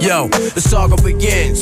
Yo, 0.00 0.28
the 0.28 0.60
saga 0.60 0.96
begins. 1.02 1.60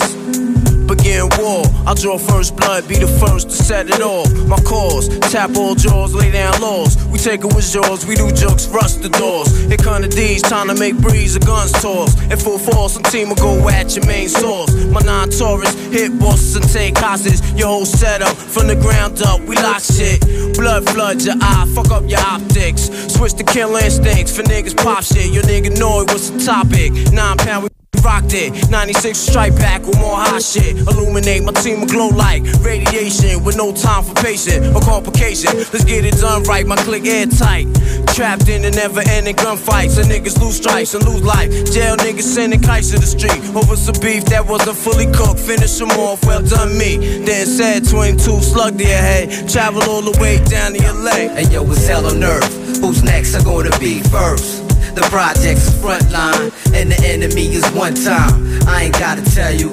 Begin 0.87 1.27
war. 1.39 1.65
I 1.87 1.95
draw 1.95 2.17
first 2.17 2.55
blood, 2.57 2.87
be 2.87 2.95
the 2.95 3.09
first 3.19 3.51
to 3.51 3.57
set 3.57 3.89
it 3.89 4.01
off. 4.01 4.31
My 4.47 4.57
cause, 4.63 5.09
tap 5.33 5.57
all 5.57 5.75
jaws, 5.75 6.15
lay 6.15 6.31
down 6.31 6.61
laws. 6.61 7.03
We 7.07 7.19
take 7.19 7.41
it 7.41 7.53
with 7.55 7.75
yours, 7.75 8.07
we 8.07 8.15
do 8.15 8.31
jokes, 8.31 8.69
rust 8.69 9.03
the 9.03 9.09
doors. 9.09 9.51
Here 9.67 9.79
come 9.79 10.03
the 10.03 10.09
D's, 10.09 10.43
time 10.43 10.69
to 10.69 10.75
make 10.75 10.97
breeze, 10.99 11.35
the 11.35 11.41
guns 11.41 11.73
toss. 11.73 12.15
In 12.31 12.37
full 12.37 12.59
force, 12.59 12.93
some 12.93 13.03
team 13.05 13.31
will 13.31 13.37
go 13.37 13.69
at 13.69 13.97
your 13.97 14.07
main 14.07 14.29
source. 14.29 14.73
My 14.93 15.01
non 15.01 15.31
Taurus, 15.31 15.75
hit 15.89 16.17
bosses 16.21 16.55
and 16.57 16.69
take 16.69 16.97
hostage. 16.99 17.41
Your 17.59 17.69
whole 17.69 17.87
setup, 17.87 18.37
from 18.37 18.69
the 18.69 18.77
ground 18.77 19.23
up, 19.23 19.41
we 19.41 19.57
lock 19.57 19.81
shit. 19.81 20.21
Blood 20.57 20.89
floods 20.91 21.27
your 21.27 21.37
eye, 21.41 21.67
fuck 21.75 21.91
up 21.91 22.05
your 22.09 22.21
optics. 22.21 22.91
Switch 23.13 23.33
to 23.35 23.45
kill 23.45 23.75
instincts 23.77 24.37
for 24.37 24.43
niggas 24.43 24.77
pop 24.77 25.03
shit. 25.03 25.33
Your 25.33 25.43
nigga 25.45 25.77
know 25.79 26.03
it 26.03 26.13
was 26.13 26.31
the 26.31 26.39
topic. 26.45 26.93
Nine 27.13 27.39
pound, 27.39 27.76
rocked 28.07 28.35
it. 28.35 28.71
96 28.71 29.19
strike 29.19 29.55
back 29.57 29.83
with 29.83 29.99
more 29.99 30.15
hot 30.17 30.41
shit. 30.41 30.79
Illuminate 30.87 31.43
my 31.43 31.53
team 31.53 31.81
will 31.81 31.91
glow 31.91 32.09
like 32.09 32.43
radiation 32.63 33.43
with 33.43 33.57
no 33.57 33.75
time 33.75 34.05
for 34.05 34.15
patience 34.15 34.65
or 34.75 34.81
complication. 34.81 35.51
Let's 35.75 35.85
get 35.85 36.05
it 36.05 36.15
done 36.23 36.45
right, 36.45 36.65
my 36.65 36.77
click 36.77 37.05
airtight. 37.05 37.67
Trapped 38.15 38.49
in 38.49 38.63
the 38.63 38.71
never 38.71 39.03
ending 39.11 39.35
gunfights. 39.35 39.99
And 39.99 40.07
niggas 40.07 40.41
lose 40.41 40.57
stripes 40.57 40.95
and 40.95 41.05
lose 41.05 41.25
life. 41.25 41.51
Jail 41.75 41.97
niggas 41.97 42.23
sending 42.23 42.63
kites 42.63 42.91
to 42.93 42.99
the 42.99 43.11
street 43.17 43.43
over 43.59 43.77
some 43.77 43.99
beef 44.01 44.25
that 44.27 44.47
wasn't 44.47 44.79
fully 44.79 45.07
cooked. 45.11 45.41
Finish 45.41 45.77
them 45.79 45.91
off, 45.91 46.25
well 46.25 46.43
done 46.43 46.79
me. 46.79 46.97
Then 47.27 47.45
said 47.47 47.89
22 47.89 48.41
slug 48.41 48.81
your 48.81 48.89
head. 49.11 49.49
Travel 49.49 49.83
all 49.91 50.03
the 50.03 50.17
way 50.21 50.39
down 50.45 50.73
to 50.75 50.93
leg. 50.93 51.31
Hey 51.31 51.53
yo, 51.53 51.69
it's 51.73 51.87
hell 51.87 52.07
on 52.07 52.23
earth. 52.23 52.53
Who's 52.81 53.03
next 53.03 53.35
are 53.35 53.43
gonna 53.43 53.77
be 53.79 54.01
first? 54.01 54.66
The 54.97 55.03
project's 55.11 55.69
front 55.79 56.11
line, 56.11 56.51
and 56.73 56.91
the 56.91 56.99
enemy 57.05 57.53
is 57.53 57.69
one 57.73 57.93
time. 57.93 58.33
I 58.67 58.85
ain't 58.85 58.99
gotta 58.99 59.23
tell 59.35 59.53
you, 59.53 59.69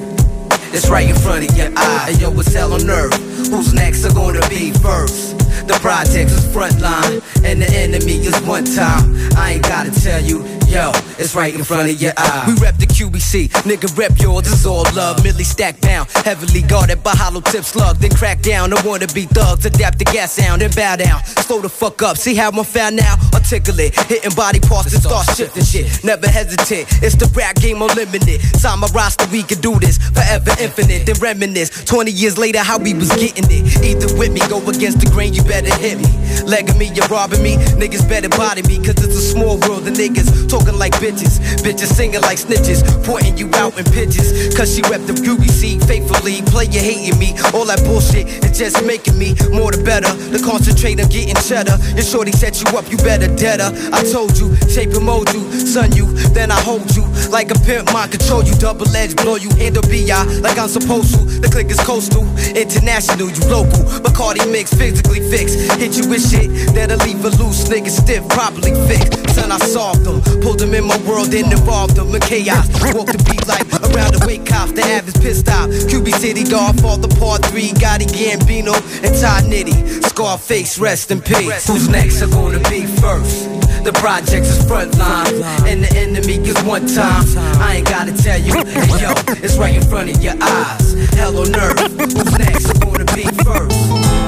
it's 0.75 0.89
right 0.89 1.07
in 1.07 1.15
front 1.15 1.49
of 1.49 1.57
your 1.57 1.71
eye. 1.77 2.11
Hey, 2.11 2.19
yo, 2.19 2.29
what's 2.29 2.53
hell 2.53 2.73
on 2.73 2.89
earth. 2.89 3.15
Who's 3.47 3.73
next 3.73 4.03
are 4.03 4.13
gonna 4.13 4.45
be 4.49 4.73
first? 4.83 5.37
The 5.65 5.79
project's 5.79 6.45
front 6.51 6.81
line, 6.81 7.21
and 7.45 7.61
the 7.61 7.71
enemy 7.71 8.19
is 8.19 8.37
one 8.41 8.65
time. 8.65 9.15
I 9.37 9.53
ain't 9.53 9.63
gotta 9.63 9.91
tell 9.91 10.19
you, 10.21 10.43
yo, 10.73 10.91
it's 11.21 11.35
right 11.35 11.53
in 11.53 11.63
front 11.63 11.89
of 11.89 12.01
your 12.01 12.13
eye. 12.17 12.45
We 12.47 12.53
rep 12.59 12.77
the 12.77 12.87
QBC, 12.87 13.49
nigga 13.69 13.95
rep 13.95 14.17
yours, 14.17 14.47
it's 14.51 14.65
all 14.65 14.83
love. 14.95 15.23
Millie 15.23 15.43
stacked 15.43 15.81
down, 15.81 16.07
heavily 16.25 16.63
guarded 16.63 17.03
by 17.03 17.11
hollow 17.11 17.41
tip 17.41 17.63
slug. 17.63 17.97
Then 17.97 18.09
crack 18.09 18.41
down, 18.41 18.73
I 18.73 18.81
wanna 18.81 19.07
be 19.07 19.25
thugs, 19.25 19.65
adapt 19.65 19.99
the 19.99 20.05
gas 20.05 20.33
sound, 20.33 20.63
and 20.63 20.75
bow 20.75 20.95
down. 20.95 21.23
Slow 21.45 21.61
the 21.61 21.69
fuck 21.69 22.01
up, 22.01 22.17
see 22.17 22.33
how 22.33 22.49
I'm 22.49 22.63
found 22.63 22.95
now? 22.95 23.15
Articulate, 23.33 23.93
hitting 24.09 24.33
body 24.33 24.59
parts 24.59 24.93
and 24.93 25.03
start 25.03 25.27
shifting 25.37 25.63
shit. 25.63 26.03
Never 26.03 26.27
hesitate, 26.27 26.87
it's 27.03 27.15
the 27.15 27.29
rap 27.35 27.55
game 27.57 27.81
unlimited. 27.81 28.41
Sign 28.57 28.79
my 28.79 28.87
roster, 28.87 29.27
we 29.31 29.43
can 29.43 29.61
do 29.61 29.77
this 29.79 29.99
forever 29.99 30.51
infinite. 30.59 31.05
Then 31.05 31.19
reminisce, 31.21 31.85
20 31.85 32.09
years 32.09 32.37
later, 32.37 32.59
how 32.59 32.79
we 32.79 32.95
was 32.95 33.09
getting 33.13 33.45
it. 33.45 33.83
Either 33.83 34.09
with 34.17 34.33
me, 34.33 34.41
go 34.49 34.57
against 34.67 34.99
the 34.99 35.09
grain, 35.11 35.33
you 35.33 35.43
better 35.43 35.73
hit 35.75 35.99
me. 36.01 36.09
Legging 36.49 36.77
me, 36.79 36.89
you're 36.95 37.07
robbing 37.07 37.43
me, 37.43 37.57
niggas 37.77 38.09
better 38.09 38.29
body 38.29 38.63
me, 38.63 38.77
cause 38.77 38.97
it's 38.97 39.15
a 39.15 39.21
small 39.21 39.59
world, 39.69 39.85
the 39.85 39.91
niggas 39.91 40.49
talking 40.63 40.79
like 40.79 40.93
bitches. 40.93 41.39
Bitches 41.63 41.91
singing 41.93 42.21
like 42.21 42.37
snitches, 42.37 42.83
pointing 43.05 43.37
you 43.37 43.49
out 43.55 43.77
in 43.77 43.85
pitches. 43.85 44.55
Cause 44.55 44.73
she 44.73 44.81
rep 44.83 45.01
the 45.01 45.13
UBC 45.13 45.83
faithfully, 45.87 46.41
play 46.43 46.65
you 46.65 46.79
hating 46.79 47.19
me. 47.19 47.33
All 47.53 47.65
that 47.65 47.81
bullshit 47.83 48.27
is 48.43 48.57
just 48.57 48.85
making 48.85 49.17
me 49.17 49.35
more 49.51 49.71
the 49.71 49.81
better. 49.83 50.11
The 50.31 50.41
concentrate 50.43 50.99
on 51.01 51.09
getting 51.09 51.35
cheddar. 51.35 51.77
Your 51.95 52.03
shorty 52.03 52.31
set 52.31 52.61
you 52.61 52.77
up, 52.77 52.89
you 52.91 52.97
better 52.97 53.27
deader. 53.35 53.71
I 53.91 54.03
told 54.11 54.37
you, 54.37 54.55
shape 54.69 54.93
and 54.93 55.05
mold 55.05 55.31
you, 55.33 55.43
son 55.53 55.91
you, 55.95 56.11
then 56.33 56.51
I 56.51 56.59
hold 56.61 56.95
you. 56.95 57.03
Like 57.29 57.51
a 57.51 57.59
pimp, 57.65 57.91
mind 57.91 58.11
control 58.11 58.43
you, 58.43 58.55
double 58.55 58.87
edge, 58.95 59.15
blow 59.15 59.35
you, 59.35 59.49
handle 59.55 59.83
BI 59.83 60.23
like 60.41 60.57
I'm 60.57 60.69
supposed 60.69 61.15
to. 61.15 61.21
The 61.41 61.49
click 61.49 61.69
is 61.69 61.79
coastal, 61.79 62.23
international, 62.55 63.29
you 63.29 63.43
local. 63.49 63.83
Bacardi 64.03 64.45
mix, 64.51 64.73
physically 64.73 65.19
fixed. 65.29 65.57
Hit 65.79 65.97
you 65.97 66.07
with 66.09 66.23
shit 66.23 66.49
that'll 66.73 66.97
leave 67.05 67.23
a 67.25 67.29
loose 67.41 67.67
nigga 67.67 67.89
stiff, 67.89 68.27
properly 68.29 68.73
fixed. 68.87 69.23
Son, 69.33 69.51
I 69.51 69.57
solved 69.57 70.05
them, 70.05 70.21
pulled 70.53 70.59
them 70.59 70.73
in 70.75 70.85
my 70.85 70.97
world, 71.09 71.27
then 71.27 71.51
involved 71.51 71.95
them 71.95 72.13
in 72.13 72.21
chaos. 72.21 72.67
Walk 72.93 73.07
the 73.07 73.17
beat 73.25 73.47
like 73.47 73.65
around 73.89 74.13
the 74.13 74.23
wake 74.25 74.45
cops, 74.45 74.71
the 74.73 74.83
average 74.83 75.19
pissed 75.21 75.49
off. 75.49 75.69
QB 75.89 76.13
City, 76.13 76.43
dog, 76.43 76.79
fall 76.79 76.97
the 76.97 77.07
part 77.19 77.43
three, 77.45 77.69
Gotti 77.69 78.05
Gambino, 78.05 78.73
and 79.03 79.15
Ty 79.19 79.41
Nitty. 79.49 80.03
Scarface, 80.03 80.77
rest 80.77 81.11
in 81.11 81.21
peace. 81.21 81.67
Who's 81.67 81.89
next 81.89 82.21
are 82.21 82.27
gonna 82.27 82.59
be 82.69 82.85
first? 82.85 83.52
The 83.83 83.91
projects 83.99 84.47
is 84.47 84.65
front 84.65 84.97
line, 84.97 85.43
and 85.67 85.83
the 85.83 85.91
enemy 85.97 86.35
is 86.47 86.55
one 86.63 86.87
time. 86.87 87.25
I 87.59 87.75
ain't 87.77 87.89
gotta 87.89 88.13
tell 88.13 88.39
you, 88.39 88.53
hey, 88.53 88.87
yo, 89.01 89.11
it's 89.43 89.57
right 89.57 89.75
in 89.75 89.81
front 89.81 90.09
of 90.09 90.23
your 90.23 90.35
eyes. 90.39 90.93
Hell 91.15 91.37
on 91.37 91.53
earth, 91.53 91.91
who's 91.99 92.37
next 92.37 92.69
are 92.69 92.79
gonna 92.79 93.03
be 93.13 93.23
first? 93.43 93.75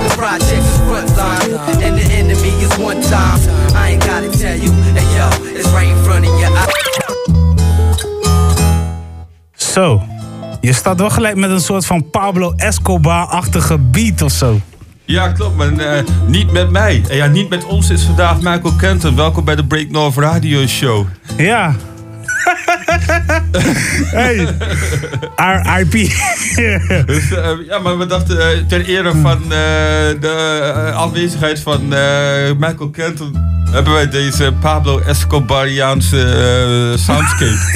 The 0.03 0.13
projects 0.17 0.51
is 0.51 0.77
front 0.83 1.09
line, 1.15 1.53
and 1.83 1.97
the 1.97 2.05
enemy 2.19 2.51
is 2.65 2.77
one 2.77 3.01
time. 3.01 3.39
I 3.73 3.91
ain't 3.91 4.05
gotta 4.05 4.29
tell 4.29 4.57
you, 4.57 4.71
hey, 4.91 5.07
yo, 5.15 5.27
it's 5.55 5.69
right 5.69 5.87
in 5.87 6.03
front 6.03 6.25
of 6.27 6.39
your 6.39 6.51
eyes. 6.51 6.73
Zo. 9.55 10.01
Je 10.61 10.73
staat 10.73 10.99
wel 10.99 11.09
gelijk 11.09 11.35
met 11.35 11.49
een 11.49 11.59
soort 11.59 11.85
van 11.85 12.09
Pablo 12.09 12.53
Escobar-achtige 12.55 13.77
beat 13.77 14.21
of 14.21 14.31
zo. 14.31 14.59
Ja, 15.05 15.31
klopt, 15.31 15.55
maar 15.55 15.77
eh, 15.77 16.03
niet 16.27 16.51
met 16.51 16.69
mij. 16.69 17.03
En 17.09 17.15
ja, 17.15 17.25
niet 17.25 17.49
met 17.49 17.65
ons 17.65 17.89
is 17.89 18.03
vandaag 18.03 18.35
Michael 18.35 18.73
Kenton. 18.77 19.15
Welkom 19.15 19.45
bij 19.45 19.55
de 19.55 19.65
Break 19.65 19.89
North 19.89 20.17
Radio 20.17 20.65
Show. 20.67 21.05
Ja. 21.37 21.75
hey. 24.19 24.47
RIP. 25.35 25.91
Dus, 27.05 27.31
eh, 27.31 27.49
ja, 27.67 27.79
maar 27.79 27.97
we 27.97 28.05
dachten 28.05 28.51
eh, 28.51 28.57
ter 28.67 28.85
ere 28.85 29.11
van 29.21 29.41
eh, 29.43 29.49
de 30.19 30.91
aanwezigheid 30.95 31.59
van 31.59 31.87
Michael 32.57 32.89
Kenton... 32.89 33.35
hebben 33.71 33.93
wij 33.93 34.09
deze 34.09 34.53
Pablo 34.61 34.99
Escobariaanse 34.99 36.93
soundscape. 36.97 37.73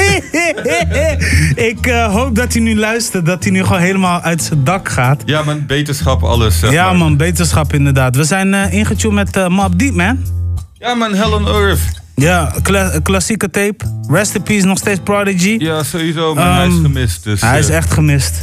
Ik 1.72 1.86
hoop 2.12 2.36
dat 2.36 2.54
hij 2.54 2.62
nu 2.62 2.76
luistert, 2.76 3.26
dat 3.26 3.44
hij 3.44 3.52
nu 3.52 3.64
gewoon 3.64 3.82
helemaal 3.82 4.22
uit 4.22 4.42
zijn 4.44 4.64
dak 4.64 4.90
gaat. 4.90 5.22
ja, 5.26 5.44
man, 5.44 5.66
beterschap, 5.66 6.24
alles. 6.24 6.60
Ja 6.60 6.86
maar. 6.86 6.96
man, 6.96 7.18
beterschap 7.18 7.74
inderdaad. 7.74 8.16
We 8.16 8.24
zijn 8.24 8.54
ingetuned 8.54 9.16
met 9.16 9.36
eh 9.36 9.48
Mob 9.48 9.80
Deep, 9.80 9.94
man. 9.94 10.26
Ja, 10.74 10.94
man, 10.94 11.14
Hell 11.14 11.32
on 11.32 11.48
Earth. 11.48 12.00
Ja, 12.20 12.54
kla- 12.62 13.00
klassieke 13.04 13.50
tape. 13.50 13.76
Rest 14.10 14.36
in 14.36 14.42
peace, 14.44 14.66
nog 14.66 14.78
steeds 14.78 15.00
Prodigy. 15.04 15.56
Ja, 15.60 15.84
sowieso, 15.84 16.34
maar 16.34 16.56
hij 16.56 16.68
is 16.68 16.74
Ehm, 16.74 16.82
gemist. 16.82 17.24
Dus, 17.24 17.42
Hij 17.42 17.60
is 17.60 17.70
eh, 17.70 17.76
echt 17.76 17.94
gemist. 17.94 18.34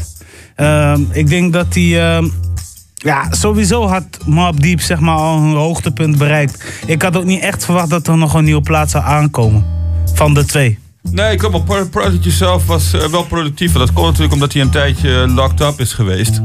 Ehm, 0.54 1.00
ik 1.10 1.28
denk 1.28 1.52
dat 1.52 1.66
hij... 1.74 2.14
ehm, 2.16 2.28
ja, 2.94 3.26
sowieso 3.30 3.86
had 3.88 4.04
Mob 4.24 4.60
Deep 4.62 4.80
zeg 4.80 5.00
maar 5.00 5.16
al 5.16 5.38
een 5.38 5.54
hoogtepunt 5.54 6.18
bereikt. 6.18 6.64
Ik 6.86 7.02
had 7.02 7.16
ook 7.16 7.24
niet 7.24 7.42
echt 7.42 7.64
verwacht 7.64 7.90
dat 7.90 8.06
er 8.06 8.16
nog 8.18 8.34
een 8.34 8.44
nieuwe 8.44 8.62
plaat 8.62 8.90
zou 8.90 9.04
aankomen. 9.04 9.64
Van 10.14 10.34
de 10.34 10.44
twee. 10.44 10.78
Nee, 11.10 11.36
klopt, 11.36 11.52
maar 11.54 11.62
Pro- 11.64 11.86
Prodigy 12.00 12.30
zelf 12.30 12.66
was 12.66 12.92
eh, 12.92 13.04
wel 13.06 13.24
productief. 13.24 13.72
Dat 13.72 13.92
komt 13.92 14.06
natuurlijk 14.06 14.32
omdat 14.32 14.52
hij 14.52 14.62
een 14.62 14.70
tijdje 14.70 15.10
locked 15.28 15.60
up 15.60 15.80
is 15.80 15.92
geweest. 15.92 16.40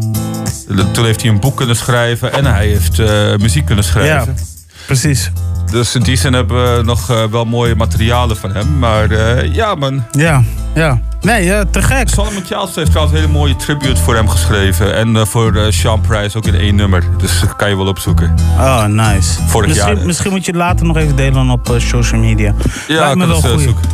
Toen 0.94 1.06
heeft 1.06 1.22
hij 1.22 1.32
een 1.32 1.40
boek 1.40 1.58
kunnen 1.58 1.76
schrijven 1.76 2.34
en 2.34 2.46
hij 2.46 2.68
heeft 2.68 3.00
eh, 3.00 3.36
muziek 3.38 3.66
kunnen 3.66 3.84
schrijven. 3.84 4.14
Ja, 4.36 4.42
precies. 4.86 5.32
Dus 5.72 5.96
in 5.96 6.02
die 6.02 6.16
zin 6.18 6.34
hebben 6.34 6.78
we 6.78 6.84
nog 6.84 7.10
eh, 7.10 7.24
wel 7.32 7.46
mooie 7.46 7.76
materialen 7.76 8.38
van 8.38 8.52
hem. 8.52 8.80
Maar 8.80 9.12
eh, 9.12 9.54
ja, 9.54 9.76
man. 9.76 10.04
Ja, 10.12 10.44
ja. 10.74 11.02
Nee, 11.22 11.54
eh, 11.54 11.62
te 11.72 11.82
gek. 11.82 12.10
Solomon 12.10 12.44
Childs 12.46 12.76
heeft 12.76 12.90
trouwens 12.90 13.16
een 13.18 13.22
hele 13.24 13.38
mooie 13.38 13.56
tribute 13.56 14.02
voor 14.02 14.16
hem 14.16 14.30
geschreven. 14.30 14.96
En 14.96 15.28
voor 15.28 15.56
eh, 15.56 15.72
Sean 15.72 16.02
Price 16.02 16.38
ook 16.38 16.46
in 16.46 16.56
één 16.56 16.76
nummer. 16.76 17.04
Dus 17.18 17.40
dat 17.40 17.56
kan 17.56 17.70
je 17.70 17.78
wel 17.78 17.88
opzoeken. 17.88 18.36
Oh, 18.58 18.86
nice. 18.86 19.42
Vorig 19.48 19.68
misschien, 19.68 19.96
jaar. 19.96 20.06
misschien 20.06 20.32
moet 20.32 20.46
je 20.46 20.52
het 20.52 20.60
later 20.60 20.86
nog 20.86 20.98
even 20.98 21.16
delen 21.16 21.50
op 21.50 21.76
social 21.78 22.22
media. 22.22 22.54
Ja, 22.88 23.00
Lijkt 23.00 23.18
me 23.18 23.28
wel 23.28 23.42
goed. 23.42 23.62
zoeken. 23.62 23.90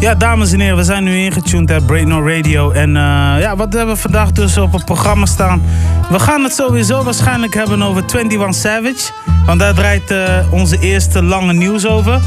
Ja, 0.00 0.14
dames 0.14 0.52
en 0.52 0.60
heren, 0.60 0.76
we 0.76 0.84
zijn 0.84 1.04
nu 1.04 1.16
ingetuned 1.18 1.66
bij 1.66 1.80
Break 1.80 2.06
No 2.06 2.26
Radio. 2.26 2.70
En 2.70 2.92
ja, 3.40 3.56
wat 3.56 3.72
hebben 3.72 3.94
we 3.94 4.00
vandaag 4.00 4.32
dus 4.32 4.56
op 4.56 4.72
het 4.72 4.84
programma 4.84 5.26
staan? 5.26 5.62
We 6.10 6.18
gaan 6.18 6.42
het 6.42 6.52
sowieso 6.52 7.02
waarschijnlijk 7.02 7.54
hebben 7.54 7.82
over 7.82 8.02
21 8.14 8.54
Savage. 8.54 9.12
Want 9.46 9.60
daar 9.60 9.74
draait 9.74 10.14
onze 10.50 10.78
eerste 10.78 11.17
lange 11.22 11.52
nieuws 11.52 11.86
over. 11.86 12.12
Eh, 12.12 12.20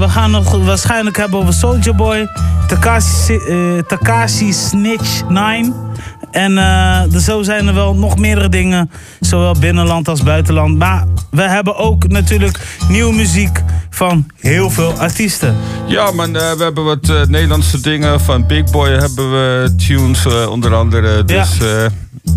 we 0.00 0.08
gaan 0.08 0.30
nog 0.30 0.64
waarschijnlijk 0.64 1.16
hebben 1.16 1.38
over 1.38 1.52
Soldier 1.52 1.94
Boy, 1.94 2.28
Takashi, 2.66 3.36
eh, 3.36 3.78
Takashi 3.86 4.52
Snitch 4.52 5.28
9. 5.28 5.74
En 6.30 6.58
eh, 6.58 7.02
zo 7.18 7.42
zijn 7.42 7.66
er 7.66 7.74
wel 7.74 7.94
nog 7.94 8.18
meerdere 8.18 8.48
dingen, 8.48 8.90
zowel 9.20 9.54
binnenland 9.58 10.08
als 10.08 10.22
buitenland. 10.22 10.78
Maar 10.78 11.04
we 11.30 11.42
hebben 11.42 11.76
ook 11.76 12.08
natuurlijk 12.08 12.58
nieuwe 12.88 13.14
muziek 13.14 13.62
van 13.90 14.26
heel 14.40 14.70
veel 14.70 14.92
artiesten. 14.92 15.56
Ja, 15.86 16.10
man, 16.10 16.36
eh, 16.36 16.52
we 16.52 16.62
hebben 16.62 16.84
wat 16.84 17.08
eh, 17.08 17.22
Nederlandse 17.26 17.80
dingen. 17.80 18.20
Van 18.20 18.46
Big 18.46 18.70
Boy 18.70 18.88
hebben 18.88 19.30
we 19.30 19.74
tunes, 19.86 20.26
onder 20.26 20.74
andere. 20.74 21.24
Dus 21.24 21.56
ja, 21.58 21.88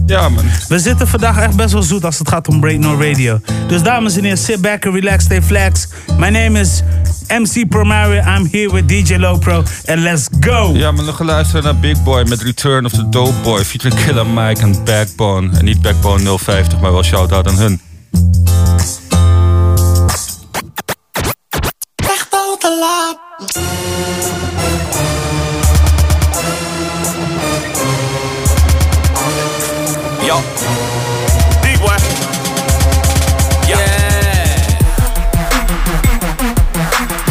ja 0.06 0.30
man. 0.30 0.46
We 0.68 0.80
zitten 0.80 1.08
vandaag 1.08 1.38
echt 1.38 1.56
best 1.56 1.74
wel 1.74 1.84
zoet 1.84 2.06
als 2.06 2.20
het 2.20 2.30
gaat 2.30 2.48
om 2.48 2.60
Break 2.60 2.78
No 2.78 3.00
Radio. 3.00 3.40
Dus 3.68 3.84
dames 3.84 4.16
en 4.16 4.24
heren, 4.24 4.38
sit 4.38 4.62
back 4.62 4.86
and 4.86 4.96
relax, 4.96 5.24
stay 5.24 5.42
flex. 5.42 5.88
My 6.18 6.30
name 6.30 6.60
is 6.60 6.82
MC 7.31 7.66
Primary. 7.66 8.19
I'm 8.19 8.45
here 8.45 8.69
with 8.69 8.88
DJ 8.88 9.18
Lopro. 9.18 9.63
And 9.88 10.04
let's 10.04 10.28
go! 10.39 10.72
Ja, 10.74 10.92
maar 10.92 11.06
nog 11.06 11.19
luisteren 11.19 11.63
naar 11.63 11.75
Big 11.75 12.04
Boy 12.04 12.24
met 12.24 12.42
Return 12.42 12.86
of 12.86 12.92
the 12.92 13.10
Dope 13.10 13.33
Boy. 13.44 13.63
Featuring 13.63 14.04
Killer 14.04 14.28
Mike 14.28 14.62
en 14.62 14.83
Backbone. 14.83 15.57
En 15.57 15.66
niet 15.66 15.81
Backbone 15.81 16.38
050, 16.38 16.80
maar 16.80 16.92
wel 16.92 17.04
shout-out 17.04 17.48
aan 17.48 17.57
hun. 17.57 17.81
Echt 21.95 22.28
al 22.31 22.57
te 22.57 22.78
laat. 22.80 23.19
Yo. 30.25 31.00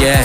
Yeah. 0.00 0.24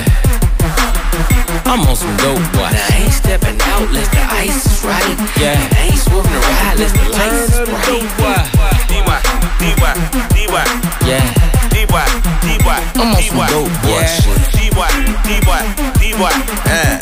I'm 1.68 1.81
on 1.83 1.95
some 1.95 2.16
dope, 2.18 2.39
boy. 2.56 2.72
Now 2.72 2.88
I 2.95 3.04
ain't 3.04 3.12
stepping 3.12 3.60
out 3.68 3.83
unless 3.83 4.07
the 4.07 4.24
ice 4.31 4.63
is 4.66 4.86
right. 4.88 5.18
Yeah. 5.36 5.60
And 5.60 5.74
I 5.75 5.92
ain't 5.92 6.00
swerving 6.00 6.31
the 6.31 6.39
ride 6.39 6.80
unless 6.80 6.94
the 6.95 7.04
lights 7.12 7.51
is 7.51 7.60
bright. 7.68 8.07
Boy. 8.16 8.39
D-Boy. 8.88 9.19
D-Boy. 9.60 9.92
D-Boy. 10.31 10.63
Yeah. 11.04 11.27
D-Boy. 11.75 12.07
D-Boy. 12.39 12.80
I'm 12.95 13.16
on 13.16 13.22
some 13.22 13.44
dope 13.51 13.68
boy 13.83 14.00
Yeah. 14.00 14.16
shit. 14.16 14.39
D-Boy. 14.56 14.88
D-Boy. 15.27 15.62
D-Boy. 16.00 16.31
Uh, 16.72 16.95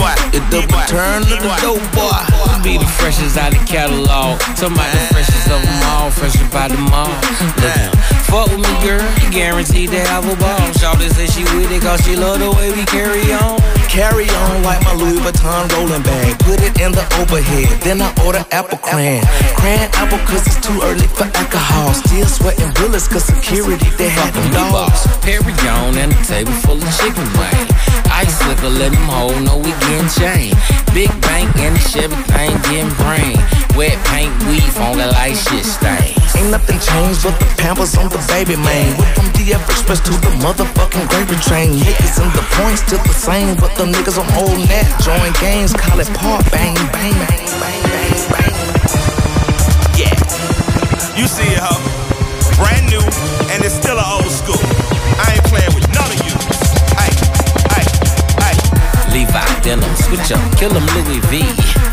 D-Boy. 0.00 0.16
it's 0.32 0.48
the 0.48 0.64
return 0.64 1.20
of 1.20 1.28
the 1.28 1.52
dope 1.60 1.84
boy. 1.92 2.16
Be 2.64 2.80
the 2.80 2.88
freshest 2.88 3.36
out 3.36 3.52
the 3.52 3.60
catalog. 3.68 4.40
About 4.64 4.88
the 4.96 5.02
freshest 5.12 5.48
of 5.52 5.60
them 5.60 5.80
all, 5.92 6.10
fresh 6.10 6.40
about 6.40 6.72
them 6.72 6.88
all. 6.88 7.12
Look, 7.60 7.92
fuck 8.24 8.48
with 8.48 8.64
me, 8.64 8.72
girl. 8.80 9.04
You 9.20 9.28
guaranteed 9.28 9.90
to 9.92 10.00
have 10.00 10.24
a 10.24 10.36
ball. 10.40 10.72
Shawty 10.80 11.12
say 11.12 11.28
she 11.28 11.44
with 11.52 11.68
it 11.68 11.82
cause 11.82 12.00
she 12.00 12.16
love 12.16 12.40
the 12.40 12.48
way 12.48 12.72
we 12.72 12.84
carry 12.88 13.28
on. 13.32 13.60
Carry 13.92 14.24
on 14.24 14.62
like 14.62 14.80
my 14.88 14.94
Louis 14.96 15.20
Vuitton 15.20 15.68
rolling 15.76 16.02
bag. 16.02 16.38
Put 16.48 16.64
it 16.64 16.80
in 16.80 16.92
the 16.92 17.04
overhead. 17.20 17.68
Then 17.84 18.00
I 18.00 18.08
order 18.24 18.44
apple 18.52 18.78
cran. 18.78 19.20
Cran 19.56 19.90
apple 20.00 20.20
cause 20.24 20.46
it's 20.46 20.60
too 20.64 20.80
early 20.80 21.08
for 21.12 21.28
alcohol. 21.36 21.92
Still 21.92 22.24
sweating 22.24 22.72
bullets 22.80 23.08
cause 23.08 23.24
security 23.24 23.88
they 24.00 24.08
had 24.08 24.32
them 24.32 24.48
dogs. 24.52 25.04
Jones 25.60 25.96
and 25.96 26.12
a 26.12 26.16
table 26.24 26.52
full 26.64 26.80
of 26.80 26.96
chicken 26.96 27.28
wing. 27.36 27.68
Ice 28.20 28.36
liquor, 28.46 28.68
let 28.68 28.92
them 28.92 29.08
hold, 29.08 29.32
no 29.48 29.56
we 29.56 29.72
getting 29.88 30.04
chain. 30.12 30.52
Big 30.92 31.08
bank 31.24 31.48
and 31.56 31.72
the 31.72 31.80
Chevy 31.88 32.20
thing 32.28 32.52
getting 32.68 32.92
brain. 33.00 33.40
Wet 33.80 33.96
paint, 34.12 34.28
weave, 34.44 34.74
the 34.76 35.08
like 35.16 35.32
shit 35.32 35.64
stain. 35.64 36.12
Ain't 36.36 36.52
nothing 36.52 36.76
changed 36.84 37.24
but 37.24 37.32
the 37.40 37.48
pampers 37.56 37.96
on 37.96 38.12
the 38.12 38.20
baby 38.28 38.60
man. 38.60 38.92
Went 39.00 39.16
from 39.16 39.28
DF 39.32 39.64
Express 39.72 40.00
to 40.04 40.12
the 40.20 40.36
motherfucking 40.44 41.08
gravy 41.08 41.36
train. 41.40 41.80
Niggas 41.80 42.20
and 42.20 42.32
the 42.36 42.44
points 42.60 42.84
still 42.84 43.00
the 43.08 43.16
same, 43.16 43.56
but 43.56 43.72
the 43.80 43.88
niggas 43.88 44.20
on 44.20 44.28
old 44.36 44.68
net 44.68 44.84
join 45.00 45.32
games, 45.40 45.72
call 45.72 45.98
it 45.98 46.12
part 46.12 46.44
bang 46.52 46.76
bang 46.92 47.16
bang 47.24 47.46
bang 47.56 47.82
bang 47.88 48.20
bang. 48.36 48.52
Yeah. 49.96 50.12
You 51.16 51.26
see 51.26 51.48
it, 51.56 51.64
huh? 51.64 51.89
Denim, 59.70 59.96
switch 59.96 60.32
up, 60.32 60.42
kill 60.58 60.74
'em 60.76 60.86
Louis 60.94 61.20
V. 61.30 61.44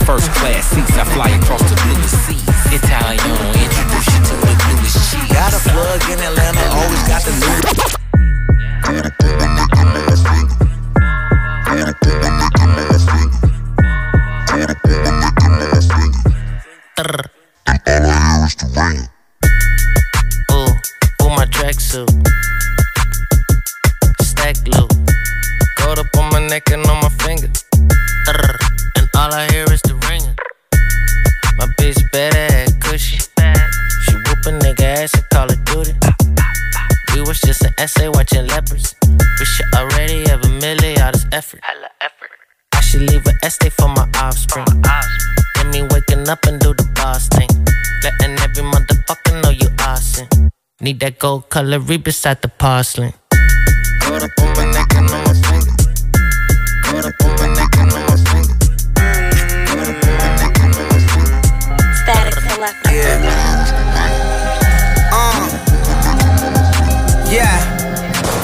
First 0.06 0.32
class 0.34 0.66
seats, 0.72 0.98
I 0.98 1.04
fly 1.14 1.30
across 1.40 1.62
the 1.70 1.76
blue 1.84 2.08
sea. 2.24 2.42
Italian, 2.74 3.38
introduce 3.64 4.08
you 4.14 4.22
to 4.30 4.36
the 4.46 4.54
newest 4.66 4.98
cheese. 5.10 5.32
Got 5.38 5.54
a 5.54 5.60
plug 5.70 6.02
in 6.10 6.20
Atlanta, 6.30 6.66
always 6.80 7.04
got 7.12 7.22
the 7.28 7.34
new. 7.42 7.58
Ooh, 8.90 9.08
should 43.50 43.64
leave 43.64 43.70
an 43.70 43.70
essay 43.70 43.70
for 43.70 43.88
my 43.90 44.08
offspring. 44.20 44.66
Get 45.56 45.68
me 45.74 45.82
waking 45.84 46.30
up 46.30 46.46
and 46.46 46.60
do 46.60 46.74
the 46.74 46.84
boss 46.96 47.28
thing. 47.28 47.50
Letting 48.04 48.38
every 48.40 48.64
motherfucker 48.64 49.42
know 49.44 49.50
you 49.50 49.70
awesome. 49.82 50.28
Need 50.82 51.00
that 51.00 51.20
gold 51.20 51.50
colory 51.50 51.98
beside 52.04 52.42
the 52.42 52.48
porcelain. 52.48 53.14
Gold 54.02 54.24
up 54.24 54.32
on 54.40 54.54
my 54.56 54.66
neck 54.72 54.96
and 54.96 55.10
on 55.10 55.24
my 55.24 55.34
finger. 55.48 55.76
Gold 56.84 57.06
up 57.06 57.24
on 57.24 57.32
my 57.40 57.48
neck 57.56 57.78
and 57.78 57.94
on 57.94 58.02
my 58.08 58.16
finger. 58.30 58.56
Gold 59.68 59.88
up 59.88 60.04
on 60.04 60.14
my 60.18 60.28
neck 60.40 60.58
and 60.64 60.76
on 60.76 60.86
my 60.88 61.00
finger. 61.12 61.40
Static 62.02 62.38
selector. 62.48 62.90
Uh. 65.12 65.40
Yeah. 67.32 67.58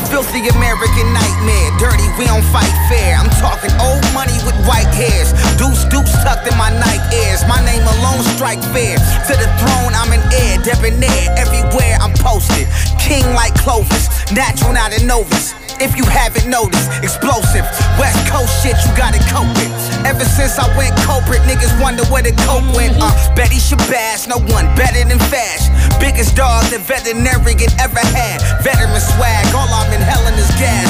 Filthy 0.10 0.48
American 0.50 1.08
nightmare. 1.14 1.63
Dirty, 1.84 2.08
we 2.18 2.24
don't 2.24 2.48
fight 2.48 2.72
fair. 2.88 3.18
I'm 3.20 3.30
talking 3.44 3.70
old 3.84 4.08
money 4.14 4.40
with 4.48 4.56
white 4.64 4.88
hairs. 4.96 5.36
Deuce, 5.60 5.84
deuce 5.92 6.16
tucked 6.24 6.48
in 6.48 6.58
my 6.58 6.72
night 6.80 7.04
ears. 7.12 7.44
My 7.44 7.60
name 7.60 7.84
alone 8.00 8.24
strike 8.24 8.64
fair. 8.72 8.96
To 8.96 9.34
the 9.36 9.52
throne, 9.60 9.92
I'm 9.92 10.14
an 10.16 10.24
heir. 10.32 10.64
Debonair. 10.64 11.36
Everywhere 11.36 11.98
I'm 12.00 12.14
posted. 12.24 12.72
King 12.98 13.26
like 13.36 13.54
Clovis. 13.56 14.08
Natural, 14.32 14.72
not 14.72 14.98
a 14.98 15.06
novice. 15.06 15.63
If 15.84 16.00
you 16.00 16.08
haven't 16.08 16.48
noticed, 16.48 16.88
explosive. 17.04 17.68
West 18.00 18.16
Coast 18.32 18.56
shit, 18.64 18.80
you 18.88 18.92
gotta 18.96 19.20
cope 19.28 19.52
with. 19.60 19.68
Ever 20.08 20.24
since 20.24 20.56
I 20.56 20.72
went 20.80 20.96
corporate, 21.04 21.44
niggas 21.44 21.76
wonder 21.84 22.08
where 22.08 22.24
the 22.24 22.32
cope 22.48 22.64
went. 22.72 22.96
Uh, 23.04 23.12
Betty 23.36 23.60
Shabazz, 23.60 24.32
no 24.32 24.40
one 24.56 24.64
better 24.80 25.04
than 25.04 25.20
Fash. 25.28 25.68
Biggest 26.00 26.40
dog 26.40 26.64
the 26.72 26.80
veterinarian 26.80 27.68
ever 27.84 28.00
had. 28.16 28.40
Veteran 28.64 28.96
swag, 28.96 29.44
all 29.52 29.68
I'm 29.68 29.92
in 29.92 30.00
inhaling 30.00 30.40
is 30.40 30.48
gas. 30.56 30.88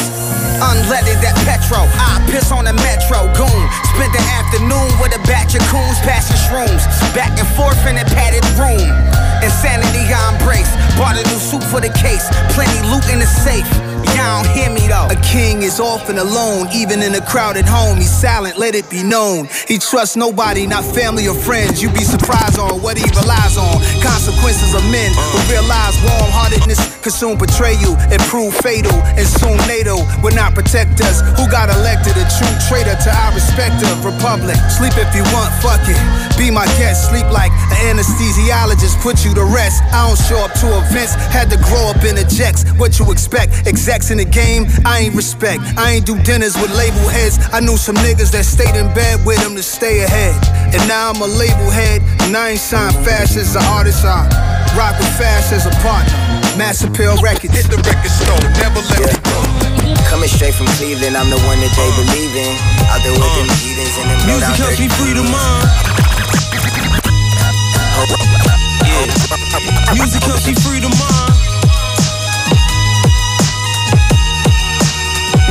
Unleaded 0.61 1.17
that 1.25 1.41
petro, 1.41 1.89
I 1.97 2.21
piss 2.29 2.53
on 2.53 2.69
the 2.69 2.77
metro 2.77 3.25
goon. 3.33 3.63
Spent 3.97 4.13
the 4.13 4.21
afternoon 4.37 4.93
with 5.01 5.17
a 5.17 5.21
batch 5.25 5.57
of 5.57 5.65
coons 5.73 5.97
passing 6.05 6.37
shrooms. 6.45 6.85
Back 7.17 7.33
and 7.41 7.49
forth 7.57 7.81
in 7.89 7.97
a 7.97 8.05
padded 8.13 8.45
room. 8.61 8.93
Insanity 9.43 10.07
I 10.07 10.39
embrace. 10.39 10.71
Bought 10.95 11.19
a 11.19 11.23
new 11.27 11.39
suit 11.39 11.63
for 11.67 11.81
the 11.81 11.91
case. 11.99 12.23
Plenty 12.55 12.79
loot 12.87 13.03
in 13.11 13.19
the 13.19 13.27
safe. 13.27 13.67
Y'all 14.15 14.43
don't 14.43 14.53
hear 14.53 14.69
me 14.69 14.87
though. 14.87 15.09
A 15.09 15.17
king 15.19 15.63
is 15.63 15.79
often 15.79 16.17
alone, 16.17 16.69
even 16.71 17.01
in 17.01 17.15
a 17.15 17.23
crowded 17.25 17.65
home. 17.65 17.97
He's 17.97 18.13
silent, 18.13 18.57
let 18.57 18.75
it 18.75 18.87
be 18.89 19.01
known. 19.01 19.49
He 19.67 19.77
trusts 19.79 20.15
nobody, 20.15 20.67
not 20.67 20.85
family 20.85 21.27
or 21.27 21.33
friends. 21.33 21.81
You'd 21.81 21.97
be 21.97 22.05
surprised 22.05 22.59
on 22.59 22.81
what 22.81 22.95
he 22.97 23.03
relies 23.17 23.57
on. 23.57 23.81
Consequences 24.05 24.77
of 24.77 24.85
men 24.93 25.11
who 25.33 25.39
realize 25.49 25.97
warm 26.05 26.29
heartedness 26.29 26.79
could 27.01 27.11
soon 27.11 27.37
betray 27.37 27.73
you 27.81 27.97
and 28.13 28.21
prove 28.29 28.53
fatal. 28.61 28.93
And 29.17 29.25
soon 29.25 29.57
NATO 29.65 29.97
will 30.21 30.35
not 30.37 30.53
protect 30.53 31.01
us. 31.01 31.25
Who 31.35 31.49
got 31.49 31.73
elected 31.73 32.13
a 32.13 32.25
true 32.37 32.55
traitor 32.69 32.93
to 32.93 33.09
our 33.09 33.33
respective 33.33 33.97
republic? 34.05 34.55
Sleep 34.77 34.93
if 34.95 35.09
you 35.17 35.25
want, 35.33 35.49
fuck 35.57 35.81
it. 35.89 35.99
Be 36.37 36.53
my 36.53 36.69
guest, 36.77 37.09
sleep 37.09 37.25
like 37.33 37.51
an 37.73 37.97
anesthesiologist, 37.97 39.01
put 39.01 39.25
you 39.25 39.32
to 39.33 39.45
rest. 39.45 39.83
I 39.91 40.07
don't 40.07 40.17
show 40.17 40.39
up 40.41 40.53
to 40.61 40.67
events, 40.85 41.15
had 41.33 41.49
to 41.49 41.57
grow 41.57 41.89
up 41.89 42.03
in 42.03 42.15
the 42.15 42.25
jacks. 42.25 42.63
What 42.77 42.99
you 42.99 43.11
expect? 43.11 43.67
Execs 43.67 44.11
in 44.11 44.17
the 44.17 44.25
game, 44.25 44.65
I 44.85 45.05
ain't 45.05 45.15
respect. 45.15 45.61
I 45.77 45.93
ain't 45.97 46.05
do 46.05 46.17
dinners 46.23 46.55
with 46.55 46.71
label 46.75 47.07
heads. 47.09 47.39
I 47.51 47.59
knew 47.59 47.77
some 47.77 47.95
niggas 47.97 48.31
that 48.31 48.45
stayed 48.45 48.75
in 48.75 48.87
bed 48.93 49.25
with 49.25 49.41
them 49.43 49.55
to 49.55 49.63
stay 49.63 50.03
ahead. 50.03 50.35
And 50.73 50.81
now 50.87 51.09
I'm 51.09 51.21
a 51.21 51.27
label 51.27 51.69
head, 51.69 52.01
and 52.25 52.35
I 52.35 52.55
ain't 52.55 52.59
signed 52.59 52.95
fast 53.05 53.37
as 53.37 53.55
an 53.55 53.63
artist. 53.73 54.05
I 54.05 54.25
rock 54.77 54.97
with 54.97 55.09
fast 55.17 55.53
as 55.53 55.65
a 55.65 55.73
partner. 55.81 56.13
Mass 56.57 56.83
appeal 56.83 57.17
records. 57.21 57.53
Hit 57.53 57.69
the 57.69 57.77
record 57.81 58.13
store, 58.13 58.39
never 58.61 58.81
let 58.93 59.01
me 59.01 59.13
go. 59.25 59.39
Coming 60.09 60.29
straight 60.29 60.53
from 60.53 60.67
Cleveland, 60.77 61.17
I'm 61.17 61.29
the 61.29 61.41
one 61.49 61.59
that 61.61 61.73
they 61.73 61.89
believe 61.97 62.33
in. 62.37 62.53
Out 62.89 63.01
there 63.01 63.13
with 63.13 63.33
them 63.37 63.49
uh. 63.49 63.57
heathens 63.57 63.95
and 63.97 64.07
them 64.09 64.19
no 64.29 64.37
Music 64.37 64.55
helps 64.61 64.79
me 64.79 64.87
free 64.89 65.13
the 65.17 65.25
mind. 65.25 65.93
Music 69.03 70.23
helps 70.23 70.47
me 70.47 70.53
free 70.63 70.79
the 70.79 70.87
mind. 70.87 71.35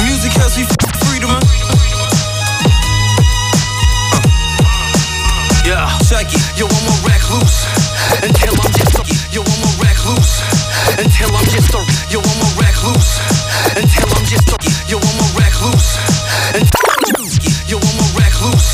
Music 0.00 0.32
helps 0.32 0.56
me 0.56 0.64
free 1.04 1.20
the 1.20 1.28
mind. 1.28 1.44
Uh. 1.44 1.76
Yeah, 5.68 5.84
check 6.08 6.32
it. 6.32 6.40
Yo, 6.56 6.64
I'm 6.64 6.88
a 6.88 6.94
recluse 7.04 7.68
until 8.24 8.56
I'm 8.56 8.72
just 8.72 8.96
a. 8.96 9.04
Yo, 9.28 9.44
I'm 9.44 9.64
a 9.64 9.70
recluse 9.84 10.40
until 10.96 11.36
I'm 11.36 11.44
just 11.52 11.74
a. 11.76 11.84
Yo, 12.08 12.24
I'm 12.24 12.40
a 12.40 12.48
recluse 12.56 13.20
until 13.76 14.08
I'm 14.16 14.24
just 14.24 14.48
a. 14.48 14.56
Yo, 14.88 14.96
I'm 14.96 15.20
a 15.20 15.28
recluse. 15.36 16.00
Yo, 17.68 17.76
I'm 17.76 18.00
a 18.00 18.06
recluse. 18.16 18.72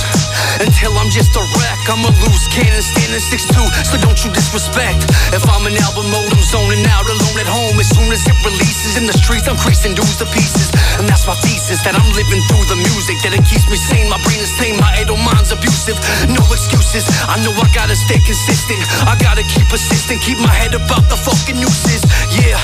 6'2, 3.28 3.60
so 3.84 4.00
don't 4.00 4.16
you 4.24 4.32
disrespect. 4.32 5.04
If 5.36 5.44
I'm 5.52 5.68
an 5.68 5.76
album 5.84 6.08
mode, 6.08 6.32
I'm 6.32 6.40
zoning 6.48 6.80
out 6.88 7.04
alone 7.04 7.36
at 7.36 7.44
home. 7.44 7.76
As 7.76 7.92
soon 7.92 8.08
as 8.08 8.24
it 8.24 8.38
releases 8.40 8.96
in 8.96 9.04
the 9.04 9.12
streets, 9.12 9.44
I'm 9.44 9.60
creasing 9.60 9.92
dudes 9.92 10.16
to 10.18 10.26
pieces. 10.32 10.72
And 10.96 11.04
that's 11.04 11.28
my 11.28 11.36
thesis 11.44 11.84
that 11.84 11.92
I'm 11.92 12.08
living 12.16 12.40
through 12.48 12.64
the 12.72 12.80
music, 12.80 13.20
that 13.28 13.36
it 13.36 13.44
keeps 13.44 13.68
me 13.68 13.76
sane. 13.76 14.08
My 14.08 14.16
brain 14.24 14.40
is 14.40 14.48
tame, 14.56 14.80
my 14.80 14.88
idle 14.96 15.20
mind's 15.20 15.52
abusive. 15.52 16.00
No 16.32 16.40
excuses, 16.48 17.04
I 17.28 17.36
know 17.44 17.52
I 17.52 17.68
gotta 17.76 17.92
stay 17.92 18.16
consistent. 18.24 18.80
I 19.04 19.12
gotta 19.20 19.44
keep 19.44 19.68
persistent, 19.68 20.24
keep 20.24 20.40
my 20.40 20.54
head 20.56 20.72
about 20.72 21.04
the 21.12 21.18
fucking 21.20 21.60
nooses. 21.60 22.00
Yeah, 22.32 22.56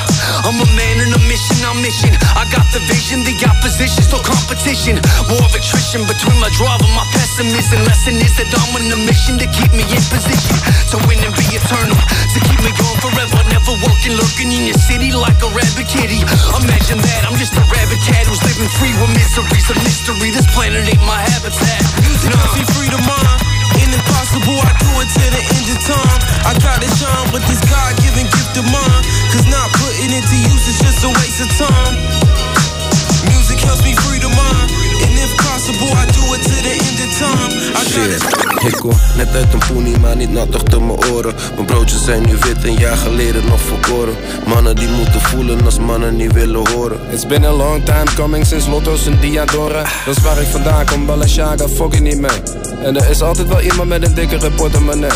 I'm 0.48 0.56
a 0.56 0.68
man 0.72 0.96
in 1.04 1.12
a 1.12 1.20
mission, 1.28 1.60
I'm 1.60 1.76
mission. 1.84 2.16
I 2.40 2.48
got 2.48 2.64
the 2.72 2.80
vision, 2.88 3.20
the 3.20 3.36
opposition's 3.44 4.08
no 4.08 4.24
competition. 4.24 4.96
War 5.28 5.44
of 5.44 5.52
attrition 5.52 6.08
between 6.08 6.40
my 6.40 6.48
drive 6.56 6.80
and 6.80 6.94
my 6.96 7.04
pessimism. 7.12 7.84
Lesson 7.84 8.16
is 8.25 8.35
that 8.40 8.49
I'm 8.49 8.73
on 8.75 8.88
a 8.88 8.99
mission 9.04 9.37
to 9.38 9.47
keep 9.52 9.71
me 9.76 9.85
in 9.85 10.02
position 10.09 10.57
to 10.90 10.97
win 11.04 11.21
and 11.21 11.35
be 11.37 11.47
eternal, 11.52 11.97
to 11.97 12.38
keep 12.49 12.61
me 12.64 12.73
going 12.75 12.99
forever. 13.04 13.38
Never 13.52 13.76
working, 13.85 14.16
lurking 14.16 14.50
in 14.50 14.66
your 14.66 14.78
city 14.81 15.12
like 15.12 15.37
a 15.45 15.50
rabbit 15.52 15.87
kitty. 15.87 16.25
Imagine 16.59 16.99
that 17.04 17.23
I'm 17.28 17.37
just 17.37 17.54
a 17.54 17.64
rabbit 17.69 18.00
cat 18.02 18.25
who's 18.26 18.43
living 18.47 18.71
free 18.81 18.95
with 18.99 19.12
miseries. 19.12 19.69
A 19.69 19.76
mystery. 19.85 20.31
This 20.33 20.49
planet 20.57 20.87
ain't 20.87 21.04
my 21.04 21.21
habitat. 21.35 21.81
Music 22.02 22.33
no. 22.33 22.40
me 22.57 22.64
free 22.73 22.90
to 22.90 23.00
mind. 23.04 23.45
Impossible, 23.95 24.59
I 24.59 24.75
do 24.83 24.90
it 25.02 25.09
till 25.14 25.31
the 25.31 25.43
end 25.54 25.66
of 25.71 25.78
time. 25.87 26.21
I 26.50 26.52
gotta 26.59 26.90
shine, 26.99 27.31
but 27.31 27.47
this 27.47 27.62
God-given 27.71 28.26
gift 28.26 28.59
of 28.59 28.66
mine. 28.66 29.02
Cause 29.31 29.47
not 29.47 29.71
putting 29.71 30.11
it 30.11 30.25
to 30.26 30.37
use 30.50 30.66
is 30.66 30.78
just 30.83 31.07
a 31.07 31.11
waste 31.14 31.38
of 31.38 31.50
time. 31.54 31.95
Music 33.31 33.61
helps 33.62 33.85
me 33.87 33.95
free 34.02 34.19
to 34.19 34.31
mind. 34.35 34.83
Possible, 35.54 35.87
I 35.87 36.06
do 36.06 36.34
it 36.34 36.42
till 36.42 36.62
the 36.66 36.75
end 36.88 36.99
of 37.04 37.11
time. 37.18 37.52
I 37.78 37.84
Shit, 37.90 38.73
ik 38.73 38.80
kom 38.80 38.92
net 39.16 39.34
uit 39.34 39.52
een 39.52 39.58
poenie, 39.58 39.99
maar 39.99 40.16
niet 40.16 40.30
nat 40.32 40.54
achter 40.54 40.82
mijn 40.82 40.99
oren. 41.12 41.34
Mijn 41.54 41.66
broodjes 41.66 42.04
zijn 42.04 42.23
nu 42.26 42.37
wit, 42.40 42.64
een 42.64 42.76
jaar 42.76 42.96
geleden 42.96 43.44
nog 43.46 43.61
volkoren. 43.61 44.14
Mannen 44.46 44.76
die 44.76 44.88
moeten 44.88 45.20
voelen 45.20 45.64
als 45.64 45.78
mannen 45.78 46.16
niet 46.16 46.32
willen 46.32 46.68
horen. 46.70 46.99
It's 47.11 47.26
been 47.26 47.44
a 47.44 47.52
long 47.52 47.84
time 47.84 48.14
coming 48.16 48.46
sinds 48.46 48.66
Lotto's 48.66 49.06
en 49.06 49.18
Diadora. 49.20 49.82
Dat 50.04 50.16
is 50.16 50.23
waar 50.23 50.40
ik 50.40 50.46
vandaan 50.46 50.87
kom, 50.87 51.06
Balenciaga, 51.06 51.68
fuck 51.68 51.94
je 51.94 52.00
niet 52.00 52.20
mee. 52.20 52.42
En 52.82 52.96
er 52.96 53.11
is 53.11 53.23
altijd 53.23 53.49
wel 53.49 53.61
iemand 53.61 53.88
met 53.88 54.06
een 54.06 54.14
dikkere 54.14 54.50
portemonnee. 54.50 55.11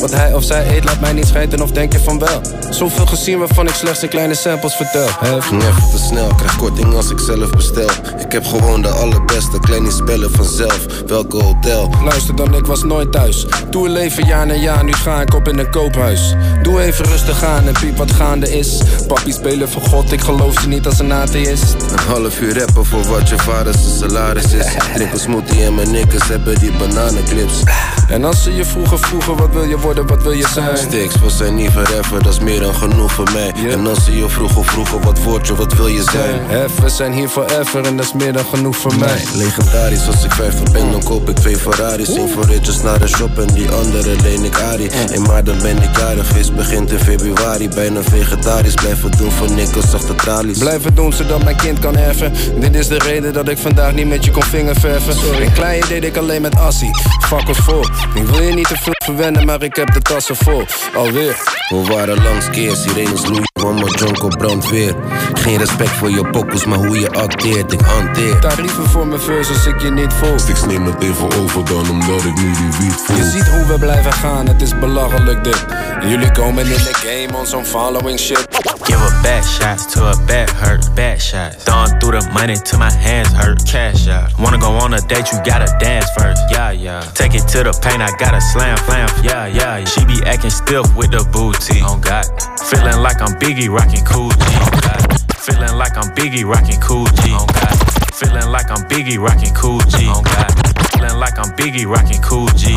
Wat 0.00 0.10
hij 0.10 0.34
of 0.34 0.44
zij 0.44 0.76
eet 0.76 0.84
laat 0.84 1.00
mij 1.00 1.12
niet 1.12 1.26
schijten 1.26 1.62
of 1.62 1.70
denk 1.70 1.92
je 1.92 1.98
van 1.98 2.18
wel? 2.18 2.40
Zoveel 2.70 3.06
gezien 3.06 3.38
waarvan 3.38 3.66
ik 3.66 3.74
slechts 3.74 4.02
in 4.02 4.08
kleine 4.08 4.34
samples 4.34 4.74
vertel. 4.74 5.08
Hef. 5.18 5.46
Ging 5.46 5.62
even 5.62 5.90
te 5.90 5.98
snel, 5.98 6.34
krijg 6.34 6.56
korting 6.56 6.94
als 6.94 7.10
ik 7.10 7.18
zelf 7.18 7.50
bestel. 7.50 7.88
Ik 8.18 8.32
heb 8.32 8.46
gewoon 8.46 8.82
de 8.82 8.88
allerbeste, 8.88 9.60
kleine 9.60 9.90
spellen 9.90 10.30
vanzelf. 10.30 10.86
Welke 11.06 11.42
hotel? 11.42 11.90
Luister 12.02 12.36
dan, 12.36 12.54
ik 12.54 12.66
was 12.66 12.82
nooit 12.82 13.12
thuis. 13.12 13.46
Doe 13.70 13.86
een 13.86 13.92
leven 13.92 14.26
jaar 14.26 14.46
na 14.46 14.54
jaar, 14.54 14.84
nu 14.84 14.92
ga 14.92 15.20
ik 15.20 15.34
op 15.34 15.48
in 15.48 15.58
een 15.58 15.70
koophuis. 15.70 16.34
Doe 16.62 16.80
even 16.82 17.04
rustig 17.04 17.44
aan 17.44 17.66
en 17.66 17.72
piep 17.80 17.96
wat 17.96 18.12
gaande 18.12 18.58
is. 18.58 18.80
Papi 19.06 19.32
spelen 19.32 19.68
voor 19.68 19.82
God, 19.82 20.12
ik 20.12 20.20
geloof 20.20 20.60
ze 20.60 20.68
niet 20.68 20.86
als 20.86 20.98
een 20.98 21.12
atheïst. 21.12 21.74
Een 21.90 21.98
half 21.98 22.40
uur 22.40 22.58
rappen 22.58 22.84
voor 22.84 23.02
wat 23.02 23.28
je 23.28 23.38
vader 23.38 23.74
zijn 23.78 24.10
salaris 24.10 24.52
is. 24.52 24.66
Drink 24.94 25.12
een 25.12 25.18
smoothie 25.18 25.64
en 25.64 25.74
mijn 25.74 25.90
nikkers 25.90 26.28
hebben 26.28 26.58
die 26.58 26.72
bananenclips 26.72 27.62
En 28.08 28.24
als 28.24 28.42
ze 28.42 28.54
je 28.54 28.64
vroegen 28.64 28.98
vroegen 28.98 29.36
wat 29.36 29.52
wil 29.52 29.64
je 29.64 29.78
worden 29.78 29.89
wat 29.94 30.22
wil 30.22 30.32
je 30.32 30.48
zijn? 30.48 30.76
Sticks, 30.76 31.14
we 31.20 31.30
zijn 31.30 31.54
niet 31.54 31.70
forever, 31.70 32.22
dat 32.22 32.32
is 32.32 32.38
meer 32.38 32.60
dan 32.60 32.74
genoeg 32.74 33.12
voor 33.12 33.30
mij. 33.32 33.52
En 33.70 33.86
als 33.86 34.04
ze 34.04 34.16
je 34.16 34.28
vroegen, 34.28 34.64
vroegen, 34.64 35.02
wat 35.02 35.22
word 35.22 35.46
je, 35.46 35.54
wat 35.54 35.72
wil 35.72 35.86
je 35.86 36.02
zijn? 36.02 36.40
Hef, 36.46 36.80
we 36.80 36.88
zijn 36.88 37.12
hier 37.12 37.28
forever 37.28 37.84
en 37.84 37.96
dat 37.96 38.04
is 38.04 38.12
meer 38.12 38.32
dan 38.32 38.44
genoeg 38.44 38.76
voor 38.76 38.96
mij. 38.98 39.24
Legendarisch, 39.34 40.06
als 40.06 40.24
ik 40.24 40.32
vijf 40.32 40.62
ben, 40.72 40.90
dan 40.90 41.02
koop 41.02 41.28
ik 41.28 41.36
twee 41.36 41.56
Ferraris. 41.56 42.08
Eén 42.08 42.28
voor 42.28 42.44
ritjes 42.44 42.82
naar 42.82 42.98
de 42.98 43.08
shop 43.08 43.38
en 43.38 43.46
die 43.46 43.70
andere 43.70 44.16
leen 44.22 44.44
ik 44.44 44.60
Ari. 44.60 44.86
En 44.86 45.22
maar 45.22 45.44
dan 45.44 45.58
ben 45.62 45.82
ik 45.82 45.96
jarig, 45.96 46.26
feest 46.26 46.54
begint 46.54 46.90
in 46.90 46.98
februari. 46.98 47.68
Bijna 47.68 48.02
vegetarisch, 48.02 48.74
blijven 48.74 49.10
doen 49.10 49.30
voor 49.30 49.50
nikkels 49.50 49.94
achter 49.94 50.14
tralies. 50.14 50.58
Blijven 50.58 50.94
doen 50.94 51.12
zodat 51.12 51.44
mijn 51.44 51.56
kind 51.56 51.78
kan 51.78 51.96
erven. 51.96 52.32
Dit 52.60 52.74
is 52.74 52.88
de 52.88 52.98
reden 52.98 53.32
dat 53.32 53.48
ik 53.48 53.58
vandaag 53.58 53.92
niet 53.92 54.08
met 54.08 54.24
je 54.24 54.30
kon 54.30 54.42
vingerverven. 54.42 55.42
Een 55.42 55.52
kleine 55.52 55.86
deed 55.86 56.04
ik 56.04 56.16
alleen 56.16 56.42
met 56.42 56.56
Assie. 56.56 56.90
Fakkels 57.26 57.58
vol. 57.58 57.84
Ik 58.14 58.26
wil 58.26 58.42
je 58.42 58.54
niet 58.54 58.68
te 58.68 58.76
veel 58.76 58.99
verwennen, 59.04 59.46
maar 59.46 59.62
ik 59.62 59.76
heb 59.76 59.92
de 59.92 60.00
tassen 60.00 60.36
vol. 60.36 60.64
Alweer. 60.94 61.58
We 61.68 61.84
waren 61.84 62.22
langs 62.22 62.50
keer, 62.50 62.74
sirenes 62.76 63.26
loeien, 63.26 63.50
mama 63.62 63.86
jonko 63.98 64.28
brandweer. 64.28 64.94
Geen 65.32 65.58
respect 65.58 65.90
voor 65.90 66.10
je 66.10 66.30
pokkels, 66.30 66.64
maar 66.64 66.78
hoe 66.78 67.00
je 67.00 67.10
acteert, 67.10 67.72
ik 67.72 67.80
hanteer. 67.80 68.38
Tarieven 68.40 68.84
voor 68.88 69.06
mijn 69.06 69.20
verse 69.20 69.52
als 69.52 69.66
ik 69.66 69.80
je 69.80 69.90
niet 69.90 70.12
voel. 70.12 70.34
Ik 70.34 70.66
neem 70.66 70.86
het 70.86 71.02
even 71.02 71.32
over 71.42 71.64
dan, 71.64 71.90
omdat 71.90 72.24
ik 72.24 72.34
nu 72.34 72.52
die 72.52 72.70
wiet 72.78 72.94
voel. 73.04 73.16
Je 73.16 73.30
ziet 73.30 73.48
hoe 73.48 73.66
we 73.66 73.78
blijven 73.78 74.12
gaan, 74.12 74.46
het 74.46 74.62
is 74.62 74.78
belachelijk 74.78 75.44
dit. 75.44 75.64
Jullie 76.00 76.32
komen 76.32 76.64
in 76.64 76.68
de 76.70 76.94
game 76.94 77.38
on 77.38 77.46
some 77.46 77.64
following 77.64 78.18
shit. 78.18 78.46
Give 78.82 79.02
a 79.02 79.20
bad 79.22 79.44
shot 79.44 79.92
to 79.92 80.00
a 80.04 80.16
bad 80.26 80.50
hurt, 80.50 80.94
bad 80.94 81.20
shot. 81.20 81.54
Throwing 81.64 81.98
through 81.98 82.20
the 82.20 82.30
money 82.32 82.56
till 82.62 82.78
my 82.78 82.92
hands 82.92 83.32
hurt, 83.32 83.62
cash 83.70 84.08
out. 84.08 84.32
Wanna 84.38 84.58
go 84.58 84.72
on 84.72 84.94
a 84.94 85.00
date, 85.00 85.30
you 85.32 85.38
gotta 85.44 85.76
dance 85.78 86.10
first, 86.18 86.42
yeah, 86.50 86.72
yeah. 86.72 87.00
Take 87.14 87.34
it 87.34 87.46
to 87.48 87.62
the 87.62 87.78
paint, 87.82 88.02
I 88.02 88.10
gotta 88.18 88.40
slam, 88.40 88.76
yeah, 88.90 89.22
yeah. 89.22 89.46
yeah. 89.78 89.84
She 89.84 90.04
be 90.04 90.18
acting 90.26 90.50
stiff 90.50 90.86
with 90.96 91.10
the 91.10 91.22
booty, 91.32 91.80
on 91.82 92.00
God. 92.00 92.26
Feeling 92.70 93.02
like 93.02 93.20
I'm 93.20 93.34
Biggie 93.38 93.68
rocking 93.70 94.04
cool 94.04 94.30
G, 94.30 94.46
on 94.60 94.72
God. 94.82 95.00
Feeling 95.38 95.76
like 95.76 95.96
I'm 95.96 96.10
Biggie 96.14 96.44
rocking 96.44 96.80
cool 96.80 97.06
G, 97.22 97.32
on 97.32 97.46
God. 97.46 97.76
Feeling 98.14 98.50
like 98.50 98.70
I'm 98.70 98.82
Biggie 98.88 99.18
rocking 99.18 99.54
cool 99.54 99.80
G, 99.90 100.06
on 100.08 100.22
God. 100.24 100.50
Feeling 100.92 101.18
like 101.18 101.38
I'm 101.38 101.50
Biggie 101.56 101.86
rocking 101.86 102.22
cool 102.22 102.48
G. 102.58 102.76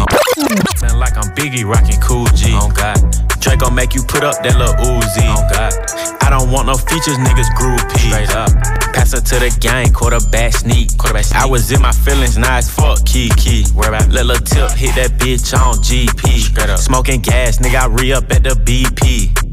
Feeling 0.80 1.00
like 1.00 1.18
I'm 1.18 1.30
Biggie 1.36 1.66
rocking 1.66 2.00
cool 2.02 2.26
G, 2.34 2.54
on 2.54 2.74
God. 2.74 2.98
Draco 3.40 3.70
make 3.70 3.94
you 3.94 4.04
put 4.04 4.24
up 4.24 4.42
that 4.44 4.56
little 4.56 4.76
Uzi, 4.80 5.28
on 5.28 5.44
God. 5.52 5.74
I 6.24 6.30
don't 6.30 6.50
want 6.52 6.68
no 6.68 6.76
features, 6.76 7.18
niggas 7.18 7.52
groupie. 7.60 8.08
Straight 8.08 8.32
up. 8.32 8.83
Pass 9.04 9.16
it 9.16 9.26
to 9.26 9.40
the 9.40 9.58
gang, 9.60 9.92
quarterback 9.92 10.54
sneak. 10.54 10.98
Quarterback 10.98 11.26
sneak. 11.26 11.42
I 11.42 11.46
was 11.46 11.70
in 11.74 11.82
my 11.82 11.92
feelings, 11.92 12.38
now 12.38 12.58
it's 12.58 12.70
fuck 12.70 13.06
Kiki. 13.06 13.66
Where 13.76 13.90
about? 13.90 14.08
Let 14.08 14.28
little 14.28 14.46
tip 14.46 14.72
hit 14.72 14.96
that 14.96 15.20
bitch 15.20 15.54
on 15.54 15.76
GP. 15.84 16.78
Smoking 16.78 17.20
gas, 17.20 17.58
nigga, 17.58 17.82
I 17.82 17.88
re 17.88 18.14
up 18.14 18.32
at 18.32 18.44
the 18.44 18.52
BP. 18.52 19.53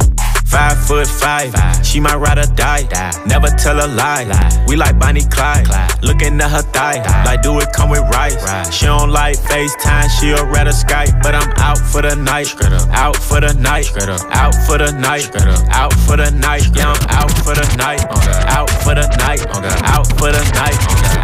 Five 0.51 0.85
foot 0.85 1.07
five, 1.07 1.55
she 1.87 2.01
might 2.01 2.17
ride 2.17 2.39
or 2.39 2.47
die. 2.57 2.83
Never 3.25 3.47
tell 3.63 3.79
a 3.79 3.87
lie. 3.87 4.27
We 4.67 4.75
like 4.75 4.99
Bonnie 4.99 5.23
Clyde. 5.23 5.69
Looking 6.03 6.41
at 6.41 6.51
her 6.51 6.63
thigh, 6.63 6.99
like 7.25 7.43
do 7.43 7.59
it 7.61 7.73
come 7.73 7.91
with 7.91 8.03
rice. 8.11 8.35
She 8.75 8.87
don't 8.87 9.11
like 9.11 9.37
FaceTime, 9.39 10.09
she'll 10.19 10.45
rather 10.47 10.73
Skype. 10.73 11.23
But 11.23 11.37
I'm 11.37 11.51
out 11.59 11.79
for 11.79 12.03
the 12.03 12.17
night, 12.17 12.49
out 12.91 13.17
for 13.17 13.41
the 13.41 13.55
night, 13.55 13.87
out 14.33 14.55
for 14.67 14.79
the 14.79 14.91
night, 14.91 15.31
out 15.71 15.95
for 16.07 16.17
the 16.17 16.31
night. 16.33 16.67
Yeah, 16.75 16.95
I'm 16.95 17.09
out 17.11 17.31
for 17.45 17.55
the 17.55 17.67
night, 17.77 18.05
out 18.51 18.71
for 18.83 18.95
the 18.95 19.07
night, 19.23 19.47
out 19.87 20.07
for 20.19 20.33
the 20.33 20.43
night, 20.59 20.79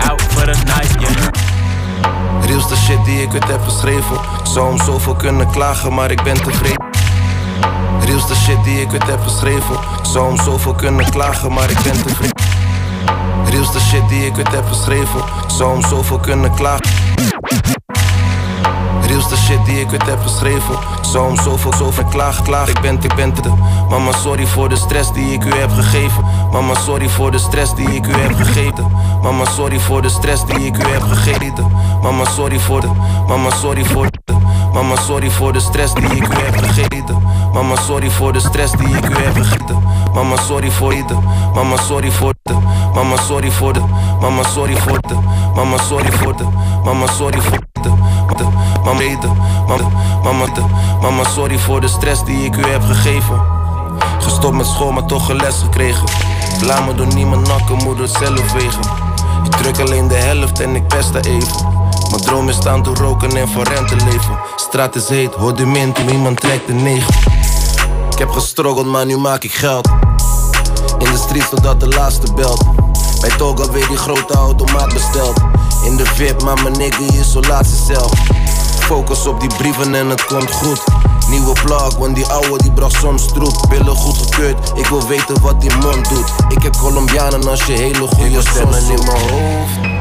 out 0.06 0.22
for 0.22 0.46
the 0.46 0.56
night. 0.70 0.92
Yeah. 1.00 2.46
Realste 2.46 2.76
shit 2.76 3.04
die 3.04 3.22
ik 3.22 3.32
ooit 3.32 3.48
heb 3.48 3.62
geschreven. 3.62 4.20
Zou 4.42 4.70
om 4.70 4.78
zoveel 4.78 5.14
kunnen 5.14 5.50
klagen, 5.50 5.94
maar 5.94 6.10
ik 6.10 6.22
ben 6.22 6.34
tevreden. 6.34 6.95
Realste 8.06 8.34
shit 8.34 8.64
die 8.64 8.80
ik 8.80 8.92
ooit 8.92 9.06
heb 9.06 9.20
geschreven. 9.20 9.76
Zou 10.02 10.30
om 10.30 10.36
zoveel 10.36 10.74
kunnen 10.74 11.10
klagen, 11.10 11.52
maar 11.52 11.70
ik 11.70 11.78
ben 11.82 12.02
tevreden. 12.02 12.44
Realste 13.50 13.80
shit 13.80 14.08
die 14.08 14.26
ik 14.26 14.36
ooit 14.36 14.52
heb 14.52 14.66
geschreven. 14.66 15.20
Zou 15.46 15.74
om 15.74 15.82
zoveel 15.82 16.18
kunnen 16.18 16.54
klagen. 16.54 16.86
Realste 19.06 19.36
shit 19.36 19.64
die 19.64 19.80
ik 19.80 19.92
ooit 19.92 20.06
heb 20.06 20.22
geschreven. 20.22 20.78
Zou 21.00 21.28
om 21.28 21.36
zoveel, 21.36 21.72
zoveel 21.72 22.04
klagen, 22.04 22.44
klagen. 22.44 22.74
Ik 22.74 22.80
ben, 22.80 22.98
ik 23.02 23.14
ben 23.14 23.32
te. 23.32 23.52
Mama, 23.88 24.12
sorry 24.12 24.46
voor 24.46 24.68
de 24.68 24.76
stress 24.76 25.12
die 25.12 25.32
ik 25.32 25.44
u 25.44 25.54
heb 25.54 25.70
gegeven. 25.70 26.24
Mama, 26.52 26.74
sorry 26.74 27.08
voor 27.08 27.30
de 27.30 27.38
stress 27.38 27.74
die 27.74 27.88
ik 27.88 28.06
u 28.06 28.12
heb 28.12 28.32
gegeven. 28.34 28.90
Mama, 29.22 29.44
sorry 29.44 29.78
voor 29.78 30.02
de 30.02 30.08
stress 30.08 30.46
die 30.46 30.66
ik 30.66 30.76
u 30.76 30.88
heb 30.88 31.02
gegeven. 31.02 31.70
Mama, 32.02 32.24
sorry 32.24 32.58
voor 32.58 32.80
de. 32.80 32.90
Mama, 33.26 33.50
sorry 33.50 33.84
voor 33.84 34.06
de. 34.10 34.35
Mama, 34.76 34.96
sorry 34.96 35.30
voor 35.30 35.52
de 35.52 35.60
stress 35.60 35.94
die 35.94 36.04
ik 36.04 36.28
u 36.28 36.34
heb 36.34 36.56
gegeven. 36.56 37.22
Mama, 37.52 37.76
sorry 37.76 38.10
voor 38.10 38.32
de 38.32 38.40
stress 38.40 38.72
die 38.72 38.96
ik 38.96 39.08
u 39.08 39.14
heb 39.14 39.36
gegeven. 39.36 39.82
Mama, 40.14 40.36
sorry 40.36 40.70
voor 40.70 40.92
de. 41.06 41.16
Mama, 41.54 41.76
sorry 41.76 42.10
voor 42.10 42.34
de. 42.42 42.52
Mama, 42.94 43.16
sorry 43.16 43.50
voor 43.50 43.72
de. 43.72 43.80
Mama, 44.20 44.42
sorry 44.42 44.76
voor 44.76 45.00
de. 45.02 45.14
Mama, 45.54 45.76
sorry 45.78 46.12
voor 46.12 46.36
de. 46.36 46.44
Mama, 46.84 47.06
sorry 47.06 47.40
voor 47.40 47.58
de. 47.72 47.88
Mama, 48.84 49.20
de. 49.20 49.28
Mama, 49.66 49.88
mama, 50.22 50.46
de. 50.46 50.62
Mama, 51.00 51.24
sorry 51.24 51.58
voor 51.58 51.80
de 51.80 51.88
stress 51.88 52.24
die 52.24 52.44
ik 52.44 52.56
u 52.56 52.66
heb 52.66 52.82
gegeven. 52.82 53.42
Gestopt 54.18 54.56
met 54.56 54.66
school, 54.66 54.92
maar 54.92 55.06
toch 55.06 55.28
een 55.28 55.36
les 55.36 55.60
gekregen. 55.62 56.08
Me 56.86 56.94
door 56.94 57.14
niemand 57.14 57.48
nakken, 57.48 57.76
moet 57.76 57.98
het 57.98 58.10
zelf 58.10 58.52
wegen. 58.52 58.82
Ik 59.44 59.52
druk 59.52 59.78
alleen 59.78 60.08
de 60.08 60.14
helft 60.14 60.60
en 60.60 60.74
ik 60.74 60.86
pest 60.86 61.14
er 61.14 61.26
even. 61.26 61.75
Mijn 62.10 62.22
droom 62.22 62.48
is 62.48 62.56
staan 62.56 62.82
door 62.82 62.96
roken 62.96 63.36
en 63.36 63.48
voor 63.48 63.64
rente 63.64 63.96
leven. 63.96 64.38
Straat 64.56 64.94
is 64.94 65.08
heet, 65.08 65.34
hoor 65.34 65.56
de 65.56 65.66
mint, 65.66 65.98
iemand 65.98 66.40
trekt 66.40 66.66
de 66.66 66.72
negen. 66.72 67.14
Ik 68.10 68.18
heb 68.18 68.30
gestruggeld, 68.30 68.86
maar 68.86 69.06
nu 69.06 69.16
maak 69.18 69.44
ik 69.44 69.52
geld. 69.52 69.88
In 70.98 71.12
de 71.12 71.18
street 71.18 71.50
totdat 71.50 71.80
de 71.80 71.88
laatste 71.88 72.32
belt. 72.32 72.64
Bij 73.20 73.30
Toga 73.30 73.70
weer 73.70 73.88
die 73.88 73.96
grote 73.96 74.34
automaat 74.34 74.92
besteld. 74.92 75.40
In 75.84 75.96
de 75.96 76.04
VIP, 76.04 76.42
maar 76.42 76.62
mijn 76.62 76.78
nigga 76.78 77.00
isolatiecel. 77.00 78.10
Focus 78.80 79.26
op 79.26 79.40
die 79.40 79.54
brieven 79.56 79.94
en 79.94 80.08
het 80.08 80.24
komt 80.24 80.50
goed. 80.50 80.84
Nieuwe 81.28 81.52
plug, 81.64 81.96
want 81.96 82.14
die 82.14 82.26
oude 82.26 82.62
die 82.62 82.72
bracht 82.72 82.96
soms 83.00 83.26
troep. 83.26 83.64
Pillen 83.68 83.96
goed 83.96 84.16
gekeurd, 84.16 84.72
ik 84.74 84.86
wil 84.86 85.06
weten 85.06 85.40
wat 85.40 85.60
die 85.60 85.76
mond 85.76 86.08
doet. 86.08 86.30
Ik 86.48 86.62
heb 86.62 86.76
Colombianen 86.76 87.48
als 87.48 87.64
je 87.64 87.72
hele 87.72 88.06
goede 88.06 88.40
stemmen 88.40 88.78
in 88.78 89.04
mijn 89.04 89.30
hoofd. 89.30 89.95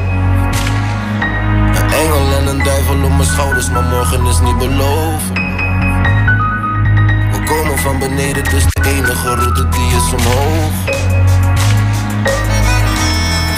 Engel 2.02 2.36
en 2.38 2.46
een 2.46 2.62
duivel 2.62 2.94
op 3.04 3.10
mijn 3.10 3.24
schouders, 3.24 3.70
maar 3.70 3.82
morgen 3.82 4.26
is 4.26 4.40
niet 4.40 4.58
beloofd. 4.58 5.28
We 7.32 7.42
komen 7.44 7.78
van 7.78 7.98
beneden, 7.98 8.44
dus 8.44 8.64
de 8.64 8.88
enige 8.88 9.34
route 9.34 9.68
die 9.68 9.86
is 9.86 10.12
omhoog. 10.12 10.72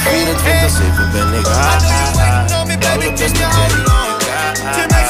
24-7 0.04 1.12
ben 1.12 1.32
ik 1.38 1.46
high. 1.46 1.98
Alle 2.92 3.12
beste 3.12 3.38
Jerry. 3.38 3.84
To 4.72 4.86
make 4.88 5.08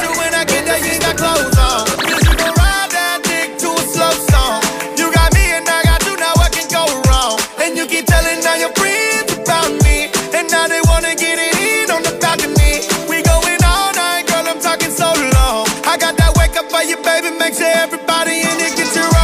that 16.78 16.86
wake 16.86 16.98
up 16.98 17.04
for 17.04 17.22
you, 17.22 17.22
baby, 17.22 17.38
make 17.38 17.54
sure 17.54 17.66
everybody 17.66 18.40
in 18.40 18.60
it 18.60 18.76
get 18.76 18.94
your 18.94 19.17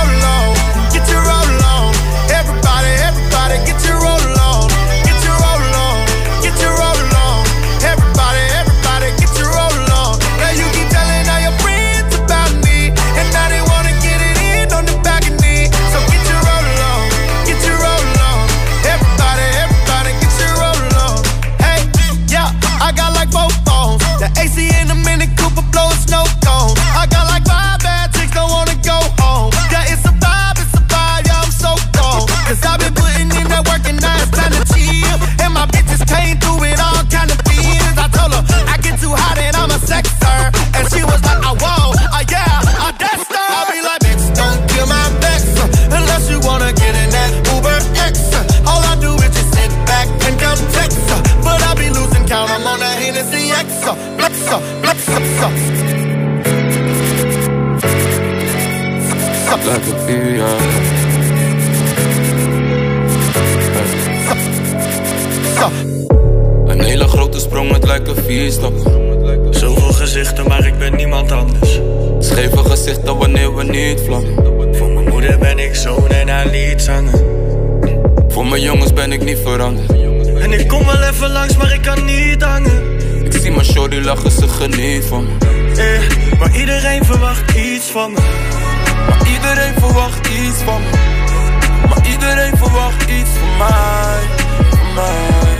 Like 55.44 55.60
a. 65.60 65.70
Een 66.66 66.80
hele 66.80 67.08
grote 67.08 67.40
sprong, 67.40 67.72
het 67.72 67.84
lijkt 67.84 68.08
een 68.08 68.16
vierstap. 68.16 68.72
Zoveel 69.50 69.92
gezichten, 69.92 70.48
maar 70.48 70.66
ik 70.66 70.78
ben 70.78 70.96
niemand 70.96 71.32
anders. 71.32 71.80
Scheve 72.18 72.58
gezichten 72.58 73.16
wanneer 73.16 73.54
we 73.54 73.64
niet 73.64 74.00
vlammen. 74.00 74.74
Voor 74.74 74.90
mijn 74.90 75.08
moeder 75.08 75.38
ben 75.38 75.58
ik 75.58 75.74
zoon 75.74 76.08
en 76.08 76.28
haar 76.28 76.46
liedzanger. 76.46 77.24
Voor 78.28 78.46
mijn 78.46 78.62
jongens 78.62 78.92
ben 78.92 79.12
ik 79.12 79.24
niet 79.24 79.38
veranderd. 79.38 79.90
En 80.40 80.52
ik 80.52 80.68
kom 80.68 80.84
wel 80.84 81.02
even 81.02 81.30
langs, 81.30 81.56
maar 81.56 81.74
ik 81.74 81.82
kan 81.82 82.04
niet 82.04 82.42
hangen. 82.42 82.93
Mijn 83.52 83.64
shorty 83.64 83.96
lachen, 83.96 84.30
ze 84.30 84.48
geniet 84.48 85.04
van 85.04 85.24
me. 85.24 85.46
Eh, 85.76 86.38
maar 86.38 86.56
iedereen 86.56 87.04
verwacht 87.04 87.54
iets 87.54 87.90
van 87.90 88.12
me. 88.12 88.20
Maar 89.08 89.28
iedereen 89.28 89.74
verwacht 89.78 90.26
iets 90.26 90.62
van 90.64 90.82
me. 90.82 90.90
Maar 91.88 92.06
iedereen 92.06 92.56
verwacht 92.56 93.02
iets 93.02 93.30
van 93.38 93.56
mij. 93.58 94.20
Van 94.70 94.94
mij. 94.94 95.56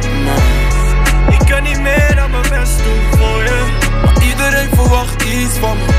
Van 0.00 0.24
mij. 0.24 1.38
Ik 1.38 1.46
kan 1.46 1.62
niet 1.62 1.80
meer 1.80 2.14
dan 2.14 2.30
mijn 2.30 2.42
best 2.42 2.76
doen 2.84 3.18
voor 3.18 3.42
je. 3.42 3.64
Maar 4.04 4.22
iedereen 4.22 4.68
verwacht 4.74 5.22
iets 5.22 5.58
van 5.60 5.76
me. 5.76 5.92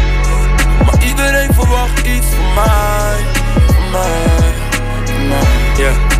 Maar 0.86 1.04
iedereen 1.08 1.54
verwacht 1.54 2.08
iets 2.08 2.28
van 2.36 2.54
mij. 2.54 3.16
Van 3.66 3.92
mij. 3.92 4.54
Van 5.06 5.28
mij. 5.28 5.86
Ja. 5.86 6.17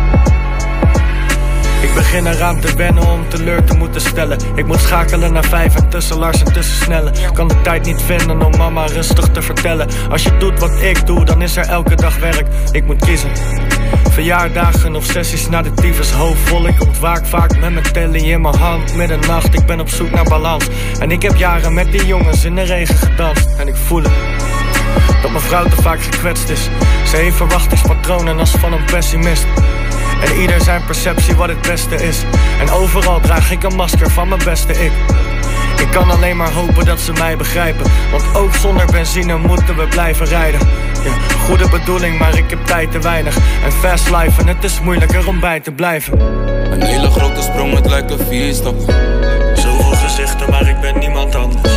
Ik 1.80 1.94
begin 1.94 2.26
eraan 2.26 2.60
te 2.60 2.76
wennen 2.76 3.06
om 3.06 3.28
teleur 3.28 3.64
te 3.64 3.74
moeten 3.74 4.00
stellen. 4.00 4.38
Ik 4.54 4.66
moet 4.66 4.80
schakelen 4.80 5.32
naar 5.32 5.44
vijf 5.44 5.76
en 5.76 5.88
tussen 5.88 6.18
Lars 6.18 6.42
en 6.42 6.52
tussen 6.52 6.76
snellen. 6.76 7.12
Kan 7.32 7.48
de 7.48 7.60
tijd 7.60 7.84
niet 7.84 8.02
vinden 8.02 8.42
om 8.42 8.56
mama 8.56 8.86
rustig 8.86 9.28
te 9.28 9.42
vertellen. 9.42 9.88
Als 10.10 10.22
je 10.22 10.36
doet 10.36 10.58
wat 10.58 10.82
ik 10.82 11.06
doe, 11.06 11.24
dan 11.24 11.42
is 11.42 11.56
er 11.56 11.66
elke 11.66 11.94
dag 11.94 12.18
werk. 12.18 12.46
Ik 12.70 12.86
moet 12.86 13.04
kiezen. 13.04 13.30
Verjaardagen 14.10 14.96
of 14.96 15.04
sessies 15.04 15.48
naar 15.48 15.62
de 15.62 15.74
tyfus 15.74 16.10
hoofd 16.10 16.40
vol. 16.40 16.66
Ik 16.66 16.82
ontwaak 16.82 17.26
vaak 17.26 17.58
met 17.58 17.72
mijn 17.72 17.92
telly 17.92 18.30
in 18.30 18.40
mijn 18.40 18.56
hand. 18.56 18.94
Middernacht, 18.94 19.54
ik 19.54 19.66
ben 19.66 19.80
op 19.80 19.88
zoek 19.88 20.10
naar 20.10 20.24
balans. 20.24 20.66
En 21.00 21.10
ik 21.10 21.22
heb 21.22 21.36
jaren 21.36 21.74
met 21.74 21.92
die 21.92 22.06
jongens 22.06 22.44
in 22.44 22.54
de 22.54 22.62
regen 22.62 22.96
gedanst. 22.96 23.48
En 23.58 23.68
ik 23.68 23.76
voel 23.76 24.02
het. 24.02 24.12
Dat 25.22 25.30
mijn 25.30 25.42
vrouw 25.42 25.64
te 25.64 25.82
vaak 25.82 26.02
gekwetst 26.02 26.48
is. 26.48 26.68
Ze 27.06 27.16
heeft 27.16 27.36
verwachtingspatronen 27.36 28.38
als 28.38 28.50
van 28.50 28.72
een 28.72 28.84
pessimist. 28.84 29.46
En 30.24 30.40
ieder 30.40 30.60
zijn 30.60 30.84
perceptie 30.84 31.34
wat 31.34 31.48
het 31.48 31.62
beste 31.62 31.94
is. 31.94 32.22
En 32.60 32.70
overal 32.70 33.20
draag 33.20 33.50
ik 33.50 33.62
een 33.62 33.76
masker 33.76 34.10
van 34.10 34.28
mijn 34.28 34.44
beste 34.44 34.72
ik. 34.72 34.92
Ik 35.80 35.90
kan 35.90 36.10
alleen 36.10 36.36
maar 36.36 36.52
hopen 36.52 36.84
dat 36.84 37.00
ze 37.00 37.12
mij 37.12 37.36
begrijpen. 37.36 37.90
Want 38.10 38.34
ook 38.34 38.54
zonder 38.54 38.86
benzine 38.86 39.36
moeten 39.36 39.76
we 39.76 39.86
blijven 39.86 40.26
rijden. 40.26 40.60
Ja, 41.04 41.12
goede 41.46 41.68
bedoeling, 41.68 42.18
maar 42.18 42.38
ik 42.38 42.50
heb 42.50 42.66
tijd 42.66 42.92
te 42.92 42.98
weinig. 42.98 43.36
En 43.64 43.72
fast 43.72 44.10
life, 44.10 44.40
en 44.40 44.46
het 44.46 44.64
is 44.64 44.80
moeilijker 44.80 45.28
om 45.28 45.40
bij 45.40 45.60
te 45.60 45.72
blijven. 45.72 46.20
Een 46.70 46.82
hele 46.82 47.10
grote 47.10 47.42
sprong, 47.42 47.74
het 47.74 47.86
lijkt 47.86 48.10
een 48.10 48.26
vierstap. 48.28 48.74
Zoveel 49.54 49.94
gezichten, 49.94 50.50
maar 50.50 50.68
ik 50.68 50.80
ben 50.80 50.98
niemand 50.98 51.34
anders. 51.34 51.72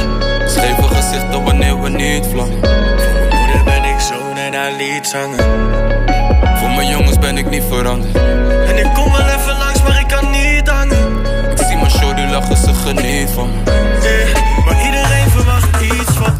Scheve 0.45 0.83
gezichten 0.83 1.43
wanneer 1.43 1.81
we 1.81 1.89
niet 1.89 2.25
vlammen. 2.31 2.59
Voor 2.61 3.13
mijn 3.13 3.35
moeder 3.35 3.63
ben 3.63 3.83
ik 3.83 3.99
zoon 3.99 4.37
en 4.37 4.53
haar 4.53 4.71
liedzanger. 4.71 6.00
Voor 6.61 6.69
mijn 6.69 6.87
jongens 6.87 7.19
ben 7.19 7.37
ik 7.37 7.49
niet 7.49 7.63
veranderd. 7.69 8.15
En 8.67 8.77
ik 8.77 8.93
kom 8.93 9.11
wel 9.11 9.25
even 9.25 9.57
langs, 9.57 9.83
maar 9.83 9.99
ik 9.99 10.07
kan 10.07 10.31
niet 10.31 10.69
hangen. 10.69 11.25
Ik 11.51 11.57
zie 11.57 11.75
mijn 11.75 11.91
shorty 11.91 12.21
lachen, 12.21 12.57
ze 12.57 12.73
geniet 12.73 13.29
van 13.29 13.49
me. 13.49 13.61
Maar 14.65 14.85
iedereen 14.85 15.29
verwacht 15.29 15.81
iets 15.81 16.11
van. 16.11 16.37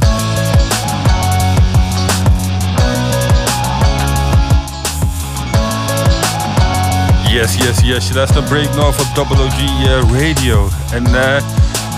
Yes, 7.32 7.56
yes, 7.56 7.80
yes. 7.84 8.08
Je 8.08 8.14
luistert 8.14 8.40
naar 8.40 8.50
Break 8.50 8.76
North 8.76 9.02
op 9.02 9.16
Double 9.16 9.44
OG 9.44 9.60
eh, 9.86 10.28
Radio. 10.28 10.70
En 10.92 11.06
eh, 11.06 11.44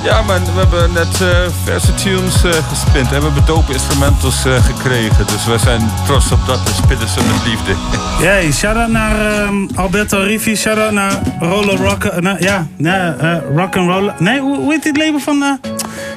ja 0.03 0.21
man, 0.21 0.43
we 0.45 0.59
hebben 0.59 0.93
net 0.93 1.21
eh, 1.21 1.27
verse 1.63 1.93
tunes 1.93 2.43
eh 2.43 2.51
gespint. 2.69 3.11
En 3.11 3.17
we 3.19 3.23
hebben 3.25 3.45
dope 3.45 3.73
instrumentals 3.73 4.45
eh, 4.45 4.63
gekregen. 4.65 5.25
Dus 5.27 5.45
we 5.45 5.57
zijn 5.57 5.89
trots 6.05 6.31
op 6.31 6.39
dat. 6.47 6.63
We 6.63 6.73
spitten 6.73 7.07
ze 7.09 7.19
met 7.19 7.45
liefde. 7.45 7.73
Yay, 8.25 8.51
shout-out 8.51 8.89
naar 8.89 9.41
ehm, 9.41 9.55
Alberto 9.75 10.19
Rivi, 10.19 10.55
shout-out 10.55 10.91
naar 10.91 11.19
Roller 11.39 11.77
Rock, 11.77 12.03
ja, 12.39 13.15
eh, 13.19 13.35
Rock 13.55 13.75
and 13.77 13.89
Roll. 13.89 14.11
Nee, 14.19 14.39
hoe, 14.39 14.57
hoe 14.57 14.71
heet 14.71 14.83
dit 14.83 14.97
label 14.97 15.19
van? 15.19 15.59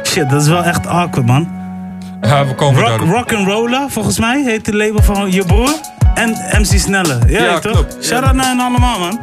shit, 0.03 0.31
dat 0.31 0.43
is 0.43 0.49
wel 0.49 0.63
echt 0.63 0.87
awkward, 0.87 1.27
man. 1.27 1.49
Ja, 2.21 2.47
we 2.47 2.55
komen 2.55 2.81
Rock, 2.81 2.89
daarop. 2.89 3.09
rock 3.09 3.33
and 3.33 3.47
Roller, 3.47 3.85
volgens 3.89 4.19
mij, 4.19 4.43
heet 4.43 4.67
het 4.67 4.75
label 4.75 5.03
van 5.03 5.33
je 5.33 5.45
broer. 5.45 5.71
En 6.15 6.31
MC 6.31 6.79
Snelle. 6.79 7.19
Ja, 7.27 7.43
Ja, 7.45 7.59
toch? 7.59 7.73
klopt. 7.73 7.97
Shout-out 8.05 8.35
naar 8.35 8.47
hen 8.47 8.61
allemaal, 8.61 8.99
man. 8.99 9.19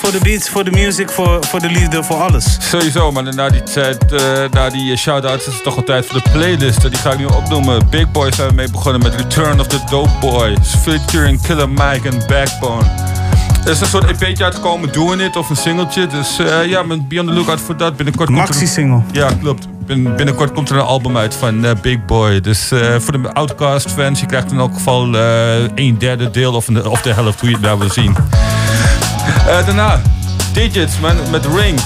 Voor 0.00 0.12
de 0.12 0.18
beats, 0.22 0.48
voor 0.48 0.64
de 0.64 0.70
music, 0.70 1.10
voor, 1.10 1.38
voor 1.46 1.60
de 1.60 1.68
liefde, 1.70 2.02
voor 2.04 2.16
alles. 2.16 2.56
Sowieso. 2.60 3.12
En 3.12 3.34
na 3.34 3.48
die 3.50 3.62
tijd, 3.62 4.12
eh, 4.12 4.20
na 4.50 4.70
die 4.70 4.92
eh, 4.92 4.98
shout-outs 4.98 5.46
is 5.46 5.54
het 5.54 5.62
toch 5.62 5.76
al 5.76 5.82
tijd 5.82 6.06
voor 6.06 6.22
de 6.22 6.30
playlist. 6.32 6.80
Die 6.80 6.94
ga 6.98 7.12
ik 7.12 7.18
nu 7.18 7.24
opnoemen. 7.24 7.88
Big 7.90 8.10
Boy 8.10 8.32
zijn 8.32 8.48
we 8.48 8.54
mee 8.54 8.70
begonnen 8.70 9.02
met 9.02 9.14
Return 9.14 9.60
of 9.60 9.66
the 9.66 9.78
Dope 9.90 10.10
Boy. 10.20 10.56
Featuring 10.82 11.42
Killer 11.42 11.68
Mike 11.68 12.08
en 12.08 12.18
Backbone. 12.26 12.82
Er 13.64 13.70
is 13.70 13.80
een 13.80 13.86
soort 13.86 14.04
EP'tje 14.22 14.44
uitgekomen, 14.44 14.92
Doing 14.92 15.22
It, 15.22 15.36
of 15.36 15.50
een 15.50 15.56
singeltje. 15.56 16.06
Dus 16.06 16.38
eh, 16.38 16.66
ja, 16.66 16.82
man, 16.82 17.08
be 17.08 17.20
on 17.20 17.26
the 17.26 17.32
lookout 17.32 17.60
voor 17.60 17.76
dat. 17.76 17.96
Binnenkort 17.96 18.28
komt 18.28 18.40
er- 18.40 18.44
Maxi-single. 18.48 19.02
Ja, 19.12 19.28
klopt. 19.40 19.66
Bin- 19.86 20.16
binnenkort 20.16 20.52
komt 20.52 20.70
er 20.70 20.76
een 20.76 20.82
album 20.82 21.16
uit 21.16 21.34
van 21.34 21.66
Big 21.82 22.04
Boy. 22.04 22.40
Dus 22.40 22.70
voor 22.98 23.22
de 23.22 23.32
Outcast 23.32 23.90
fans, 23.90 24.20
je 24.20 24.26
krijgt 24.26 24.50
in 24.52 24.58
elk 24.58 24.74
geval 24.74 25.14
een 25.74 25.96
derde 25.98 26.30
deel 26.30 26.54
of, 26.54 26.68
een, 26.68 26.86
of 26.86 27.02
de 27.02 27.12
helft, 27.12 27.40
hoe 27.40 27.48
je 27.48 27.54
het 27.54 27.64
nou 27.64 27.78
wil 27.78 27.90
zien. 27.90 28.16
Eh, 29.50 29.66
daarna, 29.66 30.00
Digits, 30.52 30.98
man, 31.00 31.16
met 31.30 31.46
Ring. 31.46 31.80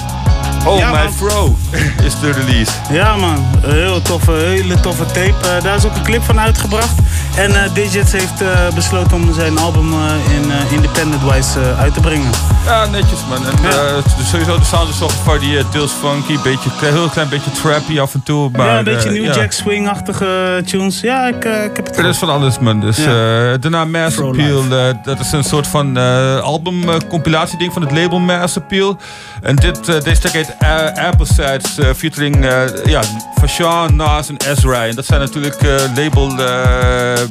Oh 0.66 0.78
Ja, 0.78 0.90
My. 0.90 1.10
Fro 1.16 1.58
is 2.06 2.20
de 2.20 2.30
release. 2.32 2.70
Ja 2.90 3.16
man, 3.16 3.46
een 3.62 3.72
heel 3.74 4.02
toffe, 4.02 4.32
hele 4.32 4.80
toffe 4.80 5.06
tape. 5.06 5.34
Eh, 5.42 5.62
daar 5.62 5.76
is 5.76 5.84
ook 5.84 5.96
een 5.96 6.02
clip 6.02 6.22
van 6.22 6.40
uitgebracht. 6.40 6.92
En 7.36 7.64
eh, 7.64 7.74
Digits 7.74 8.12
heeft 8.12 8.40
eh, 8.42 8.74
besloten 8.74 9.16
om 9.16 9.34
zijn 9.34 9.58
album 9.58 9.92
eh, 9.92 10.34
in 10.34 10.50
Independent 10.70 11.22
Wise 11.32 11.60
eh, 11.60 11.80
uit 11.80 11.94
te 11.94 12.00
brengen. 12.00 12.30
Ja, 12.66 12.86
netjes 12.86 13.18
man. 13.28 13.46
En 13.46 14.02
sowieso 14.24 14.58
de 14.58 14.64
sound 14.64 14.88
is 14.88 14.98
wel 14.98 15.08
gevarieerd. 15.08 15.72
Deels 15.72 15.92
funky, 15.92 16.38
beetje, 16.42 16.70
een 16.82 16.92
heel 16.92 17.08
klein 17.08 17.28
beetje 17.28 17.50
trappy 17.50 18.00
af 18.00 18.14
en 18.14 18.22
toe. 18.22 18.50
Maar, 18.52 18.66
ja, 18.66 18.78
een 18.78 18.84
beetje 18.84 19.10
New 19.10 19.24
ja. 19.24 19.34
Jack 19.34 19.52
Swing-achtige 19.52 20.62
tunes. 20.66 21.00
Ja, 21.00 21.26
ik, 21.26 21.44
ik 21.44 21.76
heb 21.76 21.86
het 21.86 21.96
Er 21.98 22.04
is 22.04 22.16
van 22.18 22.28
alles, 22.28 22.58
man. 22.58 22.80
Dus 22.80 22.96
Ja. 22.96 23.56
daarna 23.56 23.84
Mass 23.84 24.16
Pro 24.16 24.28
Appeal. 24.28 24.62
dat 25.04 25.20
is 25.20 25.32
een 25.32 25.44
soort 25.44 25.66
van 25.66 25.96
album 26.42 26.84
compilatie 27.08 27.58
ding 27.58 27.72
van 27.72 27.82
het 27.82 27.90
label 27.92 28.18
Mass 28.18 28.56
Appeal. 28.56 28.96
En 29.42 29.56
dit, 29.56 29.84
deze 30.04 30.20
track 30.20 30.32
heet 30.32 30.54
Apple 30.94 31.26
Sides, 31.26 31.96
featuring 31.96 32.46
ja, 32.84 33.00
Fashawn, 33.40 33.96
Nas 33.96 34.28
en 34.28 34.36
Ezra. 34.50 34.86
En 34.86 34.94
dat 34.94 35.06
zijn 35.06 35.20
natuurlijk 35.20 35.56
label 35.96 36.28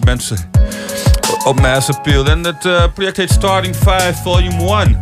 mensen 0.05 0.37
op 1.45 1.59
Mass 1.61 1.89
Appeal. 1.89 2.25
En 2.25 2.43
het 2.43 2.65
eh, 2.65 2.83
project 2.93 3.17
heet 3.17 3.31
Starting 3.31 3.75
5 3.75 4.21
Volume 4.23 4.83
1. 4.83 4.99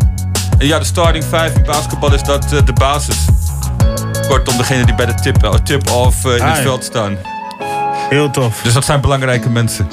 En 0.58 0.67
ja, 0.67 0.80
de 0.80 0.86
Starting 0.86 1.23
5 1.23 1.56
in 1.56 1.63
basketbal 1.63 2.13
is 2.13 2.23
dat 2.23 2.51
eh, 2.54 2.60
de 2.65 2.73
basis. 2.73 3.17
Kortom, 4.27 4.58
degene 4.58 4.86
die 4.86 4.95
bij 4.95 5.06
de 5.06 5.13
tip- 5.13 5.60
tip-off 5.63 6.25
eh, 6.25 6.36
in 6.38 6.43
het 6.43 6.58
veld 6.60 6.84
staan. 6.84 7.17
Heel 8.10 8.30
tof. 8.32 8.62
Dus 8.62 8.73
dat 8.73 8.86
zijn 8.86 9.01
belangrijke 9.01 9.49
mensen. 9.49 9.89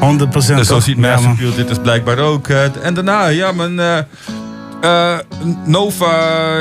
100% 0.00 0.30
Dus 0.32 0.66
zo 0.66 0.80
ziet 0.80 0.98
Mass. 0.98 1.24
Appeal 1.26 1.54
dit 1.54 1.70
is 1.70 1.78
blijkbaar 1.82 2.18
ook. 2.18 2.48
eh, 2.48 2.84
en 2.86 2.94
daarna, 2.94 3.26
ja, 3.26 3.52
mijn 3.52 4.06
eh, 4.84 5.18
Nova, 5.64 6.10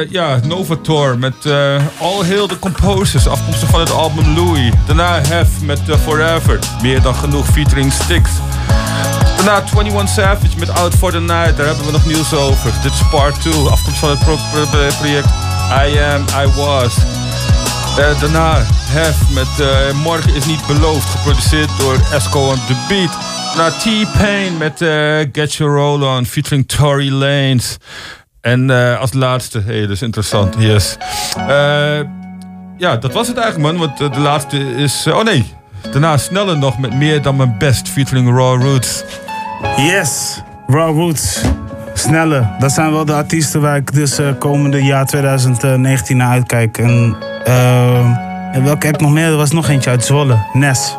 ja, 0.09 0.39
Nova 0.43 0.75
Tour 0.81 1.17
met 1.17 1.33
eh, 1.45 1.75
All 2.01 2.23
Hail 2.27 2.47
the 2.47 2.59
Composers, 2.59 3.27
afkomstig 3.27 3.69
van 3.69 3.79
het 3.79 3.91
album 3.91 4.36
Louis. 4.36 4.71
Daarna 4.86 5.21
Hef 5.27 5.47
met 5.62 5.89
eh, 5.89 5.95
Forever, 6.03 6.59
meer 6.81 7.01
dan 7.01 7.15
genoeg 7.15 7.45
featuring 7.45 7.93
Styx. 7.93 8.29
Daarna 9.36 9.63
21 9.75 10.09
Savage 10.09 10.57
met 10.59 10.69
Out 10.69 10.93
for 10.95 11.12
the 11.12 11.19
Night, 11.19 11.57
daar 11.57 11.65
hebben 11.65 11.86
we 11.86 11.91
nog 11.91 12.05
nieuws 12.05 12.33
over. 12.33 12.71
Dit 12.81 12.91
is 12.93 13.01
part 13.12 13.41
2, 13.41 13.53
afkomstig 13.53 13.97
van 13.97 14.09
het 14.09 14.19
pro- 14.19 14.38
pro- 14.51 14.88
project 14.99 15.27
I 15.69 15.99
Am, 15.99 16.25
I 16.43 16.47
Was. 16.55 16.93
Eh, 17.97 18.19
daarna 18.19 18.62
Hef 18.67 19.29
met 19.34 19.60
eh, 19.60 19.93
Morgen 20.03 20.36
is 20.36 20.45
niet 20.45 20.67
beloofd, 20.67 21.10
geproduceerd 21.10 21.69
door 21.79 21.99
Esco 22.12 22.47
on 22.47 22.56
the 22.67 22.86
Beat. 22.88 23.17
Daarna 23.56 23.77
T-Pain 23.77 24.58
met 24.58 24.82
eh, 24.82 25.29
Get 25.32 25.53
Your 25.53 25.73
Roll 25.73 26.03
On, 26.03 26.25
featuring 26.25 26.67
Tory 26.67 27.12
Lanez. 27.12 27.77
En 28.41 28.69
als 28.99 29.13
laatste, 29.13 29.62
hey, 29.65 29.75
is 29.75 30.01
interessant, 30.01 30.56
yes. 30.58 30.97
Ja, 32.77 32.95
dat 32.99 33.13
was 33.13 33.27
het 33.27 33.38
eigenlijk, 33.38 33.71
man. 33.71 33.77
Want 33.77 34.13
de 34.13 34.19
laatste 34.19 34.75
is. 34.75 35.08
oh 35.08 35.23
nee, 35.23 35.53
daarna 35.91 36.17
sneller 36.17 36.58
nog 36.58 36.79
met 36.79 36.93
meer 36.93 37.21
dan 37.21 37.36
mijn 37.36 37.58
best, 37.58 37.89
featuring 37.89 38.29
Raw 38.29 38.62
Roots. 38.62 39.03
Yes, 39.77 40.41
Raw 40.67 40.95
Roots. 40.97 41.41
Snelle. 41.93 42.47
Dat 42.60 42.71
zijn 42.71 42.91
wel 42.91 43.06
de 43.06 43.13
artiesten 43.13 43.62
waar 43.62 43.75
ik 43.75 43.93
dus 43.93 44.19
komende 44.39 44.84
jaar 44.84 45.06
2019 45.06 46.17
naar 46.17 46.29
uitkijk. 46.29 46.77
En, 46.77 47.17
en 47.43 48.63
welke 48.63 48.86
heb 48.86 48.95
ik 48.95 49.01
nog 49.01 49.12
meer? 49.12 49.25
Er 49.25 49.38
was 49.38 49.51
nog 49.51 49.69
eentje 49.69 49.89
uit 49.89 50.06
Zwolle. 50.06 50.38
Nes. 50.53 50.95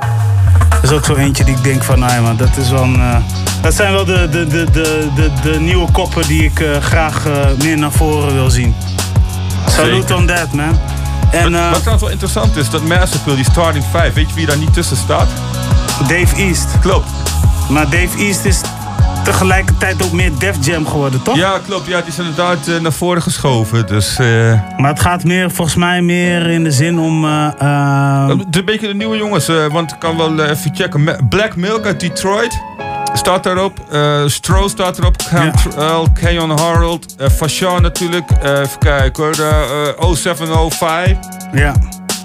Dat 0.68 0.82
is 0.82 0.90
ook 0.90 1.04
zo 1.04 1.14
eentje 1.14 1.44
die 1.44 1.56
ik 1.56 1.62
denk 1.62 1.82
van, 1.82 1.98
nou 1.98 2.12
ja, 2.12 2.20
man, 2.20 2.36
dat 2.36 2.56
is 2.56 2.70
wel 2.70 2.82
een, 2.82 3.00
eh, 3.00 3.16
dat 3.64 3.74
zijn 3.74 3.92
wel 3.92 4.04
de, 4.04 4.28
de, 4.30 4.46
de, 4.46 4.66
de, 4.72 5.08
de, 5.14 5.30
de 5.42 5.60
nieuwe 5.60 5.90
koppen 5.90 6.26
die 6.26 6.44
ik 6.44 6.60
eh, 6.60 6.76
graag 6.76 7.26
eh, 7.26 7.32
meer 7.62 7.78
naar 7.78 7.92
voren 7.92 8.34
wil 8.34 8.50
zien. 8.50 8.74
Salute 9.66 10.14
on 10.14 10.26
that, 10.26 10.52
man. 10.52 10.78
En, 11.30 11.54
eh, 11.54 11.70
Wat 11.70 11.78
trouwens 11.78 12.00
wel 12.00 12.10
interessant 12.10 12.56
is, 12.56 12.70
dat 12.70 12.82
Mass 12.82 13.14
Appeal, 13.14 13.36
die 13.36 13.44
starting 13.44 13.84
5, 13.90 14.14
weet 14.14 14.28
je 14.28 14.34
wie 14.34 14.46
daar 14.46 14.58
niet 14.58 14.72
tussen 14.72 14.96
staat? 14.96 15.28
Dave 15.98 16.36
East. 16.36 16.66
Klopt. 16.80 17.06
Maar 17.68 17.84
Dave 17.84 18.18
East 18.18 18.44
is 18.44 18.60
tegelijkertijd 19.24 20.02
ook 20.02 20.12
meer 20.12 20.30
Def 20.38 20.56
Jam 20.66 20.86
geworden, 20.86 21.22
toch? 21.22 21.36
Ja, 21.36 21.58
klopt. 21.66 21.86
Ja, 21.86 21.98
die 22.00 22.08
is 22.08 22.18
inderdaad 22.18 22.68
eh, 22.68 22.80
naar 22.80 22.92
voren 22.92 23.22
geschoven. 23.22 23.86
Dus, 23.86 24.18
eh, 24.18 24.26
Maar 24.76 24.90
het 24.90 25.00
gaat 25.00 25.24
meer, 25.24 25.50
volgens 25.50 25.76
mij 25.76 26.02
meer 26.02 26.46
in 26.50 26.64
de 26.64 26.70
zin 26.72 26.98
om... 26.98 27.24
eh, 27.24 27.46
eh, 27.58 28.28
Het 28.28 28.38
is 28.50 28.58
een 28.58 28.64
beetje 28.64 28.88
de 28.88 28.94
nieuwe 28.94 29.16
jongens, 29.16 29.46
want 29.70 29.92
ik 29.92 29.98
kan 29.98 30.16
wel 30.16 30.44
even 30.44 30.74
checken. 30.74 31.26
Black 31.28 31.56
Milk 31.56 31.84
uit 31.86 32.00
Detroit 32.00 32.58
staat 33.12 33.42
daarop. 33.42 33.78
eh 33.90 34.22
Stro 34.26 34.68
staat 34.68 34.98
erop. 34.98 35.16
Cantrell, 35.16 36.06
Keon 36.20 36.50
Harold. 36.58 37.14
Fashawn 37.36 37.82
natuurlijk. 37.82 38.30
Even 38.42 38.78
kijken 38.78 39.22
hoor. 39.22 39.36
de, 39.36 39.94
eh, 40.00 40.06
0705. 40.14 41.16
Ja. 41.52 41.74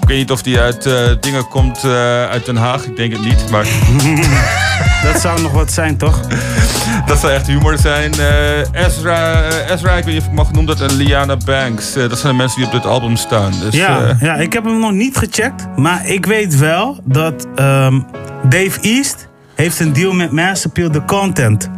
Ik 0.00 0.08
weet 0.08 0.18
niet 0.18 0.30
of 0.30 0.42
die 0.42 0.58
uit 0.58 0.86
eh, 0.86 0.94
dingen 1.20 1.48
komt 1.48 1.84
eh, 1.84 1.90
uit 2.28 2.46
Den 2.46 2.56
Haag. 2.56 2.84
Ik 2.84 2.96
denk 2.96 3.12
het 3.12 3.24
niet, 3.24 3.50
maar 3.50 3.66
dat 5.12 5.20
zou 5.20 5.40
nog 5.42 5.52
wat 5.52 5.72
zijn, 5.72 5.96
toch? 5.96 6.20
dat 7.06 7.18
zou 7.18 7.32
echt 7.32 7.46
humor 7.46 7.78
zijn. 7.78 8.12
Eh, 8.18 8.84
Ezra, 8.86 9.42
Ezra, 9.68 9.92
ik 9.92 10.04
weet 10.04 10.14
niet 10.14 10.22
of 10.22 10.28
ik 10.28 10.32
mag 10.34 10.52
noemen 10.52 10.76
dat. 10.78 10.90
En 10.90 10.96
Liana 10.96 11.36
Banks. 11.36 11.92
Dat 11.92 12.18
zijn 12.18 12.32
de 12.32 12.38
mensen 12.38 12.56
die 12.58 12.66
op 12.66 12.72
dit 12.72 12.86
album 12.86 13.16
staan. 13.16 13.52
Dus, 13.60 13.74
ja, 13.74 14.16
ja, 14.20 14.34
ik 14.34 14.52
heb 14.52 14.64
hem 14.64 14.78
nog 14.78 14.92
niet 14.92 15.16
gecheckt. 15.16 15.66
Maar 15.76 16.06
ik 16.06 16.26
weet 16.26 16.58
wel 16.58 17.00
dat 17.04 17.46
ehm, 17.54 18.00
Dave 18.42 18.80
East 18.80 19.28
heeft 19.54 19.80
een 19.80 19.92
deal 19.92 20.12
met 20.12 20.32
Mass 20.32 20.66
Appeal 20.66 20.90
de 20.90 21.04
Content. 21.04 21.70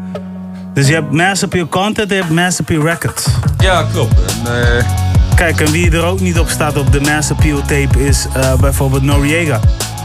Dus 0.75 0.89
je 0.89 0.95
hebt 0.95 1.13
Mass 1.13 1.43
Appeal 1.45 1.69
Content 1.69 2.11
en 2.11 2.17
je 2.17 2.23
hebt 2.23 2.35
Mass 2.35 2.61
Appeal 2.61 2.83
Records. 2.83 3.27
ja, 3.59 3.87
klopt. 3.93 4.15
En, 4.45 4.85
Kijk, 5.35 5.61
en 5.61 5.71
wie 5.73 5.91
er 5.91 6.05
ook 6.05 6.21
niet 6.21 6.39
op 6.39 6.49
staat 6.49 6.77
op 6.77 6.93
de 6.93 7.01
Mass 7.01 7.31
Appeal 7.31 7.61
tape 7.61 8.05
is 8.07 8.27
eh, 8.35 8.55
bijvoorbeeld 8.55 9.03
Noriega. 9.03 9.61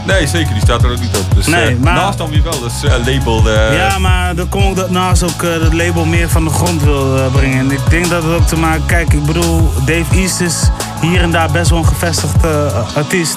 nee, 0.06 0.26
zeker. 0.26 0.52
Die 0.52 0.62
staat 0.62 0.82
er 0.82 0.90
ook 0.90 1.00
niet 1.00 1.16
op. 1.16 1.34
Dus, 1.34 1.46
Nee, 1.46 1.66
eh, 1.66 1.76
maar- 1.80 1.94
Naast 1.94 2.18
dan 2.18 2.30
weer 2.30 2.42
wel. 2.42 2.60
Dus 2.60 2.82
label. 3.06 3.50
Ja, 3.72 3.98
maar 3.98 4.34
dan 4.34 4.48
komt 4.48 4.64
ook 4.64 4.76
dat 4.76 4.90
Nas 4.90 5.22
ook 5.22 5.42
het 5.42 5.72
label 5.72 6.04
meer 6.04 6.28
van 6.28 6.44
de 6.44 6.50
grond 6.50 6.82
wil 6.82 7.30
brengen. 7.32 7.58
En 7.58 7.70
ik 7.70 7.80
denk 7.90 8.08
dat 8.08 8.22
het 8.22 8.32
ook 8.32 8.46
te 8.46 8.56
maken... 8.56 8.86
Kijk, 8.86 9.12
ik 9.12 9.24
bedoel, 9.24 9.70
Dave 9.86 10.14
East 10.14 10.40
is 10.40 10.70
hier 11.00 11.20
en 11.22 11.30
daar 11.30 11.50
best 11.50 11.70
wel 11.70 11.78
een 11.78 11.86
gevestigd 11.86 12.44
eh, 12.44 12.96
artiest. 12.96 13.36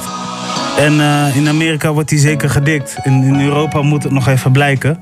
En 0.77 0.93
in 1.33 1.47
Amerika 1.47 1.91
wordt 1.91 2.09
hij 2.09 2.19
zeker 2.19 2.49
gedikt. 2.49 2.95
In, 3.03 3.23
in 3.23 3.41
Europa 3.41 3.81
moet 3.81 4.03
het 4.03 4.11
nog 4.11 4.27
even 4.27 4.51
blijken. 4.51 4.99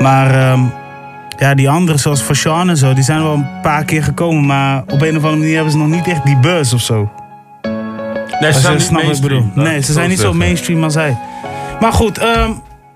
Maar 0.00 0.34
ehm, 0.50 0.60
ja, 1.36 1.54
die 1.54 1.70
anderen 1.70 2.00
zoals 2.00 2.20
Fashawn 2.20 2.68
en 2.68 2.76
zo, 2.76 2.92
die 2.92 3.04
zijn 3.04 3.22
wel 3.22 3.34
een 3.34 3.60
paar 3.62 3.84
keer 3.84 4.02
gekomen. 4.02 4.46
Maar 4.46 4.82
op 4.82 5.02
een 5.02 5.16
of 5.16 5.22
andere 5.22 5.36
manier 5.36 5.54
hebben 5.54 5.72
ze 5.72 5.78
nog 5.78 5.88
niet 5.88 6.06
echt 6.06 6.24
die 6.24 6.36
buzz 6.36 6.72
of 6.72 6.80
zo. 6.80 7.10
Nee, 8.40 8.52
ze 8.52 8.60
zijn 8.60 8.76
niet 8.76 8.90
mainstream. 8.90 9.52
laat 9.54 9.66
Nee, 9.66 9.82
ze 9.82 9.92
zijn 9.92 10.08
niet 10.08 10.18
zo 10.18 10.32
mainstream 10.34 10.84
als 10.84 10.94
hij. 10.94 11.16
Maar 11.80 11.92
goed, 11.92 12.18
ehm, 12.18 12.50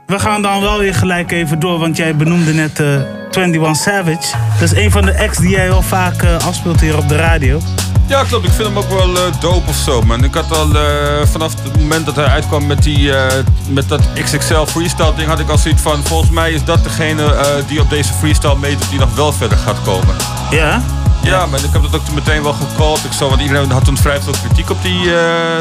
we 0.07 0.19
gaan 0.19 0.43
dan 0.43 0.61
wel 0.61 0.79
weer 0.79 0.95
gelijk 0.95 1.33
even 1.33 1.59
door. 1.59 1.79
Want 1.79 1.97
jij 1.97 2.17
benoemde 2.17 2.55
net 2.55 2.81
eh 2.81 2.87
21 3.31 3.77
Savage. 3.77 4.37
Dat 4.61 4.73
is 4.73 4.85
een 4.85 4.91
van 4.91 5.05
de 5.05 5.19
acts 5.19 5.39
die 5.39 5.51
jij 5.51 5.69
wel 5.69 5.83
vaak 5.83 6.23
eh, 6.23 6.47
afspeelt 6.47 6.81
hier 6.81 6.97
op 6.97 7.09
de 7.09 7.17
radio. 7.17 7.61
Ja, 8.09 8.25
klopt. 8.25 8.45
Ik 8.47 8.53
vind 8.53 8.69
hem 8.69 8.79
ook 8.79 8.89
wel 8.89 9.17
eh, 9.17 9.41
dope 9.41 9.69
of 9.69 9.77
zo, 9.77 10.03
man. 10.03 10.25
Ik 10.25 10.35
had 10.35 10.57
al 10.57 10.75
eh, 10.75 11.27
vanaf 11.27 11.63
het 11.63 11.79
moment 11.79 12.07
dat 12.07 12.17
hij 12.17 12.25
uitkwam 12.25 12.67
met, 12.67 12.83
die, 12.83 13.13
eh, 13.13 13.45
met 13.69 13.89
dat 13.89 14.01
XXL 14.15 14.65
freestyle 14.65 15.15
ding... 15.17 15.29
had 15.29 15.39
ik 15.39 15.49
al 15.49 15.59
zoiets 15.59 15.83
van, 15.83 16.05
volgens 16.05 16.31
mij 16.31 16.53
is 16.53 16.65
dat 16.65 16.83
degene 16.83 17.35
die 17.67 17.81
op 17.81 17.91
deze 17.91 18.13
freestyle 18.13 18.59
meedoet... 18.59 18.91
die 18.91 18.99
nog 18.99 19.15
wel 19.15 19.33
verder 19.33 19.59
gaat 19.59 19.83
komen. 19.83 20.15
Ja? 20.51 20.83
Ja, 21.23 21.47
maar 21.47 21.65
ik 21.65 21.73
heb 21.73 21.83
dat 21.83 21.95
ook 21.95 22.05
toen 22.05 22.15
meteen 22.15 22.43
wel 22.43 22.53
gecallt. 22.53 23.05
Ik 23.05 23.13
zo, 23.13 23.29
want 23.29 23.41
iedereen 23.41 23.71
had 23.71 23.85
toen 23.85 23.97
vrij 23.97 24.21
veel 24.21 24.35
kritiek 24.45 24.71
op 24.71 24.83
die 24.83 25.11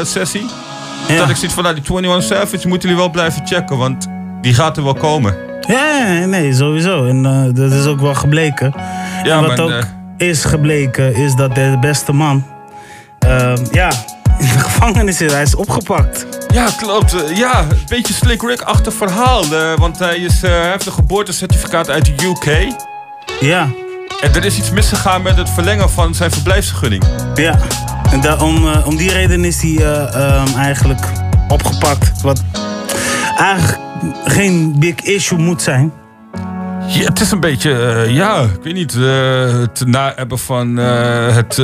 sessie. 0.02 0.46
Ja. 1.08 1.16
Dat 1.16 1.28
ik 1.28 1.36
zoiets 1.36 1.54
van, 1.54 1.62
nou, 1.62 1.74
die 1.74 1.84
21 1.96 2.24
Savage 2.24 2.68
moeten 2.68 2.88
jullie 2.88 3.04
wel 3.04 3.12
blijven 3.12 3.46
checken... 3.46 3.76
want 3.76 4.06
die 4.40 4.54
gaat 4.54 4.76
er 4.76 4.84
wel 4.84 4.94
komen. 4.94 5.36
Ja, 5.60 6.24
nee, 6.26 6.54
sowieso. 6.54 7.06
En 7.06 7.22
dat 7.54 7.72
is 7.72 7.86
ook 7.86 8.00
wel 8.00 8.14
gebleken. 8.14 8.74
Ja, 9.22 9.40
maar, 9.40 9.60
ook 9.60 9.84
is 10.18 10.44
gebleken, 10.44 11.14
is 11.14 11.34
dat 11.34 11.54
de 11.54 11.76
beste 11.80 12.12
man... 12.12 12.46
ehm, 13.18 13.64
ja, 13.72 13.90
in 14.38 14.46
de 14.46 14.58
gevangenis 14.68 15.20
is. 15.20 15.32
Hij 15.32 15.42
is 15.42 15.54
opgepakt. 15.54 16.26
Ja, 16.52 16.68
klopt. 16.80 17.14
Eh, 17.24 17.36
Ja, 17.36 17.60
een 17.60 17.78
beetje 17.88 18.14
Slick 18.14 18.42
Rick-achtig 18.42 18.94
verhaal. 18.94 19.42
eh, 19.42 19.74
want 19.76 19.98
hij, 19.98 20.16
is, 20.16 20.42
eh, 20.42 20.50
hij 20.50 20.70
heeft 20.70 20.86
een 20.86 20.92
geboortecertificaat 20.92 21.90
uit 21.90 22.04
de 22.04 22.24
UK. 22.26 22.72
Ja. 23.40 23.68
En 24.20 24.34
er 24.34 24.44
is 24.44 24.58
iets 24.58 24.70
misgegaan 24.70 25.22
met 25.22 25.36
het 25.36 25.50
verlengen 25.50 25.90
van 25.90 26.14
zijn 26.14 26.30
verblijfsvergunning. 26.30 27.04
Ja, 27.34 27.58
en 28.12 28.20
da- 28.20 28.36
om, 28.36 28.68
eh, 28.72 28.86
om 28.86 28.96
die 28.96 29.12
reden 29.12 29.44
is 29.44 29.62
hij 29.62 29.76
eh, 29.76 30.14
ehm, 30.14 30.56
eigenlijk 30.58 31.00
opgepakt. 31.48 32.20
Wat 32.22 32.42
eigenlijk 33.36 33.78
geen 34.24 34.74
big 34.78 34.94
issue 34.94 35.38
moet 35.38 35.62
zijn. 35.62 35.92
Ja, 36.88 37.04
het 37.04 37.20
is 37.20 37.30
een 37.30 37.40
beetje, 37.40 37.72
eh, 37.72 38.14
ja, 38.14 38.40
ik 38.40 38.62
weet 38.62 38.74
niet, 38.74 38.94
eh, 38.94 39.60
het 39.60 39.82
na-ebben 39.86 40.38
van 40.38 40.78
eh, 40.78 41.34
het 41.34 41.54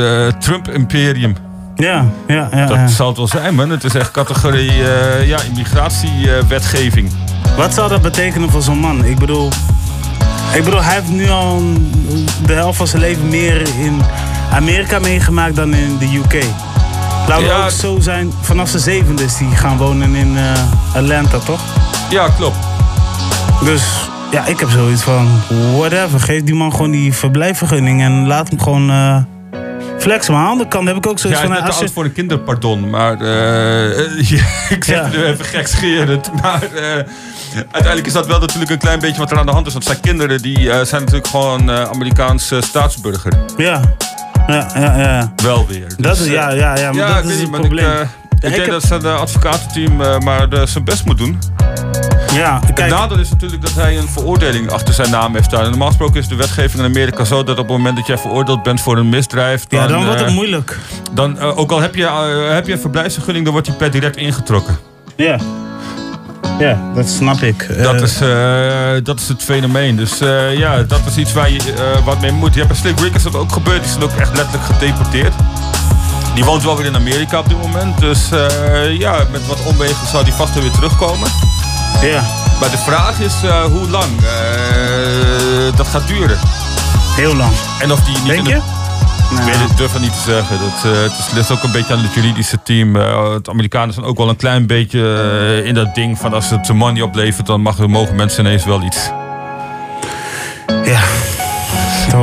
Trump-imperium. 0.41 1.37
Ja, 1.75 2.05
ja, 2.27 2.49
ja. 2.53 2.67
Dat 2.67 2.77
ja. 2.77 2.87
zal 2.87 3.09
het 3.09 3.17
wel 3.17 3.29
zijn, 3.29 3.55
man. 3.55 3.71
Het 3.71 3.85
is 3.85 3.95
echt 3.95 4.11
categorie 4.11 4.73
ja, 5.27 5.41
immigratiewetgeving. 5.41 7.11
Wat 7.57 7.75
zou 7.75 7.89
dat 7.89 8.03
betekenen 8.03 8.51
voor 8.51 8.63
zo'n 8.63 8.79
man? 8.79 9.05
Ik 9.05 9.19
bedoel, 9.19 9.49
ik 10.55 10.65
bedoel, 10.65 10.83
hij 10.83 10.95
heeft 10.95 11.09
nu 11.09 11.29
al 11.31 11.63
de 12.47 12.53
helft 12.53 12.77
van 12.77 12.87
zijn 12.87 13.03
leven 13.03 13.29
meer 13.29 13.61
in 13.79 14.01
Amerika 14.53 14.99
meegemaakt 14.99 15.57
dan 15.57 15.75
in 15.75 15.99
de 15.99 16.23
UK. 16.25 16.45
Laten 17.29 17.45
Ja. 17.45 17.65
ook 17.65 17.71
zo 17.71 18.01
zijn, 18.01 18.33
vanaf 18.41 18.69
zijn 18.69 18.83
zevende 18.83 19.25
is 19.25 19.39
hij 19.39 19.57
gaan 19.57 19.77
wonen 19.77 20.15
in 20.15 20.37
Atlanta, 20.95 21.39
toch? 21.39 21.61
Ja, 22.11 22.29
klopt. 22.29 22.57
Dus 23.65 23.83
ja, 24.35 24.47
ik 24.47 24.61
heb 24.61 24.69
zoiets 24.71 25.03
van, 25.03 25.29
whatever. 25.77 26.21
Geef 26.21 26.43
die 26.43 26.55
man 26.55 26.71
gewoon 26.73 26.91
die 26.91 27.13
verblijfvergunning 27.15 28.03
en 28.03 28.27
laat 28.27 28.49
hem 28.49 28.61
gewoon 28.61 28.91
eh 28.91 29.17
flexen. 29.99 30.33
Maar 30.33 30.41
aan 30.43 30.47
de 30.47 30.53
andere 30.53 30.69
kant 30.71 30.87
heb 30.87 30.97
ik 30.97 31.07
ook 31.07 31.13
Ja, 31.17 31.19
zoiets 31.21 31.41
is 31.41 31.47
van... 31.47 31.55
net 31.57 31.65
te 31.65 31.71
als 31.73 31.81
je- 31.81 31.89
voor 31.95 32.05
een 32.05 32.13
kinderpardon, 32.13 32.91
maar 32.91 33.21
eh, 33.21 34.29
ja, 34.31 34.45
ik 34.69 34.85
zeg 34.85 34.97
Ja. 34.97 35.03
het 35.05 35.13
nu 35.17 35.25
even 35.25 35.45
gekscherend. 35.45 36.31
Maar 36.43 36.63
eh, 36.63 36.83
uiteindelijk 37.55 38.07
is 38.07 38.13
dat 38.13 38.27
wel 38.27 38.39
natuurlijk 38.41 38.71
een 38.71 38.79
klein 38.79 38.99
beetje 39.01 39.19
wat 39.19 39.31
er 39.31 39.39
aan 39.39 39.47
de 39.47 39.53
hand 39.53 39.67
is. 39.67 39.73
Want 39.73 39.85
zijn 39.85 40.01
kinderen 40.01 40.43
die, 40.43 40.71
eh, 40.71 40.85
zijn 40.85 41.01
natuurlijk 41.01 41.27
gewoon 41.29 41.71
eh 41.71 41.83
Amerikaanse 41.83 42.61
staatsburger. 42.61 43.33
Ja, 43.57 43.81
ja, 44.47 44.69
ja, 44.75 44.99
ja. 44.99 45.33
Wel 45.43 45.67
weer. 45.67 45.89
Dat 45.89 45.99
Dus, 46.17 46.21
is, 46.21 46.27
eh, 46.27 46.33
ja, 46.33 46.51
ja, 46.51 46.77
ja, 46.77 46.93
maar 46.93 47.01
ja, 47.01 47.09
dat 47.15 47.17
ik 47.19 47.25
is 47.25 47.31
het 47.31 47.41
niet, 47.41 47.51
maar 47.51 47.61
probleem. 47.61 47.87
Ik, 47.87 47.93
eh, 47.93 47.99
Ja, 47.99 48.07
ik 48.41 48.41
denk 48.41 48.57
heb- 48.57 48.71
dat 48.71 48.83
zijn 48.83 49.05
eh, 49.05 49.21
advocatenteam 49.21 50.01
eh, 50.01 50.19
maar 50.19 50.49
eh, 50.49 50.67
zijn 50.67 50.85
best 50.85 51.05
moet 51.05 51.19
doen. 51.19 51.39
Ja, 52.35 52.61
Het 52.65 52.89
nadeel 52.89 53.19
is 53.19 53.31
natuurlijk 53.31 53.63
dat 53.63 53.75
hij 53.75 53.99
een 53.99 54.09
veroordeling 54.09 54.71
achter 54.71 54.95
zijn 54.95 55.11
naam 55.11 55.35
heeft 55.35 55.45
staan. 55.45 55.63
En 55.65 55.71
normaal 55.71 55.89
gesproken 55.89 56.21
is 56.21 56.29
de 56.29 56.35
wetgeving 56.35 56.83
in 56.83 56.85
Amerika 56.85 57.25
zo 57.25 57.45
dat 57.45 57.59
op 57.59 57.69
het 57.69 57.77
moment 57.77 57.97
dat 57.97 58.07
jij 58.07 58.19
veroordeeld 58.19 58.63
bent 58.63 58.81
voor 58.81 58.97
een 58.97 59.09
misdrijf. 59.09 59.67
Dan, 59.67 59.81
Ja, 59.81 59.87
dan 59.87 60.05
wordt 60.05 60.21
het 60.21 60.29
eh, 60.29 60.35
moeilijk. 60.35 60.79
Dan, 61.13 61.39
eh, 61.39 61.59
ook 61.59 61.71
al 61.71 61.81
heb 61.81 61.95
je, 61.95 62.07
eh, 62.07 62.55
heb 62.55 62.67
je 62.67 62.73
een 62.73 62.79
verblijfsvergunning, 62.79 63.45
dan 63.45 63.55
wordt 63.55 63.69
die 63.69 63.77
per 63.79 63.91
direct 63.91 64.17
ingetrokken. 64.17 64.79
Ja. 65.17 65.39
Ja, 66.59 66.79
dat 66.95 67.09
snap 67.09 67.41
ik. 67.41 67.83
Dat 67.83 68.01
is, 68.03 68.19
dat 69.05 69.21
is 69.21 69.29
het 69.29 69.43
fenomeen. 69.43 69.97
Dus 69.97 70.19
ja, 70.57 70.83
dat 70.83 71.01
is 71.07 71.17
iets 71.17 71.33
waar 71.33 71.51
je 71.51 71.61
wat 72.05 72.21
mee 72.21 72.33
moet. 72.33 72.55
Je 72.55 72.61
hebt 72.61 72.73
bij 72.73 72.81
Slick 72.81 73.01
Rick 73.01 73.15
is 73.15 73.23
dat 73.23 73.37
ook 73.37 73.53
gebeurd. 73.53 73.83
Die 73.83 73.99
is 73.99 74.05
ook 74.05 74.19
echt 74.19 74.37
letterlijk 74.37 74.65
gedeporteerd. 74.65 75.33
Die 76.35 76.45
woont 76.45 76.63
wel 76.63 76.77
weer 76.77 76.87
in 76.87 76.95
Amerika 76.95 77.39
op 77.39 77.49
dit 77.49 77.59
moment. 77.59 77.99
Dus 78.01 78.29
ja, 78.99 79.25
met 79.33 79.47
wat 79.47 79.63
omwegen 79.67 80.07
zal 80.07 80.25
die 80.25 80.33
vast 80.33 80.55
weer 80.55 80.71
terugkomen. 80.71 81.29
Ja. 82.03 82.23
Maar 82.61 82.71
de 82.71 82.79
vraag 82.79 83.21
is 83.21 83.35
eh, 83.45 83.65
hoe 83.65 83.89
lang 83.89 84.11
eh, 84.21 85.77
dat 85.77 85.87
gaat 85.87 86.09
duren. 86.09 86.39
Heel 87.17 87.35
lang. 87.37 87.53
En 87.79 87.93
of 87.93 88.01
die 88.01 88.15
niet 88.17 88.27
Denk 88.27 88.45
de- 88.45 88.51
je? 88.51 88.57
Ik 89.31 89.41
weet 89.45 89.57
het, 89.61 89.71
ik 89.71 89.77
durf 89.77 89.93
het 89.93 90.03
niet 90.03 90.13
te 90.13 90.31
zeggen. 90.31 90.59
Dat, 90.59 90.93
eh, 90.93 91.01
het 91.03 91.13
is, 91.19 91.31
ligt 91.35 91.51
ook 91.51 91.63
een 91.63 91.73
beetje 91.73 91.95
aan 91.95 92.03
het 92.03 92.15
juridische 92.15 92.59
team. 92.63 92.97
Eh, 92.97 93.33
het 93.33 93.49
Amerikanen 93.49 93.95
zijn 93.95 94.07
ook 94.07 94.17
wel 94.17 94.29
een 94.29 94.37
klein 94.37 94.67
beetje 94.67 95.63
in 95.65 95.75
dat 95.75 95.95
ding 95.95 96.19
van 96.19 96.35
als 96.35 96.51
het 96.51 96.73
money 96.73 97.03
oplevert, 97.03 97.47
dan 97.47 97.61
mag, 97.61 97.79
mogen 97.87 98.17
mensen 98.17 98.45
ineens 98.45 98.65
wel 98.65 98.83
iets. 98.83 99.11
Ja. 100.85 101.01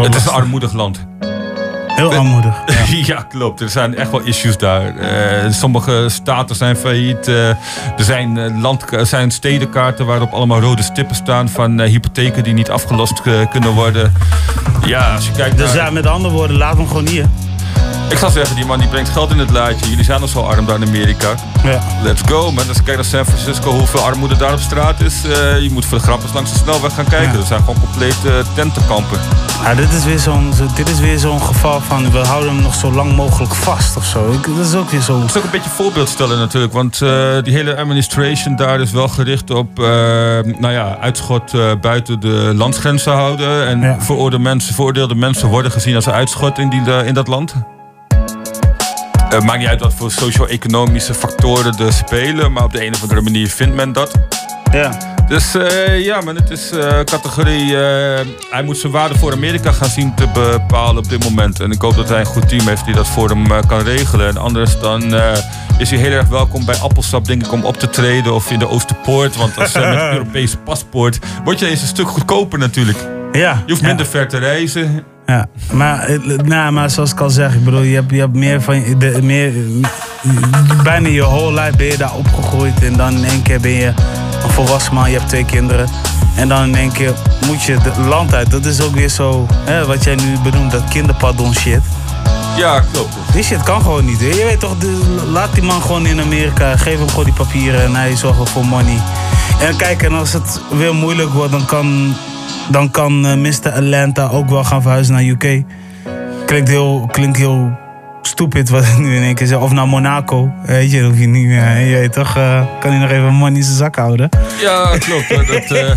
Het 0.02 0.16
is 0.16 0.24
een 0.26 0.32
armoedig 0.32 0.74
land. 0.74 1.06
Heel 1.96 2.14
armoedig. 2.14 2.56
Ja. 3.06 3.26
klopt. 3.30 3.62
Er 3.62 3.70
zijn 3.70 3.96
echt 3.96 4.12
wel 4.12 4.22
issues 4.22 4.58
daar. 4.58 4.98
Eh, 4.98 5.52
sommige 5.52 6.06
staten 6.10 6.56
zijn 6.56 6.76
failliet. 6.76 7.28
Eh, 7.28 7.50
er 7.50 7.58
zijn, 7.98 8.38
eh, 8.38 8.62
land, 8.62 8.86
zijn 9.02 9.32
stedenkaarten 9.32 10.06
waarop 10.06 10.32
allemaal 10.34 10.60
rode 10.60 10.84
stippen 10.84 11.16
staan 11.16 11.50
van 11.50 11.82
hypotheken 11.82 12.44
die 12.44 12.54
niet 12.54 12.70
afgelost 12.70 13.22
kunnen 13.50 13.70
worden. 13.70 14.14
Ja, 14.86 15.14
als 15.16 15.26
je 15.26 15.32
kijkt 15.32 15.58
Dus 15.58 15.74
naar... 15.74 15.86
ja, 15.86 15.92
met 15.92 16.06
andere 16.06 16.34
woorden, 16.34 16.58
laat 16.58 16.78
hem 16.78 16.88
gewoon 16.88 17.08
hier. 17.08 17.26
Ik 18.12 18.18
zou 18.18 18.32
zeggen, 18.32 18.56
die 18.56 18.66
man 18.66 18.80
die 18.80 18.88
brengt 18.88 19.10
geld 19.10 19.32
in 19.32 19.38
het 19.40 19.50
laadje. 19.50 19.90
Jullie 19.90 20.04
zijn 20.04 20.22
al 20.22 20.28
zo 20.28 20.42
arm 20.42 20.66
daar 20.66 20.76
in 20.82 20.88
Amerika. 20.88 21.28
Ja. 21.64 21.80
Let's 22.04 22.22
go, 22.26 22.52
man. 22.52 22.68
Als 22.68 22.78
je 22.78 22.84
kijkt 22.84 22.96
naar 23.02 23.10
San 23.26 23.26
Francisco, 23.26 23.72
hoeveel 23.72 24.00
armoede 24.00 24.36
daar 24.36 24.54
op 24.54 24.60
straat 24.60 25.00
is. 25.02 25.24
eh, 25.24 25.60
je 25.62 25.70
moet 25.72 25.86
voor 25.86 25.98
de 25.98 26.04
grap 26.04 26.22
eens 26.24 26.34
langs 26.34 26.52
de 26.54 26.58
snelweg 26.58 26.94
gaan 26.94 27.06
kijken. 27.06 27.32
Ja. 27.34 27.40
Er 27.40 27.46
zijn 27.46 27.60
gewoon 27.60 27.80
complete 27.80 28.44
tentenkampen. 28.54 29.20
Ja, 29.64 29.74
dit 29.76 29.92
is 29.94 30.04
weer 30.04 30.20
zo'n 30.20 30.54
zo- 30.58 30.66
dit 30.76 30.90
is 30.90 31.00
weer 31.00 31.20
zo'n 31.20 31.42
geval 31.42 31.82
van 31.82 32.12
we 32.12 32.18
houden 32.20 32.54
hem 32.54 32.62
nog 32.62 32.74
zo 32.76 32.92
lang 32.92 33.16
mogelijk 33.16 33.56
vast 33.56 33.98
of 33.98 34.06
zo. 34.06 34.32
Ik, 34.32 34.56
dat 34.58 34.66
is 34.66 34.74
ook 34.76 34.90
weer 34.90 35.02
zo. 35.02 35.20
Het 35.22 35.30
is 35.30 35.38
ook 35.38 35.44
een 35.44 35.50
beetje 35.50 35.70
voorbeeld 35.70 36.10
stellen 36.10 36.38
natuurlijk. 36.38 36.74
Want 36.74 37.02
eh, 37.02 37.10
die 37.44 37.54
hele 37.54 37.78
administration 37.78 38.56
daar 38.56 38.80
is 38.80 38.92
wel 38.92 39.08
gericht 39.08 39.50
op 39.50 39.80
eh, 39.80 39.86
nou 40.60 40.72
ja, 40.72 40.98
uitschot 41.02 41.52
buiten 41.82 42.20
de 42.20 42.52
landsgrenzen 42.56 43.12
houden. 43.14 43.68
En 43.68 44.02
veroordeelde, 44.02 44.40
mensen, 44.44 44.74
veroordeelde 44.74 45.16
mensen 45.16 45.48
worden 45.48 45.72
gezien 45.72 45.96
als 45.96 46.10
uitschot 46.10 46.58
in, 46.58 46.70
die, 46.70 47.06
in 47.06 47.14
dat 47.14 47.28
land. 47.28 47.54
Het 49.32 49.44
maakt 49.44 49.60
niet 49.60 49.68
uit 49.68 49.80
wat 49.80 49.94
voor 49.94 50.12
socio-economische 50.12 51.14
factoren 51.14 51.78
er 51.80 51.94
spelen. 51.94 52.52
Maar 52.52 52.64
op 52.64 52.72
de 52.72 52.86
een 52.86 52.94
of 52.94 53.02
andere 53.02 53.22
manier 53.22 53.48
vindt 53.48 53.76
men 53.76 53.92
dat. 53.94 54.12
Ja. 54.72 54.98
Dus 55.28 55.56
eh, 55.56 56.00
ja, 56.06 56.22
maar 56.22 56.36
het 56.36 56.50
is 56.50 56.72
eh, 56.72 57.00
categorie. 57.00 57.78
eh, 57.78 58.26
hij 58.50 58.64
moet 58.64 58.78
zijn 58.78 58.92
waarde 58.92 59.18
voor 59.18 59.32
Amerika 59.32 59.72
gaan 59.72 59.90
zien 59.90 60.16
te 60.16 60.28
bepalen 60.34 60.98
op 60.98 61.10
dit 61.10 61.24
moment. 61.24 61.60
En 61.60 61.72
ik 61.72 61.82
hoop 61.82 61.96
dat 61.96 62.10
hij 62.10 62.20
een 62.20 62.26
goed 62.26 62.50
team 62.50 62.68
heeft 62.68 62.86
die 62.86 62.94
dat 62.96 63.08
voor 63.08 63.30
hem 63.30 63.52
eh, 63.52 63.60
kan 63.68 63.80
regelen. 63.82 64.28
En 64.28 64.38
anders 64.38 64.80
dan 64.80 65.14
eh, 65.16 65.38
is 65.78 65.90
hij 65.90 66.00
heel 66.00 66.12
erg 66.12 66.28
welkom 66.28 66.66
bij 66.66 66.76
Appelsap, 66.76 67.26
denk 67.26 67.46
ik, 67.46 67.52
om 67.52 67.66
op 67.66 67.78
te 67.78 67.90
treden. 67.90 68.34
Of 68.34 68.52
in 68.52 68.60
de 68.60 68.68
Oosterpoort. 68.70 69.36
Want 69.36 69.58
als 69.60 69.74
eh, 69.74 69.90
met 69.90 70.00
een 70.02 70.12
Europees 70.12 70.56
paspoort 70.66 71.20
word 71.44 71.60
je 71.60 71.68
eens 71.68 71.82
een 71.82 71.88
stuk 71.88 72.08
goedkoper 72.08 72.60
natuurlijk. 72.60 72.98
Ja. 73.32 73.64
Je 73.66 73.72
hoeft 73.72 73.84
minder 73.86 74.06
ver 74.06 74.28
te 74.28 74.38
reizen. 74.38 75.04
Ja, 75.26 75.48
maar, 75.72 76.18
nou, 76.44 76.72
maar 76.72 76.90
zoals 76.90 77.12
ik 77.12 77.20
al 77.20 77.30
zeg, 77.30 77.54
ik 77.54 77.64
bedoel, 77.64 77.82
je 77.82 77.96
hebt, 77.96 78.12
je 78.12 78.20
hebt 78.20 78.34
meer 78.36 78.62
van 78.62 78.76
je- 78.76 78.98
de, 78.98 79.20
meer, 79.22 79.54
bijna 80.84 81.08
je 81.08 81.22
whole 81.22 81.62
life 81.62 81.78
ben 81.78 81.86
je 81.86 81.98
daar 81.98 82.14
opgegroeid 82.14 82.84
en 82.84 82.94
dan 82.98 83.14
in 83.18 83.24
één 83.26 83.42
keer 83.42 83.60
ben 83.60 83.72
je 83.72 83.86
een 84.44 84.50
volwassen 84.50 84.94
man, 84.94 85.12
je 85.12 85.18
hebt 85.18 85.30
twee 85.30 85.46
kinderen 85.46 85.88
en 86.36 86.48
dan 86.48 86.64
in 86.64 86.76
één 86.76 86.92
keer 86.92 87.14
moet 87.48 87.64
je 87.64 87.78
het 87.80 87.98
land 88.08 88.34
uit. 88.36 88.52
Dat 88.52 88.66
is 88.66 88.82
ook 88.82 88.94
weer 88.96 89.10
zo, 89.10 89.48
hè, 89.66 89.86
wat 89.86 90.04
jij 90.04 90.16
nu 90.16 90.38
benoemt, 90.44 90.72
dat 90.72 90.84
kinderpardon 90.90 91.54
shit. 91.54 91.82
Ja, 92.58 92.84
klopt. 92.92 93.14
Die 93.34 93.44
shit 93.44 93.64
kan 93.64 93.82
gewoon 93.82 94.06
niet. 94.06 94.20
Je 94.20 94.44
weet 94.46 94.60
toch, 94.60 94.78
de- 94.78 95.24
laat 95.32 95.54
die 95.54 95.64
man 95.64 95.82
gewoon 95.82 96.06
in 96.06 96.22
Amerika, 96.22 96.78
geef 96.78 96.98
hem 96.98 97.10
gewoon 97.10 97.24
die 97.26 97.34
papieren 97.34 97.84
en 97.84 97.96
hij 97.96 98.16
zorgt 98.16 98.38
wel 98.38 98.46
voor 98.46 98.66
money. 98.66 98.98
En 99.62 99.76
kijk, 99.76 100.04
en 100.04 100.14
als 100.14 100.34
het 100.34 100.62
weer 100.78 100.96
moeilijk 100.96 101.30
wordt, 101.34 101.52
dan 101.52 101.66
kan, 101.66 102.16
dan 102.70 102.92
kan 102.92 103.26
eh, 103.26 103.36
Mr. 103.36 103.72
Atlanta 103.72 104.28
ook 104.28 104.50
wel 104.50 104.64
gaan 104.64 104.82
verhuizen 104.82 105.14
naar 105.14 105.24
UK. 105.24 105.64
Klinkt 106.46 106.70
heel, 106.70 107.08
klinkt 107.12 107.38
heel 107.38 107.78
stupid 108.22 108.70
wat 108.70 108.84
ik 108.84 108.98
nu 108.98 109.16
in 109.16 109.22
één 109.22 109.36
keer 109.36 109.48
zeg. 109.48 109.60
Of 109.60 109.72
naar 109.72 109.88
Monaco. 109.88 110.54
Weet 110.66 110.92
je, 110.92 111.04
hoef 111.04 111.18
je 111.18 111.28
niet 111.28 111.48
meer. 111.48 111.78
Je 111.78 111.96
weet 111.96 112.14
toch, 112.14 112.36
eh, 112.38 112.62
kan 112.80 112.92
hij 112.92 113.00
nog 113.00 113.10
even 113.10 113.34
money 113.34 113.58
in 113.58 113.64
zijn 113.64 113.78
zak 113.78 113.96
houden. 113.96 114.30
Ja, 114.62 114.98
klopt. 114.98 115.30
Dat, 115.30 115.48
eh, 115.48 115.96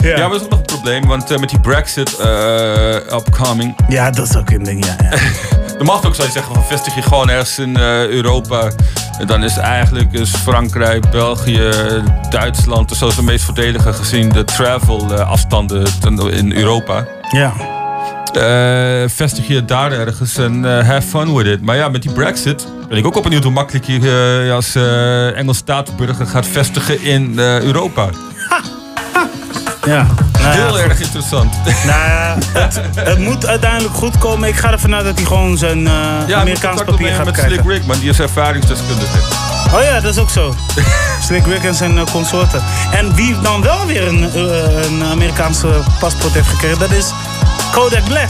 ja. 0.08 0.16
maar 0.18 0.28
dat 0.28 0.34
is 0.34 0.42
ook 0.42 0.50
nog 0.50 0.58
een 0.58 0.64
probleem. 0.64 1.06
Want 1.06 1.30
eh, 1.30 1.38
met 1.38 1.48
die 1.48 1.60
Brexit 1.60 2.18
upcoming. 3.12 3.76
Ja, 3.88 4.10
dat 4.10 4.28
is 4.28 4.36
ook 4.36 4.50
een 4.50 4.62
ding, 4.62 4.84
ja. 4.84 4.96
ja. 5.10 5.18
Normaal 5.78 5.94
gesproken 5.94 6.14
zou 6.14 6.28
je 6.28 6.34
zeggen 6.34 6.54
van 6.54 6.64
vestig 6.64 6.94
je 6.94 7.02
gewoon 7.02 7.30
ergens 7.30 7.58
in 7.58 7.76
Europa. 7.76 8.70
En 9.18 9.26
dan 9.26 9.44
is 9.44 9.56
eigenlijk 9.56 10.12
is 10.12 10.30
Frankrijk, 10.30 11.10
België, 11.10 11.70
Duitsland, 12.30 12.90
zo 12.90 13.06
is 13.06 13.14
de 13.14 13.22
meest 13.22 13.44
voordelige 13.44 13.92
gezien 13.92 14.28
de 14.28 14.44
travel 14.44 15.14
afstanden 15.14 15.86
in 16.32 16.52
Europa. 16.52 17.06
Ja. 17.30 17.71
Eh, 18.32 19.08
vestig 19.08 19.46
je 19.46 19.64
daar 19.64 19.92
ergens 19.92 20.36
en 20.36 20.64
eh, 20.64 20.88
have 20.88 21.08
fun 21.08 21.34
with 21.34 21.46
it. 21.46 21.62
Maar 21.62 21.76
ja, 21.76 21.88
met 21.88 22.02
die 22.02 22.12
Brexit 22.12 22.66
ben 22.88 22.98
ik 22.98 23.06
ook 23.06 23.16
op 23.16 23.22
benieuwd 23.22 23.42
hoe 23.42 23.52
makkelijk 23.52 23.84
je 23.84 24.44
eh, 24.46 24.54
als 24.54 24.74
Engels 25.36 25.56
staatsburger 25.56 26.26
gaat 26.26 26.46
vestigen 26.46 27.02
in 27.02 27.38
Europa. 27.38 28.08
Ja. 29.86 30.06
Nou 30.32 30.56
ja, 30.56 30.64
Heel 30.64 30.80
erg 30.80 31.00
interessant. 31.00 31.54
Nou 31.64 31.86
ja, 31.86 32.36
het, 32.52 32.80
het 32.94 33.18
moet 33.18 33.46
uiteindelijk 33.46 33.94
goed 33.94 34.18
komen. 34.18 34.48
Ik 34.48 34.54
ga 34.54 34.72
ervan 34.72 34.94
uit 34.94 35.04
dat 35.04 35.16
hij 35.16 35.24
gewoon 35.24 35.58
zijn 35.58 35.82
Ja, 36.26 36.40
Amerikaans 36.40 36.82
papier 36.84 37.08
gaat 37.08 37.24
met 37.24 37.34
krijgen. 37.34 37.54
Slick 37.54 37.72
Rick, 37.72 37.86
man. 37.86 37.98
Die 37.98 38.08
is 38.08 38.20
ervaringsdeskundige. 38.20 39.18
Oh 39.74 39.82
ja, 39.82 40.00
dat 40.00 40.14
is 40.14 40.18
ook 40.20 40.30
zo. 40.30 40.54
Slick 41.26 41.46
Rick 41.46 41.64
en 41.64 41.74
zijn 41.74 42.10
consorten. 42.10 42.62
En 42.92 43.14
wie 43.14 43.40
dan 43.40 43.62
wel 43.62 43.86
weer 43.86 44.06
een, 44.06 44.38
een 44.84 45.02
Amerikaanse 45.04 45.80
paspoort 46.00 46.32
heeft 46.32 46.48
gekregen, 46.48 46.78
dat 46.78 46.90
is 46.90 47.12
Kodak 47.72 48.04
Black. 48.08 48.28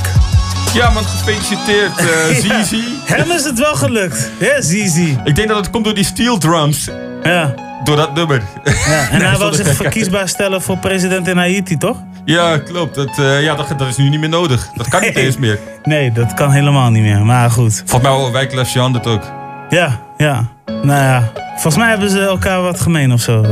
Ja, 0.74 0.90
man, 0.90 1.05
gefeliciteerd, 1.05 1.96
eh 1.98 2.42
Ja, 2.48 2.64
Zizi. 2.64 2.85
Hem 3.05 3.31
is 3.31 3.44
het 3.44 3.59
wel 3.59 3.74
gelukt. 3.74 4.31
Ja, 4.38 4.61
Zizi. 4.61 5.18
Ik 5.24 5.35
denk 5.35 5.48
dat 5.48 5.57
het 5.57 5.70
komt 5.70 5.85
door 5.85 5.94
die 5.94 6.05
steel 6.05 6.38
drums. 6.38 6.88
Ja. 7.22 7.55
Door 7.85 7.96
dat 7.96 8.14
nummer. 8.14 8.42
Ja, 8.64 8.72
en 9.11 9.18
Nee, 9.18 9.26
hij 9.28 9.37
zonder 9.37 9.55
zich 9.55 9.74
verkiesbaar 9.74 10.28
stellen 10.28 10.62
voor 10.62 10.76
president 10.78 11.28
in 11.28 11.37
Haiti, 11.37 11.78
toch? 11.78 11.96
Ja, 12.24 12.59
klopt. 12.59 12.94
Dat, 12.94 13.18
eh, 13.18 13.42
ja, 13.42 13.55
dat, 13.55 13.74
dat 13.78 13.88
is 13.88 13.96
nu 13.96 14.09
niet 14.09 14.20
meer 14.20 14.28
nodig. 14.28 14.68
Dat 14.74 14.88
kan 14.88 15.00
niet 15.00 15.16
eens 15.16 15.37
meer. 15.37 15.59
Nee, 15.83 16.12
dat 16.12 16.35
kan 16.35 16.50
helemaal 16.50 16.90
niet 16.90 17.02
meer. 17.02 17.24
Maar 17.24 17.50
goed. 17.50 17.83
Volgens 17.87 18.12
mij 18.22 18.31
wijkt 18.33 18.72
Jean 18.72 18.92
dat 18.92 19.07
ook. 19.07 19.22
Ja, 19.68 20.00
ja. 20.16 20.44
Nou 20.66 21.02
ja. 21.02 21.33
Volgens 21.52 21.76
mij 21.76 21.88
hebben 21.88 22.11
ze 22.11 22.20
elkaar 22.20 22.62
wat 22.62 22.81
gemeen 22.81 23.12
of 23.12 23.20
zo. 23.20 23.42
Eh, 23.42 23.50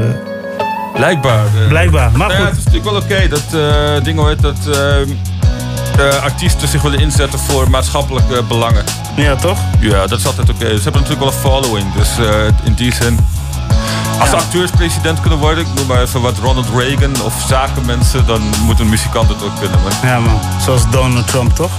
Blijkbaar. 0.95 1.45
Blijkbaar. 1.69 2.11
Maar 2.11 2.29
Nou 2.29 2.33
ja, 2.33 2.39
goed. 2.39 2.49
het 2.49 2.59
is 2.59 2.65
natuurlijk 2.65 2.91
wel 2.91 3.03
oké 3.19 3.29
dat 3.29 3.55
eh 3.55 4.05
ding 4.05 4.27
heet 4.27 4.41
dat 4.43 4.57
eh, 6.09 6.23
artiesten 6.23 6.69
zich 6.69 6.83
willen 6.83 6.99
inzetten 6.99 7.39
voor 7.39 7.71
maatschappelijke 7.71 8.43
belangen. 8.43 8.85
Ja, 9.17 9.37
toch? 9.37 9.59
Ja, 9.81 10.07
dat 10.07 10.19
is 10.19 10.27
altijd 10.27 10.51
oké. 10.51 10.67
Ze 10.67 10.83
hebben 10.83 11.03
natuurlijk 11.03 11.21
wel 11.21 11.29
een 11.29 11.39
following. 11.39 11.93
Dus 11.95 12.19
eh, 12.19 12.47
in 12.65 12.75
die 12.75 12.95
zin. 12.95 13.19
Als 14.21 14.31
de 14.31 14.37
acteurs 14.37 14.71
president 14.71 15.21
kunnen 15.21 15.39
worden, 15.39 15.67
ik 15.67 15.75
noem 15.75 15.87
maar 15.87 16.03
even 16.03 16.21
wat 16.21 16.39
Ronald 16.39 16.67
Reagan 16.75 17.23
of 17.23 17.45
zakenmensen, 17.49 18.27
dan 18.27 18.43
moet 18.65 18.81
een 18.81 18.89
muzikant 18.89 19.29
het 19.29 19.43
ook 19.43 19.59
kunnen. 19.61 19.79
Man. 19.83 20.11
Ja, 20.11 20.21
man. 20.21 20.41
Zoals 20.65 20.91
Donald 20.91 21.27
Trump, 21.27 21.55
toch? 21.55 21.71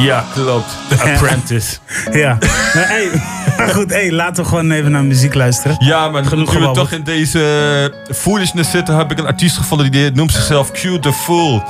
Ja, 0.00 0.24
klopt. 0.34 0.76
The 0.88 1.02
Apprentice. 1.12 1.76
ja. 2.12 2.38
Maar, 2.74 2.88
hey, 2.88 3.10
maar 3.56 3.68
goed, 3.68 3.90
hey, 3.90 4.12
laten 4.12 4.42
we 4.42 4.48
gewoon 4.48 4.70
even 4.70 4.90
naar 4.90 5.04
muziek 5.04 5.34
luisteren. 5.34 5.76
Ja, 5.78 6.08
maar 6.08 6.24
Genoeg 6.24 6.54
nu 6.54 6.60
we 6.60 6.70
toch 6.70 6.90
in 6.90 7.02
deze 7.02 7.92
eh, 8.08 8.14
foolishness 8.16 8.70
zitten, 8.70 8.96
heb 8.96 9.10
ik 9.10 9.18
een 9.18 9.26
artiest 9.26 9.56
gevonden 9.56 9.92
die 9.92 10.10
noemt 10.10 10.32
zichzelf 10.32 10.70
Q 10.70 10.78
The 11.00 11.12
Fool. 11.12 11.62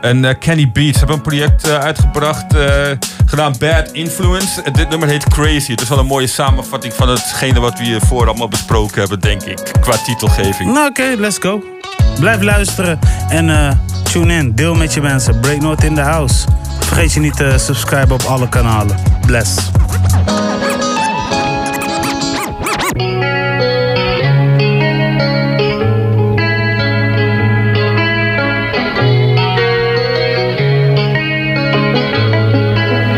En 0.00 0.24
eh, 0.24 0.34
Kenny 0.38 0.70
Beats 0.72 0.98
hebben 0.98 1.16
een 1.16 1.22
project 1.22 1.68
eh, 1.68 1.78
uitgebracht, 1.78 2.44
gedaan 3.26 3.54
Bad 3.58 3.88
Influence. 3.92 4.62
En 4.62 4.72
dit 4.72 4.88
nummer 4.88 5.08
heet 5.08 5.28
Crazy. 5.28 5.70
Het 5.70 5.80
is 5.80 5.88
wel 5.88 5.98
een 5.98 6.06
mooie 6.06 6.26
samenvatting 6.26 6.92
van 6.94 7.08
hetgene 7.08 7.60
wat 7.60 7.78
we 7.78 7.84
hiervoor 7.84 8.26
allemaal 8.28 8.48
besproken 8.48 9.00
hebben, 9.00 9.20
denk 9.20 9.42
ik. 9.42 9.58
Qua 9.80 9.96
titelgeving. 9.96 10.72
Nou, 10.72 10.88
oké, 10.88 11.14
let's 11.18 11.38
go. 11.40 11.62
Blijf 12.18 12.42
luisteren 12.42 12.98
en 13.28 13.80
tune 14.02 14.34
in. 14.34 14.54
Deel 14.54 14.74
met 14.74 14.94
je 14.94 15.00
mensen. 15.00 15.40
Break 15.40 15.60
North 15.60 15.84
in 15.84 15.94
the 15.94 16.00
house. 16.00 16.44
Vergeet 16.88 17.12
je 17.12 17.20
niet 17.20 17.36
te 17.36 17.54
subscriben 17.56 18.14
op 18.14 18.22
alle 18.22 18.48
kanalen. 18.48 18.96
Bless. 19.26 19.56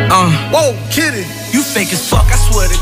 Uh, 0.08 0.50
whoa, 0.50 0.74
kitty. 0.88 1.24
You 1.52 1.62
fake 1.62 1.92
as 1.92 2.00
fuck, 2.00 2.29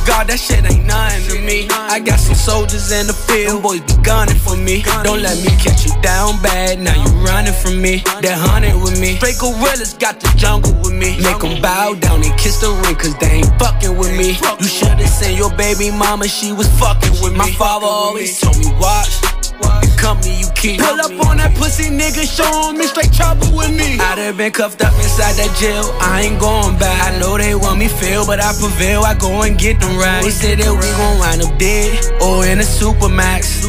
God, 0.06 0.26
that 0.28 0.38
shit 0.38 0.64
ain't 0.64 0.86
nothing 0.86 1.24
to 1.30 1.40
me. 1.42 1.68
I 1.70 2.00
got 2.00 2.18
some 2.18 2.34
soldiers 2.34 2.90
in 2.92 3.06
the 3.06 3.12
field, 3.12 3.62
boys 3.62 3.80
be 3.80 3.94
gunning 4.02 4.36
for 4.36 4.56
me. 4.56 4.82
Don't 5.02 5.22
let 5.22 5.38
me 5.42 5.50
catch 5.58 5.86
you 5.86 5.94
down 6.02 6.40
bad, 6.42 6.80
now 6.80 6.94
you 6.94 7.10
running 7.24 7.52
from 7.52 7.80
me. 7.80 8.02
That 8.22 8.38
hunted 8.38 8.76
with 8.80 9.00
me. 9.00 9.16
Straight 9.16 9.38
gorillas 9.38 9.94
got 9.94 10.20
the 10.20 10.28
jungle 10.36 10.74
with 10.82 10.94
me. 10.94 11.16
Make 11.22 11.40
them 11.40 11.60
bow 11.62 11.94
down 11.94 12.22
and 12.22 12.36
kiss 12.38 12.60
the 12.60 12.70
ring, 12.84 12.96
cause 12.96 13.16
they 13.18 13.42
ain't 13.42 13.52
fucking 13.58 13.96
with 13.96 14.12
me. 14.16 14.38
You 14.60 14.68
should've 14.68 15.08
seen 15.08 15.36
your 15.36 15.50
baby 15.56 15.90
mama, 15.90 16.28
she 16.28 16.52
was 16.52 16.68
fucking 16.78 17.12
with 17.22 17.32
me. 17.32 17.38
My 17.38 17.50
father 17.52 17.86
always 17.86 18.40
told 18.40 18.58
me, 18.58 18.70
watch. 18.80 19.18
The 19.60 19.94
company 19.98 20.40
you 20.40 20.48
keep. 20.54 20.80
Pull 20.80 21.00
up 21.00 21.26
on 21.26 21.36
that 21.38 21.54
pussy 21.56 21.90
nigga, 21.90 22.24
show 22.24 22.72
me 22.72 22.86
straight 22.86 23.12
trouble 23.12 23.50
with 23.56 23.70
me. 23.70 23.98
I'd 23.98 24.18
have 24.18 24.36
been 24.36 24.52
cuffed 24.52 24.82
up 24.82 24.94
inside 24.94 25.34
that 25.36 25.54
jail. 25.58 25.90
I 26.00 26.22
ain't 26.22 26.40
going 26.40 26.78
back. 26.78 27.12
I 27.12 27.18
know 27.18 27.36
they 27.38 27.54
want 27.54 27.78
me 27.78 27.88
fail, 27.88 28.26
but 28.26 28.40
I 28.40 28.52
prevail. 28.54 29.02
I 29.02 29.14
go 29.14 29.42
and 29.42 29.58
get 29.58 29.80
them 29.80 29.96
right. 29.96 30.22
They 30.22 30.30
say 30.30 30.54
that 30.54 30.72
we 30.72 30.86
gon' 30.96 31.18
wind 31.18 31.42
up 31.42 31.58
dead 31.58 31.92
or 32.22 32.46
in 32.46 32.58
a 32.58 32.66
supermax. 32.66 33.66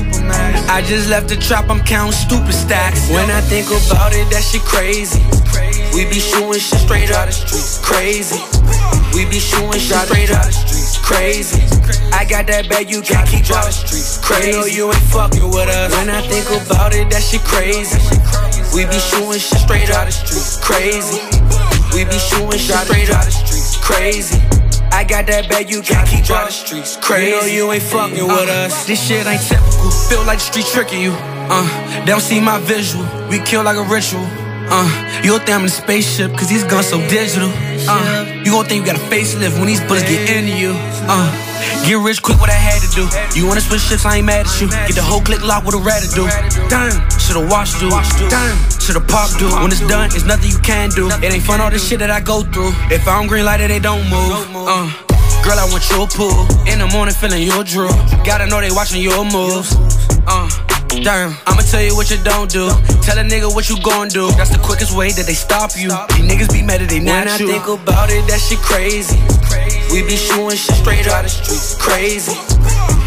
I 0.70 0.82
just 0.86 1.10
left 1.10 1.30
the 1.30 1.36
trap, 1.36 1.70
I'm 1.70 1.82
counting 1.84 2.14
stupid 2.14 2.54
stacks. 2.54 3.10
When 3.10 3.30
I 3.32 3.42
think 3.42 3.68
about 3.68 4.14
it, 4.14 4.30
that 4.30 4.44
shit 4.44 4.62
crazy. 4.62 5.20
We 5.94 6.06
be 6.06 6.20
shooting 6.20 6.62
shit 6.62 6.80
straight 6.80 7.10
out 7.12 7.26
the 7.26 7.34
streets. 7.34 7.80
Crazy. 7.82 8.38
We 9.18 9.26
be 9.26 9.40
shooting 9.40 9.82
shit 9.82 9.98
straight 10.06 10.30
out 10.30 10.46
the 10.46 10.54
streets. 10.54 10.69
Crazy. 11.10 11.58
I 12.14 12.24
got 12.24 12.46
that 12.54 12.70
bag, 12.70 12.86
you 12.86 13.02
can't 13.02 13.28
keep 13.28 13.50
out 13.50 13.66
the 13.66 13.74
streets. 13.74 14.22
Crazy. 14.22 14.54
You 14.54 14.54
know 14.54 14.66
you 14.70 14.86
ain't 14.94 15.10
fucking 15.10 15.42
with 15.42 15.66
us. 15.66 15.90
When 15.98 16.08
I 16.08 16.22
think 16.22 16.46
about 16.54 16.94
it, 16.94 17.10
that 17.10 17.26
shit 17.26 17.42
crazy. 17.42 17.98
We 18.78 18.86
be 18.86 19.02
shooting 19.02 19.42
shit 19.42 19.58
straight 19.58 19.90
out 19.90 20.06
the 20.06 20.14
streets. 20.14 20.62
Crazy. 20.62 21.18
We 21.98 22.06
be 22.06 22.14
shooting 22.22 22.62
shit 22.62 22.78
straight 22.86 23.10
out 23.10 23.26
the 23.26 23.34
streets. 23.34 23.82
Crazy. 23.82 24.38
I 24.94 25.02
got 25.04 25.26
that 25.26 25.50
bag, 25.50 25.70
you 25.74 25.82
can't 25.82 26.08
keep 26.08 26.30
out 26.30 26.46
the 26.46 26.54
streets. 26.54 26.96
Crazy. 27.02 27.34
You 27.34 27.42
know 27.42 27.48
you 27.50 27.72
ain't 27.74 27.90
fucking 27.90 28.28
with 28.30 28.50
us. 28.50 28.86
This 28.86 29.02
shit 29.02 29.26
ain't 29.26 29.42
typical. 29.42 29.90
Feel 30.14 30.22
like 30.30 30.38
the 30.38 30.46
street 30.46 30.70
tricking 30.70 31.02
you. 31.02 31.14
Uh, 31.50 31.66
they 32.06 32.14
don't 32.14 32.22
see 32.22 32.40
my 32.40 32.62
visual. 32.62 33.02
We 33.34 33.42
kill 33.42 33.66
like 33.66 33.82
a 33.82 33.86
ritual. 33.90 34.30
Uh, 34.72 34.86
you 35.24 35.32
gon' 35.32 35.40
think 35.40 35.56
I'm 35.58 35.62
in 35.62 35.66
a 35.66 35.70
spaceship, 35.70 36.32
cause 36.38 36.48
these 36.48 36.64
guns 36.64 36.88
so 36.88 37.00
digital. 37.10 37.50
Uh, 37.90 38.26
you 38.46 38.52
gon' 38.52 38.66
think 38.66 38.86
you 38.86 38.94
got 38.94 39.02
a 39.02 39.06
facelift 39.10 39.58
when 39.58 39.66
these 39.66 39.82
bullets 39.82 40.08
get 40.08 40.30
into 40.30 40.54
you. 40.54 40.74
Uh, 41.10 41.26
get 41.86 41.98
rich 41.98 42.22
quick, 42.22 42.40
what 42.40 42.50
I 42.50 42.54
had 42.54 42.78
to 42.86 42.90
do. 42.94 43.10
You 43.34 43.48
wanna 43.48 43.62
switch 43.62 43.82
ships, 43.82 44.06
I 44.06 44.18
ain't 44.18 44.28
mad 44.28 44.46
at 44.46 44.62
you. 44.62 44.70
Get 44.70 44.94
the 44.94 45.02
whole 45.02 45.22
click 45.22 45.42
locked, 45.42 45.66
what 45.66 45.74
a 45.74 45.80
rat 45.80 46.04
to 46.04 46.10
do. 46.14 46.30
Damn, 46.70 46.94
should've 47.18 47.50
watched 47.50 47.80
do. 47.80 47.90
Damn, 48.30 48.58
should've 48.80 49.08
popped 49.08 49.40
do. 49.40 49.50
When 49.50 49.72
it's 49.72 49.82
done, 49.90 50.14
it's 50.14 50.26
nothing 50.26 50.52
you 50.52 50.60
can 50.60 50.90
do. 50.90 51.10
It 51.10 51.34
ain't 51.34 51.44
fun 51.44 51.62
all 51.62 51.72
this 51.72 51.88
shit 51.88 51.98
that 52.00 52.12
I 52.12 52.22
go 52.22 52.44
through. 52.44 52.70
If 52.94 53.08
I'm 53.08 53.26
green 53.26 53.46
lighted, 53.46 53.72
they 53.72 53.80
don't 53.80 54.06
move. 54.06 54.38
Uh, 54.54 54.86
girl, 55.42 55.58
I 55.58 55.66
want 55.74 55.82
your 55.90 56.06
pool. 56.08 56.46
In 56.70 56.78
the 56.78 56.88
morning, 56.94 57.16
feeling 57.16 57.42
your 57.42 57.64
drool. 57.64 57.90
Gotta 58.22 58.46
know 58.46 58.62
they 58.62 58.70
watching 58.70 59.02
your 59.02 59.26
moves. 59.26 59.74
Uh, 60.30 60.69
Damn, 61.04 61.32
I'ma 61.48 61.62
tell 61.62 61.82
you 61.82 61.96
what 61.96 62.12
you 62.12 62.18
don't 62.24 62.50
do. 62.52 62.68
Tell 63.02 63.18
a 63.18 63.24
nigga 63.24 63.54
what 63.54 63.70
you 63.70 63.80
gon' 63.82 64.10
do. 64.10 64.30
That's 64.36 64.52
the 64.52 64.60
quickest 64.60 64.96
way 64.96 65.12
that 65.12 65.26
they 65.26 65.34
stop 65.34 65.72
you. 65.76 65.90
These 66.14 66.28
niggas 66.28 66.52
be 66.52 66.62
mad 66.62 66.82
that 66.82 66.90
they 66.90 67.00
not 67.00 67.26
When 67.26 67.28
I 67.30 67.38
you. 67.38 67.48
think 67.48 67.68
about 67.68 68.10
it, 68.12 68.28
that 68.28 68.40
shit 68.40 68.60
crazy. 68.60 69.16
We 69.92 70.04
be 70.04 70.18
shooting 70.20 70.60
shit 70.60 70.76
straight 70.76 71.08
out 71.08 71.24
the 71.24 71.30
streets. 71.32 71.76
Crazy. 71.80 72.36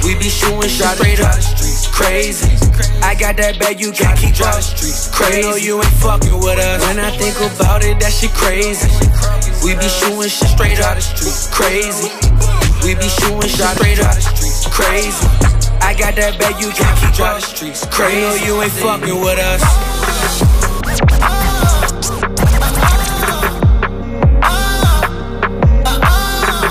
We 0.02 0.16
be 0.16 0.32
shooting 0.32 0.72
shit 0.72 0.88
straight 0.96 1.20
out 1.20 1.36
the 1.36 1.44
streets. 1.44 1.86
Crazy. 1.92 2.48
I 3.04 3.14
got 3.14 3.36
that 3.36 3.60
bag, 3.60 3.78
you 3.78 3.92
can't 3.92 4.18
keep 4.18 4.40
out 4.40 4.56
the 4.56 4.64
streets. 4.64 5.12
Crazy. 5.12 5.42
Know 5.44 5.56
you 5.56 5.76
ain't 5.78 5.96
fucking 6.00 6.32
with 6.40 6.58
us. 6.58 6.80
When 6.88 6.98
I 6.98 7.12
think 7.12 7.36
about 7.38 7.84
it, 7.84 8.00
that 8.00 8.12
shit 8.12 8.32
crazy. 8.32 8.88
We 9.62 9.76
be 9.76 9.86
shooting 9.86 10.32
shit 10.32 10.48
straight 10.48 10.80
out 10.80 10.96
the 10.96 11.04
streets. 11.04 11.46
Crazy. 11.52 12.08
We 12.82 12.96
be 12.96 13.06
shooting 13.20 13.46
shit 13.52 13.68
straight 13.76 14.00
out 14.00 14.16
the 14.16 14.24
streets. 14.24 14.64
Crazy. 14.72 15.61
I 15.92 15.94
got 15.94 16.16
that 16.16 16.38
bag, 16.40 16.56
you 16.56 16.70
can't 16.72 16.96
keep 17.04 17.20
out 17.20 17.36
the 17.36 17.46
streets. 17.46 17.84
Crazy. 17.92 18.16
You 18.16 18.20
know 18.24 18.34
you 18.48 18.62
ain't 18.64 18.72
fucking 18.80 19.20
with 19.20 19.36
us. 19.36 19.60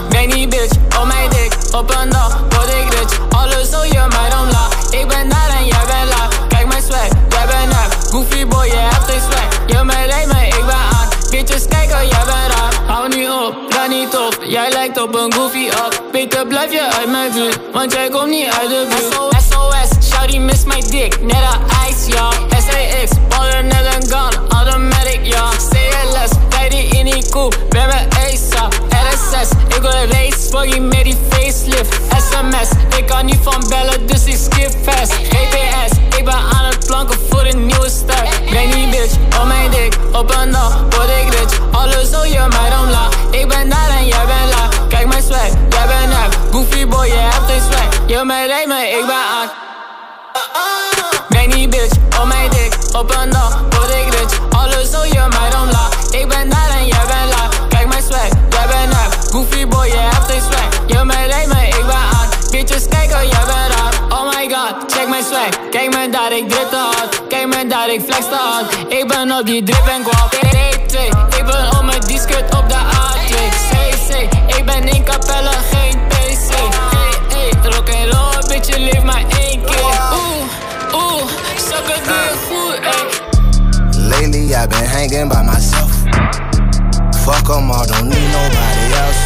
Ben 0.10 0.30
die 0.30 0.48
bitch 0.48 0.74
oh 0.96 1.02
op 1.02 1.06
mijn 1.06 1.30
dik, 1.30 1.54
op 1.72 1.96
een 1.96 2.10
dag 2.10 2.44
word 2.50 2.68
ik 2.68 2.94
rich 2.94 3.20
Alles 3.30 3.74
hoe 3.74 3.88
je 3.88 4.06
mij 4.10 4.30
dan 4.30 4.52
laat 4.52 4.94
Ik 4.94 5.08
ben 5.08 5.30
daar 5.30 5.50
en 5.50 5.66
jij 5.66 5.86
bent 5.86 6.10
laag 6.10 6.48
Kijk 6.48 6.68
mijn 6.68 6.82
swag, 6.82 7.08
jij 7.30 7.46
bent 7.48 7.66
nep 7.66 7.98
Goofy 8.10 8.48
boy, 8.48 8.66
je 8.66 8.76
hebt 8.76 9.10
geen 9.10 9.22
swag 9.22 9.48
Je 9.68 9.84
me 9.84 10.08
leed 10.08 10.28
me, 10.28 10.48
ik 10.48 10.66
ben 10.66 10.76
aan 10.76 11.10
Bitches 11.30 11.68
kijken, 11.68 12.08
jij 12.08 12.26
bent 12.26 12.54
raar 12.56 12.74
Hou 12.86 13.08
niet 13.08 13.30
op, 13.30 13.56
ga 13.70 13.86
niet 13.86 14.16
op 14.16 14.38
Jij 14.44 14.72
lijkt 14.72 15.02
op 15.02 15.16
een 15.16 15.34
goofy 15.34 15.68
up 15.68 16.01
Beter 16.22 16.48
blijf 16.48 16.72
je 16.72 16.92
uit 17.00 17.12
mijn 17.12 17.32
buurt 17.32 17.60
Want 17.74 17.92
jij 17.94 18.10
komt 18.10 18.30
niet 18.30 18.50
uit 18.60 18.70
de 18.70 18.86
buurt. 18.90 19.44
SOS, 19.50 20.10
shawty 20.10 20.38
miss 20.38 20.64
my 20.64 20.82
dick 20.82 21.22
Net 21.22 21.36
een 21.36 21.90
ice, 21.90 22.12
ja 22.12 22.30
SAX, 22.50 23.12
baller 23.30 23.64
net 23.64 23.86
een 23.96 24.08
gun. 24.08 24.50
Automatic, 24.50 25.20
ja 25.24 25.50
CLS, 25.50 26.30
die 26.70 26.98
in 26.98 27.06
die 27.06 27.30
koe 27.30 27.52
Ben 27.70 27.88
mijn 27.88 28.08
ASA, 28.10 28.68
RSS 28.90 29.50
Ik 29.76 29.82
wil 29.82 29.92
race, 29.92 30.50
buggy 30.52 30.80
met 30.80 31.04
die 31.04 31.18
facelift. 31.30 32.00
SMS, 32.18 32.70
ik 32.98 33.06
kan 33.08 33.26
niet 33.26 33.40
van 33.42 33.66
bellen 33.70 34.08
Dus 34.08 34.26
ik 34.26 34.38
skip 34.38 34.72
fast. 34.84 35.12
GPS, 35.12 36.18
ik 36.18 36.26
ben 36.26 36.34
aan 36.34 36.66
het 36.66 36.86
planken 36.86 37.20
voor 37.30 37.46
een 37.46 37.66
nieuwe 37.66 37.90
start. 37.90 38.46
Breng 38.46 38.90
bitch 38.90 39.40
op 39.40 39.46
mijn 39.46 39.72
dik. 39.72 39.98
Op 40.12 40.36
een 40.42 40.52
dag 40.52 40.82
word 40.90 41.10
ik 41.10 41.34
rich. 41.34 41.60
Alles 41.72 42.14
hoe 42.14 42.28
je 42.28 42.46
mij 42.50 42.70
dan 42.70 42.90
laag 42.90 43.10
Ik 43.32 43.48
ben 43.48 43.70
daar 43.70 43.90
en 43.90 44.08
jij 44.08 44.26
bent 44.26 44.56
laag. 44.56 44.88
Kijk 44.88 45.08
mijn 45.08 45.24
swag, 45.24 45.52
jij 45.70 45.88
bent 45.88 46.01
Goofy 46.52 46.88
boy, 46.88 47.06
je 47.06 47.14
hebt 47.14 47.52
geen 47.52 47.62
swag. 47.62 48.08
Je 48.08 48.46
rijdt 48.48 48.68
me, 48.68 48.90
ik 49.00 49.06
ben 49.06 49.16
aan. 49.16 49.50
Breng 51.30 51.54
die 51.54 51.68
bitch 51.68 51.96
op 52.20 52.26
mijn 52.26 52.50
dik 52.50 52.74
Op 52.94 53.16
een 53.22 53.30
dag 53.30 53.62
word 53.70 53.90
ik 53.90 54.14
rich. 54.14 54.40
Alles 54.50 54.94
hoe 54.94 55.08
je 55.08 55.26
mij 55.30 55.50
dan 55.50 55.72
laag 55.72 55.90
Ik 56.12 56.28
ben 56.28 56.50
daar 56.50 56.70
en 56.70 56.86
jij 56.88 57.06
bent 57.08 57.30
laag 57.36 57.68
Kijk 57.70 57.88
mijn 57.88 58.04
swag, 58.04 58.28
jij 58.50 58.68
bent 58.68 58.88
nep 58.88 59.12
Goofy 59.32 59.68
boy, 59.68 59.86
je 59.86 59.98
hebt 59.98 60.32
geen 60.32 60.42
swag. 60.42 60.70
Je 60.88 61.28
rijdt 61.28 61.54
me, 61.54 61.68
ik 61.68 61.86
ben 61.86 61.96
aan. 61.96 62.30
Bitches 62.52 62.88
kijken, 62.88 63.28
jij 63.28 63.46
bent 63.46 63.76
raar. 63.76 63.94
Oh 64.10 64.36
my 64.36 64.50
god, 64.54 64.94
check 64.94 65.08
mijn 65.08 65.24
swag. 65.24 65.70
Kijk 65.70 65.96
me 65.96 66.10
daar, 66.10 66.32
ik 66.32 66.50
drip 66.50 66.70
te 66.70 66.76
hard. 66.76 67.28
Kijk 67.28 67.48
me 67.48 67.68
daar, 67.68 67.90
ik 67.90 68.02
flex 68.02 68.26
te 68.26 68.36
hard. 68.36 68.94
Ik 68.94 69.08
ben 69.08 69.32
op 69.32 69.46
die 69.46 69.64
drip 69.64 69.88
en 69.88 70.04
kwap 70.04 70.36
D2, 70.36 70.98
ik 71.38 71.46
ben 71.46 71.78
op 71.78 71.84
mijn 71.84 72.02
die-skirt 72.02 72.56
op 72.56 72.70
de 72.70 72.76
A2 72.76 73.36
CC, 73.70 74.34
ik 74.58 74.66
ben 74.66 74.88
in 74.88 75.04
Capelle, 75.04 75.50
bitch, 78.62 78.78
leeft 78.78 79.04
maar 79.04 79.24
één 79.40 79.64
keer 79.66 79.80
Oeh, 80.14 80.44
oeh, 80.94 81.24
zakken 81.70 82.04
doe 82.04 82.14
je 82.14 82.36
goed, 82.48 82.80
ey 82.84 83.20
Lately 84.10 84.54
I've 84.54 84.68
been 84.68 84.86
hanging 84.86 85.30
by 85.30 85.42
myself. 85.44 85.92
Fuck 87.24 87.50
'em 87.50 87.72
all, 87.72 87.86
don't 87.86 88.10
need 88.10 88.32
nobody 88.32 88.86
else. 89.04 89.22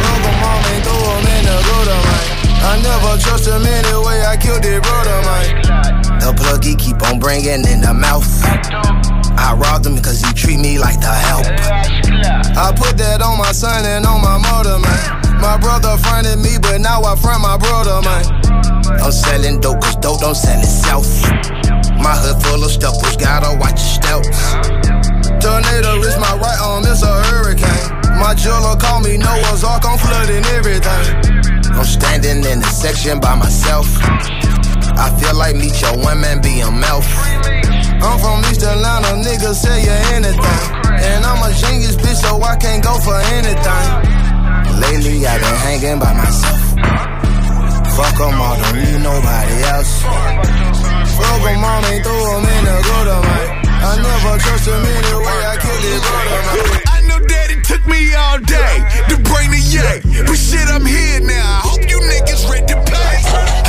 Fuck 0.00 0.24
'em 0.24 0.42
all 0.42 0.60
and 0.72 0.82
throw 0.84 1.16
'em 1.16 1.26
in 1.36 1.44
the 1.44 1.56
gutter, 1.66 2.00
man. 2.08 2.26
I 2.70 2.80
never 2.82 3.18
trust 3.18 3.46
him 3.46 3.66
anyway, 3.66 4.24
I 4.32 4.36
killed 4.36 4.62
their 4.62 4.80
brother, 4.80 5.20
man. 5.28 6.18
The 6.20 6.32
pluggy 6.32 6.76
keep 6.76 7.02
on 7.08 7.18
bringing 7.18 7.64
in 7.64 7.80
the 7.80 7.92
mouth. 7.92 8.30
I 9.36 9.54
robbed 9.54 9.86
him 9.86 9.94
because 9.94 10.20
he 10.20 10.32
treat 10.32 10.58
me 10.58 10.78
like 10.78 11.00
the 11.00 11.14
help. 11.28 11.46
I 12.56 12.72
put 12.72 12.96
that 12.98 13.22
on 13.22 13.38
my 13.38 13.52
son 13.52 13.84
and 13.84 14.06
on 14.06 14.20
my 14.20 14.38
mother, 14.38 14.78
man. 14.78 15.21
My 15.42 15.58
brother 15.58 15.98
fronted 15.98 16.38
me, 16.38 16.54
but 16.62 16.78
now 16.78 17.02
I 17.02 17.16
front 17.16 17.42
my 17.42 17.58
brother, 17.58 17.98
man. 18.06 18.24
I'm 19.02 19.10
selling 19.10 19.58
dope, 19.58 19.82
cause 19.82 19.96
dope 19.96 20.20
don't 20.20 20.38
sell 20.38 20.58
itself. 20.62 21.10
My 21.98 22.14
hood 22.14 22.38
full 22.46 22.62
of 22.62 22.70
stuffers, 22.70 23.16
gotta 23.18 23.58
watch 23.58 23.74
your 23.74 23.98
stealth. 23.98 24.30
Tornado 25.42 25.98
is 26.06 26.14
my 26.22 26.38
right 26.38 26.60
arm, 26.62 26.86
it's 26.86 27.02
a 27.02 27.10
hurricane. 27.26 27.90
My 28.22 28.38
jeweler 28.38 28.78
call 28.78 29.02
me 29.02 29.18
Noah's 29.18 29.66
Ark, 29.66 29.82
I'm 29.82 29.98
flooding 29.98 30.46
everything. 30.54 31.06
I'm 31.74 31.90
standing 31.90 32.46
in 32.46 32.62
the 32.62 32.70
section 32.70 33.18
by 33.18 33.34
myself. 33.34 33.90
I 34.94 35.10
feel 35.18 35.34
like 35.34 35.56
meet 35.56 35.74
your 35.82 35.98
woman 35.98 36.38
be 36.38 36.62
a 36.62 36.70
mouth. 36.70 37.10
I'm 37.98 38.14
from 38.22 38.46
East 38.46 38.62
Atlanta, 38.62 39.18
niggas 39.18 39.58
say 39.58 39.82
you 39.82 39.98
anything. 40.14 40.62
And 41.02 41.26
I'm 41.26 41.42
a 41.42 41.50
genius, 41.50 41.98
bitch, 41.98 42.22
so 42.22 42.38
I 42.38 42.54
can't 42.54 42.78
go 42.78 42.94
for 43.02 43.18
anything. 43.34 44.22
Lately, 44.82 45.26
I've 45.26 45.40
been 45.40 45.58
hanging 45.66 45.98
by 45.98 46.12
myself. 46.14 46.60
Fuck 47.96 48.20
Fuck 48.20 48.20
'em 48.20 48.40
all, 48.40 48.56
don't 48.56 48.76
need 48.76 49.00
nobody 49.02 49.56
else. 49.74 49.92
Fuck 51.18 51.44
'em 51.46 51.64
all, 51.64 51.84
ain't 51.86 52.04
throw 52.04 52.36
'em 52.36 52.44
in 52.44 52.64
the 52.64 52.76
gutter, 52.88 53.20
man. 53.28 53.48
I 53.84 53.96
never 53.96 54.38
trust 54.38 54.66
him 54.66 54.84
anyway, 54.84 55.38
I 55.52 55.56
his 55.82 56.00
brother, 56.00 56.40
man. 56.46 56.80
I 56.86 57.00
know 57.08 57.18
it 57.50 57.64
took 57.64 57.84
me 57.86 58.14
all 58.14 58.38
day 58.38 58.74
to 59.08 59.16
bring 59.28 59.50
the 59.50 59.58
yay. 59.58 60.00
But 60.24 60.38
shit, 60.38 60.68
I'm 60.68 60.86
here 60.86 61.20
now. 61.20 61.60
I 61.64 61.68
hope 61.68 61.90
you 61.90 61.98
niggas 61.98 62.48
ready 62.48 62.66
to 62.66 62.80
play. 62.82 63.61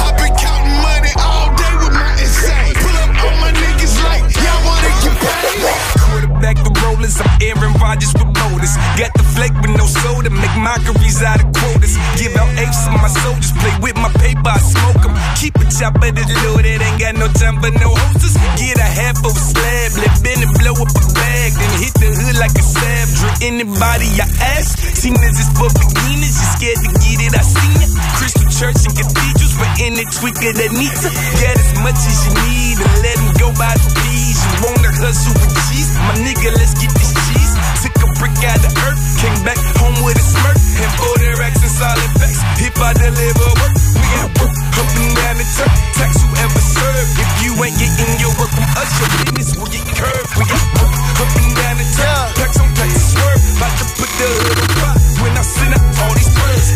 Rollers, 7.03 7.19
I'm 7.19 7.41
Aaron 7.41 7.73
Rodgers 7.79 8.13
with 8.13 8.31
motors. 8.39 8.75
Got 8.97 9.11
the 9.13 9.23
flake 9.35 9.53
with 9.61 9.75
no 9.75 9.85
soda, 9.85 10.29
make 10.29 10.55
mockeries 10.55 11.21
out 11.23 11.43
of 11.43 11.51
quotas. 11.53 11.97
Give 12.17 12.35
out 12.35 12.49
apes 12.57 12.83
to 12.85 12.91
my 12.91 13.07
soldiers, 13.07 13.51
play 13.59 13.75
with 13.81 13.97
my 13.97 14.11
paper, 14.23 14.47
I 14.47 14.59
smoke 14.59 15.03
'em. 15.05 15.15
Keep 15.35 15.55
a 15.59 15.65
chopper 15.71 16.11
to 16.11 16.23
loaded, 16.47 16.81
ain't 16.81 16.99
got 16.99 17.15
no 17.15 17.27
time 17.27 17.59
for 17.61 17.71
no 17.71 17.89
hostess. 17.95 18.35
Get 18.57 18.77
a 18.79 18.89
half 18.99 19.17
of 19.19 19.35
a 19.35 19.43
slab, 19.51 19.91
let 19.99 20.13
Benny 20.23 20.47
blow 20.59 20.75
up 20.79 20.91
a 20.95 21.03
bag, 21.13 21.51
then 21.53 21.71
hit 21.83 21.93
the 21.99 22.09
hood 22.19 22.37
like 22.37 22.55
a 22.57 22.63
stab. 22.63 23.07
Drink 23.19 23.37
anybody 23.41 24.09
I 24.21 24.27
ask. 24.57 24.79
This 25.03 25.39
is 25.39 25.49
for 25.59 25.67
beginners, 25.67 26.35
you 26.39 26.47
scared 26.55 26.79
to 26.79 26.89
get 27.03 27.19
it, 27.27 27.33
I 27.35 27.43
seen 27.43 27.75
it. 27.83 27.91
Crystal 28.15 28.47
church 28.47 28.79
and 28.87 28.95
cathedrals, 28.95 29.53
but 29.59 29.71
in 29.83 29.99
tweaker 30.15 30.53
that 30.55 30.71
needs 30.71 31.01
to 31.03 31.11
get 31.43 31.59
as 31.59 31.71
much 31.83 31.99
as 32.07 32.17
you 32.23 32.31
need 32.47 32.79
and 32.79 32.95
let 33.03 33.17
'em 33.19 33.33
go 33.35 33.51
by 33.59 33.73
the 33.75 33.89
fees. 33.99 34.39
You 34.39 34.51
wanna 34.63 34.92
hustle 35.03 35.35
with 35.35 35.51
cheese? 35.67 35.91
My 35.99 36.15
nigga, 36.23 36.55
let's 36.55 36.73
get 36.79 36.91
this 36.95 37.11
cheese. 37.27 37.53
Took 37.83 37.95
a 37.99 38.07
brick 38.15 38.39
out 38.47 38.63
of 38.63 38.71
earth, 38.87 39.03
came 39.19 39.35
back 39.43 39.59
home 39.83 39.99
with 40.07 40.15
a 40.15 40.23
smirk. 40.23 40.55
And 40.79 40.91
for 40.95 41.13
the 41.19 41.35
racks 41.35 41.59
and 41.59 41.73
solid 41.75 42.11
facts, 42.15 42.39
if 42.63 42.75
I 42.79 42.95
deliver 42.95 43.51
work, 43.59 43.75
we 43.99 44.05
got 44.15 44.31
work 44.39 44.55
up 44.79 44.89
and 44.95 45.11
down 45.11 45.35
the 45.35 45.47
turf. 45.59 45.75
Tax 45.99 46.11
whoever 46.23 46.63
serve. 46.63 47.07
If 47.19 47.29
you 47.43 47.51
ain't 47.59 47.75
getting 47.75 48.15
your 48.23 48.31
work 48.39 48.51
from 48.55 48.67
us, 48.79 48.89
your 48.95 49.09
business 49.19 49.49
will 49.59 49.67
get 49.67 49.83
curved. 49.91 50.29
We 50.39 50.43
got 50.47 50.63
work 50.79 50.95
up 51.19 51.31
and 51.35 51.51
down 51.51 51.75
the 51.83 51.87
turf. 51.99 52.27
Packs 52.39 52.57
on 52.63 52.71
of 52.71 53.03
swerve. 53.03 53.43
About 53.59 53.73
to 53.83 53.85
put 53.99 54.11
the 54.15 54.27
hood 54.39 54.57
on 54.63 54.69
fire 54.79 54.99
when 55.19 55.33
I 55.35 55.43
send 55.43 55.71
out 55.75 55.83
all 55.99 56.13
these 56.15 56.31
birds. 56.31 56.67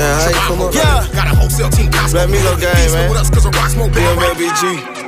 How 0.00 0.28
you 0.28 0.44
come 0.44 0.60
up? 0.60 0.72
Yeah. 0.76 1.08
Got 1.16 1.32
a 1.32 1.34
wholesale 1.40 1.72
team. 1.72 1.88
Let 2.12 2.28
me 2.28 2.36
go 2.44 2.52
game, 2.60 2.92
man. 2.92 3.08
With 3.08 3.20
us, 3.20 3.30
cause 3.32 3.48
I 3.48 3.50
rock 3.56 3.72
smoke, 3.72 3.92
baby. 3.92 4.04
BMLBG. 4.04 4.99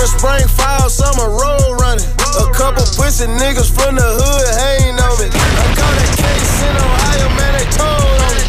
Winter, 0.00 0.18
spring, 0.18 0.48
fall, 0.48 0.88
summer, 0.88 1.28
road 1.28 1.78
running. 1.78 2.06
A 2.40 2.50
couple 2.54 2.84
pussy 2.96 3.26
niggas 3.26 3.70
from 3.70 3.96
the 3.96 4.02
hood 4.02 4.48
hating 4.56 4.96
on 4.96 5.12
me. 5.20 5.28
I 5.28 5.74
caught 5.76 5.92
that 5.92 6.12
case 6.16 6.62
in 6.64 6.74
Ohio, 6.74 7.28
man, 7.36 7.52
they 7.52 7.68
told 7.76 8.16
on 8.24 8.32
me. 8.32 8.44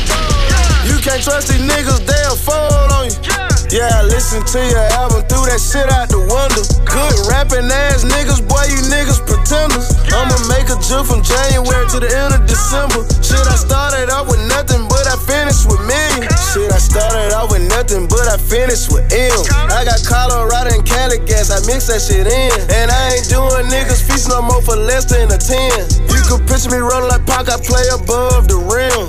You 0.88 1.02
can't 1.04 1.22
trust 1.22 1.50
these 1.50 1.60
niggas, 1.60 2.06
they'll 2.06 2.38
fold 2.38 2.92
on 2.92 3.12
you. 3.12 3.51
Yeah, 3.72 3.88
I 3.88 4.04
listen 4.04 4.44
to 4.44 4.60
your 4.68 4.84
album, 5.00 5.24
threw 5.32 5.48
that 5.48 5.64
shit 5.64 5.88
out 5.96 6.12
the 6.12 6.20
window. 6.20 6.60
Good 6.84 7.16
rapping 7.32 7.72
ass 7.72 8.04
niggas, 8.04 8.44
boy, 8.44 8.68
you 8.68 8.84
niggas 8.92 9.24
pretenders. 9.24 9.96
I'ma 10.12 10.36
make 10.52 10.68
a 10.68 10.76
jump 10.84 11.08
from 11.08 11.24
January 11.24 11.88
to 11.96 12.04
the 12.04 12.12
end 12.12 12.36
of 12.36 12.44
December. 12.52 13.00
Shit, 13.24 13.40
I 13.48 13.56
started 13.56 14.12
off 14.12 14.28
with 14.28 14.44
nothing, 14.52 14.92
but 14.92 15.08
I 15.08 15.16
finished 15.24 15.72
with 15.72 15.80
millions. 15.88 16.36
Shit, 16.52 16.68
I 16.68 16.84
started 16.84 17.32
off 17.32 17.56
with 17.56 17.64
nothing, 17.72 18.12
but 18.12 18.28
I 18.28 18.36
finished 18.36 18.92
with 18.92 19.08
M. 19.08 19.40
I 19.72 19.88
got 19.88 20.04
Colorado 20.04 20.76
and 20.76 20.84
Cali 20.84 21.24
gas, 21.24 21.48
I 21.48 21.64
mix 21.64 21.88
that 21.88 22.04
shit 22.04 22.28
in. 22.28 22.52
And 22.76 22.92
I 22.92 23.16
ain't 23.16 23.32
doing 23.32 23.72
niggas 23.72 24.04
feast 24.04 24.28
no 24.28 24.44
more 24.44 24.60
for 24.68 24.76
less 24.76 25.08
than 25.08 25.32
a 25.32 25.40
10. 25.40 26.12
You 26.12 26.20
could 26.28 26.44
picture 26.44 26.76
me 26.76 26.84
rolling 26.84 27.08
like 27.08 27.24
Pac, 27.24 27.48
I 27.48 27.56
play 27.56 27.88
above 27.96 28.52
the 28.52 28.60
rim. 28.68 29.08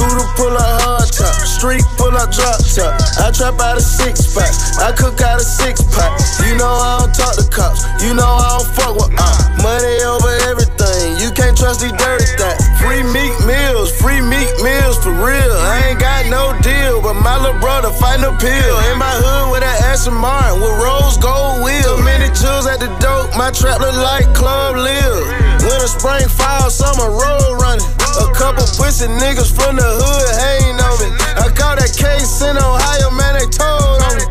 Scooter 0.00 0.32
pull 0.32 0.56
a 0.56 0.68
hard 0.80 1.12
top, 1.12 1.36
street 1.44 1.84
pull 2.00 2.16
up 2.16 2.32
drop 2.32 2.56
top. 2.72 2.96
I 3.20 3.28
trap 3.36 3.60
out 3.60 3.76
a 3.76 3.84
six 3.84 4.32
pack, 4.32 4.48
I 4.80 4.96
cook 4.96 5.20
out 5.20 5.36
a 5.36 5.44
six 5.44 5.84
pack. 5.92 6.16
You 6.40 6.56
know 6.56 6.72
I 6.72 7.04
don't 7.04 7.12
talk 7.12 7.36
to 7.36 7.44
cops, 7.52 7.84
you 8.00 8.16
know 8.16 8.24
I 8.24 8.48
don't 8.56 8.70
fuck 8.72 8.96
with 8.96 9.12
uh, 9.12 9.36
money 9.60 10.00
over 10.08 10.32
everything. 10.48 11.20
You 11.20 11.28
can't 11.36 11.52
trust 11.52 11.84
these 11.84 11.92
dirty 12.00 12.24
things. 12.40 12.64
Free 12.80 13.04
meat 13.12 13.36
meals, 13.44 13.92
free 14.00 14.24
meat 14.24 14.48
meals 14.64 14.96
for 15.04 15.12
real. 15.12 15.52
I 15.68 15.92
ain't 15.92 16.00
got 16.00 16.32
no 16.32 16.56
deal, 16.64 17.04
but 17.04 17.20
my 17.20 17.36
little 17.36 17.60
brother 17.60 17.92
find 18.00 18.24
a 18.24 18.32
pill. 18.40 18.76
In 18.88 18.96
my 18.96 19.12
hood 19.20 19.52
with 19.52 19.60
an 19.68 19.76
Aston 19.84 20.16
Martin 20.16 20.64
with 20.64 20.80
rose 20.80 21.20
gold 21.20 21.60
wheels. 21.60 22.00
Many 22.08 22.32
jewels 22.32 22.64
at 22.64 22.80
the 22.80 22.88
dope, 23.04 23.36
my 23.36 23.52
trap 23.52 23.84
look 23.84 24.00
like 24.00 24.24
Club 24.32 24.80
Live. 24.80 25.28
Winter, 25.60 25.92
spring, 25.92 26.24
fall, 26.24 26.72
summer, 26.72 27.12
road 27.12 27.60
running. 27.60 27.99
A 28.20 28.28
couple 28.36 28.64
pussy 28.76 29.08
niggas 29.08 29.50
from 29.50 29.76
the 29.76 29.84
hood 29.84 30.30
hating 30.36 30.76
on 30.76 30.94
me. 31.00 31.08
I 31.40 31.48
caught 31.56 31.78
that 31.80 31.92
case 31.96 32.42
in 32.42 32.56
Ohio, 32.56 33.10
man, 33.10 33.34
they 33.34 33.48
told 33.48 34.00
on 34.04 34.14
me. 34.20 34.24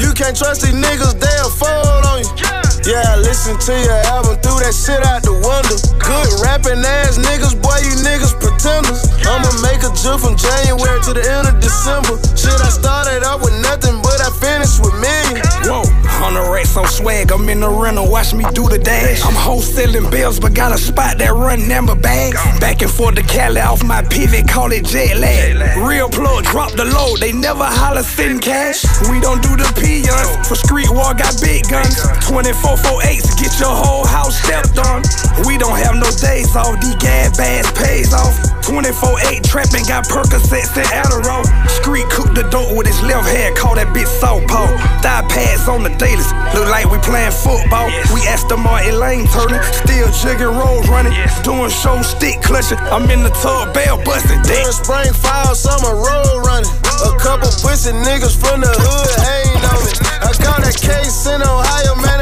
You 0.00 0.12
can't 0.14 0.36
trust 0.36 0.62
these 0.62 0.74
niggas, 0.74 1.20
they'll 1.20 1.50
fold 1.50 2.04
on 2.08 2.24
you. 2.24 2.43
Yeah, 2.84 3.00
I 3.00 3.16
listen 3.16 3.56
to 3.56 3.72
your 3.80 3.96
album, 4.12 4.36
threw 4.44 4.60
that 4.60 4.76
shit 4.76 5.00
out 5.08 5.24
the 5.24 5.32
window. 5.32 5.80
Good 5.96 6.28
rapping 6.44 6.84
ass 6.84 7.16
niggas, 7.16 7.56
boy, 7.56 7.80
you 7.80 7.96
niggas 8.04 8.36
pretenders. 8.36 9.08
I'ma 9.24 9.48
make 9.64 9.80
a 9.80 9.88
jump 9.96 10.20
from 10.20 10.36
January 10.36 11.00
to 11.08 11.16
the 11.16 11.24
end 11.24 11.48
of 11.48 11.56
December. 11.64 12.20
Shit, 12.36 12.52
I 12.60 12.68
started 12.68 13.24
off 13.24 13.40
with 13.40 13.56
nothing, 13.64 14.04
but 14.04 14.20
I 14.20 14.28
finished 14.36 14.84
with 14.84 14.92
millions. 15.00 15.48
Whoa, 15.64 15.88
on 16.20 16.36
the 16.36 16.44
race 16.52 16.76
on 16.76 16.84
swag, 16.84 17.32
I'm 17.32 17.48
in 17.48 17.64
the 17.64 17.72
rental, 17.72 18.04
watch 18.04 18.36
me 18.36 18.44
do 18.52 18.68
the 18.68 18.76
dash. 18.76 19.24
I'm 19.24 19.32
wholesaling 19.32 20.10
bills, 20.12 20.38
but 20.38 20.52
got 20.52 20.76
a 20.76 20.76
spot 20.76 21.16
that 21.24 21.32
run 21.32 21.64
number 21.64 21.96
bags. 21.96 22.36
Back 22.60 22.82
and 22.82 22.90
forth 22.90 23.16
to 23.16 23.24
Cali 23.24 23.64
off 23.64 23.82
my 23.82 24.04
pivot, 24.04 24.44
call 24.46 24.72
it 24.72 24.84
jet 24.84 25.16
lag. 25.16 25.56
Real 25.80 26.12
plug, 26.12 26.44
drop 26.44 26.72
the 26.76 26.84
load, 26.84 27.24
they 27.24 27.32
never 27.32 27.64
holler 27.64 28.04
send 28.04 28.42
cash. 28.42 28.84
We 29.08 29.24
don't 29.24 29.40
do 29.40 29.56
the 29.56 29.64
peons, 29.72 30.28
for 30.44 30.54
street 30.54 30.92
war 30.92 31.16
got 31.16 31.32
big 31.40 31.64
guns. 31.64 31.96
24 32.28 32.73
48s, 32.76 33.36
get 33.38 33.58
your 33.60 33.74
whole 33.74 34.06
house 34.06 34.36
stepped 34.40 34.78
on. 34.78 35.02
We 35.46 35.58
don't 35.58 35.76
have 35.78 35.94
no 35.96 36.08
days 36.18 36.54
off, 36.56 36.80
these 36.80 36.96
gas 36.96 37.36
bags 37.36 37.70
pays 37.72 38.12
off. 38.12 38.34
24 38.64 39.20
8 39.28 39.44
trapping, 39.44 39.84
got 39.84 40.08
Percocets 40.08 40.72
and 40.76 40.88
Adderall. 40.88 41.44
Street 41.68 42.08
cook 42.08 42.34
the 42.34 42.48
dope 42.48 42.72
with 42.76 42.86
his 42.86 43.00
left 43.02 43.28
hand, 43.28 43.56
call 43.56 43.74
that 43.74 43.88
bitch 43.92 44.08
southpaw. 44.08 44.72
Thigh 45.04 45.26
pads 45.28 45.68
on 45.68 45.82
the 45.82 45.92
dailies, 46.00 46.32
look 46.56 46.66
like 46.72 46.88
we 46.88 46.98
playing 47.04 47.32
football. 47.32 47.92
We 48.16 48.24
Aston 48.24 48.60
Martin 48.60 48.96
lane 48.98 49.28
turning, 49.28 49.60
still 49.84 50.08
jigging 50.24 50.54
rolls 50.54 50.88
running. 50.88 51.12
Doing 51.44 51.70
show 51.70 52.00
stick 52.00 52.40
clutching, 52.40 52.80
I'm 52.88 53.10
in 53.10 53.22
the 53.22 53.34
tub, 53.44 53.74
bell 53.74 54.00
busting. 54.02 54.40
Winter, 54.48 54.72
spring, 54.72 55.12
fall, 55.12 55.54
summer, 55.54 55.92
road 55.92 56.40
running. 56.46 56.70
A 57.04 57.12
couple 57.20 57.50
pussy 57.60 57.92
niggas 57.92 58.38
from 58.38 58.62
the 58.64 58.70
hood 58.70 59.12
hating 59.28 59.64
on 59.66 59.78
me. 59.84 59.92
I 60.24 60.30
caught 60.40 60.62
that 60.64 60.78
case 60.78 61.26
in 61.28 61.42
Ohio, 61.42 61.94
man, 62.00 62.13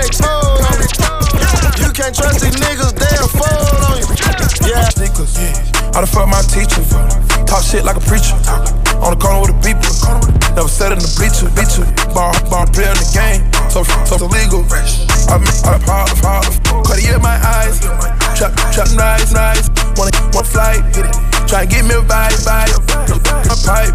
can't 1.93 2.15
trust 2.17 2.41
these 2.41 2.57
niggas, 2.57 2.97
they'll 2.97 3.29
fold 3.29 3.85
on 3.85 4.01
you. 4.01 4.09
Yeah. 4.67 4.89
Sneakers, 4.89 5.37
yeah. 5.37 5.93
I 5.93 6.01
done 6.01 6.07
fuck 6.07 6.29
my 6.29 6.41
teacher. 6.49 6.81
Talk 7.45 7.63
shit 7.63 7.85
like 7.85 7.97
a 7.97 8.01
preacher. 8.01 8.35
On 9.05 9.13
the 9.13 9.19
corner 9.21 9.41
with 9.41 9.51
a 9.51 9.59
beeper. 9.61 9.93
Never 10.57 10.69
sat 10.69 10.93
in 10.93 10.99
the 10.99 11.13
bleacher. 11.21 11.53
Bleacher. 11.53 11.85
Bar, 12.15 12.33
bar, 12.49 12.67
player 12.73 12.89
in 12.89 12.97
the 12.97 13.11
game. 13.13 13.43
So, 13.69 13.85
so, 14.09 14.17
so 14.17 14.27
legal. 14.27 14.65
Out 15.29 15.43
of 15.77 15.83
hard, 15.85 16.09
hard. 16.25 16.87
Cuddy 16.87 17.13
in 17.13 17.21
my 17.21 17.37
eyes. 17.37 18.22
Trap, 18.43 18.59
trap, 18.75 18.91
nice, 18.99 19.31
nice. 19.31 19.71
Wanna, 19.95 20.11
one 20.35 20.43
flight. 20.43 20.83
Get 20.91 21.07
it. 21.07 21.15
Try 21.47 21.63
and 21.63 21.71
get 21.71 21.87
me 21.87 21.95
a 21.95 22.03
vibe, 22.03 22.43
vibe. 22.43 22.75
My 23.47 23.55
pipe. 23.63 23.95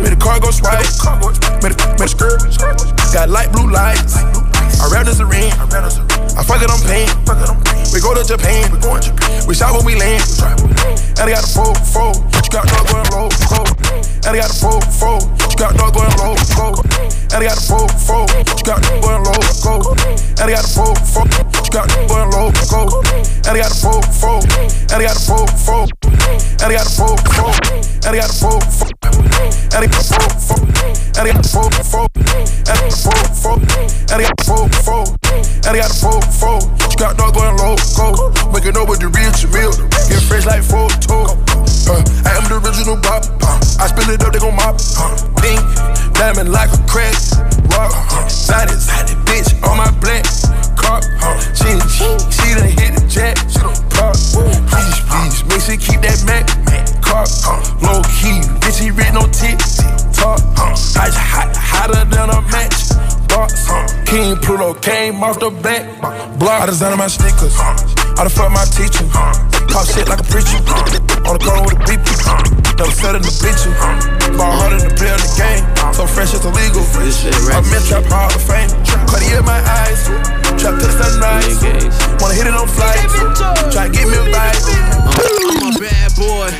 Made 0.00 0.08
the 0.08 0.16
car 0.16 0.40
go 0.40 0.48
swipe. 0.48 0.88
Made 1.60 1.76
a, 1.76 1.78
made 2.00 2.08
a 2.08 2.08
skirt. 2.08 2.40
Got 3.12 3.28
light 3.28 3.52
blue 3.52 3.68
lights. 3.68 4.16
I 4.80 4.88
rap 4.88 5.04
this 5.04 5.20
ring. 5.20 5.52
I 5.52 6.40
fuck 6.40 6.64
it 6.64 6.72
on 6.72 6.80
pain. 6.88 7.12
We 7.92 8.00
go 8.00 8.16
to 8.16 8.24
Japan. 8.24 8.72
We 9.44 9.52
shot 9.52 9.76
when 9.76 9.84
we 9.84 10.00
land. 10.00 10.24
And 11.20 11.28
I 11.28 11.36
got 11.36 11.44
a 11.44 11.50
four, 11.52 11.76
four. 11.76 12.16
You 12.40 12.48
got 12.48 12.64
dog 12.64 12.88
going 12.88 13.04
low, 13.12 13.28
low. 13.52 13.68
And 14.24 14.32
I 14.32 14.40
got 14.40 14.48
a 14.48 14.56
four, 14.56 14.80
four. 14.80 15.20
You 15.44 15.56
got 15.60 15.76
dog 15.76 15.92
going 15.92 16.08
low, 16.24 16.32
low. 16.56 16.72
And 17.36 17.44
I 17.44 17.52
got 17.52 17.60
a 17.60 17.64
four, 17.68 17.84
four. 18.00 18.24
You 18.32 18.64
got 18.64 18.80
dog 18.80 19.04
going 19.04 19.20
low, 19.28 19.36
low. 19.60 19.92
And 20.40 20.48
I 20.48 20.56
got 20.56 20.64
a 20.64 20.72
four, 20.72 20.96
four. 21.04 21.28
You 21.74 21.80
got 21.80 21.90
dog 21.90 22.06
going 22.06 22.30
low, 22.30 22.54
low. 22.70 23.02
And 23.50 23.58
I 23.58 23.66
got 23.66 23.66
a 23.66 23.74
four, 23.74 23.98
four. 24.14 24.38
And 24.94 24.94
I 24.94 25.10
got 25.10 25.18
a 25.18 25.26
four, 25.26 25.42
four. 25.58 25.90
And 26.06 26.70
I 26.70 26.78
got 26.78 26.86
a 26.86 26.94
four, 26.94 27.18
four. 27.34 27.50
And 27.50 28.14
I 28.14 28.22
got 28.22 28.30
a 28.30 28.38
four, 28.38 28.62
four. 28.62 29.02
And 29.74 29.82
I 29.82 29.90
got 29.90 29.98
a 29.98 30.06
four, 30.06 30.30
four. 30.38 30.62
And 31.18 31.26
I 31.26 31.34
got 31.34 31.42
a 31.42 31.50
four, 31.50 31.66
four. 31.82 32.06
And 32.14 32.78
I 32.78 32.78
got 32.78 32.94
a 32.94 33.02
four, 33.02 33.18
four. 33.34 33.58
And 33.58 34.14
I 34.14 34.22
got 34.22 34.38
a 34.38 34.44
four, 34.46 34.70
four. 34.86 35.02
And 35.26 35.74
I 35.74 35.82
got 35.82 35.90
a 35.90 35.98
four, 35.98 36.22
four. 36.22 36.62
Scott 36.94 37.18
dog 37.18 37.34
going 37.34 37.58
low, 37.58 37.74
go. 37.98 38.30
Waking 38.54 38.78
up 38.78 38.86
with 38.86 39.02
the 39.02 39.10
real 39.10 39.34
Jamil. 39.34 39.74
Get 40.06 40.22
fresh 40.30 40.46
like 40.46 40.62
photo. 40.62 41.26
Uh, 41.90 42.06
I 42.22 42.38
am 42.38 42.46
the 42.54 42.62
original 42.62 43.02
Bob. 43.02 43.26
Uh, 43.42 43.58
I 43.82 43.90
spill 43.90 44.14
it 44.14 44.22
up, 44.22 44.30
they 44.30 44.38
gon' 44.38 44.54
mop. 44.54 44.78
Uh, 44.94 45.10
pink, 45.42 45.58
diamond 46.14 46.54
like 46.54 46.70
a 46.70 46.78
crack. 46.86 47.18
Rock, 47.74 47.90
uh, 48.14 48.28
sided, 48.30 48.78
bitch 49.26 49.50
on 49.66 49.76
my 49.76 49.90
black 49.98 50.22
car. 50.84 51.00
Uh, 51.24 51.40
she, 51.56 51.70
she, 51.88 52.08
she 52.28 52.46
done 52.52 52.68
hit 52.68 52.92
the 52.92 53.02
jack. 53.08 53.40
Park, 53.96 54.16
please, 54.68 55.00
please, 55.08 55.36
make 55.48 55.62
sure 55.64 55.80
keep 55.80 56.00
that 56.04 56.20
Mac. 56.28 56.44
Car, 57.00 57.24
low 57.80 58.04
key, 58.20 58.44
bitch, 58.60 58.78
he 58.80 58.90
written 58.92 59.16
on 59.16 59.30
tip. 59.32 59.58
Talk, 60.12 60.40
uh, 60.60 60.76
hot, 60.92 61.14
hot, 61.16 61.50
hotter 61.56 62.04
than 62.12 62.28
a 62.28 62.40
match. 62.52 62.92
Box, 63.28 63.66
King 64.06 64.36
Pluto 64.36 64.74
came 64.74 65.22
off 65.24 65.40
the 65.40 65.50
back. 65.50 65.82
Block, 66.38 66.62
I 66.62 66.66
designed 66.66 66.98
my 66.98 67.08
sneakers. 67.08 67.56
I 67.58 68.22
done 68.22 68.30
fuck 68.30 68.52
my 68.52 68.64
teacher. 68.70 69.06
Talk 69.66 69.86
shit 69.90 70.06
like 70.08 70.20
a 70.20 70.28
preacher. 70.30 70.60
On 71.26 71.34
the 71.34 71.42
corner 71.42 71.66
with 71.66 71.74
the 71.82 71.98
people. 71.98 72.54
Never 72.78 72.94
said 72.94 73.16
in 73.16 73.22
the 73.22 73.34
bitch. 73.42 73.66
Ball 74.38 74.52
harder 74.54 74.78
than 74.78 74.94
play 74.94 75.10
in 75.10 75.18
the 75.18 75.30
game. 75.34 75.94
So 75.94 76.06
fresh 76.06 76.34
it's 76.34 76.44
illegal. 76.44 76.86
I'm 77.50 77.66
in 77.74 77.82
trap 77.90 78.06
hall 78.06 78.30
of 78.30 78.42
fame. 78.42 78.70
Cardi 79.10 79.34
in 79.34 79.44
my 79.44 79.58
eyes. 79.82 80.43
Trap 80.58 80.78
to 80.80 80.90
sunrise. 80.92 81.60
Wanna 82.20 82.34
hit 82.34 82.46
it 82.46 82.54
on 82.54 82.68
flights. 82.68 83.14
Try 83.72 83.88
to 83.88 83.92
get 83.92 84.06
me 84.08 84.16
a 84.16 84.24
vibe. 84.32 84.94
I'm 85.14 85.76
a 85.76 85.80
bad 85.80 86.14
boy, 86.16 86.50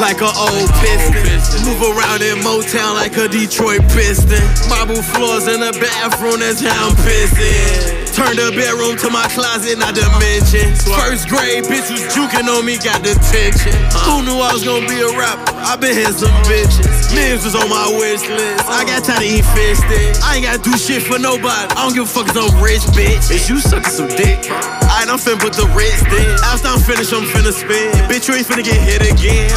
like 0.00 0.20
an 0.20 0.34
old 0.34 0.70
piston. 0.80 1.64
Move 1.64 1.82
around 1.96 2.22
in 2.22 2.38
Motown 2.44 2.94
like 2.94 3.16
a 3.16 3.28
Detroit 3.28 3.82
piston. 3.94 4.42
Marble 4.68 5.02
floors 5.02 5.48
in 5.48 5.60
the 5.60 5.72
bathroom, 5.80 6.40
that's 6.40 6.60
how 6.60 6.88
I'm 6.88 6.96
pissing. 7.06 7.96
Turn 8.12 8.34
the 8.34 8.50
bedroom 8.50 8.98
to 8.98 9.10
my 9.14 9.30
closet, 9.30 9.78
not 9.78 9.94
dimension. 9.94 10.74
First 10.98 11.30
grade, 11.30 11.64
bitch 11.70 11.86
was 11.86 12.02
juking 12.10 12.50
on 12.50 12.66
me, 12.66 12.76
got 12.82 13.00
detention. 13.06 13.78
Who 14.04 14.26
knew 14.26 14.36
I 14.42 14.52
was 14.52 14.64
gonna 14.66 14.88
be 14.90 14.98
a 15.00 15.10
rapper? 15.14 15.54
I 15.54 15.76
been 15.78 15.94
hitting 15.94 16.18
some 16.18 16.34
bitches. 16.50 17.14
Mims 17.14 17.46
was 17.46 17.54
on 17.54 17.70
my 17.70 17.88
wish 17.94 18.26
list. 18.28 18.66
I 18.68 18.84
got 18.84 19.06
time 19.06 19.22
to 19.22 19.28
eat 19.28 19.46
fish 19.54 19.78
sticks. 19.78 20.20
I 20.20 20.36
ain't 20.36 20.44
gotta 20.44 20.60
do 20.60 20.76
shit 20.76 21.06
for 21.06 21.18
nobody. 21.22 21.70
I 21.72 21.86
don't 21.86 21.94
give 21.94 22.04
a 22.04 22.10
fuck 22.10 22.26
if 22.28 22.36
I'm 22.36 22.50
rich, 22.60 22.67
bitch. 22.76 23.30
Is 23.30 23.48
you 23.48 23.60
sucking 23.60 23.90
some 23.90 24.08
dick? 24.08 24.44
Alright, 24.50 25.08
I'm 25.08 25.16
finna 25.16 25.40
put 25.40 25.54
the 25.54 25.64
wrist 25.72 26.04
in. 26.12 26.28
After 26.44 26.68
I'm 26.68 26.80
finished, 26.80 27.12
I'm 27.12 27.24
finna 27.24 27.52
spin. 27.52 27.92
Bitch, 28.08 28.28
you 28.28 28.34
ain't 28.34 28.46
finna 28.46 28.64
get 28.64 28.76
hit 28.76 29.00
again. 29.08 29.48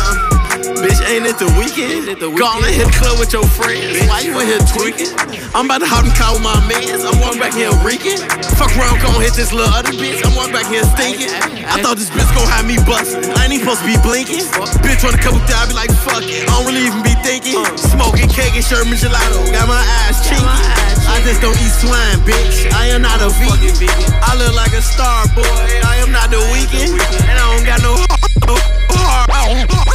Bitch, 0.79 0.97
ain't 1.05 1.27
it 1.27 1.37
the 1.37 1.51
weekend? 1.59 2.07
Go 2.17 2.45
on 2.47 2.63
and 2.63 2.73
hit 2.73 2.87
the 2.87 2.97
club 2.97 3.19
with 3.19 3.33
your 3.33 3.43
friends. 3.43 4.01
Why 4.07 4.23
you 4.23 4.33
in 4.39 4.47
here 4.47 4.63
tweaking? 4.65 5.11
I'm 5.53 5.67
about 5.67 5.83
to 5.83 5.89
hop 5.89 6.07
in 6.07 6.09
the 6.09 6.17
car 6.17 6.33
with 6.33 6.41
my 6.41 6.57
mans. 6.65 7.03
I'm 7.03 7.19
walking 7.19 7.37
back 7.37 7.53
here 7.53 7.69
reeking. 7.83 8.17
Fuck 8.57 8.71
around, 8.79 9.03
gon' 9.03 9.19
hit 9.19 9.35
this 9.35 9.51
little 9.51 9.69
other 9.69 9.91
bitch. 9.91 10.23
I'm 10.23 10.33
walking 10.33 10.55
back 10.55 10.65
here 10.71 10.87
stinking. 10.95 11.29
I 11.67 11.83
thought 11.83 11.99
this 11.99 12.09
bitch 12.09 12.29
gon' 12.33 12.47
have 12.49 12.65
me 12.65 12.79
bustin'. 12.81 13.27
I 13.35 13.45
ain't 13.45 13.53
even 13.53 13.67
supposed 13.67 13.83
to 13.83 13.89
be 13.91 13.97
blinking. 14.01 14.47
Bitch 14.81 15.03
on 15.03 15.13
a 15.13 15.21
couple 15.21 15.43
down, 15.45 15.67
I 15.67 15.69
be 15.69 15.75
like, 15.75 15.91
fuck 16.01 16.23
it. 16.23 16.47
I 16.47 16.51
don't 16.55 16.65
really 16.65 16.87
even 16.87 17.03
be 17.03 17.13
thinking. 17.21 17.59
Uh. 17.59 17.75
Smoking 17.77 18.31
cake 18.31 18.55
and 18.55 18.65
Sherman 18.65 18.97
gelato. 18.97 19.37
Got 19.51 19.67
my 19.67 19.83
ass 20.07 20.25
cheeky. 20.25 20.90
I 21.11 21.19
just 21.23 21.41
don't 21.41 21.59
eat 21.59 21.75
swine, 21.75 22.19
bitch. 22.23 22.71
I 22.71 22.87
am 22.87 23.01
not 23.01 23.21
a 23.21 23.29
vegan. 23.29 23.75
I 24.23 24.35
look 24.39 24.55
like 24.55 24.71
a 24.71 24.81
star 24.81 25.27
boy. 25.35 25.43
I 25.43 25.97
am 25.99 26.11
not 26.11 26.31
the 26.31 26.39
weekend. 26.55 26.99
And 27.27 27.37
I 27.37 27.43
don't 27.51 27.65
got 27.65 27.81
no 27.83 27.93
heart. 27.99 29.71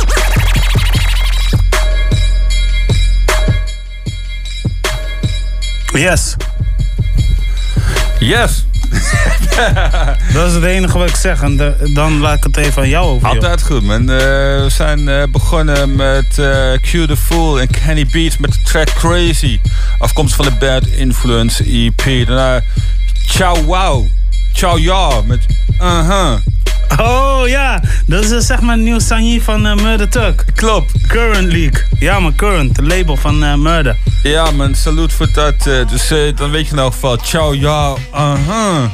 Yes. 5.95 6.37
Yes. 8.21 8.67
Dat 10.33 10.47
is 10.47 10.55
het 10.55 10.63
enige 10.65 10.99
wat 10.99 11.09
ik 11.09 11.17
zeg. 11.17 11.43
En 11.43 11.77
dan 11.95 12.21
laat 12.21 12.37
ik 12.37 12.45
het 12.45 12.57
even 12.57 12.83
aan 12.83 12.89
jou 12.89 13.07
over. 13.07 13.29
Altijd 13.29 13.63
goed, 13.63 13.83
man. 13.83 14.01
Eh, 14.01 14.17
we 14.17 14.67
zijn 14.69 15.09
eh, 15.09 15.23
begonnen 15.31 15.97
met 15.97 16.39
eh 16.39 16.73
Q 16.81 17.07
The 17.07 17.17
Fool 17.17 17.61
en 17.61 17.71
Kenny 17.71 18.07
Beats 18.13 18.39
met 18.39 18.53
de 18.53 18.59
track 18.65 18.93
Crazy. 18.95 19.61
Afkomstig 19.99 20.37
van 20.37 20.45
de 20.45 20.67
Bad 20.67 20.87
Influence 20.87 21.65
EP. 21.65 22.27
Daarna 22.27 22.63
Ciao 23.27 23.65
Wow. 23.65 24.07
Ciao 24.57 24.79
Ja 24.79 25.23
met 25.27 25.47
Uh-huh. 25.81 26.37
Oh 27.01 27.49
ja, 27.49 27.81
dat 28.07 28.25
is 28.25 28.31
eh, 28.31 28.39
zeg 28.39 28.61
maar 28.61 28.75
een 28.75 28.83
nieuw 28.83 28.99
Sanji 28.99 29.41
van 29.41 29.67
eh, 29.67 29.75
Murder 29.75 30.09
Tuck. 30.09 30.45
Klopt. 30.55 31.07
Current 31.07 31.53
League. 31.53 31.85
Ja, 31.99 32.21
maar 32.21 32.35
Current, 32.35 32.77
het 32.77 32.87
label 32.87 33.17
van 33.17 33.45
eh, 33.45 33.55
Murder. 33.55 33.97
Ja, 34.23 34.51
man, 34.51 34.75
salut 34.75 35.13
voor 35.13 35.29
dat. 35.33 35.63
dus 35.63 36.09
dan 36.35 36.51
weet 36.51 36.67
je 36.67 36.73
in 36.73 36.79
elk 36.79 36.93
geval. 36.93 37.17
Ciao 37.17 37.55
Ja. 37.55 37.95
Uh-huh. 38.15 38.85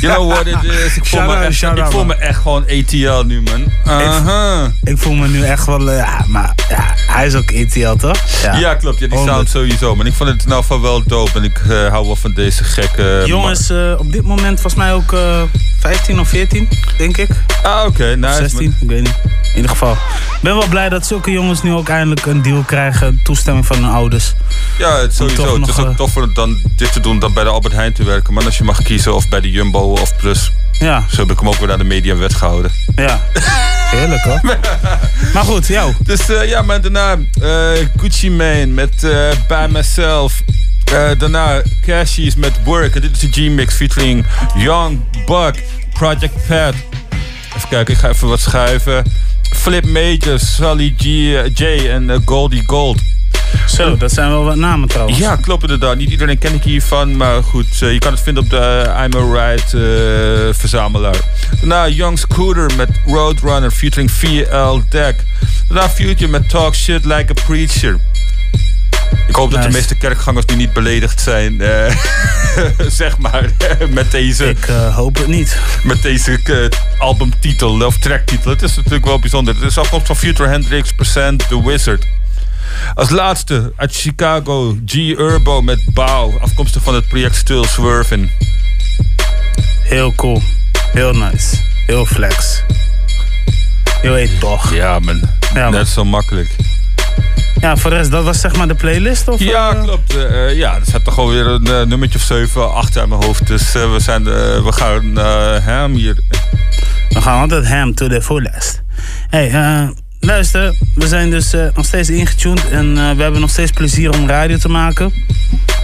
You 0.00 0.14
know 0.14 0.32
what 0.32 0.46
it 0.46 0.64
is? 0.64 0.96
Ik 0.96 1.04
voel, 1.04 1.22
me 1.22 1.34
echt, 1.34 1.48
ik 1.48 1.52
shout-out, 1.52 1.92
voel 1.92 2.04
me 2.04 2.06
man. 2.06 2.22
echt 2.22 2.40
gewoon 2.40 2.62
ATL 2.62 3.26
nu, 3.26 3.42
man. 3.42 3.64
Uh-huh. 3.86 4.66
Ik 4.82 4.98
voel 4.98 5.14
me 5.14 5.28
nu 5.28 5.44
echt 5.44 5.66
wel, 5.66 5.90
eh, 5.90 5.96
ja, 5.96 6.24
maar 6.28 6.54
ja, 6.68 6.94
hij 7.06 7.26
is 7.26 7.34
ook 7.34 7.50
ETL 7.50 7.94
toch? 7.94 8.18
Ja, 8.42 8.74
klopt. 8.74 8.98
Ja, 8.98 9.06
die 9.06 9.18
100. 9.18 9.36
sound 9.36 9.48
sowieso. 9.48 9.94
Maar 9.96 10.06
ik 10.06 10.12
vond 10.12 10.30
het 10.30 10.44
elk 10.46 10.56
geval 10.56 10.80
wel 10.80 11.02
dope. 11.06 11.30
En 11.34 11.44
ik 11.44 11.58
eh, 11.58 11.88
hou 11.88 12.06
wel 12.06 12.16
van 12.16 12.32
deze 12.32 12.64
gekke... 12.64 13.22
Jongens, 13.26 13.70
eh, 13.70 13.94
op 13.98 14.12
dit 14.12 14.22
moment 14.22 14.60
volgens 14.60 14.74
mij 14.74 14.92
ook 14.92 15.12
eh 15.12 15.42
15 15.84 16.20
of 16.20 16.28
14, 16.28 16.68
denk 16.96 17.16
ik. 17.16 17.28
Ah, 17.62 17.86
oké. 17.86 18.16
nice. 18.16 18.34
16, 18.34 18.76
ik 18.80 18.88
weet 18.88 19.02
niet. 19.02 19.18
In 19.42 19.56
ieder 19.56 19.70
geval. 19.70 19.92
Ik 19.92 20.40
ben 20.42 20.56
wel 20.56 20.68
blij 20.68 20.88
dat 20.88 21.06
zulke 21.06 21.30
jongens 21.30 21.62
nu 21.62 21.72
ook 21.72 21.88
eindelijk 21.88 22.26
een 22.26 22.42
deal 22.42 22.62
krijgen. 22.62 23.20
Toestemming 23.22 23.66
van 23.66 23.76
hun 23.76 23.92
ouders. 23.92 24.34
Ja, 24.78 24.98
het, 24.98 25.14
sowieso. 25.14 25.60
Het 25.60 25.68
is 25.68 25.78
ook 25.78 25.88
eh, 25.88 25.96
toffer 25.96 26.34
dan 26.34 26.56
dit 26.76 26.92
te 26.92 27.00
doen 27.00 27.18
dan 27.18 27.32
bij 27.32 27.44
de 27.44 27.50
Albert 27.50 27.74
Heijn 27.74 27.92
te 27.92 28.04
werken. 28.04 28.34
Maar 28.34 28.44
als 28.44 28.58
je 28.58 28.64
mag 28.64 28.82
kiezen 28.82 29.14
of 29.14 29.28
bij 29.28 29.40
de 29.40 29.50
Jumbo 29.50 29.83
of 29.92 30.16
Plus. 30.16 30.52
Ja. 30.78 31.04
Zo 31.10 31.20
heb 31.20 31.30
ik 31.30 31.38
hem 31.38 31.48
ook 31.48 31.56
weer 31.58 31.68
naar 31.68 31.78
de 31.78 31.84
mediawet 31.84 32.34
gehouden. 32.34 32.70
Ja. 32.96 33.20
Heerlijk 33.96 34.22
hoor. 34.22 34.40
maar 35.34 35.44
goed, 35.44 35.66
jou. 35.66 35.92
Dus 36.04 36.28
eh, 36.28 36.48
ja, 36.48 36.62
maar 36.62 36.80
daarna 36.80 37.16
eh, 37.42 37.86
Gucci 37.96 38.30
Mane 38.30 38.66
met 38.66 39.04
eh, 39.04 39.30
By 39.48 39.66
Myself. 39.70 40.42
Eh, 40.84 41.10
daarna 41.18 41.62
Cashies 41.86 42.34
met 42.34 42.52
Work. 42.64 42.94
En 42.94 43.00
dit 43.00 43.10
is 43.10 43.18
de 43.18 43.28
G-Mix 43.30 43.74
featuring 43.74 44.26
Young 44.56 45.00
Buck, 45.26 45.62
Project 45.92 46.46
Pat. 46.48 46.74
Even 47.56 47.68
kijken, 47.68 47.94
ik 47.94 48.00
ga 48.00 48.08
even 48.08 48.28
wat 48.28 48.40
schuiven. 48.40 49.04
Flip 49.42 49.84
Major, 49.86 50.38
Sully 50.38 50.94
G, 50.98 51.04
J 51.54 51.64
en 51.88 52.22
Goldie 52.24 52.62
Gold. 52.66 53.00
Zo, 53.66 53.96
dat 53.96 54.12
zijn 54.12 54.28
wel 54.28 54.44
wat 54.44 54.56
namen 54.56 54.88
trouwens. 54.88 55.18
Ja, 55.18 55.36
klopt 55.36 55.62
inderdaad. 55.62 55.96
Niet 55.96 56.10
iedereen 56.10 56.38
ken 56.38 56.54
ik 56.54 56.62
hiervan, 56.62 57.16
maar 57.16 57.42
goed. 57.42 57.82
eh, 57.82 57.92
je 57.92 57.98
kan 57.98 58.12
het 58.12 58.20
vinden 58.20 58.42
op 58.42 58.50
de 58.50 58.84
I'm 59.04 59.16
a 59.16 59.46
Ride 59.46 59.62
eh, 60.48 60.54
verzamelaar. 60.58 61.16
Daarna 61.60 61.88
Young 61.88 62.18
Scooter 62.18 62.70
met 62.76 62.88
Roadrunner 63.06 63.70
featuring 63.70 64.10
VL 64.10 64.80
Deck. 64.88 65.24
Daarna 65.68 65.88
Future 65.88 66.28
met 66.28 66.48
Talk 66.48 66.74
Shit 66.74 67.04
Like 67.04 67.32
a 67.38 67.44
Preacher. 67.46 67.98
Ik 69.28 69.34
hoop 69.34 69.50
dat 69.50 69.62
de 69.62 69.70
meeste 69.70 69.94
kerkgangers 69.94 70.46
nu 70.46 70.54
niet 70.54 70.72
beledigd 70.72 71.20
zijn, 71.20 71.60
eh, 71.60 71.96
zeg 73.00 73.18
maar, 73.18 73.50
met 73.90 74.10
deze... 74.10 74.48
Ik 74.48 74.64
hoop 74.92 75.16
het 75.16 75.26
niet. 75.26 75.58
Met 75.82 76.02
deze 76.02 76.40
albumtitel 76.98 77.86
of 77.86 77.98
tracktitel. 77.98 78.50
Het 78.50 78.62
is 78.62 78.76
natuurlijk 78.76 79.04
wel 79.04 79.18
bijzonder. 79.18 79.54
Het 79.54 79.64
is 79.64 79.78
afkomst 79.78 80.06
van 80.06 80.16
Future 80.16 80.48
Hendrix 80.48 80.92
Present 80.92 81.48
The 81.48 81.66
Wizard. 81.66 82.06
Als 82.94 83.10
laatste 83.10 83.72
uit 83.76 83.94
Chicago, 83.96 84.76
G 84.86 84.94
Urbo 84.94 85.62
met 85.62 85.80
Bow. 85.94 86.36
Afkomstig 86.42 86.82
van 86.82 86.94
het 86.94 87.08
project 87.08 87.36
Still 87.36 87.64
Swerving. 87.64 88.30
Heel 89.82 90.12
cool. 90.14 90.42
Heel 90.92 91.12
nice. 91.12 91.56
Heel 91.86 92.06
flex. 92.06 92.62
Je 94.02 94.10
weet 94.10 94.40
toch. 94.40 94.74
Ja, 94.74 94.98
man. 94.98 95.20
Ja, 95.54 95.62
man. 95.62 95.72
Net 95.72 95.88
zo 95.88 96.04
makkelijk. 96.04 96.56
Ja, 97.60 97.76
voor 97.76 97.90
de 97.90 97.96
rest, 97.96 98.10
dat 98.10 98.24
was 98.24 98.40
zeg 98.40 98.56
maar 98.56 98.68
de 98.68 98.74
playlist? 98.74 99.28
Of, 99.28 99.40
Ja, 99.40 99.74
eh? 99.74 99.82
klopt. 99.82 100.16
Eh, 100.16 100.48
eh, 100.50 100.56
ja, 100.56 100.74
er 100.74 100.86
staat 100.86 101.04
toch 101.04 101.18
alweer 101.18 101.46
een 101.46 101.88
nummertje 101.88 102.18
of 102.18 102.24
7, 102.24 102.74
8 102.74 102.96
uit 102.98 103.08
mijn 103.08 103.22
hoofd. 103.24 103.46
Dus 103.46 103.72
we, 103.72 103.96
zijn, 103.98 104.24
we 104.64 104.72
gaan 104.72 105.16
hem 105.62 105.94
hier. 105.94 106.16
We 107.08 107.20
gaan 107.20 107.40
altijd 107.40 107.66
ham 107.68 107.94
to 107.94 108.08
the 108.08 108.22
fullest. 108.22 108.82
Hey, 109.30 109.48
luister. 110.24 110.74
We 110.94 111.08
zijn 111.08 111.30
dus 111.30 111.52
eh, 111.52 111.66
nog 111.74 111.84
steeds 111.84 112.10
ingetuned. 112.10 112.68
En 112.68 112.98
eh, 112.98 113.10
we 113.16 113.22
hebben 113.22 113.40
nog 113.40 113.50
steeds 113.50 113.70
plezier 113.70 114.12
om 114.12 114.28
radio 114.28 114.56
te 114.56 114.68
maken. 114.68 115.12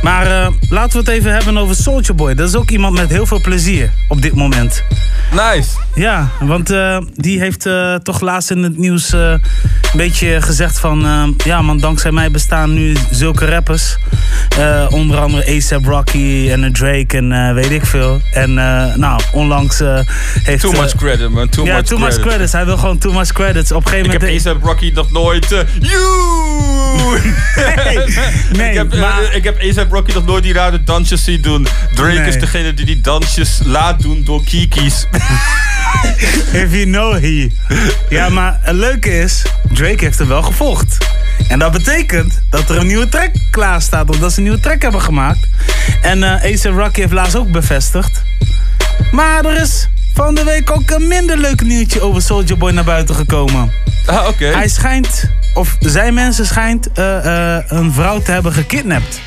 Maar 0.03 0.27
eh, 0.27 0.53
laten 0.69 0.93
we 0.93 0.99
het 0.99 1.09
even 1.09 1.33
hebben 1.33 1.59
over 1.59 1.75
Soulja 1.75 2.15
Boy. 2.15 2.35
Dat 2.35 2.49
is 2.49 2.55
ook 2.55 2.71
iemand 2.71 2.97
met 2.97 3.09
heel 3.09 3.27
veel 3.27 3.41
plezier 3.41 3.91
op 4.09 4.23
dit 4.23 4.35
moment. 4.35 4.85
Nice. 5.31 5.69
Ja, 5.95 6.31
want 6.41 6.71
eh, 6.71 6.99
die 7.15 7.41
heeft 7.41 7.67
eh, 7.67 7.95
toch 7.95 8.21
laatst 8.21 8.51
in 8.51 8.63
het 8.63 8.79
nieuws 8.79 9.13
een 9.13 9.41
beetje 9.97 10.43
gezegd 10.43 10.81
van... 10.81 11.35
ja 11.45 11.63
man, 11.63 11.79
dankzij 11.79 12.13
mij 12.13 12.31
bestaan 12.31 12.75
nu 12.75 12.97
zulke 13.11 13.47
rappers. 13.47 13.97
Onder 14.89 15.19
andere 15.19 15.51
A$AP 15.51 15.85
Rocky 15.85 16.49
en 16.51 16.73
Drake 16.73 17.17
en 17.17 17.55
weet 17.55 17.71
ik 17.71 17.87
veel. 17.87 18.21
En 18.33 18.55
nou, 18.97 19.21
onlangs 19.33 19.83
heeft... 20.43 20.61
Too 20.63 20.73
much 20.73 20.97
credit, 20.97 21.31
man. 21.31 21.49
Too 21.49 21.65
ja, 21.65 21.75
much 21.75 21.85
too 21.85 21.99
credit. 21.99 22.17
much 22.17 22.27
credits. 22.27 22.53
Hij 22.53 22.65
wil 22.65 22.77
gewoon 22.77 22.99
too 22.99 23.13
much 23.13 23.33
credits. 23.33 23.73
Op 23.73 23.85
een 23.85 23.91
gegeven 23.91 24.07
Ik 24.07 24.13
heb 24.13 24.21
moment... 24.21 24.47
A$AP 24.47 24.63
Rocky 24.63 24.91
nog 24.95 25.13
nooit... 25.13 25.49
you! 25.81 26.41
nee, 28.53 28.69
ik 28.71 28.75
heb, 28.75 28.95
maar- 28.95 29.35
ik 29.35 29.45
heb 29.45 29.61
heb 29.91 29.99
Rocky 29.99 30.13
nog 30.19 30.27
nooit 30.27 30.43
die 30.43 30.53
rare 30.53 30.85
dansjes 30.85 31.25
zien 31.25 31.41
doen. 31.41 31.67
Drake 31.95 32.19
Nee. 32.19 32.29
is 32.29 32.39
degene 32.39 32.75
die 32.75 32.87
die 32.87 33.01
dansjes 33.01 33.61
laat 33.65 34.03
doen 34.03 34.25
door 34.25 34.45
Kiki's. 34.45 35.07
If 36.63 36.73
you 36.73 36.85
know 36.85 37.13
he. 37.13 37.51
Ja, 38.09 38.29
maar 38.29 38.59
het 38.63 38.75
leuke 38.77 39.19
is, 39.19 39.43
Drake 39.73 40.05
heeft 40.05 40.19
er 40.19 40.29
wel 40.29 40.43
gevolgd. 40.43 40.97
En 41.49 41.59
dat 41.59 41.73
betekent 41.73 42.43
dat 42.51 42.71
er 42.71 42.77
een 42.77 42.87
nieuwe 42.87 43.09
track 43.09 43.31
klaar 43.51 43.83
staat, 43.83 44.11
omdat 44.11 44.31
ze 44.33 44.37
een 44.37 44.43
nieuwe 44.43 44.61
track 44.61 44.83
hebben 44.83 45.03
gemaakt. 45.03 45.49
En 46.03 46.23
eh 46.23 46.31
A$AP 46.31 46.77
Rocky 46.77 47.01
heeft 47.01 47.13
laatst 47.13 47.37
ook 47.37 47.51
bevestigd. 47.51 48.23
Maar 49.13 49.45
er 49.45 49.61
is 49.61 49.89
van 50.15 50.35
de 50.35 50.45
week 50.45 50.71
ook 50.71 50.91
een 50.91 51.09
minder 51.09 51.39
leuk 51.39 51.63
nieuwtje 51.63 52.01
over 52.01 52.23
Soulja 52.23 52.57
Boy 52.57 52.73
naar 52.73 52.85
buiten 52.85 53.15
gekomen. 53.15 53.73
Ah, 54.07 54.29
oké. 54.29 54.45
Hij 54.47 54.69
schijnt, 54.69 55.31
of 55.55 55.77
zijn 55.81 56.15
mensen 56.15 56.47
schijnt, 56.47 56.93
eh, 56.93 57.57
eh, 57.57 57.65
een 57.67 57.93
vrouw 57.93 58.21
te 58.21 58.33
hebben 58.33 58.53
gekidnapt. 58.53 59.21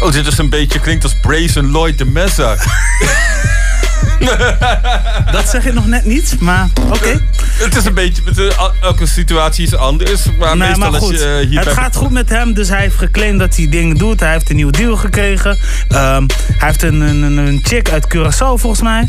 Oh, 0.00 0.12
dit 0.12 0.26
is 0.26 0.38
een 0.38 0.48
beetje, 0.48 0.80
klinkt 0.80 1.04
als 1.04 1.14
Brazen 1.20 1.70
Lloyd 1.70 1.98
de 1.98 2.04
Messa. 2.04 2.56
Dat 5.32 5.48
zeg 5.48 5.66
ik 5.66 5.74
nog 5.74 5.86
net 5.86 6.04
niet, 6.04 6.36
maar 6.40 6.68
oké. 6.90 7.20
Het 7.58 7.76
is 7.76 7.84
een 7.84 7.94
beetje, 7.94 8.22
elke 8.80 9.06
situatie 9.06 9.66
is 9.66 9.74
anders. 9.74 10.20
Maar 10.38 10.56
Nee, 10.56 10.68
meestal 10.68 10.90
maar 10.90 11.00
als 11.00 11.10
je 11.10 11.38
eh, 11.42 11.48
hier 11.48 11.58
het 11.60 11.68
gaat 11.72 11.96
goed 11.96 12.10
met 12.10 12.28
hem, 12.28 12.54
dus 12.54 12.68
hij 12.68 12.80
heeft 12.80 12.96
geclaimd 12.96 13.38
dat 13.38 13.56
hij 13.56 13.68
dingen 13.68 13.96
doet. 13.96 14.20
Hij 14.20 14.32
heeft 14.32 14.50
een 14.50 14.56
nieuwe 14.56 14.72
deal 14.72 14.96
gekregen. 14.96 15.58
Ehm, 15.88 16.26
hij 16.56 16.68
heeft 16.68 16.82
een, 16.82 17.00
een- 17.00 17.36
een 17.36 17.60
chick 17.62 17.90
uit 17.90 18.06
Curaçao 18.16 18.54
volgens 18.54 18.82
mij. 18.82 19.08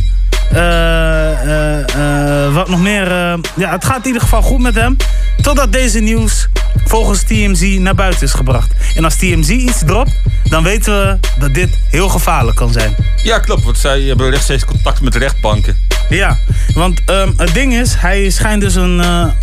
Eh, 0.51 1.31
eh, 1.41 2.45
eh, 2.45 2.53
wat 2.53 2.69
nog 2.69 2.79
meer. 2.79 3.07
ja, 3.55 3.71
het 3.71 3.85
gaat 3.85 3.99
in 3.99 4.05
ieder 4.05 4.21
geval 4.21 4.41
goed 4.41 4.61
met 4.61 4.75
hem. 4.75 4.95
Totdat 5.41 5.71
deze 5.71 5.99
nieuws 5.99 6.47
volgens 6.85 7.23
TMZ 7.23 7.77
naar 7.79 7.95
buiten 7.95 8.23
is 8.23 8.33
gebracht. 8.33 8.71
En 8.95 9.03
als 9.03 9.15
TMZ 9.15 9.49
iets 9.49 9.79
dropt, 9.85 10.11
dan 10.43 10.63
weten 10.63 11.01
we 11.01 11.19
dat 11.39 11.53
dit 11.53 11.69
heel 11.89 12.09
gevaarlijk 12.09 12.57
kan 12.57 12.71
zijn. 12.71 12.95
Ja, 13.23 13.39
klopt. 13.39 13.63
Want 13.63 13.77
zij 13.77 14.01
hebben 14.01 14.29
rechtstreeks 14.29 14.65
contact 14.65 15.01
met 15.01 15.15
rechtbanken. 15.15 15.77
Ja, 16.09 16.37
want 16.73 17.01
ehm, 17.05 17.31
het 17.37 17.53
ding 17.53 17.73
is, 17.73 17.93
hij 17.95 18.29
schijnt 18.29 18.61
dus 18.61 18.75
een. 18.75 18.99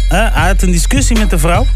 hij 0.08 0.46
had 0.46 0.62
een 0.62 0.70
discussie 0.70 1.18
met 1.18 1.30
de 1.30 1.38
vrouw. 1.38 1.66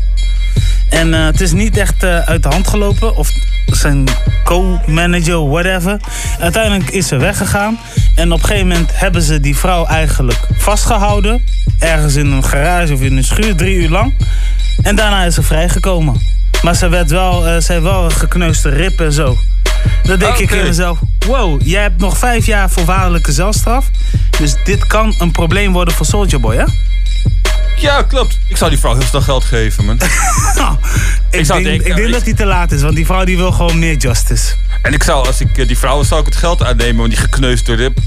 En 0.88 1.14
eh, 1.14 1.24
het 1.24 1.40
is 1.40 1.52
niet 1.52 1.76
echt 1.76 2.02
eh, 2.02 2.18
uit 2.18 2.42
de 2.42 2.48
hand 2.48 2.68
gelopen. 2.68 3.16
Of 3.16 3.30
zijn 3.66 4.04
co-manager, 4.44 5.48
whatever. 5.48 6.00
Uiteindelijk 6.38 6.90
is 6.90 7.06
ze 7.06 7.16
weggegaan. 7.16 7.78
En 8.14 8.32
op 8.32 8.38
een 8.38 8.44
gegeven 8.44 8.68
moment 8.68 8.90
hebben 8.92 9.22
ze 9.22 9.40
die 9.40 9.56
vrouw 9.56 9.86
eigenlijk 9.86 10.40
vastgehouden. 10.56 11.44
Ergens 11.78 12.14
in 12.14 12.26
een 12.26 12.44
garage 12.44 12.92
of 12.92 13.00
in 13.00 13.16
een 13.16 13.24
schuur, 13.24 13.56
drie 13.56 13.76
uur 13.76 13.88
lang. 13.90 14.14
En 14.82 14.96
daarna 14.96 15.24
is 15.24 15.34
ze 15.34 15.42
vrijgekomen. 15.42 16.20
Maar 16.62 16.74
ze, 16.74 16.88
werd 16.88 17.10
wel, 17.10 17.42
ze 17.42 17.72
heeft 17.72 17.82
wel 17.82 18.04
een 18.04 18.10
gekneusde 18.10 18.68
rib 18.68 19.00
en 19.00 19.12
zo. 19.12 19.36
Dan 20.02 20.18
denk 20.18 20.36
ik 20.36 20.50
in 20.50 20.64
mezelf, 20.64 20.98
wow, 21.26 21.60
jij 21.64 21.82
hebt 21.82 22.00
nog 22.00 22.18
vijf 22.18 22.46
jaar 22.46 22.70
voorwaardelijke 22.70 23.32
zelfstraf. 23.32 23.90
Dus 24.38 24.54
dit 24.64 24.86
kan 24.86 25.14
een 25.18 25.30
probleem 25.30 25.72
worden 25.72 25.94
voor 25.94 26.06
Soldier 26.06 26.40
Boy, 26.40 26.56
hè? 26.56 26.64
Ja, 27.76 28.02
klopt. 28.02 28.38
Ik 28.48 28.56
zou 28.56 28.70
die 28.70 28.78
vrouw 28.78 28.92
heel 28.94 29.02
snel 29.06 29.20
geld 29.20 29.44
geven, 29.44 29.84
man. 29.84 29.98
Ik, 31.30 31.44
zou 31.44 31.62
denk, 31.62 31.64
denken- 31.74 31.90
ik 31.90 31.96
denk 31.96 32.12
dat 32.12 32.22
hij 32.24 32.34
te 32.34 32.44
laat 32.46 32.72
is, 32.72 32.82
want 32.82 32.94
die 32.94 33.06
vrouw 33.06 33.24
die 33.24 33.36
wil 33.36 33.52
gewoon 33.52 33.78
meer 33.78 33.96
justice. 33.96 34.54
En 34.82 34.92
ik 34.92 35.02
zou, 35.02 35.26
als 35.26 35.40
ik 35.40 35.58
eh, 35.58 35.66
die 35.66 35.78
vrouw 35.78 36.02
zou 36.02 36.20
ik 36.20 36.26
het 36.26 36.36
geld 36.36 36.62
aannemen, 36.64 36.96
want 36.96 37.08
die 37.10 37.18
gekneusde 37.18 37.74
rib. 37.74 37.98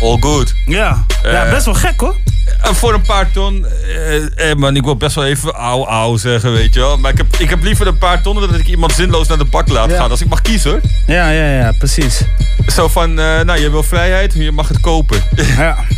All 0.00 0.16
good. 0.20 0.54
Ja, 0.66 1.04
ja 1.22 1.44
Eh, 1.44 1.50
best 1.50 1.64
wel 1.64 1.74
gek 1.74 2.00
hoor. 2.00 2.16
En 2.62 2.74
voor 2.74 2.94
een 2.94 3.02
paar 3.02 3.30
ton, 3.30 3.66
eh, 3.66 4.50
eh, 4.50 4.56
man, 4.56 4.76
ik 4.76 4.82
wil 4.84 4.96
best 4.96 5.14
wel 5.14 5.24
even 5.26 5.52
auw 5.52 5.86
auw 5.86 6.16
zeggen, 6.16 6.52
weet 6.52 6.74
je 6.74 6.80
wel. 6.80 6.98
Maar 6.98 7.10
ik 7.12 7.16
heb, 7.16 7.36
ik 7.36 7.50
heb 7.50 7.62
liever 7.62 7.86
een 7.86 7.98
paar 7.98 8.22
ton 8.22 8.34
dan 8.40 8.50
dat 8.50 8.58
ik 8.60 8.66
iemand 8.68 8.92
zinloos 8.92 9.28
naar 9.28 9.38
de 9.38 9.44
bak 9.44 9.68
laat 9.68 9.90
Ja. 9.90 9.96
gaan. 9.96 10.10
Als 10.10 10.20
ik 10.20 10.28
mag 10.28 10.40
kiezen 10.42 10.70
hoor. 10.70 10.80
Ja, 11.06 11.30
ja, 11.30 11.50
ja, 11.58 11.72
precies. 11.78 12.20
Zo 12.66 12.88
van, 12.88 13.10
eh, 13.18 13.40
nou, 13.40 13.60
je 13.60 13.70
wil 13.70 13.82
vrijheid, 13.82 14.32
je 14.34 14.52
mag 14.52 14.68
het 14.68 14.80
kopen. 14.80 15.22
Ja. 15.56 15.76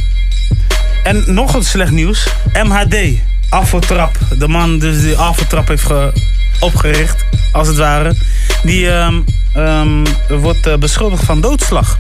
En 1.03 1.25
nog 1.27 1.55
een 1.55 1.65
slecht 1.65 1.91
nieuws. 1.91 2.27
MHD, 2.65 2.97
Afrotrap. 3.49 4.19
De 4.39 4.49
man 4.49 4.79
dus 4.79 5.01
die 5.01 5.17
Afrotrap 5.17 5.69
heeft 5.69 5.85
ge- 5.85 6.13
opgericht, 6.61 7.25
als 7.53 7.69
het 7.69 7.77
ware. 7.77 8.15
Die 8.63 8.91
ehm, 8.91 9.15
ehm, 9.55 10.05
wordt 10.29 10.67
eh, 10.67 10.77
beschuldigd 10.77 11.25
van 11.25 11.41
doodslag. 11.41 11.97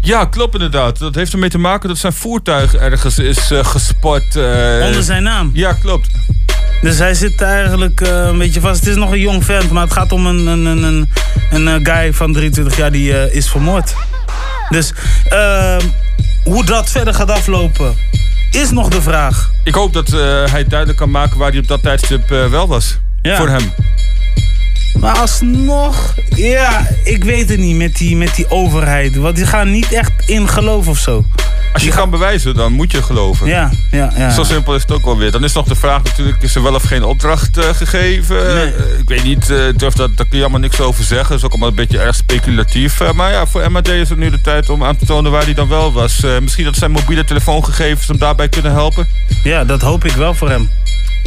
Ja, 0.00 0.24
klopt 0.24 0.54
inderdaad. 0.54 0.98
Dat 0.98 1.14
heeft 1.14 1.32
ermee 1.32 1.48
te 1.50 1.58
maken 1.58 1.88
dat 1.88 1.98
zijn 1.98 2.12
voertuig 2.12 2.74
ergens 2.74 3.18
is 3.18 3.50
eh, 3.50 3.64
gespot. 3.64 4.36
eh. 4.36 4.42
Onder 4.86 5.02
zijn 5.02 5.22
naam. 5.22 5.50
Ja, 5.52 5.72
klopt. 5.72 6.10
Dus 6.82 6.98
hij 6.98 7.14
zit 7.14 7.42
eigenlijk 7.42 8.00
een 8.00 8.38
beetje 8.38 8.60
vast. 8.60 8.80
Het 8.80 8.88
is 8.88 8.96
nog 8.96 9.10
een 9.10 9.20
jong 9.20 9.44
vent, 9.44 9.70
maar 9.70 9.82
het 9.82 9.92
gaat 9.92 10.12
om 10.12 10.26
een, 10.26 10.46
een, 10.46 10.64
een, 10.64 11.08
een, 11.50 11.66
een 11.66 11.86
guy 11.86 12.12
van 12.12 12.32
23 12.32 12.76
jaar 12.76 12.92
die 12.92 13.32
is 13.32 13.48
vermoord. 13.48 13.94
Dus 14.68 14.92
ehm, 15.28 15.80
hoe 16.44 16.64
dat 16.64 16.90
verder 16.90 17.14
gaat 17.14 17.30
aflopen, 17.30 17.94
is 18.50 18.70
nog 18.70 18.88
de 18.88 19.02
vraag. 19.02 19.50
Ik 19.64 19.74
hoop 19.74 19.92
dat 19.92 20.12
eh, 20.12 20.44
hij 20.44 20.64
duidelijk 20.64 20.98
kan 20.98 21.10
maken 21.10 21.38
waar 21.38 21.50
hij 21.50 21.58
op 21.58 21.68
dat 21.68 21.82
tijdstip 21.82 22.30
eh, 22.30 22.46
wel 22.46 22.66
was. 22.68 22.98
Ja. 23.22 23.36
Voor 23.36 23.48
hem. 23.48 23.72
Maar 25.00 25.18
alsnog, 25.18 26.14
ja, 26.28 26.86
ik 27.04 27.24
weet 27.24 27.48
het 27.48 27.58
niet 27.58 27.76
met 27.76 27.96
die, 27.96 28.16
met 28.16 28.34
die 28.34 28.50
overheid. 28.50 29.16
Want 29.16 29.36
die 29.36 29.46
gaan 29.46 29.70
niet 29.70 29.92
echt 29.92 30.12
in 30.26 30.48
geloof 30.48 30.88
of 30.88 30.98
zo. 30.98 31.24
Als 31.76 31.84
je 31.84 31.90
kan 31.90 32.10
bewijzen, 32.10 32.54
dan 32.54 32.72
moet 32.72 32.92
je 32.92 33.02
geloven. 33.02 33.46
Ja, 33.46 33.70
ja, 33.90 34.12
ja. 34.16 34.30
Zo 34.30 34.44
simpel 34.44 34.74
is 34.74 34.82
het 34.82 34.92
ook 34.92 35.04
wel 35.04 35.18
weer. 35.18 35.30
Dan 35.30 35.44
is 35.44 35.52
nog 35.52 35.66
de 35.66 35.74
vraag 35.74 36.02
natuurlijk, 36.02 36.42
is 36.42 36.54
er 36.54 36.62
wel 36.62 36.74
of 36.74 36.82
geen 36.82 37.04
opdracht 37.04 37.56
eh, 37.56 37.68
gegeven? 37.68 38.62
Eh, 38.62 38.66
ik 38.98 39.08
weet 39.08 39.24
niet, 39.24 39.50
eh, 39.50 39.58
durf 39.76 39.94
dat, 39.94 40.16
daar 40.16 40.26
kun 40.26 40.36
je 40.38 40.42
allemaal 40.42 40.60
niks 40.60 40.80
over 40.80 41.04
zeggen. 41.04 41.28
Dat 41.28 41.38
is 41.38 41.44
ook 41.44 41.50
allemaal 41.50 41.68
een 41.68 41.74
beetje 41.74 41.98
erg 41.98 42.14
speculatief. 42.14 43.12
Maar 43.14 43.32
ja, 43.32 43.46
voor 43.46 43.70
MAD 43.70 43.88
is 43.88 44.08
het 44.08 44.18
nu 44.18 44.30
de 44.30 44.40
tijd 44.40 44.70
om 44.70 44.84
aan 44.84 44.96
te 44.96 45.06
tonen 45.06 45.30
waar 45.30 45.44
hij 45.44 45.54
dan 45.54 45.68
wel 45.68 45.92
was. 45.92 46.20
Misschien 46.40 46.64
dat 46.64 46.76
zijn 46.76 46.90
mobiele 46.90 47.24
telefoongegevens 47.24 48.06
hem 48.06 48.18
daarbij 48.18 48.48
kunnen 48.48 48.72
helpen. 48.72 49.08
Ja, 49.42 49.64
dat 49.64 49.80
hoop 49.80 50.04
ik 50.04 50.12
wel 50.12 50.34
voor 50.34 50.50
hem. 50.50 50.70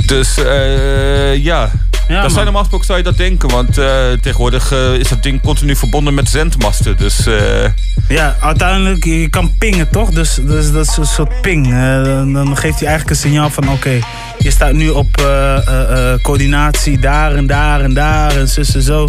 Dus 0.05 0.37
eh, 0.37 1.43
ja, 1.43 1.71
man. 2.09 2.21
dat 2.21 2.31
zijn 2.31 2.43
normaal 2.43 2.61
gesproken 2.61 2.85
zou 2.85 2.97
je 2.97 3.03
dat 3.03 3.17
denken. 3.17 3.49
Want 3.49 3.77
eh, 3.77 4.11
tegenwoordig 4.21 4.71
eh, 4.71 4.93
is 4.93 5.07
dat 5.07 5.23
ding 5.23 5.41
continu 5.41 5.75
verbonden 5.75 6.13
met 6.13 6.29
zendmasten. 6.29 6.97
Dus 6.97 7.25
eh, 7.25 7.65
Ja, 8.07 8.35
uiteindelijk, 8.39 9.03
je 9.03 9.29
kan 9.29 9.57
pingen 9.57 9.89
toch? 9.89 10.09
Dus, 10.09 10.39
dus 10.41 10.71
dat 10.71 10.87
is 10.87 10.97
een 10.97 11.05
soort 11.05 11.41
ping. 11.41 11.69
Dan 12.03 12.33
dan 12.33 12.57
geeft 12.57 12.79
hij 12.79 12.87
eigenlijk 12.87 13.09
een 13.09 13.29
signaal 13.29 13.49
van: 13.49 13.69
oké, 13.69 13.99
je 14.37 14.51
staat 14.51 14.73
nu 14.73 14.89
op 14.89 15.15
coördinatie 16.21 16.99
daar 16.99 17.35
en 17.35 17.47
daar 17.47 17.81
en 17.81 17.93
daar 17.93 18.37
en 18.37 18.47
zus 18.47 18.75
en 18.75 18.81
zo. 18.81 19.07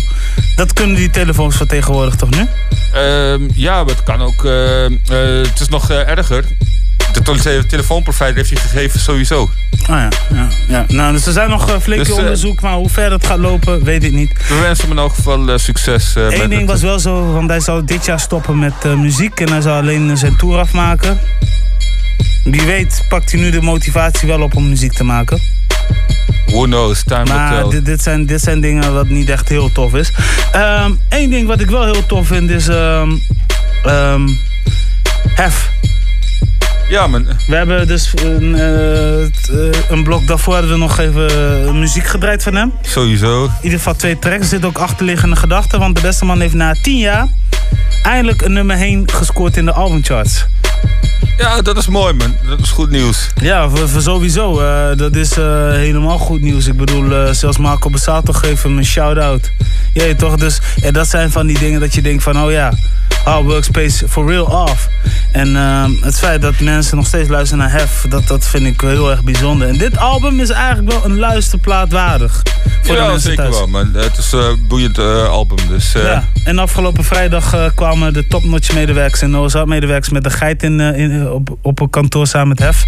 Dat 0.56 0.72
kunnen 0.72 0.96
die 0.96 1.10
telefoons 1.10 1.56
van 1.56 1.66
tegenwoordig 1.66 2.14
toch 2.14 2.30
nu? 2.30 2.46
Ehm, 2.92 3.48
ja, 3.54 3.84
maar 3.84 3.94
het 3.94 4.02
kan 4.02 4.20
ook. 4.20 4.42
het 5.08 5.60
is 5.60 5.68
nog 5.68 5.90
erger. 5.90 6.44
De 7.12 7.22
tele- 7.22 7.66
telefoonprovider 7.66 8.34
heeft 8.34 8.48
die 8.48 8.58
gegevens 8.58 9.04
sowieso. 9.04 9.50
Ah 9.82 9.88
ja, 9.88 10.08
ja, 10.34 10.48
ja. 10.68 10.84
Nou, 10.88 11.12
dus 11.12 11.26
er 11.26 11.32
zijn 11.32 11.50
nog 11.50 11.68
uh, 11.70 11.74
flinke 11.80 12.04
Dus, 12.04 12.12
eh, 12.12 12.18
onderzoek, 12.18 12.60
maar 12.60 12.72
hoe 12.74 12.88
ver 12.88 13.10
dat 13.10 13.26
gaat 13.26 13.38
lopen, 13.38 13.84
weet 13.84 14.04
ik 14.04 14.12
niet. 14.12 14.32
We 14.48 14.54
wensen 14.60 14.88
hem 14.88 14.96
in 14.96 15.02
elk 15.02 15.14
geval 15.14 15.48
eh, 15.48 15.58
succes. 15.58 16.14
eh, 16.16 16.38
Eén 16.40 16.48
ding 16.50 16.66
was 16.68 16.80
wel 16.82 16.98
zo, 16.98 17.32
want 17.32 17.48
hij 17.50 17.60
zou 17.60 17.84
dit 17.84 18.04
jaar 18.04 18.20
stoppen 18.20 18.58
met 18.58 18.72
eh, 18.82 18.94
muziek 18.94 19.40
en 19.40 19.48
hij 19.50 19.60
zou 19.60 19.80
alleen 19.80 20.16
zijn 20.16 20.36
tour 20.36 20.58
afmaken. 20.58 21.18
Wie 22.44 22.62
weet 22.62 23.04
pakt 23.08 23.30
hij 23.32 23.40
nu 23.40 23.50
de 23.50 23.60
motivatie 23.62 24.28
wel 24.28 24.40
op 24.42 24.56
om 24.56 24.68
muziek 24.68 24.92
te 24.92 25.04
maken. 25.04 25.40
Who 26.46 26.62
knows, 26.62 27.02
time 27.04 27.24
will 27.24 27.32
Maar 27.34 27.60
tell. 27.62 27.70
dit, 27.70 27.84
dit, 27.84 28.02
zijn, 28.02 28.26
dit 28.26 28.40
zijn 28.40 28.60
dingen 28.60 28.92
wat 28.94 29.08
niet 29.08 29.28
echt 29.28 29.48
heel 29.48 29.72
tof 29.72 29.94
is. 29.94 30.12
Eén 31.08 31.30
ding 31.30 31.46
wat 31.46 31.60
ik 31.60 31.70
wel 31.70 31.84
heel 31.84 32.06
tof 32.06 32.26
vind 32.26 32.50
is... 32.50 32.68
ehm 32.68 33.10
ehm, 33.84 34.28
Hef. 35.34 35.70
Ja, 36.90 37.06
man. 37.06 37.26
We 37.46 37.54
hebben 37.54 37.86
dus 37.86 38.12
een, 38.16 38.54
eh, 38.54 39.22
eh, 39.22 39.30
een 39.88 40.02
blok 40.02 40.26
daarvoor 40.26 40.52
hadden 40.52 40.72
we 40.72 40.78
nog 40.78 40.98
even 40.98 41.28
eh, 41.66 41.72
muziek 41.72 42.06
gedraaid 42.06 42.42
van 42.42 42.54
hem. 42.54 42.72
Sowieso. 42.82 43.44
In 43.44 43.50
ieder 43.62 43.78
geval 43.78 43.94
twee 43.94 44.18
tracks. 44.18 44.40
Er 44.40 44.44
zitten 44.44 44.68
ook 44.68 44.78
achterliggende 44.78 45.36
gedachten. 45.36 45.78
Want 45.78 45.96
de 45.96 46.02
beste 46.02 46.24
man 46.24 46.40
heeft 46.40 46.54
na 46.54 46.74
tien 46.82 46.98
jaar 46.98 47.28
eindelijk 48.02 48.42
een 48.42 48.52
nummer 48.52 48.76
heen 48.76 49.10
gescoord 49.12 49.56
in 49.56 49.64
de 49.64 49.72
albumcharts. 49.72 50.46
Ja, 51.36 51.62
dat 51.62 51.76
is 51.76 51.86
mooi, 51.88 52.12
man. 52.12 52.36
Dat 52.48 52.60
is 52.60 52.70
goed 52.70 52.90
nieuws. 52.90 53.28
Ja, 53.40 53.68
voor, 53.68 53.88
voor 53.88 54.02
sowieso. 54.02 54.54
dat 54.96 55.16
is 55.16 55.34
helemaal 55.34 56.18
goed 56.18 56.40
nieuws. 56.40 56.66
Ik 56.66 56.76
bedoel, 56.76 57.34
zelfs 57.34 57.58
Marco 57.58 57.90
Bassato 57.90 58.32
geeft 58.32 58.62
hem 58.62 58.78
een 58.78 58.84
shout-out. 58.84 59.50
Ja, 59.92 60.14
toch? 60.14 60.36
Dus 60.36 60.60
en 60.82 60.92
dat 60.92 61.08
zijn 61.08 61.30
van 61.30 61.46
die 61.46 61.58
dingen 61.58 61.80
dat 61.80 61.94
je 61.94 62.02
denkt 62.02 62.22
van, 62.22 62.42
oh 62.42 62.50
ja, 62.50 62.72
our 63.24 63.44
workspace 63.44 64.08
for 64.08 64.26
real 64.26 64.44
off. 64.44 64.88
En 65.32 65.56
ehm, 65.56 65.90
het 66.00 66.18
feit 66.18 66.42
dat 66.42 66.60
mensen 66.60 66.96
nog 66.96 67.06
steeds 67.06 67.28
luisteren 67.28 67.64
naar 67.64 67.72
Hef, 67.80 68.04
dat, 68.08 68.26
dat 68.26 68.46
vind 68.46 68.66
ik 68.66 68.80
heel 68.80 69.10
erg 69.10 69.22
bijzonder. 69.22 69.68
En 69.68 69.78
dit 69.78 69.98
album 69.98 70.40
is 70.40 70.50
eigenlijk 70.50 70.92
wel 70.92 71.04
een 71.04 71.18
luisterplaat 71.18 71.92
waardig. 71.92 72.42
Voor 72.82 72.96
ja, 72.96 73.18
zeker 73.18 73.36
thuis. 73.36 73.56
wel, 73.56 73.66
man. 73.66 73.94
Het 73.94 74.16
is 74.18 74.32
een 74.32 74.64
boeiend 74.68 74.98
eh, 74.98 75.28
album, 75.28 75.58
dus... 75.68 75.94
eh, 75.94 76.02
Ja, 76.02 76.24
en 76.44 76.58
afgelopen 76.58 77.04
vrijdag 77.04 77.54
eh, 77.54 77.64
kwamen 77.74 78.12
de 78.12 78.26
topnotch 78.26 78.74
medewerkers 78.74 79.20
en 79.22 79.34
Ark 79.34 79.66
medewerkers 79.66 80.08
met 80.12 80.24
de 80.24 80.30
geit 80.30 80.62
in, 80.62 80.80
eh, 80.80 80.98
in, 80.98 81.30
op, 81.30 81.56
op 81.62 81.80
een 81.80 81.90
kantoor 81.90 82.26
samen 82.26 82.48
met 82.48 82.58
Hef. 82.58 82.84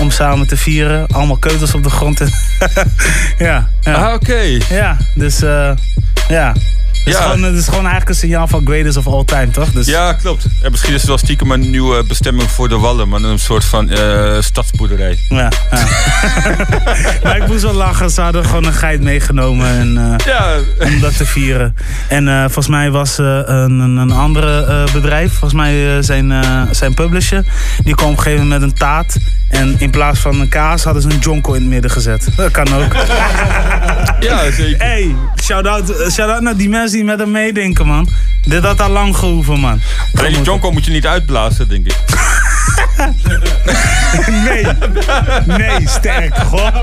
Om 0.00 0.10
samen 0.10 0.46
te 0.46 0.56
vieren. 0.56 1.06
Allemaal 1.08 1.36
keutels 1.36 1.74
op 1.74 1.82
de 1.82 1.90
grond. 1.90 2.18
ja, 3.38 3.68
ja. 3.80 3.92
Ah, 3.92 4.14
oké. 4.14 4.58
Ja, 4.68 4.96
dus 5.14 5.38
eh, 7.06 7.12
Ja. 7.12 7.12
Het 7.12 7.14
is, 7.14 7.14
Ja. 7.14 7.22
gewoon, 7.32 7.42
het 7.42 7.56
is 7.56 7.64
gewoon 7.64 7.80
eigenlijk 7.80 8.08
een 8.08 8.14
signaal 8.16 8.46
van 8.48 8.60
greatest 8.66 8.96
of 8.96 9.06
all 9.06 9.24
time, 9.24 9.50
toch? 9.50 9.70
Dus, 9.72 9.86
Ja, 9.86 10.12
klopt. 10.12 10.46
En 10.62 10.70
misschien 10.70 10.92
is 10.94 11.00
het 11.00 11.08
wel 11.08 11.18
stiekem 11.18 11.50
een 11.50 11.70
nieuwe 11.70 12.04
bestemming 12.04 12.50
voor 12.50 12.68
de 12.68 12.78
Wallen, 12.78 13.08
maar 13.08 13.20
een 13.22 13.38
soort 13.38 13.64
van 13.64 13.90
eh, 13.90 14.36
stadsboerderij. 14.40 15.18
Ja, 15.28 15.36
ja. 15.70 15.86
maar 17.22 17.36
ik 17.36 17.46
moest 17.46 17.62
wel 17.62 17.72
lachen. 17.74 18.10
Ze 18.10 18.20
hadden 18.20 18.44
gewoon 18.44 18.64
een 18.64 18.72
geit 18.72 19.00
meegenomen 19.02 19.66
en, 19.68 20.18
eh, 20.26 20.86
om 20.86 21.00
dat 21.00 21.16
te 21.16 21.26
vieren. 21.26 21.76
En 22.08 22.28
eh, 22.28 22.40
volgens 22.42 22.68
mij 22.68 22.90
was 22.90 23.18
eh, 23.18 23.26
een, 23.44 23.78
een, 23.78 23.96
een 23.96 24.12
andere 24.12 24.64
eh, 24.64 24.92
bedrijf, 24.92 25.30
volgens 25.30 25.52
mij 25.52 25.96
eh, 25.96 26.02
zijn, 26.02 26.32
eh, 26.32 26.62
zijn 26.70 26.94
publisher, 26.94 27.44
die 27.84 27.94
kwam 27.94 28.10
op 28.10 28.16
een 28.16 28.22
gegeven 28.22 28.42
moment 28.46 28.60
met 28.60 28.70
een 28.70 28.76
taart. 28.78 29.16
En 29.48 29.74
in 29.78 29.90
plaats 29.90 30.18
van 30.20 30.40
een 30.40 30.48
kaas 30.48 30.84
hadden 30.84 31.02
ze 31.02 31.10
een 31.10 31.18
jonko 31.18 31.52
in 31.52 31.60
het 31.60 31.70
midden 31.70 31.90
gezet. 31.90 32.28
Dat 32.36 32.50
kan 32.50 32.74
ook. 32.74 32.92
ja, 34.28 34.50
zeker. 34.50 34.78
Hey, 34.86 35.14
shout-out 35.42 35.94
shout 36.12 36.40
naar 36.40 36.56
die 36.56 36.68
mensen 36.68 36.95
die 36.96 37.04
met 37.04 37.18
hem 37.18 37.30
meedenken, 37.30 37.86
man. 37.86 38.08
Dit 38.42 38.64
had 38.64 38.80
al 38.80 38.88
lang 38.88 39.16
gehoeven, 39.16 39.60
man. 39.60 39.80
Die 40.12 40.42
Jonko 40.42 40.70
moet 40.70 40.84
je 40.84 40.90
niet 40.90 41.06
uitblazen, 41.06 41.68
denk 41.68 41.86
ik. 41.86 41.96
Nee, 44.26 44.66
nee, 45.46 45.88
sterk. 45.88 46.36
Goh. 46.36 46.74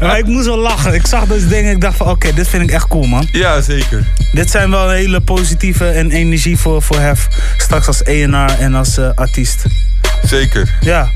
Maar 0.00 0.18
ik 0.18 0.26
moest 0.26 0.46
wel 0.46 0.58
lachen. 0.58 0.94
Ik 0.94 1.06
zag 1.06 1.24
dat 1.24 1.48
ding 1.48 1.66
en 1.66 1.70
ik 1.70 1.80
dacht 1.80 1.96
van 1.96 2.08
oké, 2.08 2.32
dit 2.34 2.48
vind 2.48 2.62
ik 2.62 2.70
echt 2.70 2.88
cool 2.88 3.06
man. 3.06 3.28
Ja, 3.32 3.60
zeker. 3.60 4.04
Dit 4.32 4.50
zijn 4.50 4.70
wel 4.70 4.90
hele 4.90 5.20
positieve 5.20 5.88
en 5.88 6.10
energie 6.10 6.58
voor, 6.58 6.82
voor 6.82 6.98
Hef. 6.98 7.28
Straks 7.56 7.86
als 7.86 8.02
ENR 8.02 8.58
en 8.58 8.74
als 8.74 8.98
eh, 8.98 9.10
artiest. 9.14 9.64
Zeker. 10.22 10.76
Ja. 10.80 11.10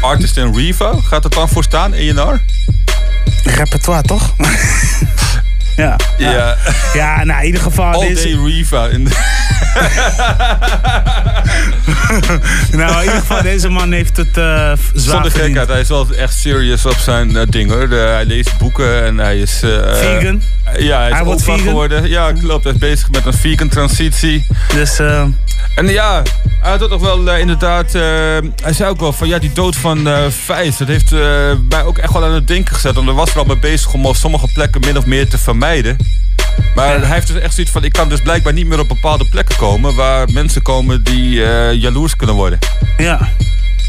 Artist 0.00 0.36
in 0.36 0.54
Riva, 0.54 0.92
gaat 1.04 1.24
het 1.24 1.32
dan 1.32 1.48
voor 1.48 1.62
staan, 1.62 1.94
ENR? 1.94 2.40
Repertoire 3.44 4.02
toch? 4.02 4.34
ja. 5.78 5.96
Ja. 6.18 6.56
Ja, 6.94 7.24
nou 7.24 7.40
in 7.40 7.46
ieder 7.46 7.60
geval. 7.60 7.92
All 7.92 8.14
day 8.14 8.38
Riva. 8.44 8.86
In 8.86 9.04
de... 9.04 9.10
nou, 12.76 12.92
in 12.96 13.02
ieder 13.02 13.18
geval, 13.20 13.42
deze 13.42 13.68
man 13.68 13.92
heeft 13.92 14.16
het 14.16 14.36
eh 14.36 14.42
zwaar 14.44 14.76
Zonder 14.94 15.30
gekheid, 15.30 15.68
hij 15.68 15.80
is 15.80 15.88
wel 15.88 16.06
echt 16.16 16.34
serious 16.38 16.86
op 16.86 16.96
zijn 16.96 17.36
eh, 17.36 17.42
ding 17.48 17.70
hoor. 17.70 17.88
De- 17.88 17.94
hij 17.96 18.24
leest 18.24 18.58
boeken 18.58 19.04
en 19.04 19.18
hij 19.18 19.38
is... 19.38 19.62
eh, 19.62 19.94
Vegan? 19.94 20.42
Ja, 20.78 21.00
hij 21.00 21.10
is 21.10 21.20
wordt 21.20 21.42
vegan? 21.42 21.60
geworden. 21.60 22.08
Ja, 22.08 22.32
klopt. 22.32 22.64
Hij 22.64 22.72
is 22.72 22.78
bezig 22.78 23.10
met 23.10 23.26
een 23.26 23.32
vegan 23.32 23.68
transitie. 23.68 24.46
Dus. 24.74 24.98
En 25.74 25.88
ja, 25.88 26.22
hij 26.60 26.70
had 26.70 26.90
ook 26.90 27.00
wel 27.00 27.36
inderdaad... 27.36 27.92
hij 27.92 28.72
zei 28.72 28.90
ook 28.90 29.00
wel 29.00 29.12
van, 29.12 29.28
ja, 29.28 29.38
die 29.38 29.52
dood 29.52 29.76
van 29.76 30.08
Vijs... 30.44 30.76
dat 30.76 30.88
heeft 30.88 31.10
mij 31.68 31.82
ook 31.84 31.98
echt 31.98 32.12
wel 32.12 32.24
aan 32.24 32.32
het 32.32 32.46
denken 32.46 32.74
gezet. 32.74 32.94
Want 32.94 33.08
er 33.08 33.14
was 33.14 33.30
er 33.30 33.38
al 33.38 33.44
mee 33.44 33.58
bezig 33.58 33.92
om 33.92 34.06
op 34.06 34.16
sommige 34.16 34.48
plekken 34.52 34.80
min 34.80 34.96
of 34.98 35.06
meer 35.06 35.28
te 35.28 35.38
vermijden. 35.38 35.67
Maar 36.74 37.00
hij 37.00 37.14
heeft 37.14 37.26
dus 37.26 37.42
echt 37.42 37.54
zoiets 37.54 37.72
van... 37.72 37.84
ik 37.84 37.92
kan 37.92 38.08
dus 38.08 38.20
blijkbaar 38.20 38.52
niet 38.52 38.66
meer 38.66 38.78
op 38.78 38.88
bepaalde 38.88 39.24
plekken 39.24 39.56
komen... 39.56 39.94
waar 39.94 40.28
mensen 40.32 40.62
komen 40.62 41.02
die 41.02 41.44
eh, 41.44 41.72
jaloers 41.72 42.16
kunnen 42.16 42.36
worden. 42.36 42.58
Ja. 42.96 43.28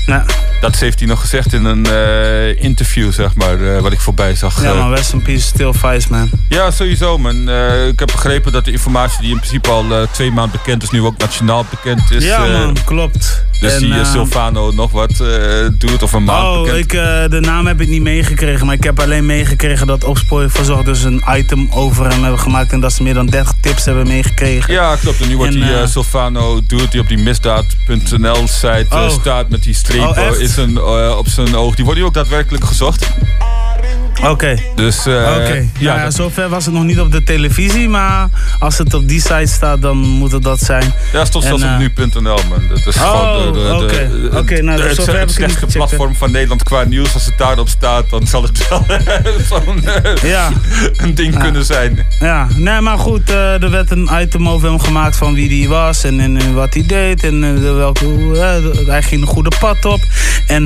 Ja. 0.10 0.26
Dat 0.62 0.76
heeft 0.76 0.99
hij 0.99 1.07
nog 1.07 1.20
gezegd 1.22 1.53
in 1.53 1.66
een 1.66 1.86
eh, 1.86 2.64
interview, 2.64 3.12
zeg 3.12 3.36
maar, 3.36 3.76
eh, 3.76 3.82
wat 3.82 3.91
ik 3.91 3.99
voorbij 3.99 4.36
zag. 4.36 4.62
Ja 4.64 4.72
eh. 4.72 4.78
man, 4.78 4.93
rest 4.93 5.14
in 5.14 5.22
peace, 5.22 5.41
still 5.41 5.74
Vice 5.74 6.07
man. 6.10 6.30
Ja, 6.49 6.72
sowieso, 6.72 7.18
man. 7.18 7.49
Ik 7.88 7.99
heb 7.99 8.10
begrepen 8.12 8.51
dat 8.51 8.66
de 8.66 8.72
informatie 8.72 9.22
die 9.22 9.32
in 9.32 9.38
principe 9.38 9.70
al 9.70 9.86
twee 10.12 10.32
maanden 10.32 10.51
bekend 10.51 10.84
is, 10.84 10.89
nu 10.89 11.01
ook 11.01 11.18
nationaal 11.18 11.66
bekend 11.70 12.12
is. 12.12 12.24
ja 12.24 12.45
man, 12.45 12.78
klopt. 12.86 13.47
Dus 13.60 13.74
En, 13.74 13.80
die 13.80 14.05
Silvano 14.05 14.72
nog 14.72 14.91
wat 14.91 15.24
doet 15.78 16.03
of 16.03 16.14
een 16.14 16.24
maand 16.24 16.47
Oh, 16.47 16.62
bekend. 16.64 16.78
ik, 16.78 16.91
de 17.32 17.39
naam 17.41 17.68
heb 17.68 17.82
ik 17.82 17.88
niet 17.88 18.01
meegekregen, 18.01 18.66
maar 18.66 18.76
ik 18.76 18.84
heb 18.84 18.99
alleen 18.99 19.26
meegekregen 19.26 19.88
dat 19.88 20.03
Opsporing 20.03 20.51
Verzocht 20.51 20.86
dus 20.86 21.03
een 21.03 21.24
item 21.30 21.68
over 21.72 22.10
hem 22.10 22.22
hebben 22.22 22.39
gemaakt 22.39 22.72
en 22.72 22.80
dat 22.80 22.93
ze 22.93 23.03
meer 23.03 23.14
dan 23.14 23.26
30 23.26 23.53
tips 23.62 23.86
hebben 23.86 24.07
meegekregen. 24.07 24.74
Ja, 24.74 24.95
klopt. 24.95 25.22
En 25.22 25.28
nu 25.28 25.38
wordt 25.38 25.53
En, 25.53 25.60
die 25.60 25.88
Silvano 25.88 26.62
doet 26.68 26.91
die 26.91 27.01
op 27.01 27.07
die 27.07 27.18
misdaad.nl 27.18 28.47
site 28.47 28.86
Oh. 28.89 29.10
staat 29.10 29.49
met 29.49 29.64
die 29.64 29.76
Oh, 29.76 29.99
in 30.39 30.47
zijn, 30.47 30.78
eh, 30.78 31.16
op 31.18 31.28
zijn 31.28 31.56
oog. 31.56 31.76
Die 31.76 31.86
worden 31.86 32.04
nu 32.04 32.10
ook 32.10 32.16
daadwerkelijk 32.16 32.64
gezocht. 32.64 33.10
Oké. 34.24 34.56
Dus 34.76 35.06
eh, 35.06 35.14
Oké, 35.14 35.66
ja, 35.78 36.04
dat- 36.04 36.14
zover 36.14 36.50
was 36.50 36.66
het 36.66 36.74
nog 36.74 36.84
niet 36.84 37.00
op 37.00 37.12
de 37.12 37.24
televisie, 37.24 37.90
maar 37.90 38.30
als 38.60 38.78
het 38.78 38.94
op 38.94 39.08
die 39.08 39.22
site 39.22 39.46
staat, 39.46 39.82
dan 39.82 39.98
moet 39.98 40.32
het 40.32 40.44
dat 40.44 40.60
zijn. 40.60 40.94
Ja, 41.14 41.26
stond 41.26 41.44
zelfs 41.44 41.64
op 41.64 41.70
eh, 41.70 41.78
nu.nl, 41.78 42.22
man. 42.50 42.68
Dat 42.70 42.86
is 42.88 42.96
Oh, 42.98 43.02
gewoon 43.10 43.54
de, 43.54 43.60
de, 43.60 43.66
de- 43.66 43.74
oké. 44.30 44.38
Oké, 44.38 44.62
nou, 44.62 44.78
de- 44.82 44.84
het, 44.88 44.96
zover 44.96 45.12
het 45.14 45.22
het 45.22 45.32
slechtste 45.32 45.66
platform 45.66 46.16
van 46.16 46.32
Nederland 46.32 46.64
qua 46.64 46.84
nieuws. 46.84 47.14
Als 47.14 47.26
het 47.26 47.38
daarop 47.38 47.70
staat, 47.70 48.10
dan 48.10 48.28
zal 48.28 48.44
het 48.44 48.68
wel 48.70 48.86
zo'n 49.50 49.86
eh, 49.88 50.30
Ja. 50.30 50.50
een 50.98 51.16
ding 51.16 51.34
Ja. 51.34 51.40
kunnen 51.40 51.66
zijn. 51.66 52.06
Ja, 52.20 52.48
nee, 52.56 52.82
maar 52.82 52.98
goed, 52.98 53.30
er 53.30 53.70
werd 53.70 53.92
een 53.92 54.10
item 54.22 54.50
over 54.50 54.70
hem 54.70 54.80
gemaakt 54.80 55.18
van 55.18 55.34
wie 55.34 55.50
die 55.50 55.70
was 55.70 56.04
en, 56.04 56.20
en, 56.20 56.54
wat 56.54 56.74
hij 56.74 56.84
deed. 56.88 57.24
En 57.24 57.62
welke, 57.78 58.06
hij 58.88 59.02
ging 59.04 59.22
een 59.22 59.28
goede 59.28 59.52
pad 59.60 59.86
op. 59.86 60.00
En 60.48 60.64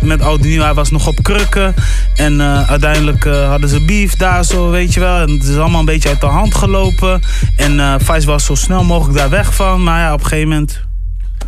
met 0.00 0.22
oud 0.22 0.40
nieuw, 0.40 0.62
hij 0.62 0.74
was 0.74 0.90
nog 0.90 1.06
op 1.06 1.22
krukken. 1.22 1.74
En 2.16 2.40
eh, 2.44 2.70
uiteindelijk 2.70 3.24
eh, 3.24 3.48
hadden 3.48 3.68
ze 3.68 3.80
beef 3.80 4.14
daar 4.14 4.44
zo, 4.44 4.70
weet 4.70 4.94
je 4.94 5.00
wel. 5.00 5.20
En 5.20 5.30
het 5.30 5.42
is 5.42 5.56
allemaal 5.56 5.80
een 5.80 5.86
beetje 5.86 6.08
uit 6.08 6.20
de 6.20 6.26
hand 6.26 6.54
gelopen. 6.54 7.20
En 7.56 7.80
eh 7.80 7.94
Vice 7.98 8.26
was 8.26 8.44
zo 8.44 8.54
snel 8.54 8.84
mogelijk 8.84 9.18
daar 9.18 9.30
weg 9.30 9.54
van. 9.54 9.82
Maar 9.82 10.00
ja, 10.00 10.12
op 10.12 10.20
een 10.20 10.26
gegeven 10.26 10.48
moment... 10.48 10.82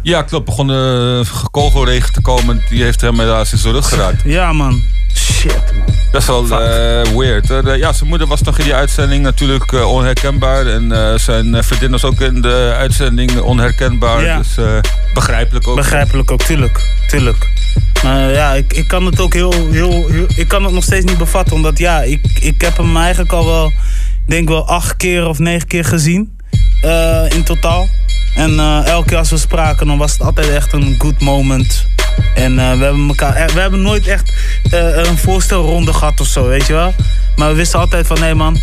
Ja, 0.07 0.23
klopt. 0.23 0.45
Begon 0.45 0.67
de 0.67 1.25
kogelregen 1.51 2.13
te 2.13 2.21
komen. 2.21 2.63
Die 2.69 2.83
heeft 2.83 3.01
hem 3.01 3.21
helaas 3.21 3.53
in 3.53 3.59
zijn 3.59 3.73
rug 3.75 3.89
geraakt. 3.89 4.23
Ja, 4.25 4.53
man. 4.53 4.83
Shit, 5.15 5.73
man. 5.77 5.95
Best 6.13 6.27
wel 6.27 6.43
eh, 6.45 7.17
weird. 7.17 7.49
ja, 7.79 7.93
zijn 7.93 8.09
moeder 8.09 8.27
was 8.27 8.43
nog 8.43 8.59
in 8.59 8.65
die 8.65 8.75
uitzending 8.75 9.23
natuurlijk 9.23 9.73
eh, 9.73 9.93
onherkenbaar. 9.93 10.67
En 10.67 11.21
zijn 11.21 11.65
vriendin 11.65 11.91
was 11.91 12.05
ook 12.05 12.21
in 12.21 12.41
de 12.41 12.75
uitzending 12.79 13.41
onherkenbaar. 13.41 14.25
Ja. 14.25 14.37
Dus 14.39 14.57
begrijpelijk 15.15 15.69
ook. 15.69 15.77
Begrijpelijk 15.77 16.31
ook, 16.31 16.43
tuurlijk. 16.43 16.81
Tuurlijk. 17.09 17.49
Maar 18.05 18.31
ja, 18.33 18.53
ik, 18.53 18.73
ik 18.73 18.89
kan 18.89 19.07
het 19.07 19.21
ook 19.21 19.35
heel, 19.35 19.53
heel, 19.71 20.07
heel- 20.09 20.27
Ik 20.37 20.49
kan 20.49 20.65
het 20.65 20.73
nog 20.73 20.83
steeds 20.85 21.05
niet 21.05 21.19
bevatten. 21.19 21.55
Omdat 21.57 21.79
ja, 21.79 22.03
ik, 22.03 22.21
ik 22.41 22.61
heb 22.61 22.77
hem 22.77 22.97
eigenlijk 22.97 23.33
al 23.33 23.47
wel. 23.47 23.73
Denk 24.27 24.49
wel 24.49 24.67
acht 24.69 24.97
keer 24.97 25.27
of 25.27 25.39
negen 25.39 25.67
keer 25.69 25.85
gezien. 25.85 26.36
Eh, 26.81 27.24
in 27.29 27.43
totaal. 27.43 27.89
En 28.35 28.59
eh, 28.59 28.87
elke 28.87 29.09
keer 29.09 29.18
als 29.18 29.31
we 29.31 29.37
spraken, 29.37 29.87
dan 29.87 29.99
was 29.99 30.12
het 30.12 30.22
altijd 30.22 30.49
echt 30.49 30.72
een 30.72 30.95
good 30.99 31.20
moment. 31.20 31.87
En 32.35 32.59
eh, 32.59 32.79
we 32.79 32.85
hebben 32.85 33.09
elkaar. 33.09 33.51
We 33.55 33.61
hebben 33.61 33.83
nooit 33.83 34.07
echt 34.07 34.33
een 34.70 35.18
voorstelronde 35.18 35.93
gehad 35.93 36.20
of 36.20 36.27
zo, 36.27 36.47
weet 36.47 36.66
je 36.66 36.72
wel. 36.72 36.95
Maar 37.37 37.49
we 37.49 37.55
wisten 37.55 37.81
altijd 37.81 38.07
van, 38.07 38.22
hé 38.22 38.35
man, 38.35 38.61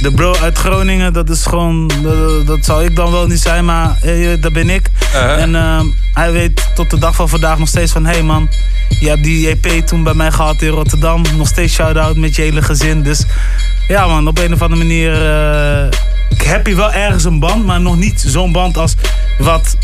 de 0.00 0.12
bro 0.12 0.34
uit 0.36 0.58
Groningen, 0.58 1.12
dat 1.12 1.30
is 1.30 1.46
gewoon. 1.46 1.90
Dat, 2.02 2.46
dat 2.46 2.64
zou 2.64 2.84
ik 2.84 2.96
dan 2.96 3.10
wel 3.10 3.26
niet 3.26 3.40
zijn, 3.40 3.64
maar 3.64 3.96
eh, 4.02 4.28
dat 4.40 4.52
ben 4.52 4.70
ik. 4.70 4.88
Uh-huh. 5.14 5.42
En 5.42 5.54
hij 6.14 6.32
weet 6.32 6.70
tot 6.74 6.90
de 6.90 6.98
dag 6.98 7.14
van 7.14 7.28
vandaag 7.28 7.58
nog 7.58 7.68
steeds 7.68 7.92
van: 7.92 8.06
hé 8.06 8.12
hey 8.12 8.22
man, 8.22 8.48
je 9.00 9.08
hebt 9.08 9.22
die 9.22 9.48
EP 9.48 9.86
toen 9.86 10.02
bij 10.02 10.14
mij 10.14 10.30
gehad 10.30 10.62
in 10.62 10.68
Rotterdam. 10.68 11.22
Nog 11.36 11.48
steeds 11.48 11.74
shout-out 11.74 12.16
met 12.16 12.36
je 12.36 12.42
hele 12.42 12.62
gezin. 12.62 13.02
Dus 13.02 13.24
ja, 13.88 14.06
man, 14.06 14.28
op 14.28 14.38
een 14.38 14.52
of 14.52 14.62
andere 14.62 14.80
manier. 14.80 15.12
Eh, 16.30 16.46
heb 16.46 16.66
je 16.66 16.74
wel 16.74 16.92
ergens 16.92 17.24
een 17.24 17.38
band, 17.38 17.64
maar 17.66 17.80
nog 17.80 17.96
niet 17.96 18.24
zo'n 18.26 18.52
band 18.52 18.76
als 18.78 18.94
wat 19.38 19.76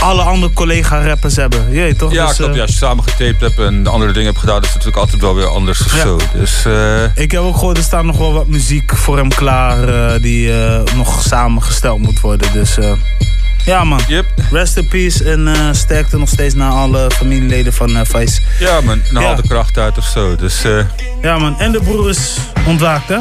alle 0.00 0.22
andere 0.22 0.52
collega-rappers 0.52 1.36
hebben. 1.36 1.70
Je 1.72 1.80
weet 1.80 1.98
toch? 1.98 2.12
Ja, 2.12 2.26
Dus, 2.26 2.36
klopt. 2.36 2.50
eh, 2.50 2.56
Ja, 2.56 2.62
als 2.62 2.70
je 2.70 2.76
samen 2.76 3.04
getaped 3.04 3.40
hebt 3.40 3.58
en 3.58 3.86
andere 3.86 4.12
dingen 4.12 4.28
hebt 4.28 4.38
gedaan, 4.40 4.56
is 4.60 4.66
het 4.66 4.74
natuurlijk 4.74 5.02
altijd 5.02 5.20
wel 5.20 5.34
weer 5.34 5.46
anders 5.48 5.84
of 5.84 5.94
Ja. 5.96 6.02
zo. 6.02 6.18
Dus 6.34 6.64
eh, 6.64 7.02
Ik 7.14 7.30
heb 7.30 7.40
ook 7.40 7.54
gehoord, 7.56 7.76
er 7.76 7.82
staat 7.82 8.04
nog 8.04 8.18
wel 8.18 8.32
wat 8.32 8.46
muziek 8.46 8.96
voor 8.96 9.16
hem 9.16 9.28
klaar 9.28 9.88
eh, 10.14 10.22
die 10.22 10.50
nog 10.94 11.22
samengesteld 11.22 11.98
moet 11.98 12.20
worden. 12.20 12.52
Dus 12.52 12.76
ja 13.64 13.84
man, 13.84 14.00
rest 14.50 14.76
in 14.76 14.88
peace 14.88 15.24
en 15.30 15.74
sterkte 15.74 16.18
nog 16.18 16.28
steeds 16.28 16.54
naar 16.54 16.70
alle 16.70 17.10
familieleden 17.10 17.72
van 17.72 18.06
Vice. 18.06 18.40
ja, 18.58 18.80
man, 18.80 19.00
en 19.08 19.16
haal 19.16 19.24
Ja. 19.30 19.34
de 19.34 19.48
kracht 19.48 19.78
uit 19.78 19.98
of 19.98 20.04
zo. 20.04 20.36
Dus 20.36 20.62
Ja 21.22 21.38
man, 21.38 21.58
en 21.60 21.72
de 21.72 21.80
broer 21.80 22.08
is 22.08 22.36
ontwaakt 22.66 23.08
hè? 23.08 23.18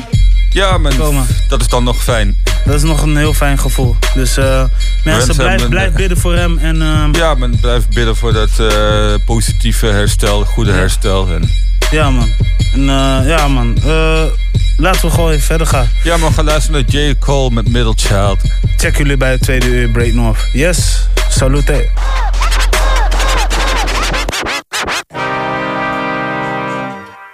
Ja, 0.53 0.77
man, 0.77 1.25
dat 1.47 1.61
is 1.61 1.67
dan 1.67 1.83
nog 1.83 2.03
fijn. 2.03 2.35
Dat 2.65 2.75
is 2.75 2.83
nog 2.83 3.01
een 3.01 3.17
heel 3.17 3.33
fijn 3.33 3.59
gevoel. 3.59 3.95
Dus 4.13 4.37
eh, 4.37 4.63
mensen, 5.03 5.35
blijf, 5.35 5.69
blijf 5.69 5.93
bidden 5.93 6.17
voor 6.17 6.33
hem. 6.35 6.57
En, 6.57 6.81
ehm, 6.81 7.15
Ja, 7.15 7.33
men 7.35 7.59
blijft 7.59 7.89
bidden 7.89 8.15
voor 8.15 8.33
dat 8.33 8.49
eh, 8.59 9.13
positieve 9.25 9.85
herstel, 9.87 10.43
goede 10.45 10.71
herstel. 10.71 11.27
En... 11.33 11.49
Ja 11.91 12.09
man, 12.09 12.29
en, 12.73 12.79
eh, 12.89 13.27
ja 13.27 13.47
man, 13.47 13.77
Eh, 13.85 14.23
laten 14.77 15.01
we 15.01 15.09
gewoon 15.09 15.31
even 15.31 15.43
verder 15.43 15.67
gaan. 15.67 15.87
Ja, 16.03 16.19
we 16.19 16.33
gaan 16.33 16.45
luisteren 16.45 16.85
naar 16.89 17.01
J. 17.01 17.15
Cole 17.19 17.49
met 17.51 17.71
Middle 17.71 17.93
Child. 17.95 18.37
Check 18.77 18.97
jullie 18.97 19.17
bij 19.17 19.31
het 19.31 19.41
tweede 19.41 19.65
uur 19.65 19.89
Break 19.89 20.13
North. 20.13 20.39
Yes, 20.53 21.07
salute. 21.29 21.89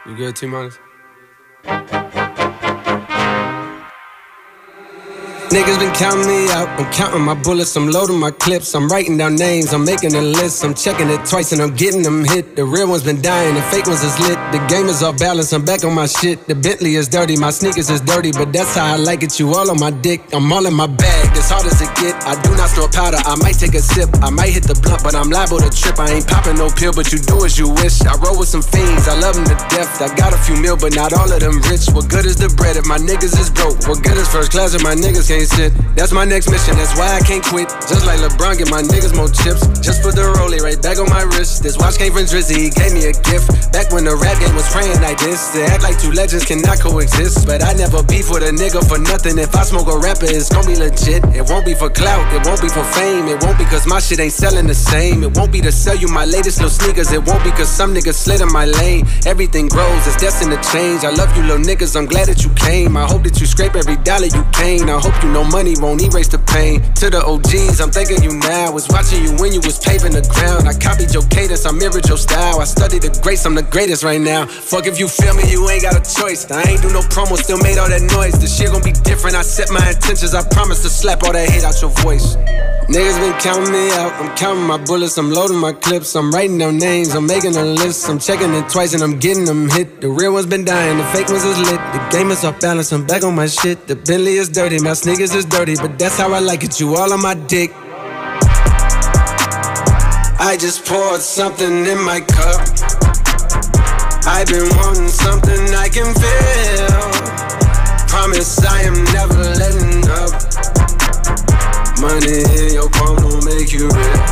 You 0.06 0.18
good, 0.18 0.36
T 0.36 0.42
minus? 0.42 0.74
Niggas 5.50 5.80
been 5.80 5.94
counting 5.96 6.28
me 6.28 6.46
out. 6.52 6.70
I'm 6.80 6.92
counting 6.94 7.24
my 7.24 7.34
bullets, 7.34 7.76
I'm 7.76 7.90
loading 7.90 8.20
my 8.20 8.30
clips. 8.30 8.76
I'm 8.76 8.88
writing 8.88 9.18
down 9.18 9.36
names, 9.36 9.74
I'm 9.74 9.84
making 9.84 10.14
a 10.14 10.22
list. 10.22 10.64
I'm 10.64 10.76
checking 10.76 11.10
it 11.10 11.26
twice 11.26 11.52
and 11.52 11.60
I'm 11.60 11.74
getting 11.74 12.04
them 12.04 12.24
hit. 12.24 12.56
The 12.56 12.64
real 12.64 12.88
ones 12.88 13.02
been 13.04 13.20
dying, 13.20 13.56
the 13.56 13.64
fake 13.64 13.88
ones 13.88 14.04
is 14.04 14.14
lit. 14.20 14.38
The 14.54 14.62
game 14.70 14.86
is 14.86 15.02
off 15.02 15.18
balance, 15.18 15.52
I'm 15.52 15.66
back 15.66 15.84
on 15.84 15.96
my 15.96 16.06
shit. 16.06 16.46
The 16.46 16.54
Bentley 16.54 17.02
is 17.02 17.08
dirty, 17.08 17.36
my 17.36 17.50
sneakers 17.50 17.90
is 17.90 18.00
dirty, 18.02 18.32
but 18.32 18.54
that's 18.54 18.76
how 18.76 18.94
I 18.94 18.98
like 18.98 19.24
it. 19.24 19.40
You 19.40 19.50
all 19.56 19.72
on 19.72 19.80
my 19.80 19.90
dick, 19.90 20.22
I'm 20.34 20.54
all 20.54 20.68
in 20.68 20.74
my 20.76 20.86
bag. 20.86 21.36
As 21.36 21.50
hard 21.50 21.66
as 21.66 21.82
it 21.82 21.90
get, 21.98 22.14
I 22.30 22.40
do 22.44 22.54
not 22.54 22.70
store 22.70 22.90
powder. 22.90 23.18
I 23.26 23.34
might 23.42 23.58
take 23.58 23.74
a 23.74 23.82
sip, 23.82 24.10
I 24.22 24.30
might 24.30 24.54
hit 24.54 24.70
the 24.70 24.78
blunt, 24.78 25.02
but 25.02 25.16
I'm 25.16 25.32
liable 25.32 25.58
to 25.66 25.70
trip. 25.74 25.98
I 25.98 26.14
ain't 26.14 26.28
popping 26.28 26.62
no 26.62 26.70
pill, 26.70 26.94
but 26.94 27.12
you 27.12 27.18
do 27.18 27.44
as 27.44 27.58
you 27.58 27.74
wish. 27.82 28.06
I 28.06 28.14
roll 28.22 28.38
with 28.38 28.50
some 28.50 28.62
fiends, 28.62 29.08
I 29.08 29.18
love 29.18 29.34
them 29.34 29.50
to 29.50 29.58
death. 29.74 29.98
I 29.98 30.14
got 30.14 30.30
a 30.32 30.38
few 30.38 30.62
mil, 30.62 30.78
but 30.78 30.94
not 30.94 31.10
all 31.18 31.26
of 31.26 31.40
them 31.42 31.58
rich. 31.66 31.90
What 31.90 32.06
good 32.06 32.30
is 32.30 32.38
the 32.38 32.54
bread 32.54 32.78
if 32.78 32.86
my 32.86 33.02
niggas 33.02 33.34
is 33.34 33.50
broke? 33.50 33.82
What 33.90 34.06
good 34.06 34.14
is 34.14 34.30
first 34.30 34.52
class 34.54 34.78
if 34.78 34.84
my 34.86 34.94
niggas 34.94 35.26
can't 35.26 35.39
sit? 35.46 35.74
That's 35.96 36.12
my 36.12 36.26
next 36.26 36.50
mission, 36.50 36.76
that's 36.76 36.98
why 36.98 37.08
I 37.14 37.20
can't 37.20 37.44
quit. 37.44 37.70
Just 37.88 38.06
like 38.06 38.20
LeBron, 38.20 38.58
get 38.58 38.70
my 38.72 38.82
niggas 38.82 39.16
more 39.16 39.30
chips. 39.30 39.68
Just 39.80 40.02
put 40.02 40.16
the 40.16 40.26
rollie 40.40 40.60
right 40.60 40.80
back 40.82 41.00
on 41.00 41.10
my 41.10 41.24
wrist. 41.24 41.64
This 41.64 41.78
watch 41.78 41.98
came 41.98 42.14
from 42.14 42.26
Drizzy, 42.26 42.58
he 42.58 42.70
gave 42.70 42.94
me 42.94 43.06
a 43.08 43.14
gift. 43.28 43.72
Back 43.72 43.92
when 43.92 44.04
the 44.04 44.16
rap 44.16 44.40
game 44.40 44.56
was 44.56 44.68
praying 44.72 45.00
like 45.02 45.20
this. 45.20 45.52
To 45.54 45.64
act 45.66 45.84
like 45.84 46.00
two 46.00 46.12
legends 46.12 46.46
cannot 46.46 46.80
coexist. 46.80 47.46
But 47.46 47.64
I 47.64 47.74
never 47.74 48.02
beef 48.04 48.30
with 48.30 48.44
a 48.44 48.52
nigga 48.52 48.82
for 48.88 48.98
nothing. 48.98 49.38
If 49.38 49.56
I 49.56 49.64
smoke 49.64 49.88
a 49.88 49.98
rapper, 49.98 50.26
it's 50.26 50.50
gonna 50.50 50.68
be 50.68 50.76
legit. 50.76 51.24
It 51.36 51.46
won't 51.48 51.66
be 51.66 51.74
for 51.74 51.90
clout, 51.90 52.26
it 52.34 52.46
won't 52.46 52.62
be 52.62 52.70
for 52.70 52.84
fame. 52.96 53.28
It 53.28 53.42
won't 53.44 53.58
be 53.58 53.66
cause 53.66 53.86
my 53.86 54.00
shit 54.00 54.20
ain't 54.20 54.34
selling 54.34 54.68
the 54.68 54.76
same. 54.76 55.24
It 55.24 55.38
won't 55.38 55.52
be 55.52 55.62
to 55.62 55.72
sell 55.72 55.96
you 55.96 56.08
my 56.08 56.26
latest 56.26 56.60
little 56.60 56.74
sneakers. 56.74 57.12
It 57.12 57.24
won't 57.24 57.44
be 57.44 57.52
cause 57.52 57.70
some 57.70 57.94
niggas 57.94 58.18
slid 58.18 58.42
in 58.42 58.52
my 58.52 58.66
lane. 58.66 59.06
Everything 59.26 59.68
grows, 59.68 60.08
it's 60.08 60.18
destined 60.18 60.52
to 60.52 60.60
change. 60.72 61.04
I 61.04 61.12
love 61.12 61.30
you, 61.38 61.44
little 61.44 61.64
niggas, 61.64 61.96
I'm 61.96 62.06
glad 62.06 62.28
that 62.28 62.44
you 62.44 62.50
came. 62.56 62.98
I 62.98 63.06
hope 63.06 63.24
that 63.24 63.40
you 63.40 63.46
scrape 63.46 63.76
every 63.76 63.98
dollar 63.98 64.28
you 64.28 64.44
came. 64.54 64.90
I 64.90 65.00
hope 65.00 65.16
you 65.24 65.29
know 65.34 65.44
money 65.44 65.76
won't 65.78 66.02
erase 66.02 66.28
the 66.28 66.40
pain. 66.40 66.82
To 67.02 67.10
the 67.10 67.22
OGs, 67.24 67.80
I'm 67.80 67.92
thanking 67.92 68.24
you 68.24 68.34
now. 68.38 68.72
Was 68.72 68.88
watching 68.90 69.24
you 69.24 69.32
when 69.38 69.54
you 69.54 69.62
was 69.62 69.80
paving 69.80 70.14
the 70.14 70.26
ground. 70.28 70.68
I 70.68 70.74
copied 70.74 71.14
your 71.14 71.24
cadence, 71.30 71.66
I 71.66 71.72
mirrored 71.72 72.08
your 72.08 72.18
style. 72.18 72.60
I 72.60 72.66
studied 72.66 73.04
the 73.04 73.12
greats, 73.22 73.46
I'm 73.46 73.56
the 73.56 73.64
greatest 73.64 74.04
right 74.04 74.22
now. 74.22 74.46
Fuck 74.46 74.88
if 74.88 75.00
you 75.00 75.08
feel 75.08 75.34
me, 75.36 75.50
you 75.50 75.68
ain't 75.70 75.84
got 75.84 75.96
a 75.96 76.04
choice. 76.04 76.50
I 76.52 76.64
ain't 76.64 76.82
do 76.82 76.92
no 76.92 77.02
promo, 77.02 77.38
still 77.38 77.60
made 77.60 77.78
all 77.78 77.90
that 77.90 78.02
noise. 78.14 78.40
The 78.40 78.48
shit 78.48 78.72
gon' 78.72 78.84
be 78.84 78.92
different. 78.92 79.36
I 79.36 79.42
set 79.42 79.70
my 79.70 79.84
intentions, 79.88 80.34
I 80.34 80.44
promise 80.50 80.82
to 80.84 80.90
slap 80.90 81.24
all 81.24 81.34
that 81.34 81.50
hate 81.50 81.64
out 81.64 81.80
your 81.82 81.92
voice. 82.02 82.36
Niggas 82.90 83.20
been 83.22 83.38
counting 83.40 83.72
me 83.72 83.92
out. 83.92 84.12
I'm 84.14 84.36
counting 84.36 84.66
my 84.66 84.78
bullets, 84.84 85.16
I'm 85.20 85.30
loading 85.30 85.60
my 85.60 85.74
clips, 85.74 86.16
I'm 86.16 86.32
writing 86.32 86.58
down 86.58 86.80
names, 86.80 87.14
I'm 87.14 87.28
making 87.28 87.56
a 87.56 87.64
list, 87.64 88.10
I'm 88.10 88.18
checking 88.18 88.52
it 88.56 88.68
twice 88.68 88.96
and 88.96 89.04
I'm 89.04 89.20
getting 89.20 89.46
them 89.46 89.70
hit. 89.70 90.02
The 90.02 90.10
real 90.10 90.34
ones 90.34 90.48
been 90.48 90.66
dying, 90.66 90.98
the 90.98 91.04
fake 91.14 91.28
ones 91.28 91.44
is 91.44 91.60
lit. 91.60 91.80
The 91.94 92.10
game 92.10 92.32
is 92.32 92.44
off 92.44 92.60
balance, 92.60 92.92
I'm 92.92 93.06
back 93.06 93.24
on 93.24 93.36
my 93.36 93.46
shit. 93.46 93.86
The 93.86 93.96
Bentley 93.96 94.38
is 94.38 94.50
dirty, 94.50 94.80
my 94.80 94.94
sneakers 94.94 95.19
is 95.22 95.44
dirty, 95.44 95.76
but 95.76 96.00
that's 96.00 96.18
how 96.18 96.32
I 96.32 96.40
like 96.40 96.64
it. 96.64 96.80
You 96.80 96.96
all 96.96 97.12
on 97.12 97.22
my 97.22 97.34
dick. 97.34 97.72
I 100.40 100.56
just 100.58 100.86
poured 100.86 101.20
something 101.20 101.86
in 101.86 102.02
my 102.06 102.22
cup. 102.22 102.62
I've 104.26 104.48
been 104.48 104.70
wanting 104.78 105.10
something 105.10 105.76
I 105.76 105.90
can 105.92 106.14
feel. 106.16 107.04
Promise 108.08 108.64
I 108.64 108.84
am 108.84 109.04
never 109.12 109.44
letting 109.60 110.08
up. 110.08 110.32
Money 112.00 112.40
in 112.56 112.74
your 112.76 112.90
palm 112.90 113.18
don't 113.18 113.44
make 113.44 113.74
you 113.74 113.90
real. 113.90 114.24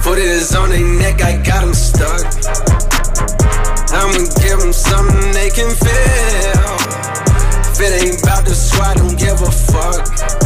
Foot 0.00 0.18
is 0.18 0.54
on 0.54 0.70
their 0.70 0.80
neck, 0.80 1.20
I 1.20 1.36
got 1.44 1.60
them 1.60 1.74
stuck. 1.74 2.24
I'ma 3.92 4.24
give 4.40 4.60
them 4.60 4.72
something 4.72 5.32
they 5.32 5.50
can 5.50 5.68
feel. 5.76 7.25
If 7.78 7.82
it 7.82 8.04
ain't 8.06 8.22
about 8.22 8.46
the 8.46 8.54
swat, 8.54 8.96
don't 8.96 9.18
give 9.18 9.38
a 9.42 9.50
fuck. 9.50 10.45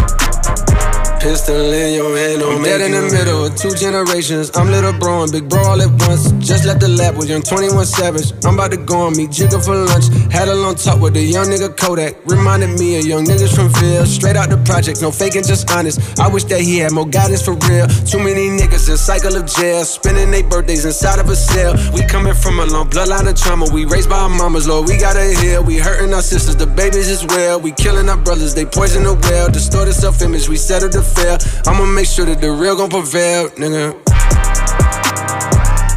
Pistol 1.21 1.71
in 1.71 1.93
your 1.93 2.17
hand, 2.17 2.41
I'm 2.43 2.63
dead 2.63 2.81
in 2.81 2.93
the 2.93 3.03
middle 3.13 3.45
of 3.45 3.55
two 3.55 3.75
generations. 3.77 4.51
I'm 4.57 4.71
little 4.71 4.95
bro 4.95 5.23
and 5.23 5.31
big 5.31 5.51
bro 5.51 5.61
all 5.61 5.83
at 5.83 5.93
once. 6.09 6.33
Just 6.41 6.65
left 6.65 6.81
the 6.81 6.89
lab 6.89 7.19
with 7.19 7.29
young 7.29 7.43
21 7.43 7.85
Savage. 7.85 8.33
I'm 8.43 8.55
about 8.55 8.71
to 8.71 8.79
go 8.79 9.05
on 9.05 9.13
me, 9.13 9.27
jigger 9.29 9.61
for 9.61 9.77
lunch. 9.77 10.09
Had 10.33 10.49
a 10.49 10.55
long 10.55 10.77
talk 10.77 10.99
with 10.99 11.15
a 11.17 11.23
young 11.23 11.45
nigga 11.53 11.77
Kodak. 11.77 12.17
Reminded 12.25 12.81
me 12.81 12.99
of 12.99 13.05
young 13.05 13.27
niggas 13.27 13.55
from 13.55 13.69
Phil. 13.69 14.07
Straight 14.07 14.35
out 14.35 14.49
the 14.49 14.57
project, 14.65 15.03
no 15.03 15.11
faking, 15.11 15.45
just 15.45 15.71
honest. 15.71 16.01
I 16.19 16.27
wish 16.27 16.45
that 16.45 16.63
he 16.63 16.79
had 16.79 16.93
more 16.93 17.05
guidance 17.05 17.45
for 17.45 17.53
real. 17.69 17.87
Too 18.09 18.19
many 18.19 18.49
niggas 18.49 18.89
in 18.89 18.97
cycle 18.97 19.37
of 19.37 19.45
jail. 19.45 19.85
Spending 19.85 20.31
their 20.31 20.49
birthdays 20.49 20.87
inside 20.87 21.19
of 21.21 21.29
a 21.29 21.37
cell. 21.37 21.77
We 21.93 22.01
coming 22.07 22.33
from 22.33 22.61
a 22.61 22.65
long 22.65 22.89
bloodline 22.89 23.29
of 23.29 23.37
trauma. 23.37 23.69
We 23.69 23.85
raised 23.85 24.09
by 24.09 24.21
our 24.25 24.33
mamas, 24.33 24.67
Lord, 24.67 24.89
we 24.89 24.97
gotta 24.97 25.37
heal. 25.37 25.63
We 25.63 25.77
hurting 25.77 26.15
our 26.15 26.23
sisters, 26.23 26.57
the 26.57 26.67
babies 26.67 27.13
as 27.13 27.27
well. 27.27 27.61
We 27.61 27.73
killing 27.73 28.09
our 28.09 28.17
brothers, 28.17 28.55
they 28.55 28.65
poison 28.65 29.05
the 29.05 29.13
well. 29.29 29.51
Distorted 29.51 29.93
self 29.93 30.23
image, 30.23 30.49
we 30.49 30.57
settle 30.57 30.89
the 30.89 31.10
fail. 31.15 31.39
I'ma 31.67 31.85
make 31.87 32.07
sure 32.07 32.27
that 32.27 32.41
the 32.41 32.51
real 32.51 32.77
gon' 32.77 32.91
prevail, 32.91 33.49
nigga. 33.51 33.95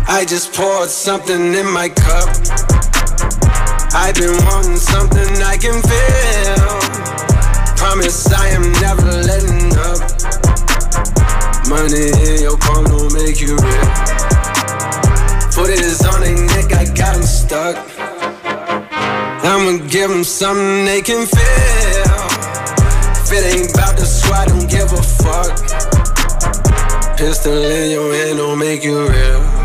I 0.08 0.26
just 0.26 0.54
poured 0.54 0.90
something 0.90 1.54
in 1.54 1.68
my 1.72 1.90
cup. 1.90 2.30
I've 3.96 4.16
been 4.16 4.38
wanting 4.46 4.78
something 4.78 5.30
I 5.42 5.58
can 5.58 5.82
feel. 5.82 6.74
Promise 7.78 8.34
I 8.34 8.48
am 8.50 8.72
never 8.82 9.12
letting 9.30 9.74
up. 9.90 10.02
Money 11.70 12.10
in 12.30 12.42
your 12.42 12.58
palm 12.58 12.86
don't 12.86 13.14
make 13.14 13.40
you 13.42 13.56
real. 13.56 13.90
Put 15.56 15.70
is 15.70 16.06
on 16.06 16.22
their 16.22 16.36
neck, 16.36 16.74
I 16.74 16.86
got 16.94 17.16
them 17.16 17.24
stuck. 17.24 17.76
I'ma 19.46 19.86
give 19.90 20.10
them 20.10 20.24
something 20.24 20.86
they 20.86 21.02
can 21.02 21.28
feel. 21.28 22.33
It 23.36 23.44
ain't 23.46 23.74
about 23.74 23.98
the 23.98 24.06
swat, 24.06 24.48
don't 24.48 24.70
give 24.70 24.94
a 24.94 25.02
fuck. 25.02 25.58
Pistol 27.18 27.64
in 27.66 27.90
your 27.90 28.14
hand 28.14 28.38
don't 28.38 28.60
make 28.60 28.84
you 28.84 29.08
real. 29.10 29.63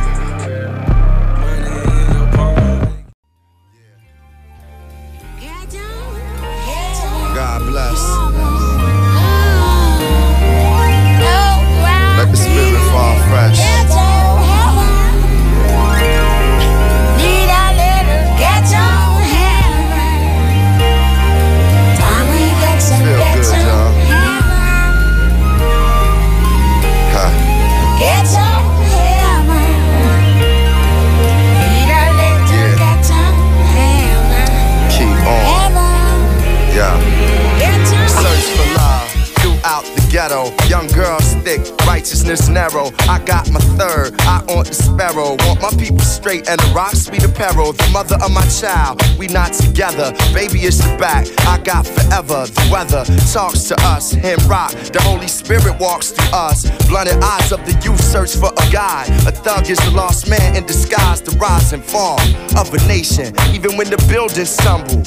Mother 47.99 48.25
of 48.25 48.31
my 48.31 48.47
child, 48.47 49.03
we 49.19 49.27
not 49.27 49.53
together. 49.53 50.13
Baby, 50.33 50.61
it's 50.61 50.79
the 50.79 50.97
back. 50.99 51.27
I 51.49 51.59
got 51.59 51.85
forever. 51.85 52.47
The 52.47 52.69
weather 52.71 53.03
talks 53.33 53.65
to 53.71 53.77
us. 53.91 54.13
Him 54.13 54.39
rock, 54.47 54.71
the 54.95 55.03
Holy 55.03 55.27
Spirit 55.27 55.75
walks 55.81 56.13
through 56.13 56.31
us. 56.33 56.63
Blunted 56.87 57.19
eyes 57.21 57.51
of 57.51 57.59
the 57.67 57.75
youth 57.83 58.01
search 58.01 58.37
for 58.37 58.53
a 58.55 58.67
guide. 58.71 59.11
A 59.27 59.33
thug 59.33 59.69
is 59.69 59.79
the 59.79 59.91
lost 59.91 60.31
man 60.31 60.55
in 60.55 60.65
disguise. 60.65 61.21
The 61.23 61.37
rise 61.39 61.73
and 61.73 61.83
fall 61.83 62.21
of 62.57 62.73
a 62.73 62.79
nation. 62.87 63.35
Even 63.51 63.77
when 63.77 63.91
the 63.91 63.99
buildings 64.09 64.51
stumble. 64.51 65.03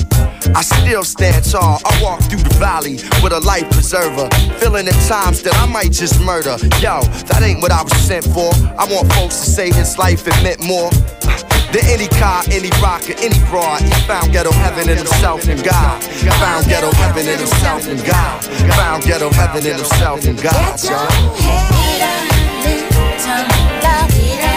I 0.54 0.62
still 0.62 1.06
stand 1.06 1.46
tall. 1.50 1.80
I 1.86 2.04
walk 2.04 2.20
through 2.24 2.44
the 2.44 2.56
valley 2.60 3.00
with 3.24 3.32
a 3.32 3.39
life 3.39 3.70
preserver. 3.72 4.28
Feeling 4.60 4.89
at 4.89 5.00
times 5.08 5.42
that 5.44 5.56
I 5.56 5.66
might 5.66 5.94
just 5.94 6.20
murder. 6.20 6.58
Yo, 6.84 7.00
that 7.32 7.39
ain't 7.42 7.62
what 7.62 7.72
I 7.72 7.84
was 7.84 7.96
sent 7.96 8.26
for. 8.26 8.52
I 8.76 8.84
want 8.92 9.08
folks 9.14 9.39
to 9.39 9.50
say 9.50 9.72
his 9.72 9.98
life 9.98 10.28
it 10.28 10.36
meant 10.44 10.60
more. 10.60 10.92
Than 11.72 11.86
any 11.86 12.07
car, 12.09 12.43
any 12.51 12.69
rocker, 12.82 13.13
any 13.17 13.39
broad. 13.49 13.82
He 13.82 13.91
found 14.03 14.34
ghetto 14.34 14.51
heaven 14.51 14.89
in 14.89 14.97
himself 14.97 15.47
and 15.47 15.63
God. 15.63 16.03
Found 16.03 16.67
ghetto 16.67 16.91
heaven 16.91 17.28
in 17.28 17.39
himself 17.39 17.88
and 17.88 18.03
God. 18.05 18.43
Found 18.76 19.03
ghetto 19.03 19.30
heaven 19.30 19.65
in 19.65 19.78
himself 19.78 20.26
and 20.26 20.41
God. 20.41 20.80
Love 23.84 24.17
your 24.17 24.51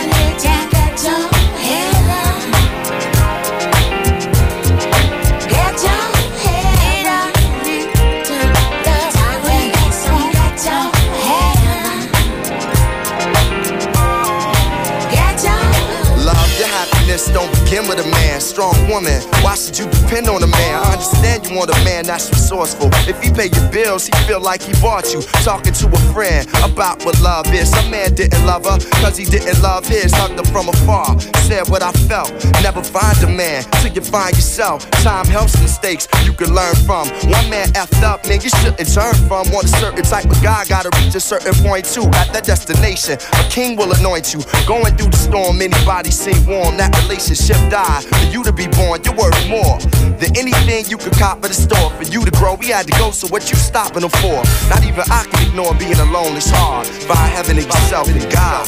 Happiness 17.74 17.88
don't 17.88 17.98
begin 17.98 18.06
with 18.06 18.06
a 18.06 18.13
man. 18.34 18.40
Strong 18.40 18.88
woman, 18.88 19.20
why 19.42 19.54
should 19.54 19.78
you 19.78 19.86
depend 19.90 20.28
on 20.28 20.42
a 20.42 20.46
man? 20.46 20.74
I 20.74 20.92
understand 20.92 21.46
you 21.46 21.56
want 21.56 21.70
a 21.70 21.84
man 21.84 22.04
that's 22.04 22.28
resourceful. 22.30 22.90
If 23.08 23.20
he 23.22 23.30
pay 23.30 23.48
your 23.48 23.70
bills, 23.70 24.06
he 24.06 24.12
feel 24.26 24.40
like 24.40 24.62
he 24.62 24.72
bought 24.80 25.12
you. 25.12 25.22
Talking 25.42 25.72
to 25.72 25.86
a 25.88 26.00
friend 26.12 26.48
about 26.62 27.04
what 27.04 27.20
love 27.20 27.46
is. 27.52 27.70
Some 27.70 27.90
man 27.90 28.14
didn't 28.14 28.44
love 28.46 28.64
her, 28.64 28.78
cause 29.02 29.16
he 29.16 29.24
didn't 29.24 29.60
love 29.62 29.86
his. 29.86 30.12
Hugged 30.14 30.38
her 30.38 30.52
from 30.52 30.68
afar, 30.68 31.18
said 31.46 31.68
what 31.68 31.82
I 31.82 31.92
felt. 32.08 32.32
Never 32.62 32.82
find 32.82 33.16
a 33.22 33.28
man 33.28 33.62
till 33.82 33.92
you 33.92 34.00
find 34.00 34.34
yourself. 34.34 34.88
Time 35.02 35.26
helps 35.26 35.60
mistakes 35.60 36.08
you 36.24 36.32
can 36.32 36.54
learn 36.54 36.74
from. 36.86 37.08
One 37.30 37.48
man 37.50 37.68
effed 37.74 38.02
up, 38.02 38.26
man, 38.26 38.40
you 38.40 38.50
shouldn't 38.50 38.88
turn 38.92 39.14
from. 39.28 39.50
Want 39.52 39.64
a 39.64 39.74
certain 39.82 40.04
type 40.04 40.26
of 40.26 40.42
guy, 40.42 40.64
gotta 40.68 40.90
reach 41.00 41.14
a 41.14 41.20
certain 41.20 41.54
point 41.64 41.84
too. 41.84 42.06
At 42.14 42.32
that 42.32 42.44
destination, 42.44 43.18
a 43.18 43.44
king 43.48 43.76
will 43.76 43.92
anoint 43.92 44.34
you. 44.34 44.40
Going 44.66 44.96
through 44.96 45.10
the 45.10 45.16
storm, 45.16 45.60
anybody 45.60 46.10
seem 46.10 46.38
warm. 46.46 46.76
That 46.76 46.90
relationship 47.02 47.58
died. 47.70 48.04
For 48.24 48.30
you 48.30 48.42
to 48.44 48.52
be 48.52 48.66
born, 48.68 49.02
you're 49.04 49.14
worth 49.14 49.48
more 49.48 49.78
than 50.16 50.34
anything 50.36 50.86
you 50.86 50.96
could 50.96 51.12
cop 51.12 51.44
at 51.44 51.50
the 51.50 51.54
store. 51.54 51.90
For 51.90 52.04
you 52.04 52.24
to 52.24 52.30
grow, 52.30 52.54
we 52.54 52.68
had 52.68 52.86
to 52.86 52.98
go, 52.98 53.10
so 53.10 53.28
what 53.28 53.50
you 53.50 53.56
stopping 53.56 54.00
them 54.00 54.10
for? 54.10 54.42
Not 54.70 54.82
even 54.82 55.04
I 55.10 55.24
can 55.30 55.46
ignore 55.48 55.74
being 55.74 55.98
alone, 56.00 56.34
it's 56.34 56.48
hard. 56.48 56.86
Find 56.86 57.32
heaven 57.32 57.58
in 57.58 57.64
yourself 57.66 58.08
and 58.08 58.32
God. 58.32 58.66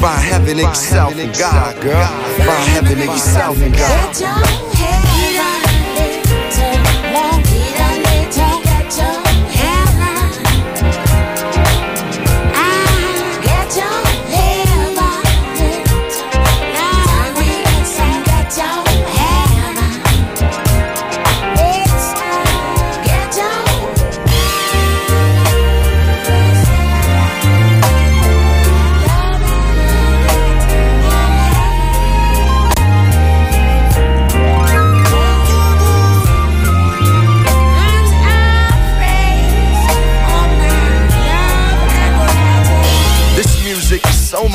Find 0.00 0.22
heaven 0.22 0.58
in 0.58 0.64
yourself 0.64 1.14
and 1.14 1.36
God, 1.36 1.82
girl. 1.82 2.06
Find 2.38 2.68
heaven 2.70 2.98
in 2.98 3.08
yourself 3.08 3.60
and 3.60 3.74
God. 3.76 5.65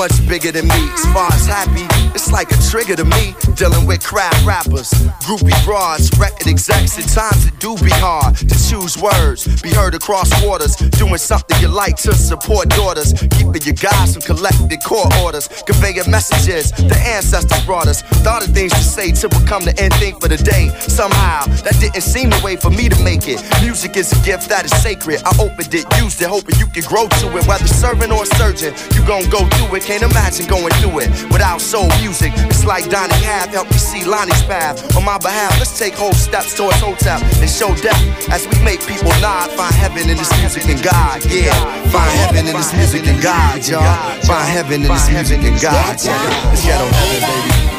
Much 0.01 0.20
bigger 0.31 0.53
than 0.53 0.65
me. 0.65 0.89
As 0.93 1.03
far 1.11 1.27
as 1.33 1.45
happy, 1.45 1.83
it's 2.15 2.31
like 2.31 2.49
a 2.51 2.59
trigger 2.71 2.95
to 2.95 3.03
me. 3.03 3.35
Dealing 3.55 3.85
with 3.85 4.01
crap 4.01 4.33
rappers, 4.45 4.89
groupie 5.27 5.51
broads, 5.65 6.09
record 6.17 6.47
execs. 6.47 6.97
At 6.97 7.11
times 7.11 7.47
it 7.47 7.59
do 7.59 7.75
be 7.83 7.91
hard 7.99 8.37
to 8.37 8.55
choose 8.69 8.97
words, 8.97 9.61
be 9.61 9.71
heard 9.71 9.93
across 9.93 10.31
waters. 10.41 10.77
Doing 11.01 11.17
something 11.17 11.59
you 11.59 11.67
like 11.67 11.97
to 12.07 12.13
support 12.13 12.69
daughters. 12.69 13.11
Keeping 13.35 13.61
your 13.67 13.75
guys 13.75 14.15
from 14.15 14.21
collecting 14.21 14.79
court 14.79 15.13
orders. 15.19 15.49
Conveying 15.67 16.09
messages 16.09 16.71
the 16.71 16.97
ancestors 17.03 17.65
brought 17.65 17.87
us. 17.87 18.01
Thought 18.23 18.47
of 18.47 18.53
things 18.53 18.71
to 18.71 18.83
say 18.83 19.11
to 19.11 19.27
become 19.27 19.65
the 19.65 19.77
end 19.83 19.93
thing 19.95 20.17
for 20.17 20.29
the 20.29 20.37
day. 20.37 20.71
Somehow, 20.79 21.43
that 21.67 21.75
didn't 21.81 22.03
seem 22.03 22.29
the 22.29 22.39
way 22.41 22.55
for 22.55 22.69
me 22.69 22.87
to 22.87 23.03
make 23.03 23.27
it. 23.27 23.43
Music 23.61 23.97
is 23.97 24.13
a 24.13 24.19
gift 24.23 24.47
that 24.47 24.63
is 24.63 24.71
sacred. 24.81 25.19
I 25.25 25.35
opened 25.43 25.73
it, 25.75 25.83
used 25.99 26.21
it, 26.21 26.29
hoping 26.29 26.55
you 26.57 26.67
can 26.67 26.87
grow 26.87 27.09
to 27.19 27.25
it. 27.35 27.45
Whether 27.45 27.67
serving 27.67 28.13
or 28.13 28.25
surgeon, 28.39 28.73
you 28.95 29.05
gon' 29.05 29.27
go 29.29 29.43
through 29.59 29.75
it. 29.75 29.83
Can't 29.83 30.03
imagine 30.03 30.20
going 30.47 30.71
through 30.79 30.99
it 30.99 31.09
without 31.31 31.59
soul 31.59 31.87
music. 31.99 32.31
It's 32.49 32.65
like 32.65 32.89
Donnie 32.89 33.13
Hath 33.25 33.49
help 33.49 33.69
me 33.69 33.77
see 33.77 34.05
Lonnie's 34.05 34.43
path. 34.43 34.95
On 34.95 35.03
my 35.03 35.17
behalf, 35.17 35.57
let's 35.57 35.77
take 35.77 35.93
whole 35.93 36.13
steps 36.13 36.55
towards 36.55 36.79
Hotep 36.79 37.21
and 37.41 37.49
show 37.49 37.73
death 37.75 38.29
as 38.29 38.47
we 38.47 38.63
make 38.63 38.79
people 38.85 39.11
nod. 39.19 39.49
Find 39.51 39.73
heaven 39.73 40.09
in 40.09 40.17
this 40.17 40.31
music 40.39 40.65
and 40.69 40.81
God, 40.83 41.25
yeah. 41.25 41.53
Find 41.89 42.11
heaven 42.21 42.47
in 42.47 42.55
this 42.55 42.73
music 42.73 43.07
and 43.07 43.21
God, 43.21 43.67
y'all. 43.67 43.81
Find 44.21 44.47
heaven 44.47 44.83
in 44.83 44.89
this 44.89 45.09
music 45.09 45.41
and 45.41 45.59
God, 45.59 45.97
yeah. 46.03 46.53
It's 46.53 46.65
ghetto 46.65 46.85
heaven, 46.85 47.21
baby. 47.21 47.71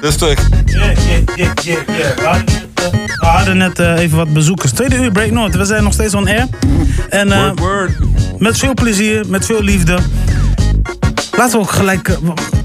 Net, 0.00 0.22
eh, 0.22 0.36
We 3.20 3.26
hadden 3.26 3.56
net 3.56 3.78
eh, 3.78 3.98
even 3.98 4.16
wat 4.16 4.32
bezoekers. 4.32 4.72
Tweede 4.72 4.96
uur 4.96 5.10
Break 5.12 5.30
North. 5.30 5.54
We 5.56 5.64
zijn 5.64 5.82
nog 5.82 5.92
steeds 5.92 6.14
on 6.14 6.28
air. 6.28 6.46
En 7.08 7.32
eh, 7.32 7.50
met 8.38 8.58
veel 8.58 8.74
plezier, 8.74 9.24
met 9.28 9.46
veel 9.46 9.62
liefde. 9.62 9.98
Laten 11.36 11.52
we 11.52 11.58
ook 11.58 11.70
gelijk... 11.70 12.08
eh, 12.08 12.16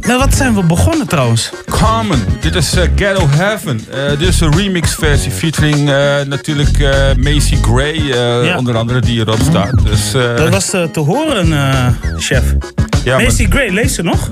met 0.08 0.18
wat 0.18 0.34
zijn 0.34 0.56
we 0.56 0.64
begonnen 0.64 1.08
trouwens? 1.08 1.52
Carmen, 1.66 2.20
dit 2.42 2.56
is 2.56 2.70
Ghetto 2.96 3.28
Heaven. 3.30 3.82
Eh, 3.92 4.10
dit 4.20 4.28
is 4.28 4.40
een 4.40 4.56
remix 4.58 4.96
versie 4.96 5.32
featuring 5.32 5.90
eh, 5.90 6.16
natuurlijk 6.28 6.80
eh, 6.80 6.92
Macy 7.18 7.56
Gray, 7.62 8.12
eh, 8.12 8.46
Ja. 8.46 8.58
onder 8.58 8.78
andere 8.78 9.00
die 9.00 9.20
erop 9.20 9.40
staat. 9.50 9.84
Dus, 9.84 10.14
eh, 10.14 10.36
Dat 10.38 10.50
was 10.50 10.70
te 10.70 11.00
horen, 11.00 11.54
eh, 11.54 11.88
chef. 12.18 12.44
Ja, 13.04 13.16
maar- 13.16 13.24
Macy 13.26 13.46
Gray, 13.50 13.70
leeft 13.70 13.94
ze 13.94 14.02
nog? 14.04 14.32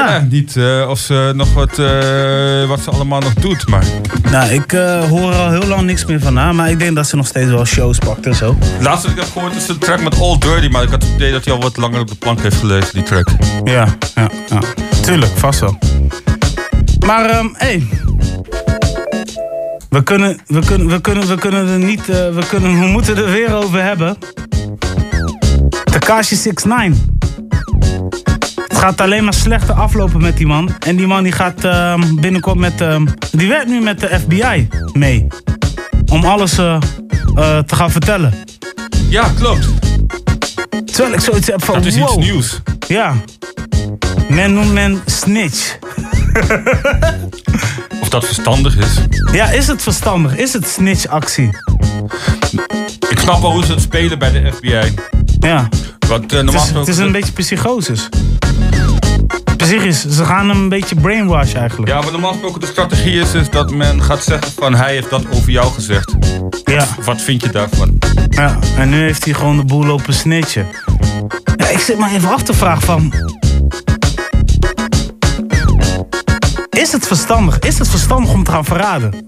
Eigenlijk 0.00 0.32
niet 0.32 0.56
eh, 0.56 0.86
of 0.88 0.98
ze 0.98 1.32
nog 1.34 1.52
wat, 1.54 1.78
eh, 1.78 2.68
wat 2.68 2.80
ze 2.80 2.90
allemaal 2.90 3.20
nog 3.20 3.34
doet, 3.34 3.68
maar... 3.68 3.84
Nou, 4.30 4.52
ik 4.52 4.72
eh, 4.72 5.08
hoor 5.08 5.32
al 5.32 5.50
heel 5.50 5.66
lang 5.66 5.82
niks 5.82 6.04
meer 6.04 6.20
van 6.20 6.36
haar. 6.36 6.54
Maar 6.54 6.70
ik 6.70 6.78
denk 6.78 6.96
dat 6.96 7.06
ze 7.06 7.16
nog 7.16 7.26
steeds 7.26 7.50
wel 7.50 7.64
shows 7.64 7.98
pakt 7.98 8.26
en 8.26 8.34
zo. 8.34 8.56
Laatste 8.80 9.08
wat 9.08 9.16
ik 9.16 9.22
heb 9.22 9.32
gehoord 9.32 9.56
is 9.56 9.68
een 9.68 9.78
track 9.78 10.02
met 10.02 10.20
All 10.20 10.38
Dirty, 10.38 10.68
maar 10.68 10.82
ik 10.82 10.90
had 10.90 11.02
het 11.02 11.12
idee 11.14 11.32
dat 11.32 11.44
hij 11.44 11.54
al 11.54 11.60
wat 11.60 11.76
langer 11.76 12.00
op 12.00 12.08
de 12.08 12.14
plank 12.14 12.40
heeft 12.40 12.56
gelezen, 12.56 12.92
die 12.92 13.02
track. 13.02 13.28
Ja, 13.64 13.96
ja, 14.14 14.30
ja. 14.48 14.60
Tuurlijk, 15.02 15.32
vast 15.36 15.60
wel. 15.60 15.78
Maar, 17.06 17.30
ehm 17.30 17.48
hey. 17.52 17.88
We 19.88 20.02
kunnen, 20.02 20.40
we 20.46 20.64
kunnen, 20.66 20.88
we 20.88 21.00
kunnen, 21.00 21.26
we 21.26 21.38
kunnen 21.38 21.68
er 21.68 21.78
niet, 21.78 22.06
we 22.06 22.42
kunnen, 22.48 22.80
we 22.80 22.86
moeten 22.86 23.16
er 23.16 23.30
weer 23.30 23.54
over 23.54 23.82
hebben. 23.82 24.16
Takashi 25.84 26.36
69. 26.36 27.12
Het 28.84 28.92
gaat 28.96 29.06
alleen 29.06 29.24
maar 29.24 29.34
slechter 29.34 29.74
aflopen 29.74 30.22
met 30.22 30.36
die 30.36 30.46
man. 30.46 30.70
En 30.78 30.96
die 30.96 31.06
man 31.06 31.22
die 31.22 31.32
gaat 31.32 31.64
ehm, 31.64 32.14
binnenkort 32.14 32.58
met, 32.58 32.80
ehm, 32.80 33.06
die 33.30 33.48
werkt 33.48 33.68
nu 33.68 33.80
met 33.80 34.00
de 34.00 34.18
FBI 34.20 34.68
mee. 34.92 35.26
Om 36.12 36.24
alles 36.24 36.58
eh, 36.58 36.74
eh, 36.74 37.58
te 37.58 37.74
gaan 37.74 37.90
vertellen. 37.90 38.34
Ja, 39.08 39.28
klopt. 39.38 39.68
Terwijl 40.84 41.14
ik 41.14 41.20
zoiets 41.20 41.46
heb 41.46 41.64
van, 41.64 41.74
Dat 41.74 41.84
is 41.84 41.96
iets 41.96 42.16
nieuws. 42.16 42.60
Ja. 42.88 43.14
Men 44.28 44.54
noemt 44.54 44.72
men 44.72 45.02
snitch. 45.06 45.78
Of 48.02 48.08
dat 48.08 48.24
verstandig 48.24 48.76
is. 48.76 49.00
Ja, 49.32 49.50
is 49.50 49.66
het 49.66 49.82
verstandig? 49.82 50.36
Is 50.36 50.52
het 50.52 50.68
snitch-actie? 50.68 51.48
Ik 53.08 53.18
snap 53.18 53.40
wel 53.40 53.52
hoe 53.52 53.64
ze 53.64 53.72
het 53.72 53.80
spelen 53.80 54.18
bij 54.18 54.30
de 54.30 54.52
FBI. 54.52 54.94
Ja. 55.38 55.68
Want 56.08 56.32
eh, 56.32 56.38
Het 56.38 56.54
is, 56.54 56.70
het 56.70 56.88
is 56.88 56.98
een 56.98 57.12
beetje 57.12 57.32
psychosis. 57.32 58.08
Psychisch, 59.56 60.06
ze 60.08 60.24
gaan 60.24 60.48
hem 60.48 60.60
een 60.60 60.68
beetje 60.68 60.94
brainwash 60.94 61.54
eigenlijk. 61.54 61.90
Ja, 61.92 62.00
maar 62.00 62.12
normaal 62.12 62.32
gesproken 62.32 62.60
de 62.60 62.66
strategie 62.66 63.20
is, 63.20 63.34
is 63.34 63.50
dat 63.50 63.70
men 63.70 64.02
gaat 64.02 64.22
zeggen 64.22 64.52
van 64.52 64.74
hij 64.74 64.92
heeft 64.92 65.10
dat 65.10 65.22
over 65.30 65.50
jou 65.50 65.72
gezegd. 65.72 66.14
Ja. 66.64 66.86
Wat 67.04 67.22
vind 67.22 67.42
je 67.42 67.50
daarvan? 67.50 67.98
Ja, 68.28 68.58
en 68.76 68.88
nu 68.88 69.00
heeft 69.00 69.24
hij 69.24 69.34
gewoon 69.34 69.56
de 69.56 69.64
boel 69.64 69.84
lopen 69.84 70.14
snitchen. 70.14 70.66
Ja, 71.56 71.68
ik 71.68 71.78
zit 71.78 71.98
maar 71.98 72.12
even 72.12 72.28
af 72.32 72.42
te 72.42 72.54
vragen 72.54 72.82
van... 72.82 73.12
Is 76.70 76.92
het 76.92 77.06
verstandig? 77.06 77.58
Is 77.58 77.78
het 77.78 77.88
verstandig 77.88 78.32
om 78.32 78.44
te 78.44 78.50
gaan 78.50 78.64
verraden? 78.64 79.24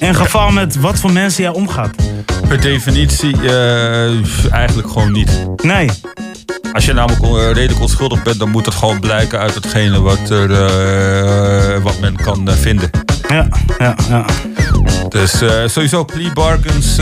In 0.00 0.14
geval 0.14 0.50
met 0.50 0.76
wat 0.76 0.98
voor 1.00 1.12
mensen 1.12 1.42
jij 1.42 1.52
omgaat. 1.52 1.96
Per 2.48 2.60
definitie 2.60 3.36
eh, 3.36 4.52
eigenlijk 4.52 4.88
gewoon 4.88 5.12
niet. 5.12 5.46
Nee. 5.62 5.90
Als 6.72 6.84
je 6.84 6.92
namelijk 6.92 7.22
eh, 7.22 7.52
redelijk 7.52 7.80
onschuldig 7.80 8.22
bent, 8.22 8.38
dan 8.38 8.50
moet 8.50 8.66
het 8.66 8.74
gewoon 8.74 9.00
blijken 9.00 9.38
uit 9.38 9.54
hetgene 9.54 10.00
wat, 10.00 10.30
er, 10.30 10.50
eh, 10.52 11.82
wat 11.82 12.00
men 12.00 12.16
kan 12.16 12.48
eh, 12.48 12.54
vinden. 12.54 12.90
Ja, 13.28 13.48
ja, 13.78 13.94
ja. 14.08 14.24
Dus 15.08 15.40
eh, 15.40 15.50
sowieso 15.66 16.04
plea 16.04 16.32
bargains. 16.32 16.98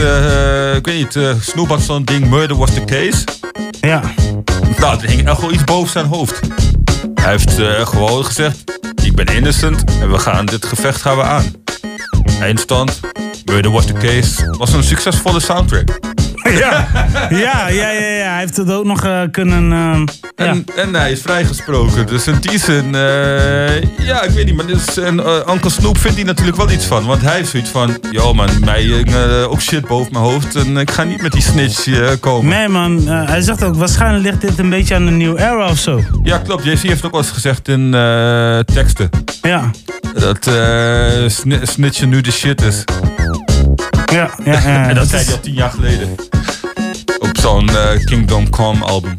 ik 0.77 0.85
weet 0.85 0.97
niet, 0.97 1.15
eh 1.15 1.31
Snoop 1.41 1.67
had 1.67 1.81
zo'n 1.81 2.03
ding, 2.03 2.29
murder 2.29 2.57
was 2.57 2.73
the 2.73 2.85
case. 2.85 3.23
Ja. 3.81 4.01
Nou, 4.77 5.01
er 5.01 5.09
hing 5.09 5.29
echt 5.29 5.41
wel 5.41 5.51
iets 5.51 5.63
boven 5.63 5.91
zijn 5.91 6.05
hoofd. 6.05 6.39
Hij 7.15 7.31
heeft 7.31 7.53
gewoon 7.89 8.25
gezegd, 8.25 8.79
ik 9.03 9.15
ben 9.15 9.25
innocent 9.25 9.83
en 10.01 10.11
we 10.11 10.19
gaan 10.19 10.45
dit 10.45 10.65
gevecht 10.65 11.01
gaan 11.01 11.17
we 11.17 11.23
aan. 11.23 11.43
Eindstand, 12.41 12.99
murder 13.45 13.71
was 13.71 13.85
the 13.85 13.93
case. 13.93 14.55
Was 14.57 14.73
een 14.73 14.83
succesvolle 14.83 15.39
soundtrack. 15.39 15.99
Ja, 16.59 16.87
ja, 17.29 17.67
ja, 17.69 17.89
ja, 17.89 17.89
ja. 17.91 18.29
Hij 18.29 18.39
heeft 18.39 18.57
het 18.57 18.71
ook 18.71 18.85
nog 18.85 19.03
eh, 19.03 19.21
kunnen... 19.31 19.69
ja. 19.69 20.45
En, 20.45 20.65
en 20.75 20.93
hij 20.95 21.11
is 21.11 21.21
vrijgesproken. 21.21 22.05
Dus 22.07 22.27
in 22.27 22.37
die 22.39 22.59
zin, 22.59 22.95
eh, 22.95 23.81
ja, 23.81 24.21
ik 24.23 24.29
weet 24.29 24.45
niet. 24.45 24.55
Maar 24.55 24.65
dus, 24.65 24.97
en, 24.97 25.19
eh, 25.19 25.53
Uncle 25.53 25.69
Snoop 25.69 25.97
vindt 25.97 26.17
hier 26.17 26.25
natuurlijk 26.25 26.57
wel 26.57 26.71
iets 26.71 26.85
van. 26.85 27.05
Want 27.05 27.21
hij 27.21 27.35
heeft 27.35 27.49
zoiets 27.49 27.69
van, 27.69 27.97
yo 28.11 28.33
man, 28.33 28.49
mij 28.65 29.03
eh, 29.03 29.51
ook 29.51 29.61
shit 29.61 29.87
boven 29.87 30.11
mijn 30.11 30.23
hoofd. 30.23 30.55
En 30.55 30.77
ik 30.77 30.91
ga 30.91 31.03
niet 31.03 31.21
met 31.21 31.31
die 31.31 31.41
snitch 31.41 31.87
eh, 31.87 32.09
komen. 32.19 32.49
Nee 32.49 32.67
man, 32.67 33.07
eh, 33.07 33.27
hij 33.27 33.41
zegt 33.41 33.63
ook, 33.63 33.75
waarschijnlijk 33.75 34.23
ligt 34.23 34.41
dit 34.41 34.59
een 34.59 34.69
beetje 34.69 34.95
aan 34.95 35.05
de 35.05 35.11
New 35.11 35.37
Era 35.39 35.69
of 35.69 35.77
zo. 35.77 36.01
Ja, 36.23 36.37
klopt. 36.37 36.63
JC 36.63 36.79
heeft 36.81 37.05
ook 37.05 37.11
wel 37.11 37.21
eens 37.21 37.29
gezegd 37.31 37.67
in 37.67 37.93
eh, 37.93 38.59
teksten. 38.59 39.09
Ja. 39.41 39.69
Dat 40.13 40.47
eh 40.47 41.27
sni- 41.27 41.59
snitchen 41.65 42.09
nu 42.09 42.21
de 42.21 42.31
shit 42.31 42.61
is. 42.61 42.83
Ja, 44.11 44.29
ja, 44.45 44.51
ja. 44.59 44.87
en 44.89 44.95
dat 44.95 45.07
zei 45.07 45.23
hij 45.23 45.33
al 45.33 45.39
tien 45.39 45.53
jaar 45.53 45.69
geleden. 45.69 46.15
Op 47.19 47.37
zo'n 47.41 47.69
eh, 47.69 48.05
Kingdom 48.05 48.49
Come 48.49 48.85
album. 48.85 49.15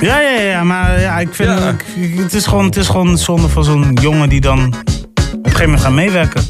Ja, 0.00 0.20
ja, 0.20 0.40
ja, 0.40 0.64
maar 0.64 1.00
ja, 1.00 1.18
ik 1.18 1.34
vind 1.34 1.50
ik- 1.96 2.18
het, 2.18 2.34
is 2.34 2.46
gewoon, 2.46 2.64
het 2.64 2.76
is 2.76 2.86
gewoon 2.88 3.18
zonde 3.18 3.48
van 3.48 3.64
zo'n 3.64 3.98
jongen 4.00 4.28
die 4.28 4.40
dan 4.40 4.66
op 4.66 4.74
een 5.24 5.40
gegeven 5.42 5.64
moment 5.64 5.80
gaat 5.80 5.92
meewerken. 5.92 6.42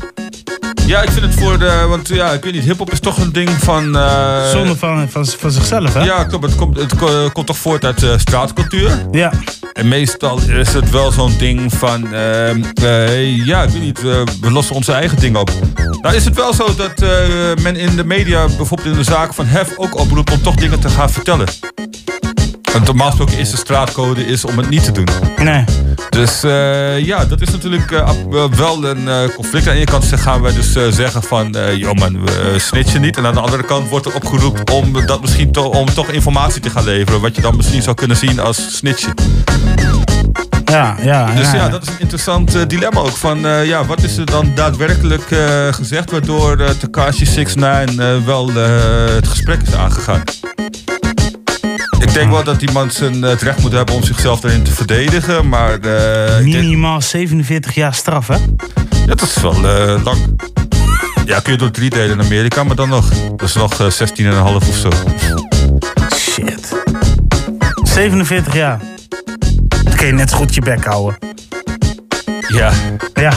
Ja, 0.89 1.03
ik 1.03 1.11
vind 1.11 1.25
het 1.25 1.35
voor 1.35 1.59
de... 1.59 1.85
Want 1.89 2.09
ja, 2.09 2.31
ik 2.33 2.45
weet 2.45 2.53
niet, 2.53 2.65
hiphop 2.65 2.93
is 2.93 3.01
toch 3.01 3.19
een 3.19 3.33
ding 3.33 3.51
van... 3.51 3.97
eh, 3.97 4.45
Zonde 4.51 4.77
van, 4.77 5.09
van, 5.11 5.27
van 5.27 5.51
zichzelf, 5.51 5.95
hè? 5.95 6.05
Ja, 6.05 6.25
klopt. 6.25 6.45
Het 6.45 6.55
komt, 6.55 6.77
het 6.77 6.97
ko- 6.97 7.31
komt 7.33 7.47
toch 7.47 7.57
voort 7.59 7.85
uit 7.85 8.03
eh, 8.03 8.11
straatcultuur? 8.19 9.07
Ja. 9.11 9.33
En 9.73 9.89
meestal 9.89 10.41
is 10.49 10.73
het 10.73 10.91
wel 10.91 11.11
zo'n 11.13 11.35
ding 11.39 11.73
van... 11.75 12.13
ehm, 12.13 12.63
eh, 12.83 13.47
ja, 13.47 13.63
ik 13.63 13.69
weet 13.71 13.83
niet, 13.83 14.01
we 14.41 14.51
lossen 14.51 14.75
onze 14.75 14.93
eigen 14.93 15.19
ding 15.19 15.37
op. 15.37 15.51
Nou 16.01 16.15
is 16.15 16.25
het 16.25 16.35
wel 16.37 16.53
zo 16.55 16.67
dat 16.77 16.93
men 17.63 17.77
in 17.77 17.97
de 17.97 18.05
media, 18.05 18.47
bijvoorbeeld 18.57 18.89
in 18.89 18.95
de 19.03 19.03
zaak 19.11 19.35
van 19.35 19.47
Hef... 19.47 19.69
ook 19.77 19.97
oproept 19.99 20.33
om 20.33 20.43
toch 20.43 20.55
dingen 20.55 20.81
te 20.81 20.89
gaan 20.89 21.11
vertellen. 21.11 21.47
Want 22.73 22.87
normaal 22.87 23.09
gesproken 23.09 23.39
is 23.39 23.51
de 23.51 23.57
straatcode 23.57 24.27
is 24.27 24.45
om 24.45 24.59
het 24.59 24.69
niet 24.69 24.85
te 24.85 24.93
doen. 24.93 25.09
Nee. 25.37 25.65
Dus 26.11 26.43
eh, 26.43 26.99
ja, 26.99 27.25
dat 27.25 27.41
is 27.41 27.51
natuurlijk 27.51 27.91
eh, 27.91 27.99
eh, 27.99 28.45
wel 28.51 28.85
een 28.85 29.31
conflict. 29.35 29.67
Aan 29.67 29.73
de 29.73 29.81
ene 29.81 29.91
kant 29.91 30.05
gaan 30.15 30.41
wij 30.41 30.53
dus 30.53 30.73
zeggen 30.73 31.23
van... 31.23 31.57
joh 31.77 31.95
man, 31.95 32.25
we 32.25 32.55
snitchen 32.57 33.01
niet. 33.01 33.17
En 33.17 33.27
aan 33.27 33.35
de 33.35 33.41
andere 33.41 33.65
kant 33.65 33.89
wordt 33.89 34.07
er 34.07 34.15
opgeroepen 34.15 34.75
om, 34.75 35.07
dat 35.07 35.21
misschien 35.21 35.53
to- 35.53 35.69
om 35.69 35.95
toch 35.95 36.09
informatie 36.09 36.61
te 36.61 36.71
gaan 36.71 36.85
leveren. 36.85 37.21
Wat 37.21 37.37
je 37.37 37.43
dan 37.43 37.57
misschien 37.57 37.83
zou 37.83 37.97
kunnen 37.97 38.17
zien 38.17 38.41
als 38.41 38.77
snitchen. 38.77 39.15
Ja, 40.65 40.97
ja. 41.03 41.35
Dus 41.35 41.51
ja, 41.51 41.69
dat 41.69 41.83
is 41.83 41.89
een 41.89 42.01
interessant 42.01 42.71
dilemma 42.71 43.01
ook. 43.01 43.17
Van, 43.17 43.39
ja, 43.65 43.85
wat 43.85 44.03
is 44.03 44.17
er 44.17 44.27
dan 44.27 44.53
daadwerkelijk 44.55 45.27
gezegd... 45.71 46.11
waardoor 46.11 46.77
Takashi 46.79 47.25
69 47.25 47.99
uh, 47.99 48.25
wel 48.27 48.53
het 48.55 49.29
gesprek 49.29 49.63
is 49.63 49.75
aangegaan? 49.75 50.23
Ik 52.01 52.13
denk 52.13 52.31
wel 52.31 52.45
dat 52.45 52.63
iemand 52.63 52.95
zijn, 52.95 53.23
het 53.23 53.43
recht 53.43 53.61
moet 53.61 53.73
hebben 53.73 53.95
om 53.95 54.03
zichzelf 54.05 54.41
daarin 54.41 54.63
te 54.63 54.71
verdedigen, 54.71 55.49
maar... 55.49 55.79
Uh, 55.81 56.39
Minimaal 56.39 57.03
47 57.03 57.75
jaar 57.75 57.95
straf, 57.95 58.27
hè? 58.27 58.35
Ja, 59.07 59.15
dat 59.15 59.23
is 59.23 59.37
wel 59.43 59.55
uh, 59.55 60.05
lang. 60.05 60.41
Ja, 61.25 61.41
kun 61.41 61.53
je 61.53 61.59
door 61.59 61.71
drie 61.71 61.91
delen 61.91 62.19
in 62.19 62.25
Amerika, 62.25 62.65
maar 62.65 62.77
dan 62.77 62.89
nog. 62.89 63.09
Dat 63.37 63.49
is 63.49 63.55
nog 63.55 63.81
uh, 63.81 63.91
16,5 63.91 64.69
of 64.69 64.77
zo. 64.77 64.89
Shit. 66.15 66.83
47 67.83 68.55
jaar. 68.55 68.81
Dan 69.85 69.95
kun 69.97 70.07
je 70.07 70.13
net 70.13 70.31
zo 70.31 70.37
goed 70.37 70.55
je 70.55 70.61
bek 70.61 70.85
houden. 70.85 71.19
Ja. 72.49 72.73
Ja. 73.15 73.33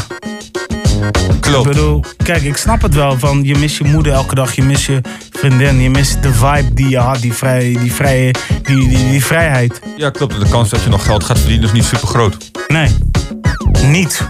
Klopt. 1.40 1.66
Ik 1.66 1.72
bedoel, 1.74 2.04
kijk, 2.24 2.42
ik 2.42 2.58
snap 2.58 2.82
het 2.82 2.94
wel. 2.94 3.20
Van 3.20 3.44
je 3.44 3.58
mist 3.58 3.78
je 3.78 3.84
moeder 3.84 4.14
elke 4.14 4.36
dag, 4.36 4.56
je 4.56 4.64
mist 4.64 4.86
je 4.86 5.02
vriendin, 5.32 5.82
je 5.82 5.90
mist 5.90 6.24
de 6.24 6.34
vibe 6.34 6.74
die 6.74 6.90
je 6.90 6.98
had, 6.98 7.22
die, 7.22 7.34
vrij, 7.34 7.78
die, 7.80 7.94
vrije, 7.94 8.34
die, 8.64 8.88
die, 8.88 9.10
die 9.10 9.26
vrijheid. 9.26 9.82
Ja, 9.98 10.10
klopt. 10.10 10.40
De 10.40 10.50
kans 10.50 10.70
dat 10.70 10.84
je 10.84 10.90
nog 10.90 11.06
geld 11.06 11.24
gaat 11.24 11.40
verdienen 11.40 11.66
is 11.66 11.72
niet 11.72 11.86
super 11.86 12.08
groot. 12.08 12.52
Nee, 12.68 12.90
niet. 13.84 14.30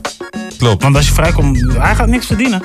Klopt. 0.58 0.84
Want 0.84 0.96
als 0.96 1.08
je 1.08 1.14
vrijkomt, 1.14 1.74
hij 1.78 1.96
gaat 1.96 2.08
niks 2.08 2.26
verdienen. 2.26 2.62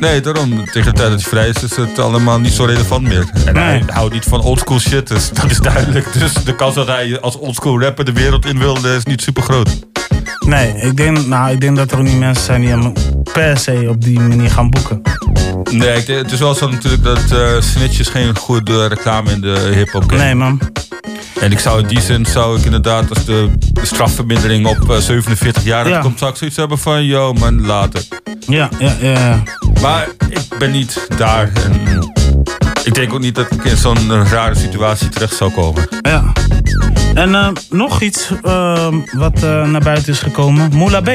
Nee, 0.00 0.20
daarom. 0.20 0.64
Tegen 0.64 0.92
de 0.92 0.98
tijd 0.98 1.10
dat 1.10 1.22
je 1.22 1.28
vrij 1.28 1.48
is, 1.48 1.62
is 1.62 1.76
het 1.76 1.98
allemaal 1.98 2.40
niet 2.40 2.52
zo 2.52 2.64
relevant 2.64 3.02
meer. 3.02 3.24
En 3.44 3.54
nee. 3.54 3.64
hij 3.64 3.82
houdt 3.86 4.12
niet 4.12 4.24
van 4.24 4.40
oldschool 4.40 4.78
shit, 4.78 5.08
dus 5.08 5.30
dat 5.30 5.50
is 5.50 5.58
duidelijk. 5.58 6.12
Dus 6.12 6.32
de 6.32 6.54
kans 6.56 6.74
dat 6.74 6.86
hij 6.86 7.20
als 7.20 7.38
oldschool 7.38 7.80
rapper 7.80 8.04
de 8.04 8.12
wereld 8.12 8.46
in 8.46 8.58
wil, 8.58 8.86
is 8.86 9.04
niet 9.04 9.22
super 9.22 9.42
groot. 9.42 9.68
Nee, 10.46 10.74
ik 10.74 10.96
denk, 10.96 11.26
nou, 11.26 11.52
ik 11.52 11.60
denk 11.60 11.76
dat 11.76 11.92
er 11.92 11.98
ook 11.98 12.04
niet 12.04 12.18
mensen 12.18 12.44
zijn 12.44 12.60
die 12.60 12.70
hem 12.70 12.92
per 13.32 13.58
se 13.58 13.86
op 13.88 14.04
die 14.04 14.20
manier 14.20 14.50
gaan 14.50 14.70
boeken. 14.70 15.02
Nee, 15.70 15.96
ik 15.96 16.06
denk, 16.06 16.22
het 16.22 16.32
is 16.32 16.38
wel 16.38 16.54
zo 16.54 16.68
natuurlijk 16.68 17.02
dat 17.02 17.32
uh, 17.32 17.60
snitches 17.60 18.08
geen 18.08 18.36
goede 18.36 18.86
reclame 18.86 19.30
in 19.30 19.40
de 19.40 19.70
hip-hop 19.74 20.10
Nee, 20.10 20.34
man. 20.34 20.60
En 21.40 21.52
ik 21.52 21.58
zou 21.58 21.80
in 21.80 21.86
die 21.86 22.00
zin, 22.00 22.26
zou 22.26 22.58
ik 22.58 22.64
inderdaad, 22.64 23.08
als 23.08 23.24
de, 23.24 23.50
de 23.58 23.86
strafvermindering 23.86 24.66
op 24.66 24.90
uh, 24.90 24.96
47 24.96 25.64
jaar 25.64 25.88
ja. 25.88 26.00
komt, 26.00 26.18
zou 26.18 26.30
ik 26.30 26.36
zoiets 26.36 26.56
hebben 26.56 26.78
van, 26.78 27.04
yo 27.04 27.32
man, 27.32 27.66
later. 27.66 28.02
Ja, 28.46 28.68
ja, 28.78 28.96
ja. 29.00 29.42
Maar 29.80 30.08
ik 30.28 30.58
ben 30.58 30.70
niet 30.70 31.06
daar 31.16 31.52
en 31.64 31.80
ik 32.84 32.94
denk 32.94 33.12
ook 33.12 33.20
niet 33.20 33.34
dat 33.34 33.50
ik 33.50 33.64
in 33.64 33.76
zo'n 33.76 34.24
rare 34.24 34.54
situatie 34.54 35.08
terecht 35.08 35.36
zou 35.36 35.52
komen. 35.52 35.88
Ja. 36.00 36.32
En 37.14 37.28
uh, 37.28 37.48
nog 37.70 38.02
iets 38.02 38.30
uh, 38.44 38.88
wat 39.12 39.42
uh, 39.42 39.66
naar 39.66 39.80
buiten 39.80 40.12
is 40.12 40.20
gekomen. 40.20 40.70
Moula 40.74 41.00
B. 41.00 41.10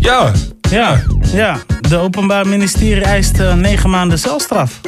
Ja. 0.00 0.32
Ja, 0.70 1.02
ja. 1.32 1.58
De 1.80 1.96
Openbaar 1.96 2.48
Ministerie 2.48 3.02
eist 3.02 3.38
negen 3.54 3.90
maanden 3.90 4.18
celstraf. 4.18 4.80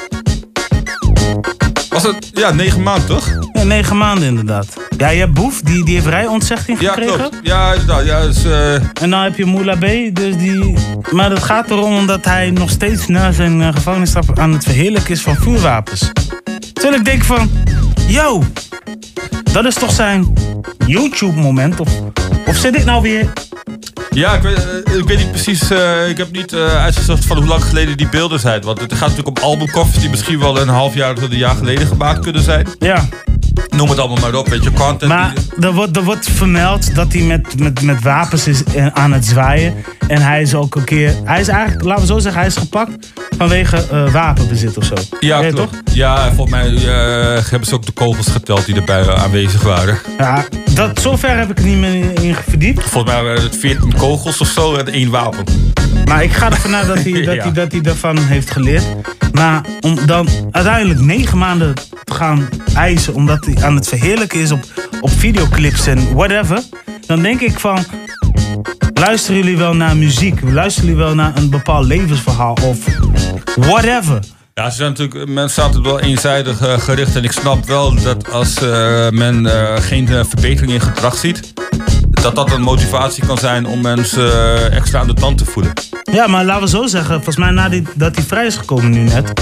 Was 2.02 2.14
het? 2.14 2.30
Ja, 2.34 2.50
negen 2.50 2.82
maanden 2.82 3.06
toch? 3.06 3.38
Ja, 3.52 3.62
negen 3.62 3.96
maanden 3.96 4.28
inderdaad. 4.28 4.66
Ja, 4.96 5.08
je 5.08 5.18
hebt 5.18 5.32
Boef, 5.32 5.60
die, 5.60 5.84
die 5.84 5.94
heeft 5.94 6.06
rijontzegging 6.06 6.78
gekregen. 6.78 7.12
Ja, 7.12 7.16
klopt. 7.16 7.38
Ja, 7.42 7.72
inderdaad. 7.72 8.04
Ja, 8.04 8.20
dus, 8.20 8.44
uh... 8.44 8.74
En 8.74 9.10
dan 9.10 9.20
heb 9.20 9.36
je 9.36 9.46
Moula 9.46 9.76
B, 9.76 9.80
dus 10.12 10.36
die... 10.36 10.74
Maar 11.10 11.30
het 11.30 11.42
gaat 11.42 11.70
erom 11.70 11.96
omdat 11.96 12.24
hij 12.24 12.50
nog 12.50 12.70
steeds 12.70 13.06
na 13.06 13.32
zijn 13.32 13.60
uh, 13.60 13.68
gevangenisstraf 13.72 14.38
aan 14.38 14.52
het 14.52 14.64
verheerlijken 14.64 15.10
is 15.10 15.22
van 15.22 15.36
vuurwapens. 15.36 16.10
Terwijl 16.72 16.94
ik 16.94 17.04
denk 17.04 17.24
van, 17.24 17.50
yo, 18.06 18.44
dat 19.52 19.64
is 19.64 19.74
toch 19.74 19.92
zijn 19.92 20.32
YouTube-moment? 20.86 21.80
Of, 21.80 21.88
of 22.46 22.56
zit 22.56 22.76
ik 22.76 22.84
nou 22.84 23.02
weer 23.02 23.32
ja, 24.14 24.34
ik 24.34 24.42
weet, 24.42 24.66
uh, 24.88 24.96
ik 24.96 25.04
weet 25.04 25.18
niet 25.18 25.30
precies. 25.30 25.70
Uh, 25.70 26.08
ik 26.08 26.18
heb 26.18 26.32
niet 26.32 26.52
uh, 26.52 26.82
uitgezocht 26.82 27.24
van 27.24 27.36
hoe 27.36 27.46
lang 27.46 27.64
geleden 27.64 27.96
die 27.96 28.08
beelden 28.08 28.40
zijn. 28.40 28.62
Want 28.62 28.80
het 28.80 28.92
gaat 28.92 29.08
natuurlijk 29.08 29.38
om 29.38 29.44
albumkoffers 29.44 29.98
die 29.98 30.10
misschien 30.10 30.38
wel 30.38 30.60
een 30.60 30.68
half 30.68 30.94
jaar 30.94 31.14
tot 31.14 31.30
een 31.30 31.38
jaar 31.38 31.56
geleden 31.56 31.86
gemaakt 31.86 32.20
kunnen 32.20 32.42
zijn. 32.42 32.66
Ja. 32.78 33.08
Noem 33.76 33.88
het 33.88 33.98
allemaal 33.98 34.18
maar 34.20 34.34
op, 34.34 34.48
weet 34.48 34.64
je, 34.64 34.72
content. 34.72 35.12
Maar 35.12 35.32
er, 35.60 35.72
wordt, 35.72 35.96
er 35.96 36.04
wordt 36.04 36.30
vermeld 36.30 36.94
dat 36.94 37.12
hij 37.12 37.22
met, 37.22 37.58
met, 37.58 37.82
met 37.82 38.02
wapens 38.02 38.46
is 38.46 38.62
aan 38.92 39.12
het 39.12 39.26
zwaaien. 39.26 39.74
En 40.08 40.22
hij 40.22 40.42
is 40.42 40.54
ook 40.54 40.74
een 40.74 40.84
keer. 40.84 41.14
Hij 41.24 41.40
is 41.40 41.48
eigenlijk, 41.48 41.84
laten 41.84 42.02
we 42.02 42.12
zo 42.12 42.18
zeggen, 42.18 42.40
hij 42.40 42.50
is 42.50 42.56
gepakt 42.56 43.12
vanwege 43.38 43.86
uh, 43.92 44.12
wapenbezit 44.12 44.76
of 44.76 44.84
zo. 44.84 44.94
Ja, 45.20 45.40
klopt. 45.40 45.56
Toch? 45.56 45.70
Ja, 45.92 46.32
volgens 46.32 46.50
mij 46.50 46.70
uh, 46.70 46.82
hebben 47.50 47.68
ze 47.68 47.74
ook 47.74 47.86
de 47.86 47.92
kogels 47.92 48.26
geteld 48.26 48.66
die 48.66 48.74
erbij 48.74 49.14
aanwezig 49.14 49.62
waren. 49.62 49.98
Ja, 50.18 50.44
dat, 50.74 51.00
zover 51.00 51.38
heb 51.38 51.50
ik 51.50 51.58
er 51.58 51.64
niet 51.64 51.78
meer 51.78 52.22
in 52.22 52.34
verdiept. 52.34 52.84
Volgens 52.84 53.12
mij 53.12 53.22
waren 53.22 53.42
het 53.42 53.56
14 53.56 53.94
kogels 53.96 54.40
of 54.40 54.48
zo 54.48 54.74
en 54.74 54.88
één 54.88 55.10
wapen. 55.10 55.44
Maar 56.04 56.22
ik 56.22 56.32
ga 56.32 56.50
ervan 56.50 56.74
uit 56.74 56.86
dat 56.86 57.02
hij, 57.02 57.12
dat, 57.24 57.34
ja. 57.34 57.42
hij, 57.42 57.52
dat 57.52 57.72
hij 57.72 57.80
daarvan 57.80 58.18
heeft 58.18 58.50
geleerd. 58.50 58.84
Maar 59.32 59.64
om 59.80 60.06
dan 60.06 60.28
uiteindelijk 60.50 61.00
negen 61.00 61.38
maanden 61.38 61.74
te 62.04 62.14
gaan 62.14 62.48
eisen 62.74 63.14
omdat 63.14 63.44
hij 63.44 63.64
aan 63.64 63.74
het 63.74 63.88
verheerlijken 63.88 64.40
is 64.40 64.50
op, 64.50 64.64
op 65.00 65.10
videoclips 65.10 65.86
en 65.86 66.14
whatever. 66.14 66.62
Dan 67.06 67.22
denk 67.22 67.40
ik 67.40 67.60
van, 67.60 67.84
luisteren 68.94 69.36
jullie 69.36 69.56
wel 69.56 69.74
naar 69.74 69.96
muziek? 69.96 70.40
Luisteren 70.42 70.88
jullie 70.88 71.04
wel 71.04 71.14
naar 71.14 71.36
een 71.36 71.50
bepaald 71.50 71.86
levensverhaal 71.86 72.56
of 72.62 72.78
whatever? 73.56 74.18
Ja, 74.54 74.70
ze 74.70 74.76
zijn 74.76 74.88
natuurlijk, 74.88 75.30
men 75.30 75.50
staat 75.50 75.74
het 75.74 75.82
wel 75.82 76.00
eenzijdig 76.00 76.60
uh, 76.60 76.78
gericht. 76.78 77.16
En 77.16 77.24
ik 77.24 77.32
snap 77.32 77.66
wel 77.66 77.94
dat 78.02 78.32
als 78.32 78.62
uh, 78.62 79.10
men 79.10 79.44
uh, 79.44 79.76
geen 79.76 80.08
verbetering 80.08 80.72
in 80.72 80.80
gedrag 80.80 81.16
ziet, 81.16 81.52
dat 82.10 82.34
dat 82.34 82.52
een 82.52 82.60
motivatie 82.60 83.26
kan 83.26 83.38
zijn 83.38 83.66
om 83.66 83.80
mensen 83.80 84.72
extra 84.72 85.00
aan 85.00 85.06
de 85.06 85.14
tand 85.14 85.38
te 85.38 85.44
voelen. 85.44 85.72
Ja, 86.12 86.26
maar 86.26 86.44
laten 86.44 86.62
we 86.62 86.68
zo 86.68 86.86
zeggen, 86.86 87.14
volgens 87.14 87.36
mij 87.36 87.50
nadat 87.50 87.82
dat 87.94 88.16
hij 88.16 88.24
vrij 88.24 88.46
is 88.46 88.56
gekomen 88.56 88.90
nu 88.90 88.98
net, 88.98 89.32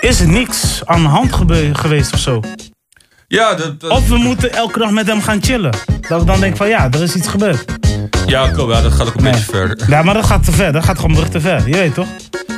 is 0.00 0.20
er 0.20 0.28
niks 0.28 0.82
aan 0.84 1.02
de 1.02 1.08
hand 1.08 1.32
geweest 1.72 2.12
of 2.12 2.18
zo. 2.18 2.40
Ja, 3.26 3.54
dat, 3.54 3.80
dat... 3.80 3.90
Of 3.90 4.08
we 4.08 4.16
moeten 4.16 4.52
elke 4.52 4.78
dag 4.78 4.90
met 4.90 5.06
hem 5.06 5.22
gaan 5.22 5.42
chillen. 5.42 5.72
Dat 6.08 6.20
ik 6.20 6.26
dan 6.26 6.40
denk 6.40 6.56
van 6.56 6.68
ja, 6.68 6.90
er 6.90 7.02
is 7.02 7.14
iets 7.14 7.28
gebeurd. 7.28 7.64
Ja, 8.26 8.48
klopt. 8.48 8.72
Ja, 8.72 8.80
dat 8.80 8.92
gaat 8.92 9.06
ook 9.06 9.14
een 9.14 9.24
beetje 9.24 9.44
verder. 9.44 9.90
Ja, 9.90 10.02
maar 10.02 10.14
dat 10.14 10.24
gaat 10.26 10.44
te 10.44 10.52
ver. 10.52 10.72
Dat 10.72 10.84
gaat 10.84 10.96
gewoon 10.96 11.14
brug 11.14 11.28
te 11.28 11.40
ver. 11.40 11.68
Je 11.68 11.76
weet 11.76 11.94
toch? 11.94 12.06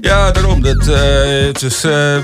Ja, 0.01 0.31
daarom. 0.31 0.63
Dat, 0.63 0.89
eh, 0.89 1.47
het 1.47 1.63
is, 1.63 1.85
eh, 1.85 2.17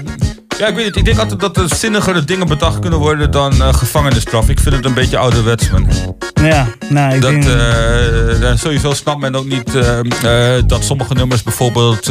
ja, 0.58 0.66
ik 0.66 0.74
weet 0.74 0.84
niet. 0.84 0.96
Ik 0.96 1.04
denk 1.04 1.18
altijd 1.18 1.40
dat 1.40 1.56
er 1.56 1.76
zinnigere 1.76 2.24
dingen 2.24 2.46
bedacht 2.46 2.78
kunnen 2.78 2.98
worden 2.98 3.30
dan 3.30 3.62
eh, 3.62 3.74
gevangenisstraf. 3.74 4.48
Ik 4.48 4.60
vind 4.60 4.74
het 4.74 4.84
een 4.84 4.94
beetje 4.94 5.18
ouderwets, 5.18 5.70
man. 5.70 5.88
Ja, 6.34 6.66
nou, 6.88 7.14
ik 7.14 7.20
dat, 7.20 7.30
denk... 7.30 7.44
eh, 7.44 8.56
sowieso 8.56 8.92
snapt 8.92 9.20
men 9.20 9.34
ook 9.34 9.46
niet 9.46 9.74
eh, 9.74 10.58
dat 10.66 10.84
sommige 10.84 11.14
nummers 11.14 11.42
bijvoorbeeld 11.42 12.06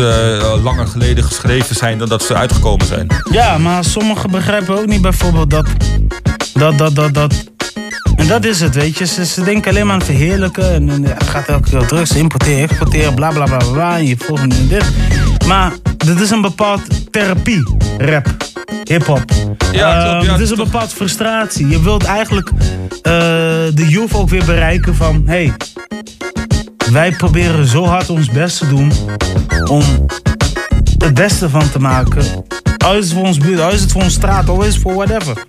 langer 0.64 0.88
geleden 0.88 1.24
geschreven 1.24 1.76
zijn 1.76 1.98
dan 1.98 2.10
dat 2.10 2.24
ze 2.24 2.36
uitgekomen 2.36 2.86
zijn. 2.86 3.08
Ja, 3.32 3.58
maar 3.58 3.84
sommigen 3.84 4.32
begrijpen 4.32 4.80
ook 4.80 4.86
niet 4.86 5.02
bijvoorbeeld 5.02 5.50
dat. 5.50 5.68
Dat, 6.54 6.78
dat, 6.78 6.96
dat, 6.96 7.14
dat. 7.14 7.55
En 8.26 8.31
dat 8.31 8.45
is 8.45 8.60
het, 8.60 8.76
weet 8.76 8.97
je. 8.97 9.06
Ze, 9.06 9.26
ze 9.26 9.43
denken 9.43 9.72
alleen 9.72 9.85
maar 9.85 9.93
aan 9.93 9.99
het 9.99 10.07
verheerlijken. 10.07 10.73
En, 10.73 10.89
en 10.89 11.03
het 11.03 11.27
gaat 11.27 11.47
elke 11.47 11.69
keer 11.69 11.88
drugs 11.88 12.11
importeren, 12.15 12.69
exporteren, 12.69 13.14
bla 13.14 13.30
bla 13.30 13.45
bla 13.45 13.57
bla. 13.57 13.97
en 13.97 14.06
je 14.06 14.15
volgt 14.18 14.45
nu 14.45 14.68
dit. 14.68 14.85
Maar 15.47 15.72
dit 15.97 16.19
is 16.19 16.30
een 16.30 16.41
bepaald 16.41 17.11
therapie, 17.11 17.64
rap, 17.97 18.35
hip-hop. 18.84 19.31
Ja, 19.72 20.02
klopt, 20.02 20.15
Ehm, 20.15 20.26
ja, 20.26 20.31
het 20.31 20.39
is 20.39 20.49
een 20.49 20.56
bepaald 20.56 20.93
frustratie. 20.93 21.68
Je 21.68 21.81
wilt 21.81 22.03
eigenlijk 22.03 22.49
eh, 22.49 23.14
de 23.73 23.85
youth 23.88 24.14
ook 24.14 24.30
weer 24.30 24.45
bereiken 24.45 24.95
van... 24.95 25.23
Hey, 25.26 25.53
wij 26.91 27.11
proberen 27.11 27.68
zo 27.68 27.85
hard 27.85 28.10
ons 28.10 28.30
best 28.30 28.57
te 28.57 28.68
doen 28.68 28.91
om 29.69 30.06
het 31.06 31.14
beste 31.14 31.49
van 31.49 31.72
te 31.72 31.80
maken. 31.80 32.45
Al 32.86 32.95
is 32.95 33.03
het 33.03 33.14
voor 33.14 33.23
ons 33.23 33.38
buurt, 33.38 33.60
al 33.60 33.72
is 33.72 33.82
het 33.82 33.91
voor 33.91 34.02
ons 34.02 34.14
straat, 34.14 34.49
al 34.49 34.64
is 34.64 34.73
het 34.73 34.82
voor 34.82 34.94
whatever. 34.94 35.45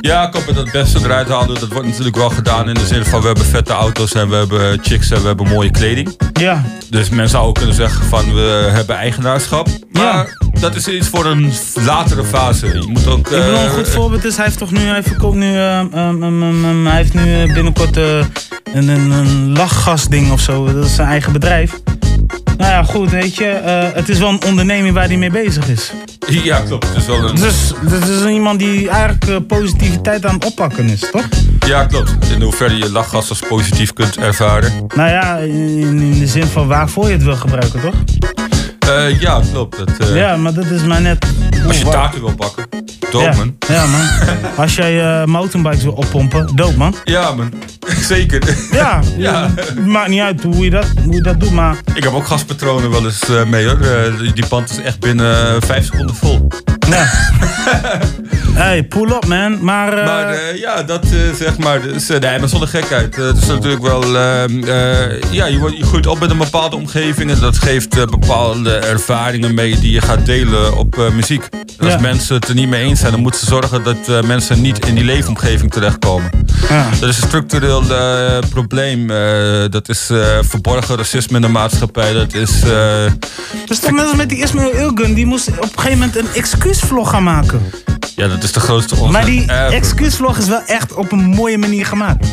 Ja, 0.00 0.26
ik 0.26 0.34
hoop 0.34 0.46
dat 0.46 0.56
het 0.56 0.72
beste 0.72 0.98
eruit 0.98 1.28
halen. 1.28 1.60
Dat 1.60 1.68
wordt 1.68 1.88
natuurlijk 1.88 2.16
wel 2.16 2.30
gedaan 2.30 2.68
in 2.68 2.74
de 2.74 2.86
zin 2.86 3.04
van 3.04 3.20
we 3.20 3.26
hebben 3.26 3.44
vette 3.44 3.72
auto's 3.72 4.12
en 4.12 4.28
we 4.28 4.36
hebben 4.36 4.78
chicks 4.82 5.10
en 5.10 5.20
we 5.20 5.26
hebben 5.26 5.48
mooie 5.48 5.70
kleding. 5.70 6.18
Ja. 6.32 6.64
Dus 6.90 7.08
men 7.08 7.28
zou 7.28 7.46
ook 7.46 7.54
kunnen 7.54 7.74
zeggen 7.74 8.04
van 8.04 8.34
we 8.34 8.68
hebben 8.72 8.96
eigenaarschap. 8.96 9.68
Maar 9.92 10.38
dat 10.60 10.74
is 10.74 10.88
iets 10.88 11.08
voor 11.08 11.26
een 11.26 11.52
latere 11.74 12.24
fase. 12.24 12.66
Je 12.66 12.86
moet 12.88 13.06
ook... 13.06 13.18
Ik 13.18 13.24
bedoel, 13.24 13.44
een 13.44 13.54
eh, 13.54 13.72
goed 13.72 13.88
voorbeeld 13.88 14.24
is, 14.24 14.36
hij 14.36 14.44
heeft 14.44 14.58
toch 14.58 14.70
nu, 14.70 14.80
hij 14.80 15.02
verkoopt 15.02 15.36
nu, 15.36 15.54
eh, 15.54 15.78
ehm, 15.78 16.86
hij 16.86 16.96
heeft 16.96 17.14
nu 17.14 17.42
eh, 17.42 17.54
binnenkort 17.54 17.96
eh, 17.96 18.18
een, 18.72 18.88
een, 18.88 19.10
een 19.10 19.52
lachgasding 19.52 20.32
of 20.32 20.40
zo. 20.40 20.72
Dat 20.72 20.84
is 20.84 20.94
zijn 20.94 21.08
eigen 21.08 21.32
bedrijf. 21.32 21.80
Nou 22.56 22.72
ja, 22.72 22.82
goed, 22.82 23.10
weet 23.10 23.36
je, 23.36 23.46
eh, 23.46 23.94
het 23.94 24.08
is 24.08 24.18
wel 24.18 24.28
een 24.28 24.44
onderneming 24.46 24.94
waar 24.94 25.06
hij 25.06 25.16
mee 25.16 25.30
bezig 25.30 25.68
is. 25.68 25.92
Ja, 26.28 26.60
klopt. 26.60 26.88
Het 26.88 26.96
is 26.96 27.06
wel 27.06 27.28
een... 27.28 27.34
Dus 27.34 27.72
dit 27.88 28.08
is 28.08 28.24
iemand 28.24 28.58
die 28.58 28.88
eigenlijk 28.88 29.26
eh, 29.28 29.36
positiviteit 29.46 30.26
aan 30.26 30.34
het 30.34 30.44
oppakken 30.44 30.88
is, 30.88 31.00
toch? 31.10 31.28
Ja, 31.66 31.84
klopt. 31.84 32.16
In 32.34 32.42
hoeverre 32.42 32.76
je 32.76 32.90
lachgas 32.90 33.28
als 33.28 33.42
positief 33.48 33.92
kunt 33.92 34.16
ervaren. 34.16 34.72
Nou 34.94 35.10
ja, 35.10 35.36
in, 35.36 36.00
in 36.00 36.18
de 36.18 36.26
zin 36.26 36.46
van 36.46 36.66
waarvoor 36.66 37.06
je 37.06 37.12
het 37.12 37.22
wil 37.22 37.36
gebruiken, 37.36 37.80
toch? 37.80 37.94
Eh, 38.96 39.20
ja, 39.20 39.40
klopt. 39.52 39.78
Dat, 39.78 40.08
eh, 40.08 40.16
Ja, 40.16 40.36
maar 40.36 40.52
dat 40.54 40.64
is 40.64 40.82
maar 40.82 41.00
net... 41.00 41.26
Als 41.66 41.78
je 41.78 41.84
taken 41.84 42.20
wil 42.20 42.34
pakken. 42.34 42.66
Doop, 43.10 43.22
ja. 43.22 43.34
man. 43.36 43.56
Ja, 43.68 43.86
man. 43.86 44.00
Als 44.56 44.74
jij 44.74 45.00
eh 45.20 45.24
mountainbikes 45.24 45.82
wil 45.82 45.92
oppompen, 45.92 46.48
doop, 46.54 46.76
man. 46.76 46.94
Ja, 47.04 47.32
man. 47.34 47.52
Zeker. 48.08 48.56
Ja, 48.72 49.00
Ja. 49.16 49.50
Het 49.56 49.86
maakt 49.86 50.08
niet 50.08 50.20
uit 50.20 50.42
hoe 50.42 50.64
je 50.64 50.70
dat, 50.70 50.86
hoe 51.04 51.14
je 51.14 51.22
dat 51.22 51.40
doet, 51.40 51.52
maar... 51.52 51.76
Ik 51.94 52.02
heb 52.02 52.12
ook 52.12 52.26
gaspatronen 52.26 52.90
wel 52.90 53.04
eens 53.04 53.26
mee 53.46 53.66
hoor. 53.66 53.78
Die- 54.34 54.44
band 54.48 54.70
is 54.70 54.80
echt 54.80 55.00
binnen 55.00 55.46
eh, 55.54 55.56
vijf 55.60 55.84
seconden 55.84 56.16
vol. 56.16 56.48
Ja. 56.90 57.08
hey, 58.62 58.84
pull 58.84 59.10
up, 59.10 59.26
man. 59.26 59.64
Maar, 59.64 59.98
eh, 59.98 60.04
Maar 60.06 60.28
eh, 60.28 60.58
ja, 60.58 60.82
dat 60.82 61.04
eh, 61.04 61.10
zeg 61.38 61.58
maar. 61.58 61.82
Dus, 61.82 62.08
nee, 62.08 62.38
maar 62.38 62.48
zonder 62.48 62.68
gekheid. 62.68 63.16
Het 63.16 63.36
is 63.36 63.46
natuurlijk 63.46 63.82
wel. 63.82 64.02
ehm, 64.16 64.62
eh, 64.64 65.20
ja, 65.30 65.46
je, 65.46 65.58
wordt- 65.58 65.76
je 65.76 65.84
groeit 65.84 66.06
op 66.06 66.20
met 66.20 66.30
een 66.30 66.38
bepaalde 66.38 66.76
omgeving. 66.76 67.30
En 67.30 67.40
dat 67.40 67.58
geeft 67.58 68.10
bepaalde 68.10 68.74
ervaringen 68.74 69.54
mee 69.54 69.78
die 69.78 69.92
je 69.92 70.00
gaat 70.00 70.26
delen 70.26 70.76
op 70.76 71.10
muziek. 71.14 71.44
En 71.78 71.84
als 71.86 71.94
Ja. 71.94 72.00
mensen 72.00 72.34
het 72.34 72.48
er 72.48 72.54
niet 72.54 72.68
mee 72.68 72.84
eens 72.84 73.00
zijn, 73.00 73.12
dan 73.12 73.20
moeten 73.20 73.40
ze 73.40 73.46
zorgen 73.46 73.82
dat 73.82 74.24
mensen 74.24 74.60
niet 74.60 74.86
in 74.86 74.94
die 74.94 75.04
leefomgeving 75.04 75.72
terechtkomen. 75.72 76.30
Ja. 76.68 76.88
Dat 77.00 77.08
is 77.08 77.16
een 77.20 77.26
structureel 77.28 77.82
probleem. 78.50 79.06
Dat 79.70 79.88
is 79.88 80.10
verborgen 80.40 80.96
racisme 80.96 81.36
in 81.36 81.42
de 81.42 81.48
maatschappij. 81.48 82.12
Dat 82.12 82.34
is. 82.34 82.50
Dus 83.66 83.78
toch 83.78 83.90
mensen 83.90 84.16
met 84.16 84.28
die 84.28 84.38
Ismail 84.42 84.70
Ilgun, 84.70 85.14
die 85.14 85.26
moest 85.26 85.48
op 85.48 85.62
een 85.62 85.68
gegeven 85.74 85.98
moment 85.98 86.16
een 86.16 86.26
excuusvlog 86.80 87.10
gaan 87.10 87.22
maken. 87.22 87.60
ja, 88.16 88.28
dat 88.28 88.42
is 88.42 88.52
de 88.52 88.60
grootste 88.60 88.94
onzin 88.94 89.12
Maar 89.12 89.24
die 89.24 89.42
ever. 89.42 89.72
excuusvlog 89.72 90.38
is 90.38 90.46
wel 90.48 90.62
echt 90.66 90.94
op 90.94 91.12
een 91.12 91.24
mooie 91.24 91.58
manier 91.58 91.86
gemaakt. 91.86 92.26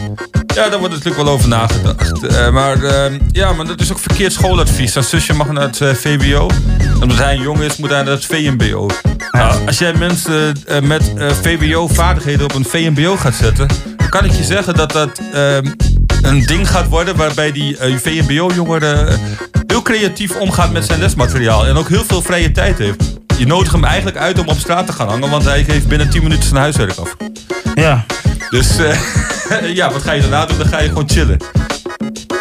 Ja, 0.55 0.69
daar 0.69 0.79
wordt 0.79 0.93
natuurlijk 0.93 1.23
wel 1.23 1.33
over 1.33 1.47
nagedacht. 1.49 2.23
Eh, 2.27 2.49
maar 2.51 2.83
eh, 2.83 3.13
ja, 3.31 3.53
maar 3.53 3.65
dat 3.65 3.81
is 3.81 3.91
ook 3.91 3.99
verkeerd 3.99 4.33
schooladvies. 4.33 4.91
Zijn 4.91 5.03
zusje 5.03 5.33
mag 5.33 5.51
naar 5.51 5.63
het 5.63 5.81
eh, 5.81 5.93
VWO. 5.93 6.47
En 6.79 7.01
omdat 7.01 7.17
hij 7.17 7.33
een 7.35 7.41
jongen 7.41 7.63
is, 7.65 7.77
moet 7.77 7.89
hij 7.89 8.03
naar 8.03 8.11
het 8.13 8.25
VMBO. 8.25 8.89
Nou, 9.31 9.65
als 9.67 9.77
jij 9.77 9.93
mensen 9.93 10.55
eh, 10.67 10.81
met 10.81 11.13
eh, 11.17 11.29
VWO-vaardigheden 11.41 12.43
op 12.45 12.55
een 12.55 12.65
VMBO 12.65 13.15
gaat 13.17 13.35
zetten... 13.35 13.67
dan 13.97 14.09
kan 14.09 14.25
ik 14.25 14.31
je 14.31 14.43
zeggen 14.43 14.73
dat 14.75 14.91
dat 14.91 15.19
eh, 15.33 15.55
een 16.21 16.45
ding 16.45 16.69
gaat 16.69 16.87
worden... 16.87 17.15
waarbij 17.15 17.51
die 17.51 17.77
eh, 17.77 17.95
VMBO-jongere 17.97 19.07
heel 19.67 19.81
creatief 19.81 20.35
omgaat 20.35 20.71
met 20.71 20.85
zijn 20.85 20.99
lesmateriaal. 20.99 21.65
En 21.67 21.75
ook 21.75 21.89
heel 21.89 22.03
veel 22.07 22.21
vrije 22.21 22.51
tijd 22.51 22.77
heeft. 22.77 23.03
Je 23.37 23.45
nodigt 23.45 23.71
hem 23.71 23.83
eigenlijk 23.83 24.17
uit 24.17 24.39
om 24.39 24.47
op 24.47 24.57
straat 24.57 24.85
te 24.85 24.91
gaan 24.91 25.07
hangen... 25.07 25.29
want 25.29 25.43
hij 25.43 25.63
geeft 25.63 25.87
binnen 25.87 26.09
10 26.09 26.23
minuten 26.23 26.43
zijn 26.43 26.55
huiswerk 26.61 26.97
af. 26.97 27.15
Ja. 27.75 28.05
Dus 28.49 28.77
eh, 28.77 28.99
ja, 29.79 29.91
wat 29.91 30.01
ga 30.01 30.11
je 30.11 30.21
daarna 30.21 30.45
doen? 30.45 30.57
Dan 30.57 30.67
ga 30.67 30.81
je 30.81 30.87
gewoon 30.87 31.09
chillen. 31.09 31.37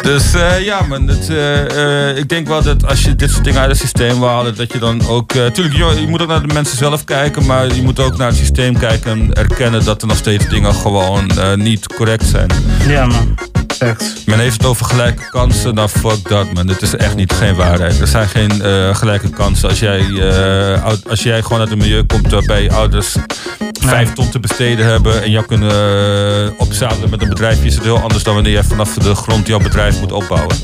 Dus 0.01 0.33
eh, 0.33 0.65
ja, 0.65 0.81
man, 0.81 1.07
het, 1.07 1.29
eh, 1.29 2.17
ik 2.17 2.29
denk 2.29 2.47
wel 2.47 2.63
dat 2.63 2.85
als 2.85 3.03
je 3.03 3.15
dit 3.15 3.31
soort 3.31 3.43
dingen 3.43 3.59
uit 3.59 3.69
het 3.69 3.79
systeem 3.79 4.19
wil 4.19 4.27
halen, 4.27 4.55
dat 4.55 4.73
je 4.73 4.79
dan 4.79 5.07
ook. 5.07 5.31
tuurlijk, 5.31 5.75
je, 5.75 6.01
je 6.01 6.07
moet 6.07 6.21
ook 6.21 6.27
naar 6.27 6.47
de 6.47 6.53
mensen 6.53 6.77
zelf 6.77 7.03
kijken, 7.03 7.45
maar 7.45 7.75
je 7.75 7.81
moet 7.81 7.99
ook 7.99 8.17
naar 8.17 8.27
het 8.27 8.37
systeem 8.37 8.77
kijken 8.77 9.11
en 9.11 9.33
erkennen 9.33 9.85
dat 9.85 10.01
er 10.01 10.07
nog 10.07 10.17
steeds 10.17 10.47
dingen 10.47 10.73
gewoon 10.73 11.31
niet 11.55 11.87
correct 11.93 12.25
zijn. 12.25 12.49
Ja, 12.87 13.05
man. 13.05 13.35
Facts. 13.77 14.13
Men 14.25 14.39
heeft 14.39 14.57
het 14.57 14.65
over 14.65 14.85
gelijke 14.85 15.29
kansen, 15.29 15.73
nou 15.75 15.89
fuck 15.89 16.29
dat 16.29 16.53
man. 16.53 16.67
Dit 16.67 16.81
is 16.81 16.95
echt 16.95 17.15
niet 17.15 17.31
geen 17.33 17.55
waarheid. 17.55 17.99
Er 17.99 18.07
zijn 18.07 18.27
geen 18.27 18.61
eh, 18.61 18.95
gelijke 18.95 19.29
kansen. 19.29 19.69
Als 19.69 19.79
jij, 19.79 19.99
eh, 19.99 20.83
oud- 20.83 21.09
als 21.09 21.23
jij 21.23 21.41
gewoon 21.41 21.59
uit 21.59 21.71
een 21.71 21.77
milieu 21.77 22.03
komt 22.03 22.31
waarbij 22.31 22.63
je 22.63 22.71
ouders 22.71 23.15
vijf 23.79 24.13
ton 24.13 24.29
te 24.29 24.39
besteden 24.39 24.85
hebben 24.85 25.23
en 25.23 25.31
jou 25.31 25.45
kunnen 25.45 25.71
eh, 25.71 26.51
opzadelen 26.57 27.09
met 27.09 27.21
een 27.21 27.29
bedrijf, 27.29 27.63
is 27.63 27.75
het 27.75 27.83
heel 27.83 27.99
anders 27.99 28.23
dan 28.23 28.33
wanneer 28.33 28.51
jij 28.51 28.63
vanaf 28.63 28.93
de 28.93 29.15
grond 29.15 29.47
jouw 29.47 29.59
bedrijf 29.59 29.99
moet 29.99 30.11
opbouwen. 30.11 30.55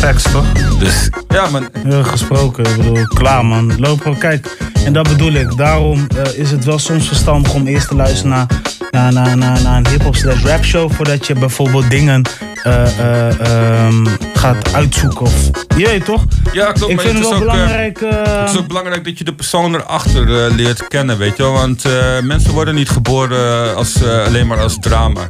Facts, 0.00 0.22
toch? 0.32 0.52
Dus 0.78 1.08
ja, 1.28 1.48
man. 1.50 1.68
Heel 1.82 2.04
gesproken, 2.04 2.64
ik 2.64 2.76
bedoel, 2.76 3.04
klaar 3.06 3.44
man. 3.46 3.80
Loop 3.80 4.00
gewoon, 4.00 4.18
kijk. 4.18 4.56
En 4.84 4.92
dat 4.92 5.08
bedoel 5.08 5.32
ik. 5.32 5.56
Daarom 5.56 6.06
eh, 6.16 6.38
is 6.38 6.50
het 6.50 6.64
wel 6.64 6.78
soms 6.78 7.06
verstandig 7.06 7.54
om 7.54 7.66
eerst 7.66 7.88
te 7.88 7.94
luisteren 7.94 8.30
naar, 8.30 8.46
naar, 8.92 9.12
naar, 9.12 9.36
naar, 9.36 9.62
naar 9.62 9.76
een 9.76 9.86
hip-hop 9.86 10.16
slash 10.16 10.42
rap 10.44 10.64
show. 10.64 10.92
Voordat 10.92 11.26
je 11.26 11.34
bijvoorbeeld 11.34 11.90
dingen 11.90 12.22
eh, 12.62 12.98
eh, 12.98 13.40
ehm, 13.40 14.06
gaat 14.34 14.74
uitzoeken. 14.74 15.20
Of, 15.20 15.50
je 15.76 15.86
weet 15.86 16.04
toch? 16.04 16.24
Ja, 16.52 16.72
klopt. 16.72 16.92
Ik 16.92 17.00
vind 17.00 17.18
het 17.18 17.28
wel 17.28 17.32
is 17.32 17.36
ook, 17.36 17.46
eh, 17.46 17.52
belangrijk. 17.52 18.00
het 18.00 18.50
is 18.50 18.58
ook 18.58 18.66
belangrijk 18.66 19.04
dat 19.04 19.18
je 19.18 19.24
de 19.24 19.34
persoon 19.34 19.74
erachter 19.74 20.50
leert 20.54 20.88
kennen, 20.88 21.18
weet 21.18 21.36
je 21.36 21.42
wel. 21.42 21.52
Want 21.52 21.84
mensen 22.22 22.52
worden 22.52 22.74
niet 22.74 22.88
geboren 22.88 23.76
als, 23.76 24.04
alleen 24.04 24.46
maar 24.46 24.60
als 24.60 24.76
drama. 24.80 25.26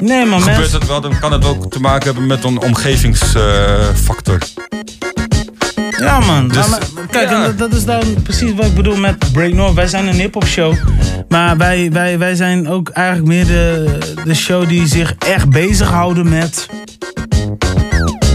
nee, 0.00 0.26
maar 0.26 0.38
Gebeurt 0.38 0.58
mensen. 0.58 0.78
het 0.78 0.88
wel, 0.88 1.00
dan 1.00 1.18
kan 1.18 1.32
het 1.32 1.44
ook 1.44 1.70
te 1.70 1.80
maken 1.80 2.04
hebben 2.04 2.26
met 2.26 2.44
een 2.44 2.60
omgevingsfactor. 2.60 4.38
Ja, 5.98 6.20
man. 6.20 6.48
Dus, 6.48 6.68
Maar- 6.68 6.80
maar 6.94 7.06
kijk, 7.10 7.30
ja. 7.30 7.42
dat, 7.42 7.58
dat 7.58 7.72
is 7.72 7.84
dan 7.84 8.00
precies 8.22 8.52
wat 8.54 8.64
ik 8.66 8.74
bedoel 8.74 8.96
met 8.96 9.32
Break 9.32 9.52
North. 9.52 9.74
Wij 9.74 9.86
zijn 9.86 10.06
een 10.06 10.14
hip-hop 10.14 10.46
show. 10.46 10.74
Maar 11.28 11.56
wij, 11.56 11.90
wij, 11.92 12.18
wij 12.18 12.34
zijn 12.34 12.68
ook 12.68 12.88
eigenlijk 12.88 13.28
meer 13.28 13.46
de, 13.46 13.98
de 14.24 14.34
show 14.34 14.68
die 14.68 14.86
zich 14.86 15.14
echt 15.18 15.50
bezighouden 15.50 16.28
met. 16.28 16.66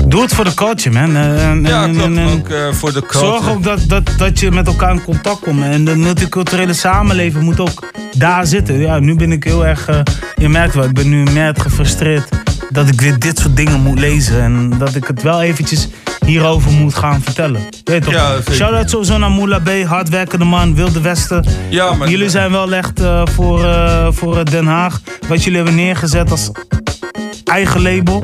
Doe 0.07 0.21
het 0.21 0.33
voor 0.33 0.43
de 0.43 0.53
culture, 0.53 0.95
man. 0.99 1.15
En- 1.15 1.37
en- 1.37 1.63
ja, 1.65 1.83
klopt. 1.83 2.03
en- 2.03 2.17
en 2.17 2.27
ook 2.27 2.49
eh, 2.49 2.71
voor 2.71 2.93
de 2.93 3.01
culture. 3.05 3.25
Zorg 3.25 3.49
ook 3.49 3.63
dat, 3.63 3.79
dat, 3.87 4.09
dat 4.17 4.39
je 4.39 4.51
met 4.51 4.67
elkaar 4.67 4.91
in 4.91 5.03
contact 5.03 5.39
komt. 5.39 5.63
En 5.63 5.85
de 5.85 5.95
multiculturele 5.95 6.73
samenleving 6.73 7.43
moet 7.43 7.59
ook 7.59 7.91
daar 8.17 8.45
zitten. 8.45 8.79
Ja, 8.79 8.99
nu 8.99 9.15
ben 9.15 9.31
ik 9.31 9.43
heel 9.43 9.65
erg. 9.65 9.87
eh, 9.87 9.99
je 10.35 10.49
merkt 10.49 10.73
wel, 10.73 10.83
ik 10.83 10.93
ben 10.93 11.09
nu 11.09 11.23
net 11.23 11.61
gefrustreerd 11.61 12.27
dat 12.73 12.87
ik 12.87 13.01
weer 13.01 13.19
dit 13.19 13.39
soort 13.39 13.55
dingen 13.55 13.79
moet 13.81 13.99
lezen. 13.99 14.41
En 14.41 14.73
dat 14.77 14.95
ik 14.95 15.07
het 15.07 15.21
wel 15.21 15.41
eventjes 15.41 15.87
hierover 16.25 16.71
moet 16.71 16.95
gaan 16.95 17.21
vertellen. 17.21 17.61
Weet 17.83 18.03
toch? 18.03 18.13
Ja. 18.13 18.35
Shout-out 18.51 18.89
sowieso 18.89 19.17
naar 19.17 19.31
Moula 19.31 19.59
B, 19.59 19.69
hardwerkende 19.85 20.45
man, 20.45 20.75
Wilde 20.75 21.01
Westen. 21.01 21.45
Ja, 21.69 21.93
maar- 21.93 22.09
Jullie 22.09 22.29
zijn 22.29 22.51
wel 22.51 22.73
echt 22.73 23.01
eh, 23.01 23.21
voor, 23.35 23.63
eh, 23.65 24.07
voor 24.11 24.37
eh, 24.37 24.45
Den 24.45 24.65
Haag. 24.65 25.01
Wat 25.27 25.43
jullie 25.43 25.57
hebben 25.57 25.75
neergezet 25.75 26.31
als 26.31 26.51
eigen 27.43 27.81
label. 27.81 28.23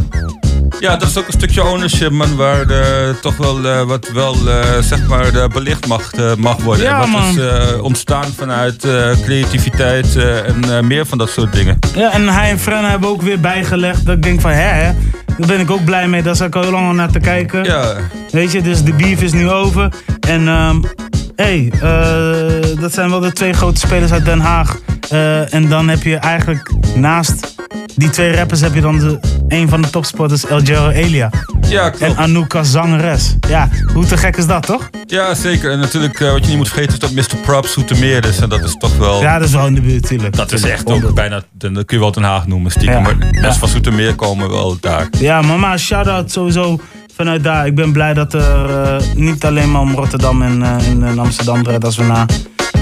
Ja, 0.79 0.95
dat 0.97 1.09
is 1.09 1.17
ook 1.17 1.27
een 1.27 1.33
stukje 1.33 1.63
ownership, 1.63 2.11
man, 2.11 2.35
waar 2.35 2.69
eh, 2.69 3.09
toch 3.21 3.37
wel 3.37 3.67
eh, 3.67 3.81
wat 3.81 4.09
wel, 4.13 4.35
eh, 4.47 4.81
zeg 4.81 5.07
maar, 5.07 5.35
eh, 5.35 5.47
belicht 5.47 5.87
mag, 5.87 6.11
mag 6.37 6.57
worden. 6.57 6.85
Ja, 6.85 6.93
en 6.93 6.99
wat 6.99 7.21
man. 7.21 7.39
is 7.39 7.79
ontstaan 7.81 8.33
vanuit 8.35 8.87
creativiteit 9.23 10.15
en 10.15 10.87
meer 10.87 11.05
van 11.05 11.17
dat 11.17 11.29
soort 11.29 11.53
dingen. 11.53 11.79
Ja, 11.95 12.11
en 12.11 12.27
hij 12.27 12.49
en 12.49 12.59
Fren 12.59 12.89
hebben 12.89 13.09
ook 13.09 13.21
weer 13.21 13.39
bijgelegd 13.39 14.05
dat 14.05 14.15
ik 14.15 14.23
denk 14.23 14.41
van, 14.41 14.51
hè, 14.51 14.57
hè 14.57 14.91
Daar 15.37 15.47
ben 15.47 15.59
ik 15.59 15.71
ook 15.71 15.85
blij 15.85 16.07
mee. 16.07 16.23
Daar 16.23 16.35
zat 16.35 16.47
ik 16.47 16.55
al 16.55 16.61
heel 16.61 16.71
lang 16.71 16.87
al 16.87 16.93
naar 16.93 17.11
te 17.11 17.19
kijken. 17.19 17.63
Ja. 17.63 17.95
Weet 18.31 18.51
je, 18.51 18.61
dus 18.61 18.83
de 18.83 18.93
beef 18.93 19.21
is 19.21 19.31
nu 19.31 19.49
over. 19.49 19.91
En 20.19 20.47
ehm 20.47 20.81
hey, 21.39 21.71
eh, 21.81 22.79
dat 22.81 22.93
zijn 22.93 23.09
wel 23.09 23.19
de 23.19 23.31
twee 23.33 23.53
grote 23.53 23.79
spelers 23.79 24.11
uit 24.11 24.25
Den 24.25 24.39
Haag. 24.39 24.77
Eh, 25.09 25.53
en 25.53 25.69
dan 25.69 25.87
heb 25.89 26.03
je 26.03 26.15
eigenlijk 26.15 26.71
naast 26.95 27.55
die 27.95 28.09
twee 28.09 28.35
rappers 28.35 28.61
heb 28.61 28.73
je 28.73 28.81
dan 28.81 28.99
de, 28.99 29.19
een 29.47 29.69
van 29.69 29.81
de 29.81 29.89
topsporters, 29.89 30.45
El 30.45 30.61
Jero 30.61 30.89
Elia. 30.89 31.29
Ja, 31.67 31.89
klopt. 31.89 32.03
En 32.13 32.17
Anouk 32.17 32.55
als 32.55 32.71
zangeres. 32.71 33.35
Ja, 33.47 33.69
hoe 33.93 34.05
te 34.05 34.17
gek 34.17 34.37
is 34.37 34.47
dat, 34.47 34.65
toch? 34.65 34.89
Ja, 35.05 35.33
zeker. 35.33 35.71
En 35.71 35.79
natuurlijk, 35.79 36.19
eh, 36.19 36.31
wat 36.31 36.41
je 36.41 36.47
niet 36.47 36.57
moet 36.57 36.69
vergeten 36.69 36.93
is 36.93 36.99
dat 36.99 37.11
Mr. 37.11 37.41
Props 37.41 37.71
Soetermeer 37.71 38.25
is. 38.25 38.39
En 38.39 38.49
dat 38.49 38.63
is 38.63 38.75
toch 38.77 38.97
wel... 38.97 39.21
Ja, 39.21 39.37
dat 39.39 39.47
is 39.47 39.53
wel 39.53 39.67
in 39.67 39.75
de 39.75 39.81
buurt, 39.81 40.01
natuurlijk. 40.01 40.35
Dat 40.35 40.51
is 40.51 40.63
echt 40.63 40.85
ook 40.85 41.13
bijna, 41.13 41.41
dat 41.51 41.71
kun 41.85 41.97
je 41.97 41.99
wel 41.99 42.11
Den 42.11 42.23
Haag 42.23 42.47
noemen, 42.47 42.71
stiekem. 42.71 42.93
Ja. 42.93 43.01
Maar 43.01 43.17
mensen 43.17 43.41
Ja. 43.41 43.53
van 43.53 43.67
Soetermeer 43.67 44.15
komen 44.15 44.49
wel 44.49 44.77
daar. 44.81 45.07
Ja, 45.17 45.41
mama, 45.41 45.77
shout-out 45.77 46.31
sowieso 46.31 46.79
vanuit 47.19 47.43
daar. 47.43 47.65
Ik 47.65 47.75
ben 47.75 47.91
blij 47.91 48.13
dat 48.13 48.33
er 48.33 48.69
eh, 48.69 49.13
niet 49.15 49.45
alleen 49.45 49.71
maar 49.71 49.81
om 49.81 49.95
Rotterdam 49.95 50.41
en 50.41 50.63
eh, 50.63 50.87
in, 50.87 51.03
eh, 51.03 51.17
Amsterdam 51.17 51.63
draait 51.63 51.85
als 51.85 51.97
we 51.97 52.03
naar 52.03 52.25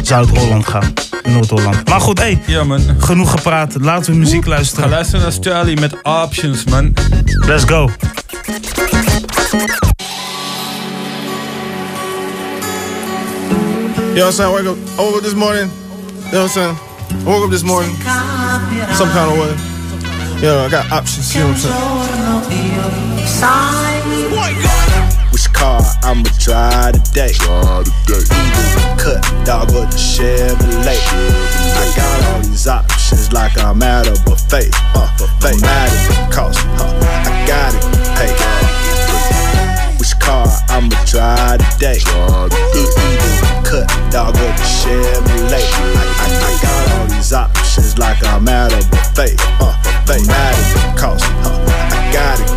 Zuid-Holland 0.02 0.68
gaan. 0.68 0.94
Noord-Holland. 1.24 1.90
Maar 1.90 2.02
goed, 2.02 2.20
hey, 2.20 2.42
Ja, 2.46 2.64
man. 2.64 2.82
genoeg 3.00 3.32
gepraat. 3.32 3.76
Laten 3.80 4.12
we 4.14 4.18
muziek 4.20 4.44
Ga 4.44 4.50
luisteren. 4.50 4.90
luisteren 4.90 5.22
naar 5.22 5.34
Charlie 5.40 5.80
met 5.80 5.96
Options, 6.04 6.64
man. 6.64 6.94
Let's 7.26 7.64
go. 7.64 7.90
You 14.14 14.24
know 14.24 14.26
what 14.26 14.26
I'm 14.26 14.32
saying? 14.32 14.50
I 14.50 14.54
wake 14.54 14.68
up, 14.68 14.78
I 14.98 15.02
woke 15.02 15.16
up 15.18 15.24
this 15.24 15.34
morning. 15.34 15.70
You 15.70 16.32
know 16.32 16.42
what 16.42 16.42
I'm 16.42 16.50
saying? 16.50 16.78
I 17.22 17.30
woke 17.30 17.44
up 17.44 17.50
this 17.52 17.64
morning, 17.64 17.96
some 18.94 19.10
kind 19.12 19.32
of 19.32 19.38
way. 19.38 19.54
You 20.36 20.48
know, 20.48 20.66
I 20.66 20.70
got 20.70 20.92
options. 20.92 21.34
You 21.34 21.42
know 21.42 21.48
what 21.50 21.66
I'm 21.66 22.52
saying? 22.52 23.07
Which 23.38 23.46
car 25.54 25.78
I'ma 26.02 26.26
drive 26.40 26.98
today? 27.04 27.34
Either 27.46 27.92
cut 28.98 29.22
dog 29.46 29.70
or 29.78 29.86
the 29.86 29.94
Chevrolet. 29.94 30.98
I 30.98 31.94
got 31.96 32.34
all 32.34 32.42
these 32.42 32.66
options 32.68 33.32
like 33.32 33.56
I'm 33.60 33.84
at 33.84 34.08
a 34.08 34.18
buffet. 34.26 34.72
Uh, 34.96 35.08
buffet. 35.20 35.62
Mad 35.62 35.88
at 35.88 36.08
the 36.10 36.16
cost. 36.36 36.66
Uh, 36.82 36.90
I 36.90 37.46
got 37.46 37.76
it. 37.78 37.84
Pay. 38.18 38.34
Which 40.00 40.18
car 40.20 40.48
I'ma 40.70 40.98
drive 41.06 41.60
today? 41.74 42.00
Either 42.10 42.50
cut 43.62 43.88
dog 44.12 44.34
or 44.34 44.50
the 44.50 44.66
Chevrolet. 44.66 45.62
I, 45.62 45.64
I, 46.18 46.26
I 46.42 46.58
got 46.64 46.90
all 46.98 47.06
these 47.06 47.34
options 47.34 48.00
like 48.00 48.18
I'm 48.26 48.48
at 48.48 48.74
a 48.74 48.82
buffet. 48.90 49.36
Uh, 49.62 49.78
buffet. 49.84 50.26
Mad 50.26 50.56
at 50.56 50.74
the 50.74 50.82
cost. 51.00 51.24
Uh, 51.46 51.54
I 51.94 51.96
got 52.12 52.57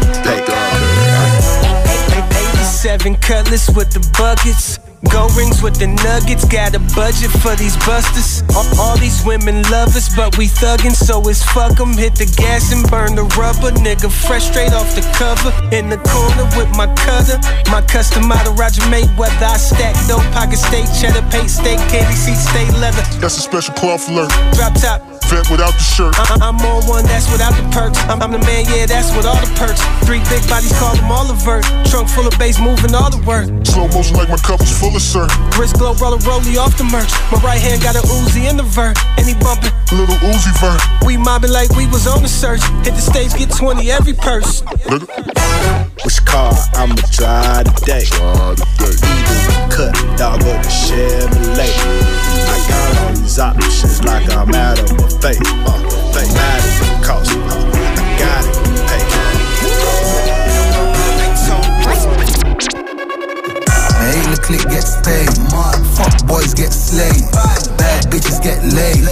it. 2.85 3.01
Pay. 3.01 3.11
87 3.11 3.16
cutlass 3.16 3.69
with 3.77 3.90
the 3.93 4.01
buckets. 4.19 4.90
Go 5.09 5.28
rings 5.32 5.62
with 5.62 5.81
the 5.81 5.86
nuggets, 5.89 6.44
got 6.44 6.77
a 6.77 6.78
budget 6.93 7.32
for 7.40 7.56
these 7.56 7.74
busters. 7.89 8.44
All, 8.55 8.68
all 8.78 8.97
these 8.98 9.24
women 9.24 9.62
love 9.72 9.97
us, 9.97 10.14
but 10.14 10.36
we 10.36 10.44
thuggin', 10.47 10.93
so 10.93 11.24
it's 11.27 11.43
fuck 11.43 11.81
'em. 11.81 11.97
Hit 11.97 12.14
the 12.16 12.27
gas 12.36 12.70
and 12.70 12.85
burn 12.90 13.16
the 13.16 13.24
rubber. 13.40 13.72
Nigga, 13.81 14.12
fresh 14.12 14.44
straight 14.52 14.72
off 14.74 14.94
the 14.94 15.01
cover. 15.16 15.51
In 15.74 15.89
the 15.89 15.97
corner 16.05 16.44
with 16.52 16.68
my 16.77 16.86
cutter. 17.01 17.40
My 17.72 17.81
custom 17.81 18.28
model, 18.28 18.52
Roger 18.55 18.82
Mayweather. 18.93 19.40
I 19.48 19.56
stack 19.56 19.97
dope, 20.06 20.22
pocket 20.36 20.59
steak, 20.59 20.85
cheddar, 21.01 21.24
paint 21.32 21.48
steak, 21.48 21.78
candy 21.89 22.14
seat, 22.14 22.36
stay 22.36 22.68
leather. 22.78 23.02
That's 23.20 23.39
a 23.39 23.43
special 23.43 23.72
cloth 23.74 24.06
alert. 24.10 24.28
Drop 24.52 24.74
top. 24.74 25.01
Without 25.31 25.70
the 25.78 25.86
shirt. 25.94 26.18
I- 26.18 26.43
I'm 26.43 26.59
on 26.66 26.82
one 26.90 27.06
that's 27.06 27.31
without 27.31 27.55
the 27.55 27.62
perks. 27.70 27.97
I'm, 28.10 28.20
I'm 28.20 28.32
the 28.35 28.43
man, 28.43 28.66
yeah, 28.66 28.85
that's 28.86 29.14
with 29.14 29.27
all 29.27 29.39
the 29.39 29.47
perks. 29.55 29.78
Three 30.02 30.18
big 30.27 30.43
bodies, 30.51 30.74
call 30.74 30.90
them 30.97 31.06
all 31.06 31.31
avert. 31.31 31.62
Trunk 31.86 32.09
full 32.10 32.27
of 32.27 32.35
bass, 32.36 32.59
moving 32.59 32.97
all 32.98 33.10
the 33.14 33.22
work. 33.22 33.47
Slow 33.62 33.86
motion 33.94 34.16
like 34.18 34.28
my 34.28 34.39
cup 34.43 34.60
is 34.60 34.74
full 34.74 34.90
of 34.95 35.03
syrup. 35.03 35.31
Wrist 35.59 35.77
glow, 35.77 35.95
roller, 35.95 36.19
rollie 36.19 36.57
off 36.57 36.77
the 36.77 36.85
merch. 36.85 37.11
My 37.33 37.39
right 37.43 37.61
hand 37.61 37.83
got 37.83 37.97
a 37.97 38.03
Uzi 38.07 38.49
in 38.49 38.57
the 38.57 38.62
vert. 38.62 38.97
And 39.19 39.27
he 39.27 39.35
bumping. 39.35 39.73
Little 39.93 40.17
Uzi 40.27 40.53
vert. 40.61 40.81
We 41.07 41.17
mobbing 41.17 41.53
like 41.53 41.71
we 41.77 41.87
was 41.87 42.07
on 42.07 42.23
the 42.23 42.29
search. 42.29 42.62
Hit 42.85 42.95
the 42.95 43.01
stage, 43.01 43.35
get 43.35 43.51
20 43.51 43.91
every 43.91 44.15
purse. 44.15 44.62
Which 46.05 46.25
car 46.25 46.53
I'ma 46.75 46.95
drive 47.12 47.75
today? 47.77 48.05
Either 48.15 48.65
cut 49.71 49.95
dog 50.17 50.41
or 50.43 50.59
the 50.62 50.71
Chevrolet. 50.71 51.73
I 52.49 52.59
got 52.69 52.99
all 53.03 53.15
these 53.15 53.39
options 53.39 54.05
like 54.05 54.29
I'm 54.33 54.55
at 54.55 54.79
a 54.79 54.95
buffet. 54.95 55.39
Uh, 55.67 55.83
buffet. 55.83 56.35
Mad 56.35 56.61
at 56.62 57.05
cost. 57.05 57.31
Uh, 57.33 57.37
I 57.37 58.19
got 58.19 58.67
it. 58.67 58.69
My 64.11 64.16
hele 64.16 64.37
clique 64.39 64.69
gets 64.69 64.97
paid. 65.07 65.31
Fuck 65.95 66.27
boys 66.27 66.53
get 66.53 66.73
slayed. 66.73 67.31
Bad 67.78 68.11
bitches 68.11 68.43
get 68.43 68.59
laid. 68.74 69.07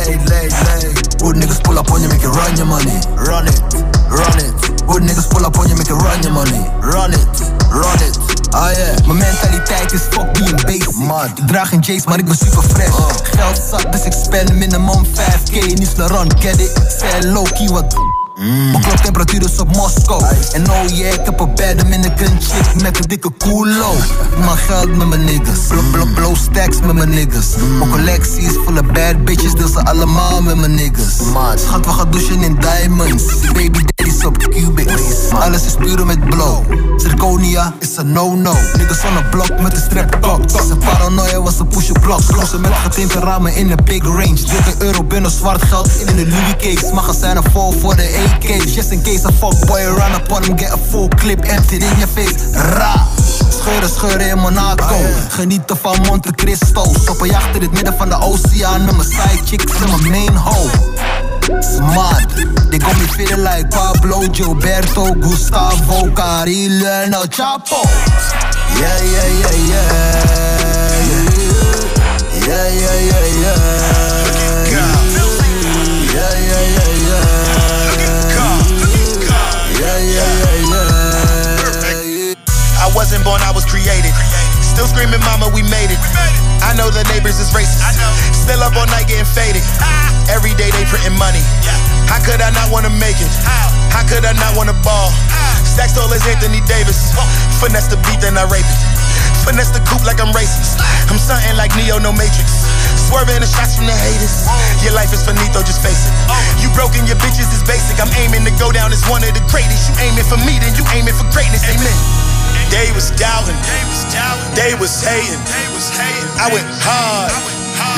Good 1.22 1.36
niggas 1.36 1.62
pull 1.62 1.78
up 1.78 1.90
on 1.92 2.02
you, 2.02 2.08
make 2.08 2.22
you 2.22 2.32
run 2.32 2.56
your 2.56 2.66
money. 2.66 2.98
Run 3.14 3.46
it, 3.46 3.62
run 4.10 4.38
it. 4.42 4.50
Good 4.90 5.02
niggas 5.06 5.30
pull 5.30 5.46
up 5.46 5.56
on 5.56 5.68
you, 5.68 5.76
make 5.76 5.86
you 5.86 5.94
run 5.94 6.20
your 6.24 6.32
money. 6.32 6.58
Run 6.82 7.14
it, 7.14 7.30
run 7.70 8.00
it. 8.02 8.18
Ah 8.52 8.72
yeah, 8.74 9.06
mijn 9.06 9.18
mentaliteit 9.18 9.92
is 9.92 10.02
fuck 10.10 10.32
being 10.32 10.62
basic. 10.66 10.94
Man, 10.94 11.26
ik 11.26 11.46
draag 11.46 11.68
geen 11.68 11.80
J's, 11.80 12.04
maar 12.04 12.18
ik 12.18 12.24
ben 12.24 12.36
super 12.36 12.62
fresh. 12.62 12.96
Geld 13.22 13.60
zat, 13.70 13.92
dus 13.92 14.04
ik 14.04 14.12
spend 14.12 14.54
minimum 14.54 15.06
5k. 15.06 15.78
Niet 15.78 15.94
run, 15.96 16.38
get 16.38 16.60
it. 16.60 16.72
Fair 16.98 17.24
low-key, 17.24 17.68
wat 17.68 17.94
mijn 18.38 18.82
kloktemperatuur 18.82 19.44
is 19.44 19.58
op 19.58 19.76
Moskou. 19.76 20.24
En 20.52 20.70
oh 20.70 20.88
yeah, 20.88 21.14
ik 21.14 21.20
heb 21.24 21.40
een 21.40 21.54
bad 21.54 21.78
Dominican 21.78 22.40
chick 22.40 22.82
met 22.82 22.98
een 22.98 23.08
dikke 23.08 23.30
culo. 23.38 23.94
Mijn 24.38 24.56
geld 24.56 24.96
met 24.96 25.08
mijn 25.08 25.24
niggas. 25.24 25.66
Blow, 25.68 25.90
blow, 25.90 26.14
blow 26.14 26.36
stacks 26.36 26.80
met 26.80 26.94
mijn 26.94 27.10
niggas. 27.10 27.46
Mijn 27.78 27.90
collectie 27.90 28.42
is 28.42 28.52
volle 28.64 28.82
bad 28.82 29.24
bitches, 29.24 29.52
dus 29.52 29.72
ze 29.72 29.84
allemaal 29.84 30.42
met 30.42 30.56
mijn 30.56 30.74
niggas. 30.74 31.16
Schat, 31.54 31.84
we 31.84 31.92
gaan 31.92 32.10
douchen 32.10 32.42
in 32.42 32.56
diamonds. 32.60 33.24
Baby 33.52 33.84
daddy's 33.94 34.24
op 34.24 34.38
cubic. 34.38 34.90
Alles 35.30 35.66
is 35.66 35.74
puur 35.74 36.06
met 36.06 36.28
blow. 36.28 36.64
Zirconia 36.96 37.74
is 37.78 37.96
een 37.96 38.12
no-no. 38.12 38.52
Niggas 38.76 39.04
on 39.04 39.16
een 39.16 39.28
blok 39.30 39.60
met 39.60 39.72
een 39.72 39.82
strap 39.82 40.20
klok. 40.20 40.50
Ze 40.50 40.76
paranoia 40.76 41.42
was 41.42 41.58
een 41.58 41.68
push 41.68 41.90
blok. 42.00 42.20
Klossen 42.26 42.60
met 42.60 42.72
getinte 42.74 43.18
ramen 43.18 43.54
in 43.54 43.70
een 43.70 43.84
big 43.84 44.02
range. 44.02 44.34
30 44.34 44.78
euro 44.78 45.04
binnen 45.04 45.30
zwart 45.30 45.62
geld 45.62 45.90
in 46.00 46.18
een 46.18 46.28
Louis 46.28 46.54
case. 46.58 46.94
Magazijnen 46.94 47.42
vol 47.52 47.72
voor 47.72 47.96
de 47.96 48.26
AK's. 48.28 48.74
Just 48.74 48.92
in 48.92 49.02
case 49.02 49.24
a 49.24 49.32
fuckboy 49.32 49.96
run 49.96 50.12
up 50.12 50.32
on 50.32 50.42
him. 50.44 50.56
Get 50.56 50.72
a 50.72 50.78
full 50.78 51.08
clip 51.08 51.40
emptied 51.44 51.82
in 51.82 51.98
your 51.98 52.08
face. 52.08 52.54
Ra. 52.54 52.94
Scheuren, 53.50 53.88
scheuren 53.88 54.30
in 54.30 54.38
Monaco. 54.38 54.96
Genieten 55.28 55.76
van 55.76 56.00
Monte 56.06 56.32
Cristo. 56.32 56.84
Stoppen 57.00 57.28
jacht 57.28 57.54
in 57.54 57.62
het 57.62 57.72
midden 57.72 57.94
van 57.96 58.08
de 58.08 58.20
oceaan. 58.20 58.84
Met 58.84 58.96
mijn 58.96 59.08
sidechicks 59.08 59.80
en 59.82 59.90
mijn 59.90 60.10
main 60.10 60.36
hoe. 60.36 60.70
Smart, 61.48 62.28
they 62.70 62.78
got 62.78 62.96
me 62.98 63.08
feeling 63.08 63.42
like 63.42 63.66
Pablo, 63.68 64.20
Gilberto, 64.32 65.14
Gustavo, 65.20 66.12
Carillo, 66.12 66.86
and 66.86 67.14
El 67.14 67.26
Chapo. 67.30 67.80
Yeah, 68.76 69.02
yeah, 69.02 69.28
yeah. 69.40 69.88
Yeah, 72.46 72.68
yeah, 72.68 73.00
yeah, 73.00 73.26
yeah. 73.40 73.98
Yeah, 73.98 74.07
wasn't 82.98 83.22
born, 83.22 83.38
I 83.46 83.54
was 83.54 83.62
created. 83.62 84.10
Still 84.58 84.90
screaming, 84.90 85.22
mama, 85.22 85.46
we 85.54 85.62
made 85.70 85.94
it. 85.94 86.02
I 86.66 86.74
know 86.74 86.90
the 86.90 87.06
neighbors 87.14 87.38
is 87.38 87.54
racist. 87.54 87.78
Still 88.34 88.58
up 88.58 88.74
all 88.74 88.90
night 88.90 89.06
getting 89.06 89.22
faded. 89.22 89.62
Ah. 89.78 90.10
Every 90.34 90.50
day 90.58 90.66
they 90.74 90.82
printing 90.90 91.14
money. 91.14 91.38
How 92.10 92.18
could 92.18 92.42
I 92.42 92.50
not 92.50 92.74
wanna 92.74 92.90
make 92.90 93.22
it? 93.22 93.30
How 93.94 94.02
could 94.02 94.26
I 94.26 94.34
not 94.42 94.58
wanna 94.58 94.74
ball? 94.82 95.14
Ah. 95.30 95.54
Stack 95.62 95.94
tall 95.94 96.10
as 96.10 96.26
Anthony 96.26 96.58
Davis. 96.66 97.14
Finesse 97.62 97.86
the 97.86 98.02
beat, 98.02 98.18
then 98.18 98.34
I 98.34 98.50
rape 98.50 98.66
it. 98.66 98.80
Finesse 99.46 99.70
the 99.70 99.78
coupe 99.86 100.02
like 100.02 100.18
I'm 100.18 100.34
racist. 100.34 100.82
Ah. 100.82 101.14
I'm 101.14 101.22
something 101.22 101.54
like 101.54 101.70
Neo, 101.78 102.02
no 102.02 102.10
Matrix. 102.10 102.66
Swerving 102.98 103.38
the 103.38 103.46
shots 103.46 103.78
from 103.78 103.86
the 103.86 103.94
haters. 103.94 104.42
Your 104.82 104.98
life 104.98 105.14
is 105.14 105.22
finito, 105.22 105.62
just 105.62 105.86
face 105.86 106.02
it. 106.02 106.12
Oh. 106.26 106.34
You 106.58 106.66
broken, 106.74 107.06
your 107.06 107.16
bitches 107.22 107.46
is 107.54 107.62
basic. 107.62 108.02
I'm 108.02 108.10
aiming 108.18 108.42
to 108.42 108.52
go 108.58 108.74
down 108.74 108.90
as 108.90 109.06
one 109.06 109.22
of 109.22 109.30
the 109.38 109.44
greatest. 109.54 109.86
You 109.86 109.94
aiming 110.02 110.26
for 110.26 110.40
me, 110.42 110.58
then 110.58 110.74
you 110.74 110.82
aiming 110.90 111.14
for 111.14 111.30
greatness. 111.30 111.62
Amen. 111.62 112.37
They 112.70 112.92
was 112.92 113.10
doubting, 113.16 113.56
they 114.54 114.74
was 114.76 114.94
hating. 115.00 115.40
I 116.36 116.52
went 116.52 116.68
hard. 116.84 117.32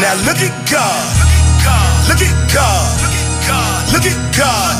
Now 0.01 0.15
look 0.25 0.39
at 0.41 0.55
God. 0.71 1.05
Look 2.09 2.23
at 2.23 2.35
God. 2.55 2.89
Look 3.93 4.07
at 4.07 4.19
God. 4.37 4.75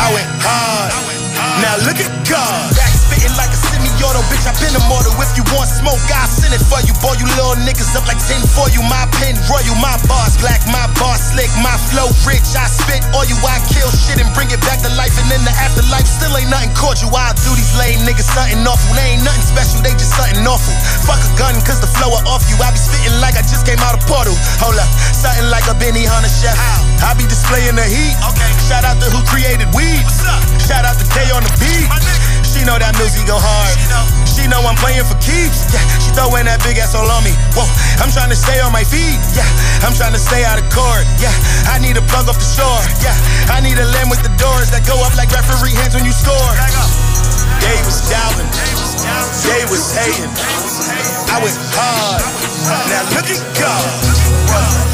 I 0.00 0.08
went 0.12 0.30
hard. 0.40 0.90
Now 1.62 1.76
look 1.86 2.00
at 2.00 2.12
God. 2.28 2.74
Back 2.76 2.92
spitting 2.92 3.36
like 3.36 3.52
a 3.52 3.60
semi-auto, 4.06 4.22
bitch. 4.30 4.46
I've 4.46 4.58
been 4.62 4.74
immortal. 4.78 5.12
If 5.18 5.34
you 5.34 5.44
want 5.50 5.66
smoke. 5.66 5.98
smoke, 5.98 6.02
I 6.14 6.26
send 6.30 6.54
it 6.54 6.62
for 6.62 6.78
you. 6.86 6.94
Boy, 7.02 7.18
you 7.18 7.26
little 7.34 7.58
niggas 7.66 7.94
up 7.98 8.06
like 8.06 8.20
10 8.22 8.42
for 8.54 8.70
you. 8.70 8.82
My 8.86 9.06
pen 9.18 9.34
royal, 9.50 9.74
my 9.82 9.98
bars 10.06 10.38
black, 10.38 10.62
my 10.70 10.86
bars 10.98 11.34
slick, 11.34 11.50
my 11.62 11.74
flow 11.90 12.10
rich. 12.26 12.46
I 12.54 12.66
spit 12.70 13.02
all 13.14 13.26
you, 13.26 13.36
I 13.42 13.58
kill 13.66 13.90
shit 13.90 14.22
and 14.22 14.30
bring 14.34 14.50
it 14.50 14.60
back 14.62 14.82
to 14.86 14.90
life. 14.94 15.14
And 15.18 15.30
in 15.34 15.42
the 15.42 15.54
afterlife, 15.58 16.06
still 16.06 16.34
ain't 16.38 16.50
nothing 16.50 16.72
cordial. 16.78 17.10
I 17.14 17.34
do 17.42 17.52
these 17.54 17.74
lame 17.78 18.02
niggas 18.06 18.30
something 18.30 18.62
awful. 18.66 18.94
They 18.94 19.18
ain't 19.18 19.24
nothing 19.26 19.46
special, 19.46 19.82
they 19.82 19.94
just 19.98 20.14
something 20.14 20.46
awful. 20.46 20.74
Fuck 21.06 21.22
a 21.22 21.30
gun, 21.38 21.54
cause 21.66 21.82
the 21.82 21.90
flow 21.98 22.14
are 22.14 22.26
off 22.30 22.46
you. 22.50 22.56
I 22.62 22.70
be 22.70 22.80
spitting 22.80 23.18
like 23.18 23.34
I 23.34 23.42
just 23.42 23.66
came 23.66 23.80
out 23.82 23.96
of 23.98 24.02
portal. 24.06 24.36
Hold 24.62 24.78
up, 24.78 24.90
something 25.14 25.50
like 25.50 25.66
a 25.66 25.74
Benny 25.74 26.06
Hunter 26.06 26.30
chef. 26.30 26.54
I 27.02 27.14
be 27.18 27.26
displaying 27.26 27.76
the 27.76 27.86
heat. 27.86 28.14
Okay. 28.22 28.50
Shout 28.66 28.84
out 28.84 28.98
to 29.02 29.06
who 29.10 29.22
created 29.26 29.68
weed. 29.74 30.02
Shout 30.66 30.82
out 30.86 30.98
to 30.98 31.06
K 31.14 31.30
on 31.34 31.42
the 31.42 31.52
beat. 31.58 32.45
She 32.56 32.64
know 32.64 32.80
that 32.80 32.96
music 32.96 33.28
go 33.28 33.36
hard. 33.36 33.76
She 34.24 34.48
know 34.48 34.64
I'm 34.64 34.80
playing 34.80 35.04
for 35.04 35.12
keeps. 35.20 35.68
Yeah, 35.68 35.84
she 36.00 36.08
throwing 36.16 36.48
that 36.48 36.64
big 36.64 36.80
ass 36.80 36.96
all 36.96 37.04
on 37.04 37.20
me. 37.20 37.36
Whoa, 37.52 37.68
I'm 38.00 38.08
trying 38.08 38.32
to 38.32 38.38
stay 38.38 38.64
on 38.64 38.72
my 38.72 38.80
feet. 38.80 39.20
Yeah, 39.36 39.44
I'm 39.84 39.92
trying 39.92 40.16
to 40.16 40.22
stay 40.22 40.40
out 40.40 40.56
of 40.56 40.64
court. 40.72 41.04
Yeah, 41.20 41.36
I 41.68 41.76
need 41.76 42.00
a 42.00 42.04
plug 42.08 42.32
off 42.32 42.40
the 42.40 42.48
shore. 42.48 42.80
Yeah, 43.04 43.12
I 43.52 43.60
need 43.60 43.76
a 43.76 43.84
limb 44.00 44.08
with 44.08 44.24
the 44.24 44.32
doors 44.40 44.72
that 44.72 44.88
go 44.88 44.96
up 45.04 45.12
like 45.20 45.28
referee 45.36 45.76
hands 45.76 45.92
when 45.92 46.08
you 46.08 46.16
score. 46.16 46.52
They 47.60 47.76
was 47.84 48.08
doubting, 48.08 48.48
they 49.44 49.62
was 49.68 49.92
hating. 49.92 50.32
I 51.28 51.36
was 51.44 51.60
hard. 51.76 52.24
Now 52.88 53.04
look 53.12 53.28
at 53.28 53.42
God. 53.52 53.84
Look 54.00 54.16
at 54.16 54.48
God. 54.48 54.85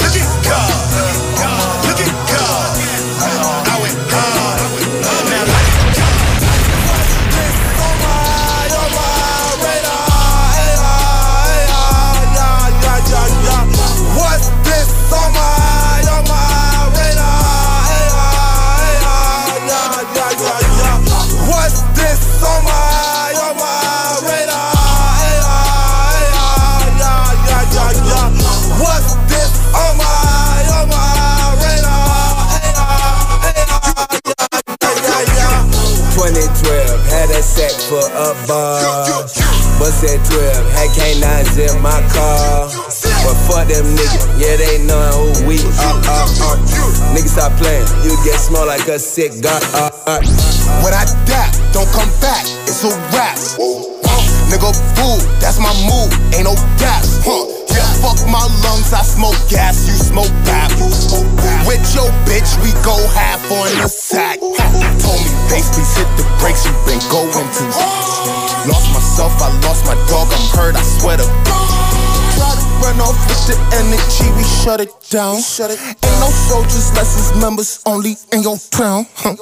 112, 36.32 37.12
had 37.12 37.30
a 37.30 37.42
sack 37.42 37.76
for 37.88 38.00
a 38.00 38.32
bar. 38.48 38.80
Bust 39.78 40.04
at 40.04 40.24
12, 40.24 40.72
had 40.72 40.90
canines 40.96 41.56
in 41.58 41.82
my 41.82 42.00
car. 42.08 42.68
But 43.24 43.36
fuck 43.44 43.68
them 43.68 43.84
niggas, 43.92 44.40
yeah, 44.40 44.56
they 44.56 44.84
know 44.84 45.32
who 45.36 45.46
we 45.46 45.58
are. 45.76 46.00
are, 46.08 46.28
are. 46.48 46.58
Niggas 47.12 47.36
stop 47.36 47.52
playing, 47.58 47.86
you 48.04 48.16
get 48.24 48.40
small 48.40 48.66
like 48.66 48.88
a 48.88 48.98
sick 48.98 49.32
cigar. 49.32 49.60
When 50.82 50.94
I 50.94 51.04
die, 51.26 51.52
don't 51.72 51.90
come 51.92 52.08
back, 52.20 52.44
it's 52.66 52.84
a 52.84 52.88
wrap. 53.12 53.91
Nigga, 54.52 54.68
fool, 55.00 55.16
that's 55.40 55.56
my 55.56 55.72
move, 55.88 56.12
ain't 56.36 56.44
no 56.44 56.52
gaps. 56.76 57.24
Huh. 57.24 57.48
Yeah, 57.72 57.88
fuck 58.04 58.20
my 58.28 58.44
lungs, 58.60 58.92
I 58.92 59.00
smoke 59.00 59.40
gas, 59.48 59.88
you 59.88 59.96
smoke 59.96 60.28
pap. 60.44 60.68
With 61.64 61.80
your 61.96 62.12
bitch, 62.28 62.52
we 62.60 62.68
go 62.84 62.92
half 63.16 63.40
on 63.48 63.72
the 63.80 63.88
sack. 63.88 64.44
Told 64.44 65.24
me, 65.24 65.32
bass, 65.48 65.72
please 65.72 65.88
hit 65.96 66.04
the 66.20 66.28
brakes, 66.36 66.68
you 66.68 66.72
been 66.84 67.00
going 67.08 67.32
too. 67.56 67.64
Lost 68.68 68.92
myself, 68.92 69.32
I 69.40 69.48
lost 69.64 69.88
my 69.88 69.96
dog, 70.12 70.28
I'm 70.28 70.44
hurt, 70.52 70.76
I 70.76 70.84
swear 71.00 71.16
to 71.16 71.24
run 72.84 73.00
off 73.00 73.16
with 73.32 73.48
the 73.48 73.56
energy, 73.72 74.28
we 74.36 74.44
shut 74.44 74.84
it 74.84 74.92
down. 75.08 75.40
Ain't 75.40 76.18
no 76.20 76.28
soldiers, 76.28 76.92
less 76.92 77.16
is 77.16 77.40
members, 77.40 77.80
only 77.86 78.20
in 78.36 78.42
your 78.42 78.60
town. 78.68 79.08
Huh. 79.16 79.32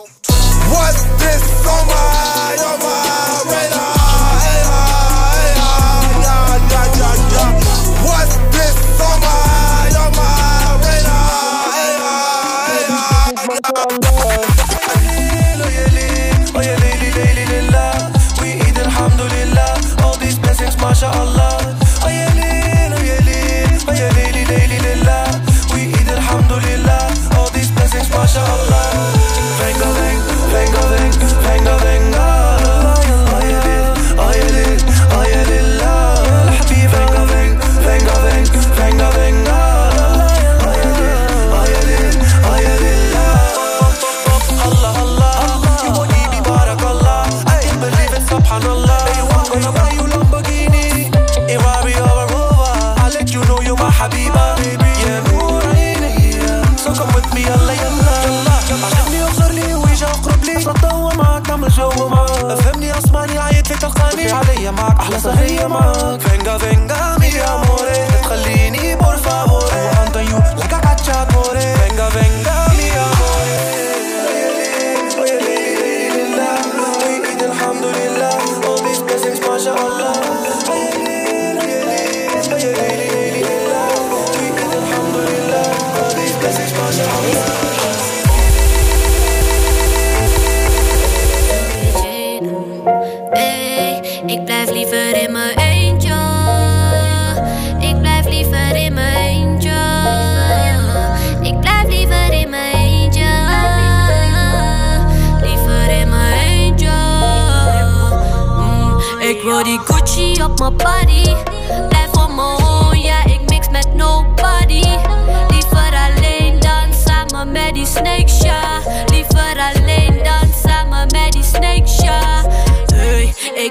What's 0.70 1.02
this 1.18 1.66
on 1.66 1.82
my, 1.90 2.54
on 2.62 2.78
my 2.78 3.50
radar? 3.50 4.19
All 20.02 20.16
these 20.18 20.38
blessings, 20.38 20.76
ma 20.76 20.90
Masha'Allah 20.90 21.59
ماني 64.20 64.32
عليا 64.32 64.70
معاك 64.70 64.98
أحلى 65.00 65.18
سهرية 65.18 65.66
معاك 65.66 66.20
فينجا 66.20 66.58
فينجا 66.58 67.16
ميا 67.20 67.56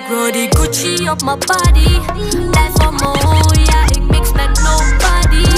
Hey, 0.09 0.17
ik 0.17 0.23
wil 0.23 0.31
die 0.31 0.57
Gucci 0.57 1.09
op 1.09 1.23
mijn 1.23 1.39
body. 1.39 1.99
Blijf 2.51 2.73
op 2.73 2.99
mijn 2.99 3.25
own, 3.25 3.59
ja, 3.59 3.83
ik 3.83 4.03
mix 4.03 4.31
met 4.31 4.61
nobody. 4.61 5.49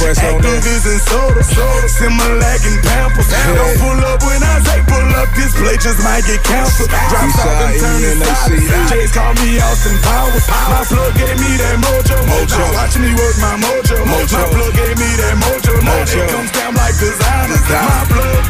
That 0.00 0.16
compressor 0.16 0.34
on 0.34 0.40
there? 0.42 0.60
Activists 0.60 0.86
and 0.88 1.00
soda. 1.04 1.42
Similac 1.88 2.60
and 2.64 2.80
Pampers. 2.84 3.28
Don't 3.28 3.76
pull 3.80 4.00
up 4.08 4.20
when 4.24 4.40
I 4.42 4.56
say 4.64 4.80
pull 4.88 5.10
up. 5.20 5.28
This 5.36 5.52
play 5.56 5.76
just 5.76 6.00
might 6.00 6.24
get 6.24 6.40
canceled. 6.44 6.88
Drops 6.88 7.36
off 7.40 7.60
and 7.60 7.76
turn 7.76 8.00
solid. 8.24 8.88
Jays 8.88 9.12
call 9.12 9.32
me 9.44 9.60
Austin 9.60 9.96
Powers. 10.00 10.46
My 10.48 10.82
plug 10.88 11.12
gave 11.16 11.36
me 11.36 11.52
that 11.60 11.76
mojo. 11.80 12.16
Mojo. 12.28 12.64
Watch 12.74 12.96
me 12.96 13.10
work 13.14 13.36
my 13.40 13.56
mojo. 13.60 13.96
Mojo. 14.08 14.36
My 14.36 14.46
plug 14.48 14.72
gave 14.74 14.96
me 14.96 15.10
that 15.20 15.36
mojo. 15.36 15.74
Now 15.84 16.00
Mojo. 16.00 16.16
it 16.16 16.30
comes 16.30 16.50
down 16.52 16.72
like 16.74 16.96
designer. 16.96 17.60
My 17.68 18.02
plug 18.08 18.42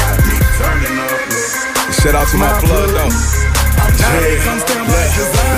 got 0.00 0.16
me 0.24 0.36
turning 0.56 0.96
up. 0.96 1.92
Shout 1.92 2.14
out 2.14 2.28
to 2.32 2.36
my 2.38 2.52
plug 2.60 2.90
though. 2.90 3.35
Like. 4.00 4.76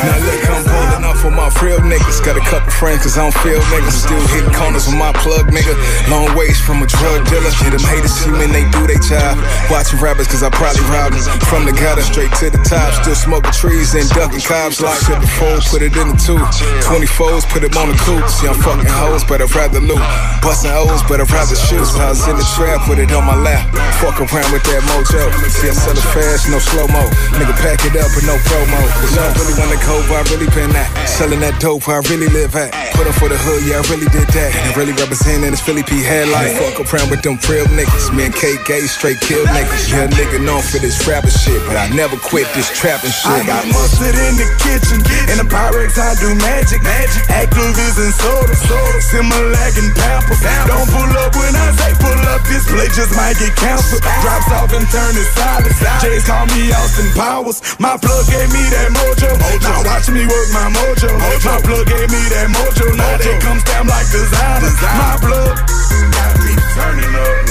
Now 0.04 0.18
look, 0.22 0.42
I'm 0.46 0.62
pulling 0.62 1.04
up 1.04 1.16
for 1.18 1.30
my 1.30 1.50
real 1.62 1.80
niggas. 1.82 2.22
Got 2.24 2.36
a 2.36 2.44
couple 2.46 2.70
friends, 2.70 3.02
cause 3.02 3.18
I 3.18 3.26
don't 3.26 3.34
feel 3.42 3.58
niggas. 3.74 4.06
Still 4.06 4.20
hitting 4.30 4.54
corners 4.54 4.86
with 4.86 4.96
my 4.96 5.12
plug, 5.18 5.50
nigga. 5.50 5.74
Long 6.10 6.30
ways 6.36 6.60
from 6.60 6.82
a 6.82 6.86
drug 6.86 7.26
dealer. 7.26 7.50
Yeah, 7.62 7.74
them 7.74 7.82
haters 7.82 8.14
see 8.14 8.30
and 8.30 8.54
they 8.54 8.68
do 8.70 8.86
they 8.86 9.00
job. 9.02 9.38
Watching 9.70 9.98
rappers, 9.98 10.28
cause 10.28 10.42
I 10.42 10.50
probably 10.50 10.82
robbed 10.86 11.18
them. 11.18 11.40
From 11.50 11.66
the 11.66 11.72
gutter 11.72 12.02
straight 12.02 12.32
to 12.38 12.50
the 12.50 12.62
top. 12.62 12.94
Still 13.02 13.14
smoking 13.14 13.52
trees 13.52 13.94
and 13.94 14.08
ducking 14.10 14.40
cops. 14.40 14.80
Like 14.80 15.00
shit 15.02 15.20
before, 15.20 15.58
put 15.66 15.82
it 15.82 15.96
in 15.96 16.14
the 16.14 16.18
two. 16.18 16.38
24s, 16.86 17.48
put 17.50 17.64
it 17.64 17.76
on 17.76 17.88
the. 17.88 17.96
See, 18.28 18.46
I'm 18.46 18.54
fucking 18.54 18.86
hoes, 18.86 19.24
but 19.24 19.42
I'd 19.42 19.54
rather 19.54 19.80
loot. 19.80 19.98
Busting 20.42 20.70
O's, 20.72 21.02
but 21.08 21.20
I'd 21.20 21.30
rather 21.30 21.56
shoot. 21.56 21.84
I 21.98 22.10
was 22.10 22.22
in 22.28 22.36
the 22.36 22.46
trap, 22.54 22.86
put 22.86 22.98
it 22.98 23.10
on 23.12 23.24
my 23.26 23.36
lap. 23.36 23.66
Fuck 23.98 24.22
around 24.22 24.50
with 24.54 24.62
that 24.70 24.82
mojo. 24.86 25.22
See, 25.50 25.68
I 25.68 25.74
sell 25.74 25.96
it 25.96 26.08
fast, 26.14 26.48
no 26.48 26.58
slow 26.58 26.86
mo. 26.88 27.02
Nigga, 27.36 27.54
pack 27.58 27.82
it 27.84 27.98
up 27.98 28.10
with 28.14 28.24
no 28.24 28.38
promo. 28.46 28.78
Cause 29.02 29.18
I 29.18 29.26
really 29.34 29.56
wanna 29.58 29.78
go 29.82 29.98
where 30.06 30.22
I 30.22 30.24
really 30.30 30.50
been 30.54 30.70
at. 30.74 30.88
Selling 31.08 31.40
that 31.40 31.58
dope 31.60 31.86
where 31.86 31.98
I 31.98 32.02
really 32.08 32.30
live 32.30 32.54
at. 32.54 32.70
Put 32.94 33.06
up 33.06 33.14
for 33.18 33.28
the 33.28 33.38
hood, 33.38 33.66
yeah, 33.66 33.82
I 33.82 33.84
really 33.90 34.10
did 34.14 34.28
that. 34.34 34.50
And 34.54 34.76
really 34.76 34.94
representing 34.94 35.50
this 35.50 35.60
Philly 35.60 35.82
P 35.82 36.02
headline. 36.02 36.54
Fuck 36.54 36.86
around 36.86 37.10
with 37.10 37.22
them 37.22 37.38
real 37.50 37.66
niggas. 37.74 38.14
Me 38.14 38.30
and 38.30 38.34
K 38.34 38.54
Gay 38.66 38.86
straight 38.86 39.20
kill 39.20 39.44
niggas. 39.46 39.90
Yeah, 39.90 40.06
nigga 40.08 40.38
known 40.42 40.62
for 40.62 40.78
this 40.78 40.98
rapper 41.06 41.30
shit, 41.30 41.58
but 41.66 41.76
I 41.76 41.90
never 41.90 42.16
quit 42.16 42.46
this 42.54 42.70
trapping 42.70 43.10
shit. 43.10 43.30
I 43.30 43.46
got 43.46 43.66
mustard 43.70 44.14
in 44.14 44.34
the 44.38 44.48
kitchen. 44.62 45.02
In 45.30 45.42
the 45.42 45.46
Pyrex, 45.46 45.98
I 45.98 46.14
do 46.18 46.34
magic. 46.38 46.82
Magic. 46.82 47.22
Activists 47.30 47.98
and 47.98 48.14
soda. 48.14 48.54
soda. 48.54 48.98
Similac 49.10 49.74
and 49.78 49.90
Pampers. 50.36 50.68
Don't 50.68 50.88
pull 50.92 51.12
up 51.16 51.32
when 51.32 51.54
I 51.56 51.72
say 51.76 51.92
pull 51.96 52.20
up. 52.28 52.44
This 52.44 52.64
play 52.68 52.88
just 52.92 53.12
might 53.16 53.36
get 53.40 53.56
canceled. 53.56 54.02
Drops 54.20 54.50
off 54.52 54.72
and 54.76 54.86
turn 54.92 55.12
it 55.16 55.28
solid. 55.32 55.72
Jays 56.04 56.24
call 56.28 56.44
me 56.52 56.72
Austin 56.72 57.08
Powers. 57.16 57.64
My 57.80 57.96
plug 57.96 58.28
gave 58.28 58.50
me 58.52 58.62
that 58.72 58.92
mojo. 58.92 59.30
Now 59.64 59.80
watch 59.88 60.08
me 60.12 60.26
work 60.28 60.48
my 60.52 60.68
mojo. 60.72 61.08
My 61.16 61.58
plug 61.64 61.86
gave 61.88 62.08
me 62.12 62.22
that 62.36 62.48
mojo. 62.52 62.86
Now 62.96 63.16
they 63.16 63.36
come 63.40 63.60
stamp 63.64 63.88
like 63.88 64.08
designer. 64.12 64.72
My 65.00 65.16
plug 65.20 65.56
got 65.56 66.34
me 66.44 66.52
turning 66.76 67.14
up. 67.16 67.48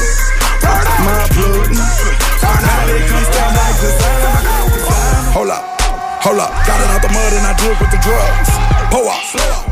My 1.02 1.26
plug. 1.34 1.70
Now 1.74 2.82
they 2.86 3.02
come 3.08 3.26
stamp 3.26 3.54
like 3.58 3.78
designer. 3.82 4.58
Hold 5.34 5.50
up, 5.54 5.64
hold 6.26 6.40
up. 6.40 6.52
Got 6.66 6.82
it 6.82 6.90
out 6.90 7.02
the 7.02 7.10
mud 7.14 7.34
and 7.34 7.46
I 7.46 7.54
do 7.58 7.70
it 7.70 7.78
with 7.80 7.92
the 7.92 8.02
drugs. 8.02 8.50
Pull 8.90 9.08
up, 9.08 9.22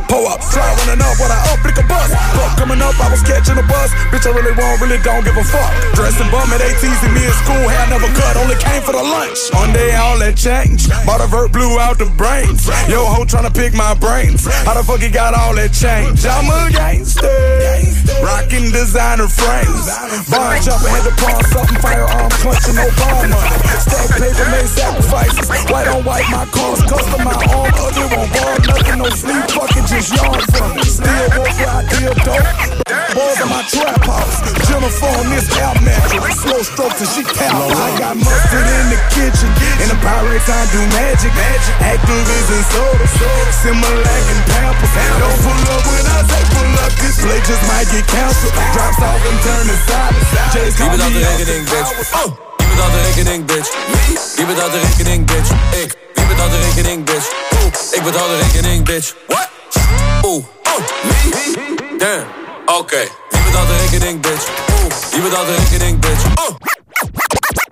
pull 0.08 0.28
up. 0.28 0.42
Fly 0.44 0.66
running 0.86 1.02
up 1.02 1.16
when 1.20 1.32
I 1.32 1.40
up, 1.52 1.60
pick 1.66 1.78
a 1.78 1.86
bus. 1.86 2.10
Fuck 2.36 2.58
coming 2.58 2.82
up, 2.82 2.96
I 3.00 3.10
was 3.10 3.22
catching 3.22 3.58
a 3.58 3.66
bus. 3.66 3.92
Bitch, 4.14 4.26
I 4.26 4.32
really 4.34 4.56
won't, 4.56 4.82
really 4.82 5.02
don't 5.02 5.24
give 5.24 5.38
a 5.38 5.44
fuck. 5.44 5.72
Dressing 5.94 6.30
bum 6.32 6.50
at 6.54 6.62
18s 6.62 7.02
and 7.06 7.14
me 7.14 7.26
in 7.26 7.36
school, 7.46 7.64
hair 7.70 7.86
never 7.90 8.10
cut, 8.14 8.38
only 8.38 8.58
came 8.58 8.82
for 8.82 8.94
the 8.94 9.04
lunch. 9.04 9.40
One 9.54 9.74
day 9.74 9.96
all 9.96 10.18
that 10.20 10.38
changed. 10.38 10.90
Bought 11.06 11.22
a 11.22 11.28
vert, 11.28 11.52
blew 11.52 11.80
out 11.80 11.98
the 11.98 12.10
brains. 12.18 12.68
Yo, 12.88 13.04
ho 13.06 13.26
trying 13.26 13.50
to 13.50 13.54
pick 13.54 13.74
my 13.74 13.94
brains. 13.96 14.46
How 14.66 14.74
the 14.74 14.84
fuck 14.84 15.02
he 15.02 15.10
got 15.10 15.34
all 15.34 15.54
that 15.56 15.74
change? 15.74 16.26
I'm 16.26 16.50
a 16.50 16.72
gangster. 16.72 17.30
Rocking 18.22 18.72
designer 18.72 19.28
frames. 19.28 19.86
Bond 20.30 20.62
chopper 20.64 20.90
had 20.90 21.04
to 21.06 21.14
pawn 21.18 21.44
something, 21.50 21.80
firearm 21.82 22.30
clutching, 22.42 22.76
no 22.76 22.86
bond 22.98 23.30
money. 23.32 23.58
Stack 23.82 24.10
paper, 24.18 24.48
made 24.54 24.70
sacrifices. 24.70 25.48
White 25.72 25.88
on 25.90 26.04
white, 26.06 26.28
my 26.30 26.46
cars 26.50 26.82
custom, 26.86 27.22
my 27.24 27.36
arm, 27.54 27.74
ugly, 27.74 28.08
won't 28.14 28.30
bar 28.34 28.56
nothing, 28.66 29.00
no 29.00 29.10
sleep, 29.10 29.44
fucking 29.50 29.86
just 29.96 30.12
yawn 30.12 30.42
from. 30.52 30.76
Still 30.84 31.28
walk 31.40 31.56
where 31.56 31.72
I 31.72 31.82
deal 31.88 32.16
dope. 32.28 32.44
Balls 33.16 33.40
in 33.40 33.48
my 33.48 33.64
trap 33.72 34.04
house. 34.04 34.44
Jennifer 34.68 35.08
on 35.08 35.28
this 35.32 35.48
air 35.56 35.72
mattress. 35.80 36.36
Slow 36.44 36.62
strokes 36.64 37.00
and 37.00 37.12
she 37.16 37.24
tap. 37.24 37.56
I 37.56 37.96
got 37.96 38.16
mustard 38.20 38.68
in 38.68 38.86
the 38.92 39.00
kitchen. 39.16 39.50
In 39.80 39.88
the 39.88 39.98
Pyrex, 40.04 40.44
I 40.52 40.62
do 40.76 40.82
magic. 40.92 41.32
Activists 41.80 42.52
and 42.52 42.66
soda. 42.76 43.08
Similac 43.64 44.24
and 44.36 44.44
Pampers. 44.52 44.92
Don't 45.16 45.40
pull 45.44 45.64
up 45.72 45.84
when 45.88 46.06
I 46.12 46.20
say 46.28 46.44
pull 46.52 46.72
up. 46.84 46.92
This 47.00 47.16
play 47.24 47.40
just 47.48 47.64
might 47.72 47.88
get 47.88 48.06
canceled. 48.12 48.56
Drops 48.76 49.00
off 49.00 49.22
and 49.24 49.40
turn 49.48 49.66
it 49.72 49.80
solid. 49.88 50.24
Jays 50.52 50.76
Wie 50.76 50.88
call 50.92 51.10
me 51.10 51.24
rekening, 51.24 51.64
bitch? 51.72 51.90
Wie 52.56 52.68
betaalt 52.68 52.92
de 52.92 53.00
rekening, 53.08 53.46
bitch? 53.46 53.70
Wie 54.36 54.46
betaalt 54.46 54.72
de 54.72 54.80
rekening, 54.80 55.26
bitch? 55.26 55.50
Ik. 55.84 55.96
Wie 56.16 56.26
betaalt 56.26 56.52
de 56.52 56.60
rekening, 56.60 57.04
bitch? 57.04 57.28
Oeh, 57.54 57.74
ik 57.92 58.04
betaal 58.04 58.28
de 58.28 58.38
rekening, 58.44 58.84
bitch. 58.86 59.14
What? 59.28 59.55
Oeh, 60.26 60.44
oh, 60.64 60.80
me? 61.04 61.98
Damn, 61.98 62.26
oké. 62.66 63.08
Wie 63.30 63.42
betaalt 63.46 63.68
de 63.68 63.76
rekening, 63.78 64.22
bitch? 64.22 64.48
Oeh, 64.74 64.94
wie 65.12 65.22
betaalt 65.22 65.48
de 65.48 65.56
rekening, 65.56 66.00
bitch? 66.00 66.24
Oh, 66.36 66.56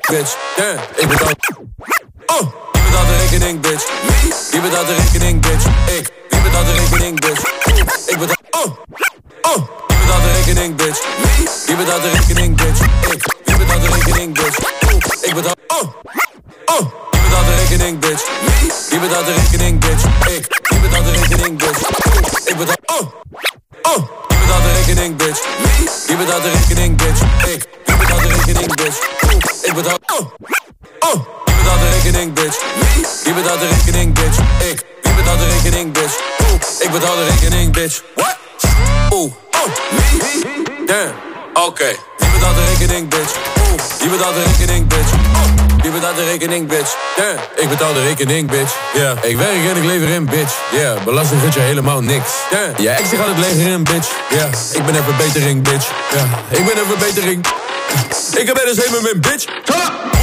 bitch, 0.10 0.38
damn, 0.56 0.80
ik 0.96 1.08
betaal. 1.08 1.32
Oh, 2.26 2.42
wie 2.72 2.82
betaalt 2.82 3.08
de 3.08 3.16
rekening, 3.18 3.60
bitch? 3.60 3.86
Wie 4.52 4.62
betaalt 4.62 4.88
de 4.88 4.96
rekening, 4.96 5.42
bitch? 5.42 5.66
Ik. 5.98 6.10
Wie 6.30 6.42
betaalt 6.42 6.66
de 6.66 6.74
rekening, 6.74 7.20
bitch? 7.20 7.42
Ik 8.08 8.18
betaal. 8.18 8.38
Oh, 8.52 8.78
oh. 9.42 9.68
Wie 9.88 9.98
betaalt 9.98 10.24
de 10.24 10.32
rekening, 10.32 10.76
bitch? 10.76 11.00
Wie 11.66 11.76
betaalt 11.76 12.02
de 12.02 12.10
rekening, 12.10 12.56
bitch? 12.58 12.80
Ik. 13.12 13.43
Wie 13.54 13.66
betaalt 13.66 13.82
de 13.82 13.88
rekening, 13.88 14.34
bitch? 14.34 14.58
Ik 15.22 15.34
betaal. 15.34 15.54
Oh, 15.68 15.84
oh. 16.66 16.82
Wie 17.12 17.22
betaalt 17.22 17.46
de 17.46 17.56
rekening, 17.56 18.00
bitch? 18.00 18.24
Wie 18.90 19.00
betaalt 19.00 19.26
de 19.26 19.34
rekening, 19.34 19.80
bitch? 19.80 20.04
Ik. 20.36 20.60
Wie 20.70 20.80
betaalt 20.80 21.06
de 21.06 21.12
rekening, 21.12 21.58
bitch? 21.58 21.80
Ik 22.46 22.58
betaal. 22.58 22.76
Oh, 22.86 23.08
oh. 23.82 23.98
Wie 24.28 24.38
betaalt 24.38 24.64
de 24.64 24.72
rekening, 24.78 25.16
bitch? 25.16 25.42
Wie 26.08 26.18
betaalt 26.18 26.44
de 26.44 26.50
rekening, 26.50 26.98
bitch? 26.98 27.22
Ik. 27.54 27.68
Betaalt 28.00 28.22
de 28.22 28.28
rekening, 28.28 28.76
bitch? 28.76 28.98
Ik 29.64 29.74
betaal. 29.74 29.98
Oh, 30.14 30.26
oh. 31.00 31.26
De 31.74 31.90
rekening, 31.90 32.34
bitch? 32.34 32.58
Wie 33.24 33.34
betaalt 33.34 33.60
de 33.60 33.68
rekening, 33.68 34.14
bitch? 34.14 34.38
Ik. 34.70 34.86
Betaalt 35.16 35.40
de 35.40 35.48
rekening, 35.48 35.92
bitch? 35.92 36.16
Ik 36.80 36.92
betaal 36.92 37.16
de 37.16 37.28
rekening, 37.30 37.72
bitch. 37.72 38.02
What? 38.16 38.38
Oeh, 39.14 39.32
oh, 39.52 39.68
me? 39.92 40.86
Damn, 40.86 41.14
oké. 41.54 41.86
Wie 41.86 42.13
betaalt 42.44 42.66
de 42.66 42.72
rekening, 42.78 43.10
bitch? 43.10 43.34
Wie 44.00 44.10
betaalt 44.10 44.36
de 44.36 44.44
rekening, 44.44 44.88
bitch? 44.88 45.12
Wie 45.82 45.92
betaalt 45.92 46.16
de 46.16 46.24
rekening, 46.24 46.68
bitch? 46.68 46.92
Damn, 47.16 47.40
ik 47.56 47.70
betaal 47.70 47.94
de 47.94 48.02
rekening, 48.02 48.50
bitch. 48.50 48.74
Ja, 48.94 49.16
ik 49.22 49.38
werk 49.38 49.66
en 49.70 49.78
ik 49.78 49.84
lever 49.84 50.10
in, 50.10 50.26
bitch. 50.26 50.54
Ja, 50.72 50.96
belasting 51.06 51.42
vind 51.42 51.54
je 51.54 51.60
helemaal 51.60 52.02
niks. 52.02 52.32
Ja, 52.78 52.92
ex 52.96 53.10
die 53.10 53.18
gaat 53.18 53.28
het 53.28 53.38
leger 53.38 53.72
in, 53.72 53.84
bitch. 53.84 54.10
Ja, 54.30 54.50
ik 54.72 54.86
ben 54.86 54.96
een 54.96 55.04
verbetering, 55.04 55.64
bitch. 55.64 55.88
Ja, 56.16 56.24
ik 56.58 56.66
ben 56.66 56.78
een 56.78 56.90
verbetering. 56.90 57.46
Ik 58.42 58.48
heb 58.48 58.58
er 58.58 58.66
dus 58.66 58.78
helemaal 58.78 59.02
mijn 59.02 59.20
bitch. 59.20 59.46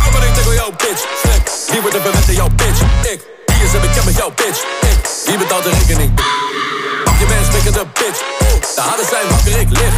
Lang 0.00 0.12
ben 0.12 0.22
ik 0.22 0.34
tegen 0.34 0.54
jouw 0.54 0.72
bitch? 0.76 1.02
Slik, 1.22 1.44
wie 1.70 1.80
wordt 1.80 1.96
verwend 2.02 2.28
in 2.28 2.34
jouw 2.34 2.48
bitch? 2.56 2.80
Ik, 3.12 3.20
wie 3.46 3.62
is 3.66 3.72
er 3.72 3.80
bekend 3.80 4.04
met 4.04 4.16
jouw 4.16 4.32
bitch? 4.34 4.60
Ik, 4.90 4.98
wie 5.26 5.38
betaalt 5.38 5.64
de 5.64 5.70
rekening? 5.70 6.10
Pak 7.04 7.14
je 7.18 7.26
mens, 7.28 7.46
de 7.74 7.84
bitch. 7.92 8.18
De 8.74 8.80
hadden 8.80 9.06
zijn 9.06 9.28
wakker, 9.28 9.60
ik 9.60 9.70
lig. 9.70 9.94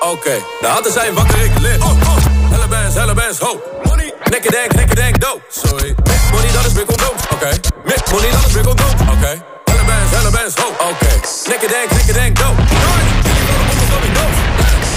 Oké, 0.00 0.42
de 0.60 0.66
hadden 0.66 0.92
zijn 0.92 1.14
wakker, 1.14 1.44
ik 1.44 1.58
lig. 1.58 1.82
Oh, 1.82 1.90
oh. 1.90 2.16
Helle 2.50 2.68
bands, 2.68 2.94
helle 2.94 3.14
bands, 3.14 3.38
ho. 3.38 3.60
Money. 3.84 4.14
Nekken 4.30 4.50
denk, 4.50 4.74
nekken 4.74 4.96
denk, 4.96 5.20
do. 5.20 5.40
Sorry. 5.48 5.94
Met 6.04 6.20
money, 6.32 6.52
dat 6.52 6.64
is 6.66 6.72
weer 6.72 6.84
condoom. 6.84 7.16
Oké. 7.32 7.50
Met 7.84 8.10
money, 8.12 8.30
dat 8.30 8.46
is 8.46 8.52
weer 8.52 8.64
condoom. 8.64 8.94
Oké. 9.14 9.32
Helle 9.64 9.84
bands, 9.86 10.10
helle 10.16 10.30
bands, 10.30 10.54
ho. 10.54 10.68
Oké. 10.90 11.12
Nekken 11.48 11.68
denk, 11.68 11.90
nekken 11.90 12.14
denk, 12.14 12.38
do. 12.38 12.46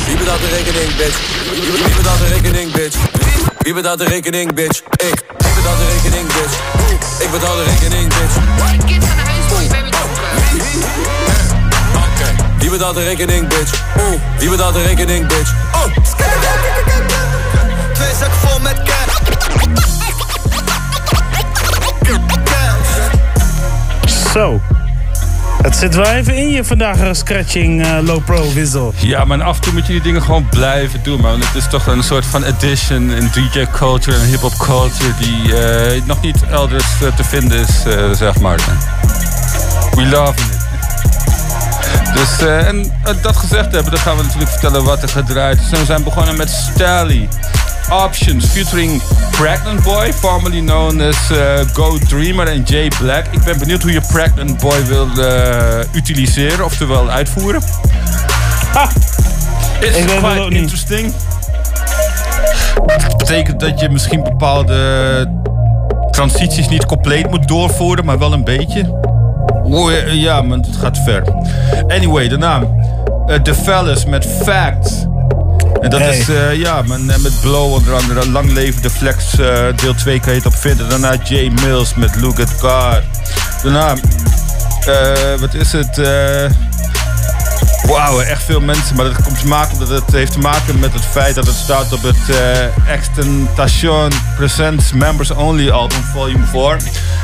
Wie 0.05 0.17
betaalt 0.17 0.41
de 0.41 0.47
rekening, 0.47 0.95
bitch? 0.95 1.17
Wie 1.85 1.95
betaalt 1.95 2.19
de 2.19 2.27
rekening, 2.27 2.71
bitch? 2.71 2.97
Wie 3.57 3.73
betaalt 3.73 3.99
de 3.99 4.05
rekening, 4.05 4.53
bitch? 4.53 4.79
Ik. 4.79 5.23
Wie 5.37 5.53
betaalt 5.55 5.77
de 5.77 5.85
rekening, 5.93 6.27
bitch? 6.27 6.55
Ik 7.19 7.31
betaal 7.31 7.55
de 7.55 7.63
rekening, 7.63 8.07
bitch. 8.07 8.35
Oké. 8.71 8.99
Wie 10.51 11.30
betaalt 12.71 12.95
de 12.95 13.03
rekening, 13.03 13.47
bitch? 13.47 13.83
Oeh. 13.99 14.19
Wie 14.37 14.49
betaalt 14.49 14.73
de 14.73 14.81
rekening, 14.81 15.27
bitch? 15.27 15.53
Oh. 15.73 15.83
Twee 17.93 18.13
zakken 18.19 18.39
vol 18.39 18.59
met 18.59 18.83
cash. 18.83 19.19
Zo. 24.33 24.61
Het 25.61 25.75
zit 25.75 25.95
wel 25.95 26.05
even 26.05 26.35
in 26.35 26.49
je 26.49 26.63
vandaag, 26.63 26.99
eh, 26.99 27.09
scratching 27.11 27.85
eh, 27.85 27.97
low 28.01 28.23
pro 28.25 28.53
wissel. 28.53 28.93
Ja, 28.97 29.25
maar 29.25 29.43
af 29.43 29.55
en 29.55 29.61
toe 29.61 29.73
moet 29.73 29.87
je 29.87 29.91
die 29.91 30.01
dingen 30.01 30.21
gewoon 30.21 30.49
blijven 30.49 31.03
doen, 31.03 31.21
man. 31.21 31.39
Het 31.39 31.55
is 31.55 31.67
toch 31.69 31.87
een 31.87 32.03
soort 32.03 32.25
van 32.25 32.45
addition 32.45 33.11
in 33.11 33.29
DJ 33.33 33.65
culture 33.75 34.17
en 34.17 34.25
hip-hop 34.25 34.57
culture 34.57 35.13
die 35.19 35.57
eh, 35.57 36.01
nog 36.05 36.21
niet 36.21 36.37
elders 36.49 37.01
eh, 37.01 37.15
te 37.15 37.23
vinden 37.23 37.59
is, 37.59 37.83
eh, 37.85 38.11
zeg 38.11 38.39
maar. 38.39 38.59
We 39.91 40.05
love 40.05 40.33
it. 40.33 40.60
Dus, 42.13 42.47
eh, 42.47 42.67
en 42.67 42.91
eh, 43.03 43.13
dat 43.21 43.35
gezegd 43.35 43.71
hebben, 43.71 43.91
dan 43.91 43.99
gaan 43.99 44.17
we 44.17 44.23
natuurlijk 44.23 44.51
vertellen 44.51 44.83
wat 44.83 45.01
er 45.01 45.09
gedraaid 45.09 45.59
is. 45.59 45.71
En 45.71 45.79
we 45.79 45.85
zijn 45.85 46.03
begonnen 46.03 46.37
met 46.37 46.49
Stally. 46.49 47.27
Options 47.89 48.45
featuring 48.45 49.01
Pregnant 49.31 49.83
Boy, 49.83 50.13
formerly 50.13 50.59
known 50.59 51.01
as 51.01 51.31
eh, 51.31 51.59
Go 51.73 51.97
Dreamer 51.97 52.47
en 52.47 52.63
Jay 52.63 52.91
Black. 52.99 53.25
Ik 53.31 53.43
ben 53.43 53.59
benieuwd 53.59 53.81
hoe 53.81 53.91
je 53.91 54.01
Pregnant 54.11 54.59
Boy 54.59 54.85
wil 54.85 55.07
utiliseren, 55.93 56.65
oftewel 56.65 57.09
uitvoeren. 57.09 57.61
Ah, 58.73 58.89
it's 59.79 59.97
Ik 59.97 60.05
quite 60.05 60.49
interesting. 60.49 61.13
Dat 62.85 63.17
betekent 63.17 63.59
dat 63.59 63.79
je 63.79 63.89
misschien 63.89 64.23
bepaalde 64.23 65.27
transities 66.11 66.69
niet 66.69 66.85
compleet 66.85 67.29
moet 67.29 67.47
doorvoeren, 67.47 68.05
maar 68.05 68.19
wel 68.19 68.33
een 68.33 68.43
beetje. 68.43 69.10
Oh, 69.71 69.91
ja, 70.13 70.41
maar 70.41 70.57
het 70.57 70.77
gaat 70.79 70.97
ver. 71.05 71.23
Anyway, 71.87 72.27
daarna 72.27 72.61
eh, 73.27 73.35
The 73.41 73.53
Fellas 73.55 74.05
met 74.05 74.25
Facts. 74.43 74.91
En 75.81 75.89
dat 75.89 75.99
Hey. 75.99 76.17
is, 76.17 76.29
eh, 76.29 76.53
ja, 76.55 76.81
men, 76.81 77.09
eh, 77.09 77.17
met 77.17 77.41
Blow 77.41 77.73
onder 77.73 77.93
andere. 77.95 78.29
Lang 78.29 78.51
leven 78.51 78.81
de 78.81 78.89
Flex, 78.89 79.39
eh, 79.39 79.63
deel 79.75 79.93
2 79.95 80.19
kan 80.19 80.31
je 80.31 80.37
het 80.37 80.47
op 80.47 80.55
vinden. 80.55 80.89
Daarna 80.89 81.13
Jay 81.23 81.51
Mills 81.63 81.93
met 81.95 82.15
Look 82.21 82.39
at 82.39 82.51
God. 82.59 83.01
Daarna, 83.63 83.93
eh, 84.85 85.39
wat 85.39 85.53
is 85.53 85.71
het? 85.71 85.97
eh 85.97 86.49
Wauw, 87.87 88.19
echt 88.21 88.43
veel 88.43 88.59
mensen. 88.61 88.95
Maar 88.95 89.05
dat 89.05 89.21
komt 89.23 89.39
te 89.39 89.47
maken 89.47 89.73
omdat 89.73 89.89
het 89.89 90.11
heeft 90.11 90.31
te 90.31 90.39
maken 90.39 90.79
met 90.79 90.93
het 90.93 91.05
feit 91.05 91.35
dat 91.35 91.45
het 91.47 91.55
staat 91.55 91.93
op 91.93 92.01
het 92.01 92.29
eh 92.29 92.93
Extentation 92.93 94.11
Presents 94.37 94.93
Members 94.93 95.31
Only 95.31 95.69
album 95.69 96.03
volume 96.13 96.45
4. 96.45 96.71
En 96.71 96.79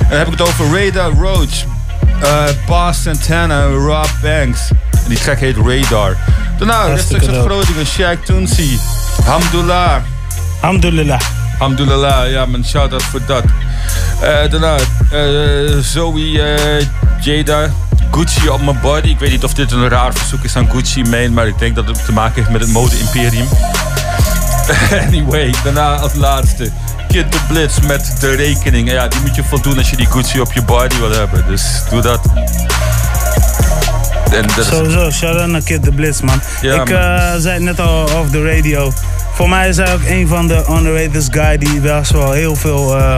dan 0.09 0.17
heb 0.17 0.27
ik 0.27 0.39
het 0.39 0.41
over 0.47 0.83
Radar 0.85 1.11
Roach, 1.11 1.63
eh 2.21 2.43
Boss 2.65 3.01
Santana 3.01 3.65
Rob 3.65 4.09
Banks. 4.21 4.69
En 4.91 5.09
die 5.09 5.17
track 5.17 5.39
heet 5.39 5.55
Radar. 5.55 6.17
Daarna 6.57 6.85
rechtstreeks 6.85 7.27
uit. 7.27 7.45
Groningen, 7.45 7.85
Shaq 7.85 8.25
Toonsie, 8.25 8.79
Hamdullah. 9.25 10.01
Hamdulillah. 10.61 11.21
Hamdulillah, 11.59 12.31
ja 12.31 12.45
man, 12.45 12.65
shout-out 12.65 13.03
voor 13.03 13.21
dat. 13.25 13.43
Eh, 14.21 14.51
daarna 14.51 14.75
eh, 15.11 15.77
Zoe 15.81 16.87
Jada, 17.21 17.69
Gucci 18.11 18.49
op 18.49 18.61
mijn 18.61 18.79
body. 18.81 19.07
Ik 19.07 19.19
weet 19.19 19.31
niet 19.31 19.43
of 19.43 19.53
dit 19.53 19.71
een 19.71 19.89
raar 19.89 20.13
verzoek 20.13 20.43
is 20.43 20.55
aan 20.55 20.69
Gucci 20.71 21.01
Mane, 21.03 21.29
maar 21.29 21.47
ik 21.47 21.59
denk 21.59 21.75
dat 21.75 21.87
het 21.87 22.05
te 22.05 22.11
maken 22.11 22.35
heeft 22.35 22.49
met 22.49 22.61
het 22.61 22.69
mode-imperium. 22.69 23.47
anyway, 25.07 25.53
daarna 25.63 25.95
als 25.95 26.13
laatste. 26.13 26.71
Kid 27.07 27.31
the 27.31 27.39
Blitz 27.47 27.79
met 27.79 28.15
de 28.19 28.35
rekening. 28.35 28.91
Ja, 28.91 29.07
die 29.07 29.19
moet 29.19 29.35
je 29.35 29.43
voldoen 29.43 29.77
als 29.77 29.89
je 29.89 29.95
die 29.95 30.05
Gucci 30.05 30.39
op 30.39 30.53
je 30.53 30.61
body 30.61 30.99
wil 30.99 31.11
hebben. 31.11 31.45
Dus 31.47 31.83
doe 31.89 32.01
dat. 32.01 32.19
En 34.31 34.63
Sowieso, 34.63 35.11
shout-out 35.11 35.47
naar 35.47 35.61
Kid 35.61 35.83
the 35.83 35.91
Blitz, 35.91 36.21
man. 36.21 36.41
Ja, 36.61 36.81
ik 36.81 36.89
eh, 36.89 37.33
zei 37.37 37.53
het 37.53 37.63
net 37.63 37.79
al 37.79 38.03
off 38.03 38.31
the 38.31 38.43
radio. 38.43 38.93
Voor 39.33 39.49
mij 39.49 39.69
is 39.69 39.77
hij 39.77 39.93
ook 39.93 40.03
een 40.07 40.27
van 40.27 40.47
de 40.47 40.65
underrated 40.69 41.27
guy 41.31 41.57
die 41.57 41.79
best 41.79 42.11
wel 42.11 42.31
heel 42.31 42.55
veel, 42.55 42.97
eh, 42.97 43.17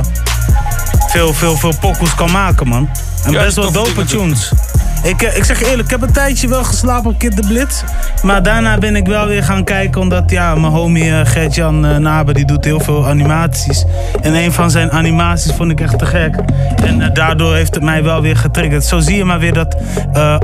veel, 1.08 1.34
veel, 1.34 1.58
veel 1.58 1.74
pokkels 1.80 2.16
kan 2.16 2.32
maken, 2.32 2.68
man. 2.68 2.90
En 3.24 3.32
Ja, 3.32 3.44
best 3.44 3.56
wel 3.56 3.72
dope 3.72 4.06
tunes. 4.06 4.52
Ik, 5.04 5.22
eh, 5.22 5.38
ik 5.38 5.44
zeg 5.44 5.60
je 5.60 5.66
eerlijk, 5.66 5.84
ik 5.84 5.90
heb 5.90 6.02
een 6.02 6.14
tijdje 6.14 6.48
wel 6.48 6.64
geslapen 6.64 7.10
op 7.12 7.20
Kid 7.20 7.36
the 7.36 7.48
Blitz. 7.48 7.82
Maar 8.24 8.44
daarna 8.44 8.78
ben 8.78 8.96
ik 8.96 9.08
wel 9.08 9.28
weer 9.28 9.44
gaan 9.44 9.64
kijken, 9.64 10.02
omdat 10.02 10.24
ja, 10.32 10.56
mijn 10.56 10.74
homie 10.74 11.12
eh, 11.12 11.20
Gert-Jan 11.24 11.86
eh, 11.86 11.98
Naber, 11.98 12.34
die 12.34 12.46
doet 12.46 12.66
heel 12.66 12.80
veel 12.80 13.08
animaties. 13.08 13.86
En 14.22 14.34
een 14.34 14.52
van 14.54 14.72
zijn 14.72 14.92
animaties 14.92 15.52
vond 15.54 15.72
ik 15.72 15.82
echt 15.82 16.00
te 16.00 16.06
gek. 16.06 16.36
En 16.84 17.14
daardoor 17.14 17.56
heeft 17.56 17.74
het 17.76 17.84
mij 17.84 18.04
wel 18.04 18.22
weer 18.22 18.38
getriggerd. 18.38 18.86
Zo 18.86 19.00
zie 19.00 19.16
je 19.16 19.26
maar 19.26 19.40
weer 19.40 19.54
dat 19.54 19.76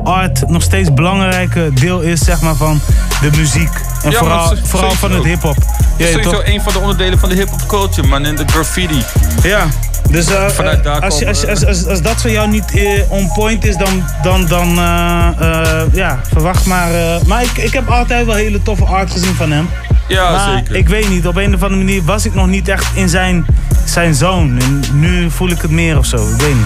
art 0.03 0.48
nog 0.49 0.61
steeds 0.61 0.88
een 0.90 0.95
belangrijke 0.95 1.72
deel 1.73 1.99
is, 2.02 2.19
zeg 2.23 2.41
maar, 2.41 2.56
van 2.56 2.80
de 3.22 3.30
muziek. 3.38 3.69
En 4.03 4.11
Ja, 4.11 4.18
vooral, 4.18 4.56
vooral 4.64 4.91
van 4.91 5.11
het 5.11 5.23
hip-hop. 5.23 5.56
Het 5.56 5.65
Ja, 5.98 6.06
is 6.06 6.11
toch? 6.14 6.23
sowieso 6.23 6.53
een 6.53 6.61
van 6.61 6.73
de 6.73 6.80
onderdelen 6.80 7.19
van 7.19 7.30
de 7.30 7.36
hip-hop 7.36 7.68
culture, 7.68 8.07
man. 8.07 8.26
In 8.26 8.36
de 8.36 8.44
graffiti. 8.48 9.03
Ja, 9.44 9.65
dus 10.10 10.26
Vanuit 10.48 10.84
daar 10.84 10.95
eh, 10.98 11.02
als, 11.03 11.19
je- 11.19 11.27
als, 11.27 11.45
als, 11.65 11.88
als, 11.88 12.02
dat 12.02 12.22
voor 12.22 12.32
jou 12.32 12.48
niet 12.49 12.64
on 13.07 13.32
point 13.34 13.65
is, 13.65 13.77
dan, 13.77 14.03
dan, 14.23 14.44
dan 14.47 14.77
eh, 14.80 15.27
eh, 15.39 15.81
ja, 15.93 16.19
verwacht 16.31 16.65
maar. 16.65 16.93
eh, 16.93 17.22
maar 17.26 17.43
ik, 17.43 17.51
ik 17.57 17.73
heb 17.73 17.89
altijd 17.89 18.26
wel 18.26 18.35
hele 18.35 18.61
toffe 18.61 18.85
art 18.85 19.11
gezien 19.11 19.35
van 19.35 19.51
hem. 19.51 19.69
Ja, 20.07 20.31
maar 20.31 20.57
zeker. 20.57 20.76
ik 20.76 20.88
weet 20.88 21.09
niet, 21.09 21.27
op 21.27 21.35
een 21.35 21.53
of 21.55 21.63
andere 21.63 21.84
manier 21.84 22.03
was 22.03 22.26
ik 22.26 22.34
nog 22.34 22.47
niet 22.47 22.67
echt 22.67 22.85
in 22.95 23.09
zijn, 23.09 23.45
zijn 23.85 24.15
zone. 24.15 24.59
En 24.61 24.84
nu 24.93 25.31
voel 25.31 25.49
ik 25.49 25.61
het 25.61 25.72
meer 25.72 25.97
of 25.97 26.05
zo, 26.05 26.17
ik 26.17 26.41
weet 26.41 26.55
niet. 26.55 26.65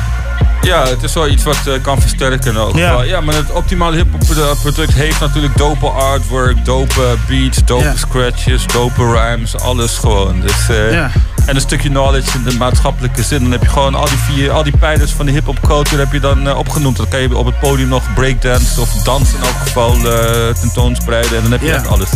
Ja, 0.61 0.85
het 0.87 1.03
is 1.03 1.13
wel 1.13 1.27
iets 1.27 1.43
wat 1.43 1.57
kan 1.81 2.01
versterken 2.01 2.55
elk 2.55 2.75
Ja. 2.77 3.01
Ja, 3.03 3.21
maar 3.21 3.35
het 3.35 3.51
optimale 3.51 3.95
hip-hop 3.95 4.19
produ- 4.19 4.55
product 4.61 4.93
heeft 4.93 5.19
natuurlijk 5.19 5.57
dope 5.57 5.85
artwork, 5.87 6.65
dope 6.65 7.15
beats, 7.27 7.65
dope 7.65 7.83
Ja. 7.83 7.95
scratches, 7.95 8.65
dope 8.67 9.03
rhymes, 9.11 9.57
alles 9.59 9.97
gewoon. 9.97 10.39
Dus, 10.41 10.67
Ja. 10.91 11.11
En 11.49 11.55
een 11.55 11.61
stukje 11.61 11.89
knowledge 11.89 12.37
in 12.37 12.43
de 12.43 12.57
maatschappelijke 12.57 13.23
zin. 13.23 13.41
Dan 13.41 13.51
heb 13.51 13.61
je 13.61 13.69
gewoon 13.69 13.95
al 13.95 14.05
die 14.05 14.17
vier, 14.17 14.51
al 14.51 14.63
die 14.63 14.77
pijlers 14.77 15.11
van 15.11 15.25
de 15.25 15.31
hip-hop 15.31 15.59
culture 15.61 16.01
heb 16.01 16.11
je 16.11 16.19
dan 16.19 16.47
eh, 16.47 16.57
opgenoemd. 16.57 16.97
Dan 16.97 17.07
kan 17.07 17.19
je 17.21 17.37
op 17.37 17.45
het 17.45 17.59
podium 17.59 17.87
nog 17.87 18.13
breakdance 18.13 18.81
of 18.81 18.89
dansen 18.93 19.37
in 19.37 19.43
elk 19.43 19.55
geval 19.55 19.95
eh, 19.95 20.53
tentoonspreiden. 20.53 21.35
En 21.35 21.41
dan 21.41 21.51
heb 21.51 21.61
je 21.61 21.71
echt 21.71 21.87
alles. 21.87 22.09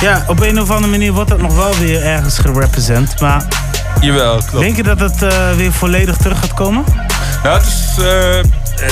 Ja, 0.00 0.24
op 0.26 0.40
een 0.40 0.60
of 0.60 0.70
andere 0.70 0.90
manier 0.90 1.12
wordt 1.12 1.30
dat 1.30 1.40
nog 1.40 1.56
wel 1.56 1.74
weer 1.76 2.02
ergens 2.02 2.38
gerepresent. 2.38 3.20
Maar 3.20 3.44
Jawel, 4.00 4.36
klopt. 4.36 4.64
denk 4.64 4.76
je 4.76 4.82
dat 4.82 5.00
het 5.00 5.22
eh, 5.22 5.52
weer 5.52 5.72
volledig 5.72 6.16
terug 6.16 6.38
gaat 6.38 6.54
komen? 6.54 6.84
Nou, 7.42 7.58
het 7.58 7.66
is, 7.66 8.04
eh, 8.04 8.38
eh, 8.38 8.44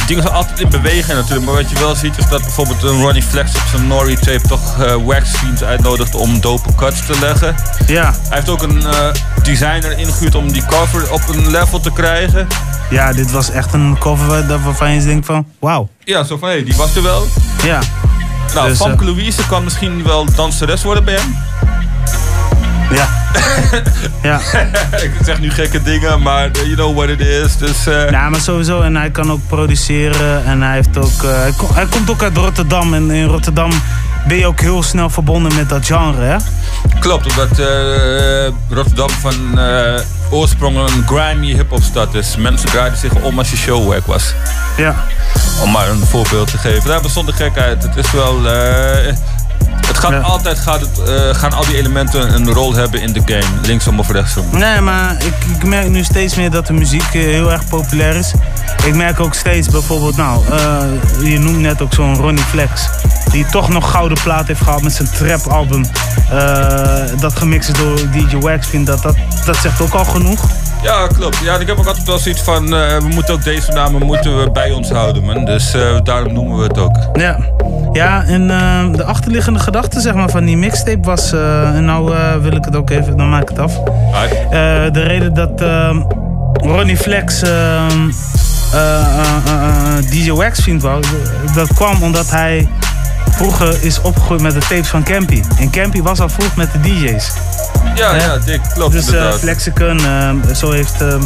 dingen 0.07 0.23
zijn 0.23 0.35
altijd 0.35 0.61
in 0.61 0.69
beweging 0.69 1.17
natuurlijk. 1.19 1.45
Maar 1.47 1.55
wat 1.55 1.71
je 1.71 1.79
wel 1.79 1.95
ziet 1.95 2.19
is 2.19 2.29
dat 2.29 2.41
bijvoorbeeld 2.43 2.83
een 2.83 3.01
Ronnie 3.01 3.23
Flex 3.23 3.55
op 3.55 3.63
zijn 3.71 3.87
Nori 3.87 4.17
tape 4.17 4.49
toch 4.49 4.83
eh, 4.83 4.95
wax 5.05 5.31
teams 5.41 5.63
uitnodigt 5.63 6.15
om 6.15 6.41
dope 6.41 6.75
cuts 6.75 7.07
te 7.07 7.19
leggen. 7.21 7.55
Ja. 7.87 8.05
Hij 8.05 8.37
heeft 8.37 8.49
ook 8.49 8.63
een 8.63 8.85
designer 9.43 9.99
ingehuurd 9.99 10.35
om 10.35 10.53
die 10.53 10.67
cover 10.67 11.13
op 11.13 11.21
een 11.29 11.51
level 11.51 11.81
te 11.81 11.93
krijgen. 11.93 12.47
Ja, 12.91 13.13
dit 13.13 13.31
was 13.31 13.51
echt 13.51 13.73
een 13.73 13.97
cover 13.99 14.27
waar- 14.27 14.63
waarvan 14.63 14.91
je 14.93 15.03
denkt 15.05 15.27
van, 15.27 15.47
wauw. 15.59 15.89
Ja, 16.05 16.25
zo 16.25 16.37
van 16.39 16.49
hé, 16.49 16.63
die 16.65 16.77
was 16.77 16.97
er 16.97 17.03
wel. 17.03 17.27
Ja. 17.65 17.81
Nou, 18.55 18.69
Dus, 18.69 18.79
Famke 18.79 19.05
Louise 19.05 19.47
kan 19.47 19.65
misschien 19.65 20.03
wel 20.05 20.25
danseres 20.35 20.83
worden 20.83 21.05
bij 21.05 21.15
hem. 21.15 21.37
Ja. 22.91 23.09
ja. 24.23 24.41
ik 25.03 25.11
zeg 25.25 25.41
nu 25.41 25.51
gekke 25.51 25.83
dingen, 25.83 26.23
maar 26.23 26.51
you 26.53 26.75
know 26.75 26.97
what 26.97 27.09
it 27.09 27.21
is. 27.21 27.57
Dus, 27.57 27.87
eh, 27.87 28.11
Ja, 28.11 28.29
maar 28.29 28.41
sowieso. 28.41 28.81
En 28.81 28.97
hij 28.97 29.11
kan 29.11 29.31
ook 29.33 29.41
produceren. 29.47 30.45
En 30.45 30.63
hij, 30.63 30.75
heeft 30.75 30.97
ook, 30.97 31.23
eh, 31.23 31.31
hij, 31.41 31.53
kom- 31.57 31.75
hij 31.75 31.87
komt 31.87 32.11
ook 32.11 32.23
uit 32.23 32.37
Rotterdam. 32.37 32.95
En 32.95 33.11
in 33.11 33.25
Rotterdam 33.27 33.71
ben 34.29 34.37
je 34.37 34.47
ook 34.47 34.61
heel 34.61 34.83
snel 34.83 35.11
verbonden 35.11 35.55
met 35.55 35.69
dat 35.69 35.87
genre, 35.87 36.23
hè? 36.23 36.37
Klopt, 37.01 37.27
omdat 37.31 37.59
eh, 37.59 38.53
Rotterdam 38.71 39.11
van 39.11 39.59
oorsprong 40.31 40.77
een 40.77 41.05
grimy 41.07 41.53
hip-hop 41.55 41.83
stad 41.83 42.15
is. 42.15 42.37
Mensen 42.37 42.69
draaiden 42.69 42.99
zich 42.99 43.13
om 43.15 43.39
als 43.39 43.51
je 43.51 43.57
showwerk 43.57 44.07
was. 44.07 44.35
Ja. 44.77 44.95
Om 45.63 45.71
maar 45.71 45.89
een 45.89 46.07
voorbeeld 46.07 46.51
te 46.51 46.59
geven. 46.59 46.89
Daar 46.89 47.01
bestond 47.01 47.27
de 47.27 47.33
gekheid. 47.33 47.83
Het 47.83 47.97
is 47.97 48.11
wel. 48.11 48.41
Het 50.03 50.15
gaat 50.15 50.23
altijd 50.23 50.59
gaat 50.59 50.81
het, 50.81 50.99
eh, 51.09 51.35
gaan 51.35 51.53
al 51.53 51.65
die 51.65 51.77
elementen 51.77 52.35
een 52.35 52.53
rol 52.53 52.75
hebben 52.75 53.01
in 53.01 53.13
de 53.13 53.23
game. 53.25 53.61
Linksom 53.63 53.99
of 53.99 54.11
rechtsom. 54.11 54.45
Nee, 54.51 54.81
maar 54.81 55.17
ik, 55.25 55.35
ik 55.57 55.65
merk 55.65 55.89
nu 55.89 56.05
steeds 56.05 56.35
meer 56.35 56.51
dat 56.51 56.67
de 56.67 56.73
muziek 56.73 57.03
eh, 57.03 57.23
heel 57.23 57.53
erg 57.53 57.69
populair 57.69 58.17
is. 58.17 58.33
Ik 58.87 58.95
merk 58.95 59.21
ook 59.21 59.35
steeds 59.35 59.69
bijvoorbeeld, 59.69 60.17
nou, 60.17 60.45
eh, 60.51 61.31
je 61.31 61.39
noemt 61.39 61.59
net 61.59 61.83
ook 61.83 61.95
zo'n 61.95 62.17
Ronnie 62.17 62.45
Flex. 62.45 62.89
Die 63.31 63.47
toch 63.47 63.69
nog 63.69 63.91
gouden 63.91 64.19
plaat 64.23 64.47
heeft 64.47 64.63
gehad 64.63 64.83
met 64.83 64.93
zijn 64.93 65.11
trap 65.11 65.47
album. 65.47 65.85
Dat 67.21 67.37
gemixt 67.37 67.69
is 67.69 67.79
door 67.79 67.97
DJ 68.11 68.37
Wax. 68.37 68.67
Vind 68.67 68.87
dat, 68.87 69.03
dat, 69.03 69.17
dat 69.45 69.57
zegt 69.57 69.81
ook 69.81 69.93
al 69.93 70.05
genoeg. 70.05 70.41
Ja, 70.83 71.07
klopt. 71.07 71.39
Ja, 71.39 71.57
ik 71.57 71.67
heb 71.67 71.79
ook 71.79 71.87
altijd 71.87 72.07
wel 72.07 72.19
zoiets 72.19 72.43
van. 72.43 72.75
eh, 72.75 72.97
we 72.99 73.09
moeten 73.09 73.35
ook 73.35 73.45
deze 73.45 73.73
namen 73.73 74.03
moeten 74.07 74.39
we 74.39 74.51
bij 74.51 74.71
ons 74.73 74.91
houden, 74.91 75.25
man. 75.25 75.45
Dus 75.45 75.75
eh, 75.75 75.81
daarom 76.03 76.33
noemen 76.33 76.57
we 76.59 76.63
het 76.65 76.79
ook. 76.79 76.97
Ja, 77.13 77.39
ja 77.93 78.25
en 78.25 78.51
eh, 78.51 78.93
de 78.93 79.05
achterliggende 79.05 79.59
gedachte 79.59 80.01
zeg 80.01 80.15
maar, 80.15 80.29
van 80.31 80.45
die 80.45 80.57
mixtape 80.57 81.01
was... 81.03 81.33
en 81.33 81.85
nou 81.85 82.13
wil 82.41 82.53
ik 82.57 82.65
het 82.65 82.77
ook 82.77 82.91
even, 82.91 83.17
dan 83.17 83.29
maak 83.29 83.43
ik 83.43 83.49
het 83.49 83.59
af. 83.59 83.73
De 84.93 85.03
reden 85.07 85.35
dat 85.35 85.61
eh, 85.61 85.97
Ronnie 86.53 86.97
Flex 86.97 87.43
eh, 87.43 87.51
eh, 87.51 87.87
eh, 88.73 88.99
eh, 89.47 90.11
DJ 90.11 90.31
Wax 90.31 90.61
vriend 90.63 90.83
wou... 90.83 91.03
dat 91.55 91.75
kwam 91.75 92.03
omdat 92.03 92.31
hij 92.31 92.69
vroeger 93.31 93.85
is 93.85 94.01
opgegroeid 94.01 94.41
met 94.41 94.53
de 94.53 94.61
tapes 94.61 94.89
van 94.89 95.05
Campy. 95.05 95.43
En 95.59 95.71
Campy 95.71 96.03
was 96.03 96.21
al 96.21 96.29
vroeg 96.29 96.57
met 96.57 96.73
de 96.73 96.81
DJ's. 96.81 97.33
Ja, 97.95 98.15
ja, 98.15 98.39
dik, 98.39 98.61
klopt. 98.75 98.93
Dus 98.93 99.07
inderdaad. 99.07 99.39
Flexicon, 99.39 99.99
eh, 99.99 100.55
zo 100.55 100.71
heeft 100.71 101.03
eh, 101.03 101.21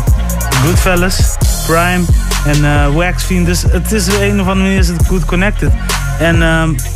Goodfellas, 0.65 1.37
Prime, 1.67 2.05
En 2.45 2.65
eh 2.65 2.95
Wax 2.95 3.23
Fiend, 3.23 3.47
dus 3.47 3.63
het 3.69 3.93
is 3.93 4.09
op 4.09 4.21
een 4.21 4.41
of 4.41 4.47
andere 4.47 4.55
manier 4.55 4.79
is 4.79 4.89
het 4.89 5.07
goed 5.07 5.25
connected. 5.25 5.73
En 6.19 6.37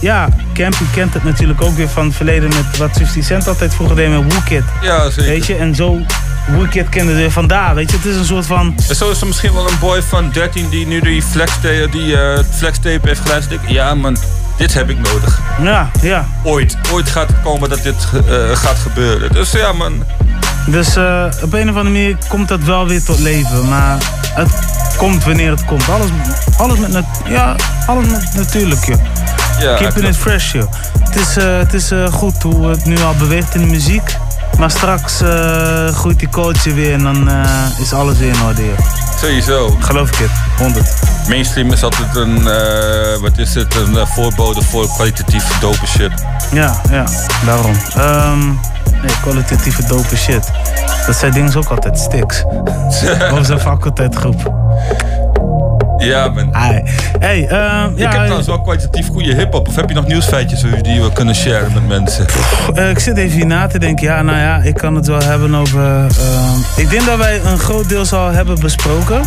ja, 0.01 0.29
Campy 0.55 0.85
kent 0.93 1.15
het 1.15 1.25
natuurlijk 1.25 1.63
ook 1.63 1.77
weer 1.77 1.89
van 1.89 2.05
het 2.07 2.15
verleden 2.15 2.49
met 2.49 2.77
wat 2.79 2.91
50 2.93 3.25
Cent 3.25 3.49
altijd 3.49 3.75
vroeger 3.75 3.97
deed 3.97 4.11
met 4.11 4.33
Wookid. 4.33 4.65
Ja, 4.83 5.11
zeker. 5.11 5.31
Weet 5.31 5.47
je, 5.47 5.57
en 5.57 5.75
zo 5.75 5.99
Wookid 6.57 6.89
kende 6.89 7.15
we 7.15 7.31
vandaar, 7.31 7.75
weet 7.75 7.91
je. 7.91 7.97
Het 7.97 8.07
is 8.07 8.17
een 8.17 8.25
soort 8.25 8.47
van... 8.47 8.75
En 8.89 8.97
zo 8.97 9.11
is 9.11 9.21
er 9.21 9.27
misschien 9.27 9.53
wel 9.53 9.69
een 9.69 9.79
boy 9.81 10.03
van 10.03 10.31
13 10.31 10.69
die 10.69 10.87
nu 10.87 11.01
die 11.01 11.23
flextape, 11.23 11.89
die, 11.91 12.17
flextape 12.51 13.09
heeft 13.09 13.21
geluisterd. 13.21 13.63
Ik, 13.63 13.69
Ja 13.69 13.95
man, 13.95 14.17
dit 14.57 14.75
heb 14.75 14.91
ik 14.91 14.97
nodig. 14.99 15.41
Ja, 15.63 15.91
ja. 16.03 16.27
Ooit, 16.43 16.77
ooit 16.93 17.09
gaat 17.09 17.29
het 17.29 17.43
komen 17.43 17.69
dat 17.69 17.83
dit 17.83 17.95
eh, 18.13 18.57
gaat 18.57 18.77
gebeuren. 18.77 19.33
Dus 19.33 19.51
ja 19.51 19.73
man, 19.73 20.05
Dus 20.67 20.97
eh, 20.97 21.25
op 21.43 21.53
een 21.53 21.71
of 21.71 21.77
andere 21.77 21.83
manier 21.83 22.17
komt 22.29 22.49
dat 22.49 22.61
wel 22.61 22.87
weer 22.87 23.05
tot 23.05 23.19
leven. 23.19 23.69
Maar 23.69 23.97
het 24.35 24.49
komt 24.97 25.25
wanneer 25.25 25.51
het 25.51 25.65
komt. 25.65 25.89
Alles, 25.89 26.09
alles 26.57 26.79
met, 26.79 27.05
ja, 27.29 27.57
alles 27.87 28.07
met 28.07 28.35
natuurlijk, 28.35 28.85
joh. 28.85 28.99
Ja, 29.61 29.77
Keeping 29.77 30.07
it 30.07 30.17
fresh, 30.17 30.53
joh. 30.53 30.73
Het 31.01 31.17
is, 31.17 31.37
eh, 31.37 31.59
het 31.59 31.75
is 31.75 31.91
goed 32.13 32.43
hoe 32.43 32.69
het 32.69 32.85
nu 32.85 32.99
al 33.01 33.15
beweegt 33.15 33.55
in 33.55 33.61
de 33.61 33.67
muziek. 33.67 34.17
Maar 34.59 34.71
straks 34.71 35.21
eh, 35.21 35.89
groeit 35.89 36.19
die 36.19 36.29
coach 36.29 36.65
weer 36.65 36.93
en 36.93 37.03
dan 37.03 37.29
eh, 37.29 37.81
is 37.81 37.93
alles 37.93 38.19
weer 38.19 38.29
in 38.29 38.43
orde, 38.43 38.65
joh. 38.65 38.79
sowieso. 39.21 39.77
Geloof 39.81 40.09
ik 40.09 40.17
het, 40.17 40.31
100. 40.59 40.95
Mainstream 41.29 41.73
is 41.73 41.83
altijd 41.83 42.17
een, 42.17 42.49
eh, 42.49 43.21
wat 43.21 43.39
is 43.39 43.55
het, 43.55 43.75
een 43.75 44.07
voorbode 44.07 44.63
voor 44.63 44.89
kwalitatief 44.89 45.59
dope 45.61 45.87
shit. 45.87 46.13
Ja, 46.53 46.81
ja, 46.91 47.05
daarom. 47.45 47.75
Ehm 47.97 48.45
nee, 49.03 49.17
kwalitatieve 49.23 49.87
dope 49.87 50.17
shit. 50.17 50.51
Dat 51.07 51.17
zijn 51.17 51.33
dingen 51.33 51.57
ook 51.57 51.69
altijd 51.69 51.99
sticks. 51.99 52.45
Onze 53.39 53.59
faculteitgroep. 53.59 54.53
Ja 55.99 56.29
man. 56.29 56.49
Hey, 56.53 56.85
hey 57.19 57.49
ehm, 57.49 57.93
ik 57.93 57.99
ja, 57.99 58.05
heb 58.05 58.13
trouwens 58.13 58.47
wel 58.47 58.61
kwalitatief 58.61 59.09
goede 59.09 59.35
hip-hop. 59.35 59.69
Of 59.69 59.77
heb 59.77 59.89
je 59.89 59.95
nog 59.95 60.07
nieuwsfeitjes 60.07 60.65
die 60.83 61.03
we 61.03 61.13
kunnen 61.13 61.35
sharen 61.35 61.73
met 61.73 61.89
mensen? 61.89 62.27
Eh, 62.75 62.91
ik 62.91 62.99
zit 62.99 63.17
even 63.17 63.37
hier 63.37 63.47
na 63.47 63.67
te 63.67 63.79
denken. 63.79 64.07
Ja, 64.07 64.23
nou 64.23 64.39
ja, 64.39 64.57
ik 64.57 64.75
kan 64.75 64.95
het 64.95 65.07
wel 65.07 65.23
hebben 65.23 65.55
over... 65.55 66.07
ehm, 66.07 66.59
ik 66.77 66.91
denk 66.91 67.07
dat 67.07 67.19
wij 67.19 67.41
een 67.45 67.59
groot 67.59 67.89
deel 67.89 68.05
al 68.11 68.31
hebben 68.31 68.61
besproken. 68.61 69.21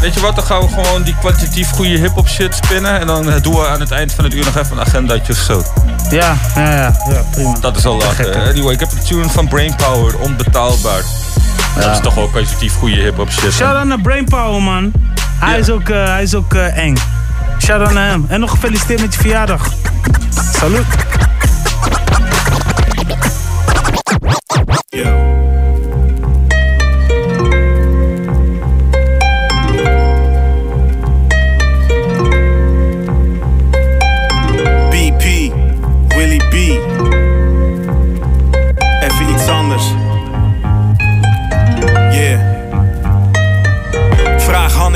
Weet 0.00 0.14
je 0.14 0.20
wat, 0.20 0.34
dan 0.34 0.44
gaan 0.44 0.60
we 0.60 0.68
gewoon 0.68 1.02
die 1.02 1.14
kwalitatief 1.20 1.70
goede 1.70 1.98
hip-hop 1.98 2.28
shit 2.28 2.54
spinnen. 2.54 3.00
En 3.00 3.06
dan 3.06 3.30
eh, 3.30 3.42
doen 3.42 3.54
we 3.54 3.66
aan 3.66 3.80
het 3.80 3.90
eind 3.90 4.12
van 4.12 4.24
het 4.24 4.34
uur 4.34 4.44
nog 4.44 4.56
even 4.56 4.72
een 4.72 4.84
agendaatje 4.84 5.32
of 5.32 5.38
zo. 5.38 5.62
Ja, 6.10 6.36
ja, 6.54 6.72
ja, 6.74 6.94
ja 7.08 7.22
prima. 7.30 7.56
Dat 7.60 7.76
is 7.76 7.86
al 7.86 7.96
lachen. 7.96 8.34
Anyway, 8.34 8.72
ik 8.72 8.80
heb 8.80 8.92
een 8.92 9.04
tune 9.04 9.28
van 9.28 9.48
Brainpower, 9.48 10.18
onbetaalbaar. 10.18 11.02
Dat 11.74 11.90
is 11.90 12.00
toch 12.00 12.14
wel 12.14 12.28
kwalitatief 12.28 12.74
goede 12.74 12.96
hip-hop 12.96 13.30
shit. 13.30 13.52
Shout 13.52 13.76
out 13.76 13.86
naar 13.86 14.00
Brainpower, 14.00 14.62
man. 14.62 14.92
Hij 15.44 15.58
is 15.58 15.70
ook, 15.70 15.88
eh, 15.88 16.04
hij 16.04 16.22
is 16.22 16.34
ook 16.34 16.54
eh, 16.54 16.76
eng. 16.76 16.96
Shout 17.58 17.80
out 17.80 17.92
naar 17.92 18.08
hem. 18.08 18.24
En 18.28 18.40
nog 18.40 18.50
gefeliciteerd 18.50 19.00
met 19.00 19.14
je 19.14 19.20
verjaardag. 19.20 19.72
Salut. 20.52 20.86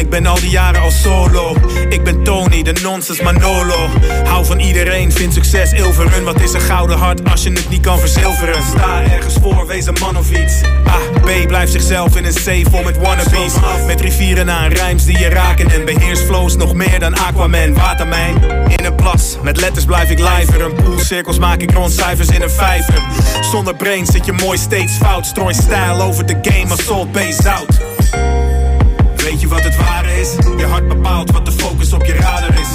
Ik 0.07 0.13
ben 0.13 0.27
al 0.27 0.41
die 0.41 0.51
jaren 0.51 0.81
al 0.81 0.91
solo. 0.91 1.57
Ik 1.89 2.05
ben 2.05 2.23
Tony, 2.23 2.63
de 2.63 2.73
nonsense 2.83 3.23
Manolo. 3.23 3.89
Hou 4.25 4.45
van 4.45 4.59
iedereen, 4.59 5.13
vind 5.13 5.33
succes 5.33 5.73
ilveren. 5.73 6.25
Wat 6.25 6.41
is 6.41 6.53
een 6.53 6.61
gouden 6.61 6.99
hart 6.99 7.31
als 7.31 7.43
je 7.43 7.51
het 7.51 7.69
niet 7.69 7.81
kan 7.81 7.99
verzilveren? 7.99 8.63
Sta 8.63 9.03
ergens 9.03 9.35
voor, 9.43 9.67
wees 9.67 9.87
een 9.87 9.97
man 10.01 10.17
of 10.17 10.31
iets. 10.31 10.63
A, 10.89 10.99
B, 11.21 11.47
blijf 11.47 11.71
zichzelf 11.71 12.17
in 12.17 12.25
een 12.25 12.35
C 12.35 12.69
vol 12.71 12.83
met 12.83 12.99
wannabes. 12.99 13.53
Met 13.87 14.01
rivieren 14.01 14.51
aan 14.51 14.69
rijms 14.69 15.05
die 15.05 15.19
je 15.19 15.29
raken. 15.29 15.71
En 15.71 15.85
beheers 15.85 16.21
flows 16.21 16.57
nog 16.57 16.75
meer 16.75 16.99
dan 16.99 17.17
Aquaman. 17.17 17.75
Watermijn, 17.75 18.35
in 18.77 18.85
een 18.85 18.95
plas. 18.95 19.37
Met 19.43 19.61
letters 19.61 19.85
blijf 19.85 20.11
ik 20.11 20.19
lijver. 20.19 20.61
Een 20.61 20.75
poolcirkels 20.75 21.39
maak 21.39 21.61
ik 21.61 21.73
rond 21.73 21.93
cijfers 21.93 22.29
in 22.29 22.43
een 22.43 22.51
vijver. 22.51 23.03
Zonder 23.51 23.75
brain 23.75 24.07
zit 24.07 24.27
je 24.27 24.33
mooi 24.33 24.59
steeds 24.59 24.93
fout. 24.93 25.27
Strooi 25.27 25.55
stijl 25.55 26.01
over 26.01 26.27
de 26.27 26.39
game 26.43 26.71
als 26.71 26.85
Salt 26.85 27.13
Bay 27.13 27.33
zout. 27.33 27.96
Weet 29.31 29.41
je 29.41 29.49
wat 29.49 29.65
het 29.65 29.77
ware 29.77 30.21
is? 30.21 30.35
Je 30.57 30.67
hart 30.67 30.89
bepaalt 30.89 31.31
wat 31.31 31.45
de 31.47 31.53
focus 31.53 31.93
op 31.93 32.05
je 32.05 32.15
radar 32.15 32.61
is. 32.61 32.69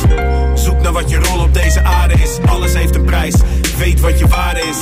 Zoek 0.64 0.82
naar 0.82 0.92
wat 0.92 1.10
je 1.10 1.18
rol 1.18 1.40
op 1.40 1.54
deze 1.54 1.84
aarde 1.84 2.14
is. 2.14 2.40
Alles 2.46 2.74
heeft 2.74 2.96
een 2.96 3.06
prijs. 3.06 3.36
Weet 3.78 4.00
wat 4.00 4.20
je 4.20 4.28
waarde 4.28 4.60
is. 4.60 4.78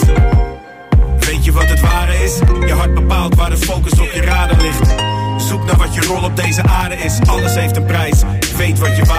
Weet 1.19 1.45
je 1.45 1.51
wat 1.51 1.69
het 1.69 1.79
ware 1.79 2.23
is? 2.23 2.39
Je 2.67 2.73
hart 2.73 2.93
bepaalt 2.93 3.35
waar 3.35 3.49
de 3.49 3.57
focus 3.57 3.99
op 3.99 4.11
je 4.13 4.21
radar 4.21 4.61
ligt. 4.61 4.93
Zoek 5.37 5.65
naar 5.65 5.77
wat 5.77 5.93
je 5.93 6.01
rol 6.01 6.23
op 6.23 6.35
deze 6.35 6.63
aarde 6.63 6.95
is. 6.95 7.19
Alles 7.25 7.55
heeft 7.55 7.75
een 7.75 7.85
prijs. 7.85 8.21
Weet 8.57 8.79
wat 8.79 8.95
je 8.95 9.05
waarde 9.05 9.15
is. 9.15 9.18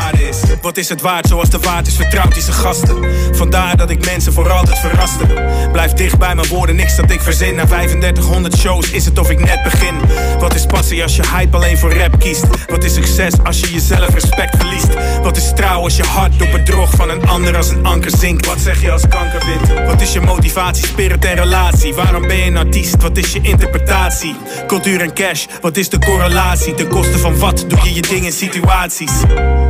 Wat 0.63 0.77
is 0.77 0.89
het 0.89 1.01
waard 1.01 1.27
zoals 1.27 1.51
de 1.51 1.59
waard 1.59 1.87
is 1.87 1.97
vertrouwd 1.97 2.35
die 2.35 2.43
zijn 2.43 2.57
gasten. 2.57 3.05
Vandaar 3.33 3.77
dat 3.77 3.91
ik 3.91 4.05
mensen 4.05 4.33
voor 4.33 4.51
altijd 4.51 4.79
verraste. 4.79 5.27
Blijf 5.73 5.93
dicht 5.93 6.19
bij 6.19 6.35
mijn 6.35 6.49
woorden, 6.49 6.77
niks 6.77 6.97
dat 6.97 7.11
ik 7.11 7.21
verzin. 7.21 7.55
Na 7.55 7.67
3500 7.67 8.57
shows 8.57 8.91
is 8.91 9.05
het 9.05 9.19
of 9.19 9.31
ik 9.31 9.39
net 9.39 9.63
begin. 9.63 9.95
Wat 10.39 10.55
is 10.55 10.67
passie 10.67 11.03
als 11.03 11.17
je 11.17 11.23
hype 11.37 11.57
alleen 11.57 11.79
voor 11.79 11.95
rap 11.95 12.19
kiest? 12.19 12.47
Wat 12.67 12.85
is 12.85 12.95
succes 12.95 13.33
als 13.43 13.61
je 13.61 13.73
jezelf 13.73 14.09
respect 14.09 14.57
verliest? 14.57 14.89
Wat 15.23 15.37
is 15.37 15.53
trouw 15.55 15.83
als 15.83 15.97
je 15.97 16.03
hart 16.03 16.39
door 16.39 16.49
bedrog 16.49 16.91
van 16.91 17.11
een 17.11 17.27
ander 17.29 17.57
als 17.57 17.69
een 17.69 17.87
anker 17.87 18.11
zinkt? 18.19 18.47
Wat 18.47 18.61
zeg 18.61 18.83
je 18.83 18.91
als 18.91 19.09
kanker 19.09 19.45
wint? 19.47 19.87
Wat 19.87 20.01
is 20.01 20.13
je 20.13 20.21
motivatie, 20.21 20.87
spirit 20.87 21.25
en 21.25 21.35
relatie? 21.35 21.95
Waarom 21.95 22.27
ben 22.27 22.37
je 22.37 22.45
een 22.45 22.57
artiest? 22.57 23.03
Wat 23.03 23.17
is 23.17 23.33
je 23.33 23.41
interpretatie? 23.43 24.37
Cultuur 24.67 25.01
en 25.01 25.15
cash, 25.15 25.47
wat 25.61 25.77
is 25.77 25.89
de 25.89 25.99
correlatie? 25.99 26.75
Ten 26.75 26.89
koste 26.89 27.19
van 27.19 27.39
wat 27.39 27.65
doe 27.69 27.79
je 27.83 27.95
je 27.95 28.03
ding 28.03 28.25
in 28.25 28.33
situaties? 28.33 29.13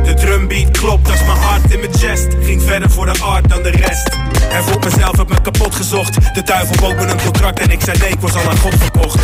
De 0.03 0.13
drumbeat 0.13 0.71
klopt 0.81 1.11
als 1.11 1.19
mijn 1.19 1.37
hart 1.37 1.71
in 1.71 1.79
mijn 1.79 1.93
chest. 1.93 2.27
Ging 2.41 2.61
verder 2.61 2.89
voor 2.89 3.05
de 3.05 3.19
art 3.19 3.49
dan 3.49 3.63
de 3.63 3.69
rest. 3.69 4.09
En 4.49 4.63
voor 4.63 4.79
mezelf 4.83 5.17
heb 5.17 5.29
me 5.29 5.41
kapot 5.41 5.75
gezocht. 5.75 6.35
De 6.35 6.43
duivel 6.43 6.75
bood 6.79 6.95
me 6.95 7.11
een 7.11 7.21
contract 7.21 7.59
en 7.59 7.71
ik 7.71 7.81
zei 7.81 7.97
nee, 7.97 8.09
ik 8.09 8.19
was 8.19 8.33
al 8.33 8.49
aan 8.49 8.57
God 8.57 8.73
verkocht. 8.77 9.19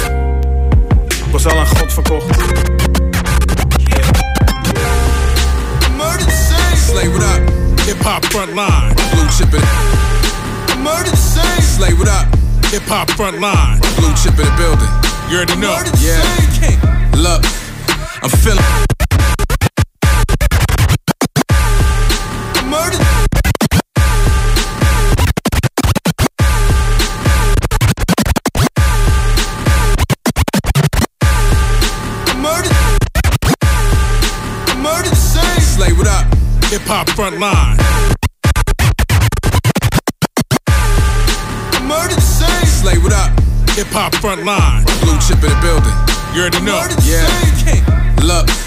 Ik 1.08 1.32
was 1.32 1.46
al 1.46 1.58
aan 1.60 1.68
God 1.68 1.94
verkocht. 1.94 2.26
Slay, 6.88 7.10
what 7.10 7.22
up? 7.22 7.52
Hip 7.86 8.04
hop 8.04 8.26
frontline. 8.26 8.94
Blue. 9.50 9.60
Murder 10.84 11.18
Slay, 11.76 11.96
what 11.96 12.08
up? 12.08 12.26
Hip 12.72 12.88
hop 12.88 13.10
frontline. 13.10 13.80
Blue 13.96 14.16
chip 14.16 14.40
in 14.40 14.46
the 14.46 14.54
building. 14.58 14.90
You 15.30 15.36
already 15.36 15.56
know. 15.56 15.78
Yeah. 16.00 17.22
Look, 17.22 17.44
I'm 18.24 18.30
feeling. 18.30 18.97
Hip 37.18 37.26
hop 37.26 37.34
frontline. 37.34 37.78
Murder 41.88 42.22
Slay, 42.22 43.00
what 43.00 43.12
up? 43.12 43.32
Hip 43.72 43.88
hop 43.88 44.14
frontline. 44.14 44.86
Blue 45.02 45.18
chip 45.18 45.44
in 45.44 45.50
the 45.50 45.60
building. 45.60 45.94
You 46.36 46.42
already 46.42 46.62
know. 46.64 46.86
Yeah. 47.02 48.24
Look. 48.24 48.67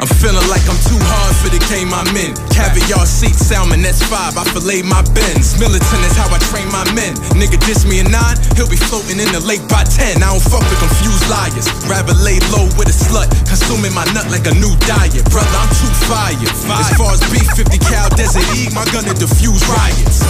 I'm 0.00 0.08
feeling 0.16 0.40
like 0.48 0.64
I'm 0.64 0.80
too 0.88 0.96
hard 0.96 1.36
for 1.44 1.52
the 1.52 1.60
game 1.68 1.92
I'm 1.92 2.08
in. 2.16 2.32
Caviar 2.48 3.04
seat, 3.04 3.36
salmon, 3.36 3.84
that's 3.84 4.00
five. 4.08 4.32
I 4.32 4.48
fillet 4.48 4.80
my 4.80 5.04
bends. 5.12 5.60
Militant 5.60 6.00
is 6.08 6.16
how 6.16 6.24
I 6.32 6.40
train 6.48 6.72
my 6.72 6.88
men. 6.96 7.12
Nigga 7.36 7.60
diss 7.68 7.84
me 7.84 8.00
a 8.00 8.06
nine, 8.08 8.40
he'll 8.56 8.64
be 8.64 8.80
floating 8.80 9.20
in 9.20 9.28
the 9.28 9.44
lake 9.44 9.60
by 9.68 9.84
ten. 9.84 10.24
I 10.24 10.32
don't 10.32 10.40
fuck 10.40 10.64
with 10.64 10.80
confused 10.80 11.28
liars. 11.28 11.68
Rather 11.84 12.16
lay 12.16 12.40
low 12.48 12.64
with 12.80 12.88
a 12.88 12.96
slut, 12.96 13.28
consuming 13.44 13.92
my 13.92 14.08
nut 14.16 14.24
like 14.32 14.48
a 14.48 14.56
new 14.56 14.72
diet. 14.88 15.20
Brother, 15.28 15.52
I'm 15.52 15.68
too 15.76 15.92
fire. 16.08 16.32
As 16.48 16.88
far 16.96 17.12
as 17.12 17.20
B50 17.28 17.76
cal 17.84 18.08
desert 18.16 18.48
E, 18.56 18.72
my 18.72 18.88
gun 18.96 19.04
to 19.04 19.12
diffuse 19.12 19.60
riots. 19.68 20.24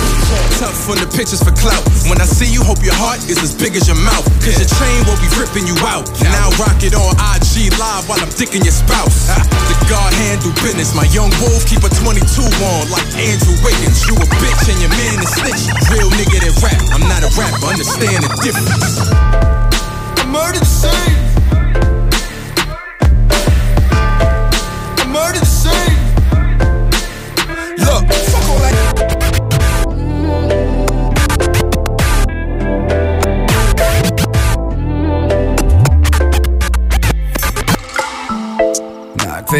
Tough 0.58 0.90
on 0.90 0.98
the 0.98 1.06
pictures 1.14 1.46
for 1.46 1.54
clout. 1.54 1.86
When 2.10 2.18
I 2.18 2.26
see 2.26 2.50
you, 2.50 2.66
hope 2.66 2.82
your 2.82 2.98
heart 2.98 3.22
is 3.30 3.38
as 3.38 3.54
big 3.54 3.78
as 3.78 3.86
your 3.86 4.02
mouth. 4.02 4.26
Cause 4.42 4.58
your 4.58 4.66
chain 4.82 4.98
will 5.06 5.20
be 5.22 5.30
ripping 5.38 5.70
you 5.70 5.78
out. 5.86 6.10
Now 6.26 6.50
rock 6.58 6.82
it 6.82 6.98
on 6.98 7.14
IG 7.38 7.70
live 7.78 8.10
while 8.10 8.18
I'm 8.18 8.34
dicking 8.34 8.66
your 8.66 8.74
spouse. 8.74 9.30
The 9.68 9.76
God 9.90 10.12
handle 10.14 10.52
business. 10.62 10.94
My 10.94 11.04
young 11.10 11.30
wolf 11.42 11.66
keep 11.66 11.82
a 11.84 11.90
22 11.90 12.22
on 12.40 12.84
like 12.88 13.08
Andrew 13.18 13.56
Wiggins. 13.60 14.06
You 14.06 14.14
a 14.16 14.26
bitch 14.38 14.64
and 14.70 14.78
your 14.80 14.92
man 14.94 15.20
is 15.20 15.30
snitch. 15.34 15.68
Real 15.90 16.08
nigga 16.14 16.40
that 16.46 16.54
rap. 16.62 16.80
I'm 16.94 17.04
not 17.10 17.20
a 17.26 17.30
rapper. 17.36 17.66
Understand 17.66 18.24
the 18.24 18.32
difference. 18.40 18.70
The 20.16 20.26
murder 20.30 20.60
the 20.60 20.70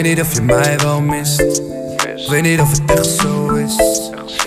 Weet 0.01 0.17
niet 0.17 0.21
of 0.21 0.35
je 0.35 0.43
mij 0.43 0.79
wel 0.79 1.01
mist. 1.01 1.63
Weet 2.29 2.43
niet 2.43 2.61
of 2.61 2.71
het 2.71 2.99
echt 2.99 3.07
zo 3.07 3.49
is. 3.55 3.77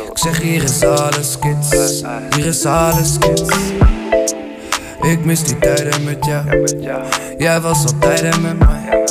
Ik 0.10 0.18
zeg 0.18 0.42
hier 0.42 0.64
is 0.64 0.84
alles 0.84 1.40
kids. 1.40 2.02
Hier 2.36 2.46
is 2.46 2.66
alles 2.66 3.18
kids. 3.18 3.58
Ik 5.02 5.26
mis 5.26 5.44
die 5.44 5.58
tijden 5.58 6.04
met 6.04 6.26
jou. 6.26 6.68
Jij 7.38 7.62
was 7.62 7.86
altijd 7.86 8.42
met 8.42 8.60
mij. 8.60 9.06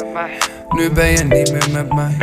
Nu 0.69 0.91
ben 0.91 1.11
je 1.11 1.25
niet 1.25 1.53
meer 1.53 1.71
met 1.71 1.95
mij. 1.95 2.17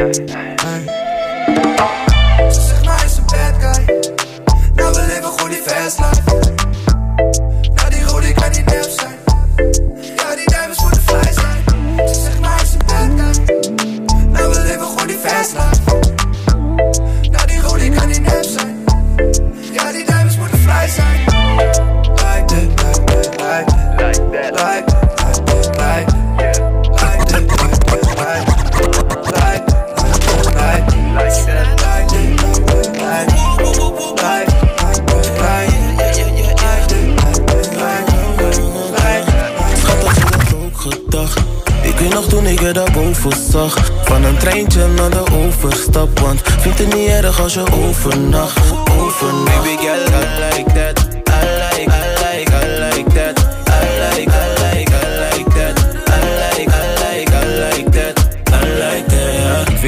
Je 42.60 42.74
daarboven 42.74 43.32
zag 43.52 43.92
Van 44.04 44.24
een 44.24 44.38
treintje 44.38 44.88
naar 44.88 45.10
de 45.10 45.24
overstap 45.32 46.20
Want 46.20 46.42
vind 46.44 46.78
het 46.80 46.94
niet 46.94 47.10
erg 47.10 47.42
als 47.42 47.54
je 47.54 47.64
overnacht 47.72 48.72
Overnacht 49.00 49.64
Baby 49.64 49.78
girl, 49.78 50.04
like 50.40 50.74
that. 50.74 50.99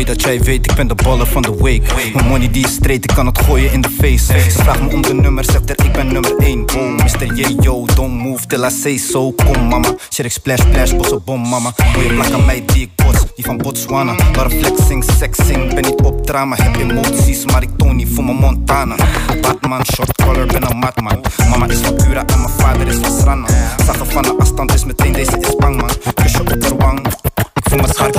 Weet 0.06 0.18
dat 0.18 0.22
jij 0.22 0.42
weet, 0.42 0.72
ik 0.72 0.76
ben 0.76 0.88
de 0.88 0.96
baller 0.96 1.28
van 1.28 1.42
de 1.42 1.56
week. 1.56 2.14
Mijn 2.14 2.28
money 2.28 2.52
die 2.52 2.66
is 2.66 2.74
straight, 2.74 3.04
ik 3.10 3.16
kan 3.16 3.26
het 3.26 3.40
gooien 3.40 3.72
in 3.72 3.82
de 3.82 3.90
face. 3.90 4.40
Ze 4.40 4.50
vraagt 4.50 4.82
me 4.82 4.94
om 4.94 5.02
de 5.02 5.14
nummer, 5.14 5.44
zegt 5.44 5.70
er 5.70 5.86
ik 5.86 5.92
ben 5.92 6.14
nummer 6.14 6.38
1. 6.38 6.66
Boom, 6.66 6.96
Mr. 6.96 7.34
Yeah, 7.36 7.64
yo, 7.64 7.86
don't 7.96 8.14
move 8.14 8.46
till 8.48 8.64
I 8.64 8.70
say 8.70 8.98
so. 8.98 9.32
Kom 9.32 9.68
mama, 9.68 9.96
shit 10.10 10.26
ik 10.26 10.32
splash, 10.32 10.60
splash, 10.60 10.96
bosse 10.96 11.20
bom 11.26 11.50
mama. 11.50 11.74
Goeie 11.94 12.14
plak 12.14 12.32
aan 12.32 12.46
mij 12.46 12.64
die 12.66 12.82
ik 12.82 12.90
bots, 12.96 13.20
die 13.36 13.46
van 13.46 13.58
Botswana. 13.58 14.16
Waar 14.34 14.50
flexing, 14.50 15.04
sexing, 15.18 15.74
ben 15.74 15.84
niet 15.84 16.02
op 16.02 16.26
drama. 16.26 16.56
Heb 16.56 16.76
emoties, 16.76 17.46
maar 17.46 17.62
ik 17.62 17.70
toon 17.78 17.96
niet 17.96 18.10
voor 18.14 18.24
mijn 18.24 18.38
Montana. 18.38 18.96
Batman, 19.42 19.86
short 19.94 20.24
collar, 20.24 20.46
ben 20.46 20.70
een 20.70 20.78
matman. 20.78 21.22
Mama 21.50 21.68
is 21.68 21.78
van 21.78 21.96
Cura 21.96 22.26
en 22.26 22.42
mijn 22.42 22.54
vader 22.58 22.88
is 22.88 22.96
van 22.96 23.20
Sranna. 23.20 23.48
Zag 23.86 23.98
van 24.08 24.22
de 24.22 24.36
afstand, 24.38 24.72
dus 24.72 24.86
meteen 24.86 25.14
deze 25.14 25.38
is 25.40 25.56
bang 25.56 25.76
man. 25.82 25.90
Kusje 26.14 26.40
op 26.40 26.48
de 26.48 26.76
wang, 26.78 27.08
ik 27.54 27.70
voel 27.70 27.80
me 27.80 27.88
Schat, 27.88 28.16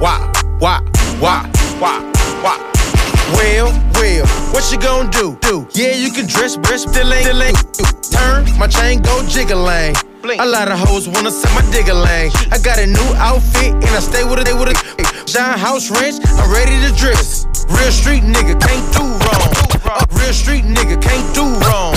wah, 0.00 0.32
wah, 0.60 0.80
wah, 1.20 1.20
wah, 1.20 1.44
wah, 1.80 2.00
wah. 2.42 2.58
Well, 3.32 3.72
well, 3.94 4.26
what 4.52 4.70
you 4.70 4.78
gonna 4.78 5.10
do? 5.10 5.36
Do 5.40 5.66
yeah, 5.72 5.94
you 5.94 6.10
can 6.10 6.26
dress, 6.26 6.56
dress, 6.56 6.82
still 6.82 7.12
ain't, 7.12 7.26
still 7.26 7.42
ain't. 7.42 7.56
Turn 8.10 8.58
my 8.58 8.66
chain, 8.66 9.00
go 9.00 9.26
jiggling. 9.26 9.96
A 10.24 10.46
lot 10.46 10.68
of 10.68 10.78
hoes 10.78 11.08
wanna 11.08 11.30
set 11.30 11.52
my 11.54 11.62
digger 11.70 11.94
lane. 11.94 12.30
I 12.50 12.58
got 12.58 12.78
a 12.78 12.86
new 12.86 13.10
outfit 13.16 13.74
and 13.74 13.84
I 13.84 14.00
stay 14.00 14.24
with 14.24 14.40
it, 14.40 14.44
they 14.44 14.54
with 14.54 14.70
it. 14.70 15.28
Shine 15.28 15.58
house 15.58 15.90
ranch, 15.90 16.16
I'm 16.24 16.52
ready 16.52 16.76
to 16.86 16.94
dress. 16.96 17.46
Real 17.68 17.90
street 17.90 18.22
nigga 18.22 18.58
can't 18.60 18.86
do 18.92 19.02
wrong. 19.02 19.50
Real 20.12 20.32
street 20.32 20.64
nigga 20.64 21.00
can't 21.00 21.34
do 21.34 21.44
wrong. 21.66 21.94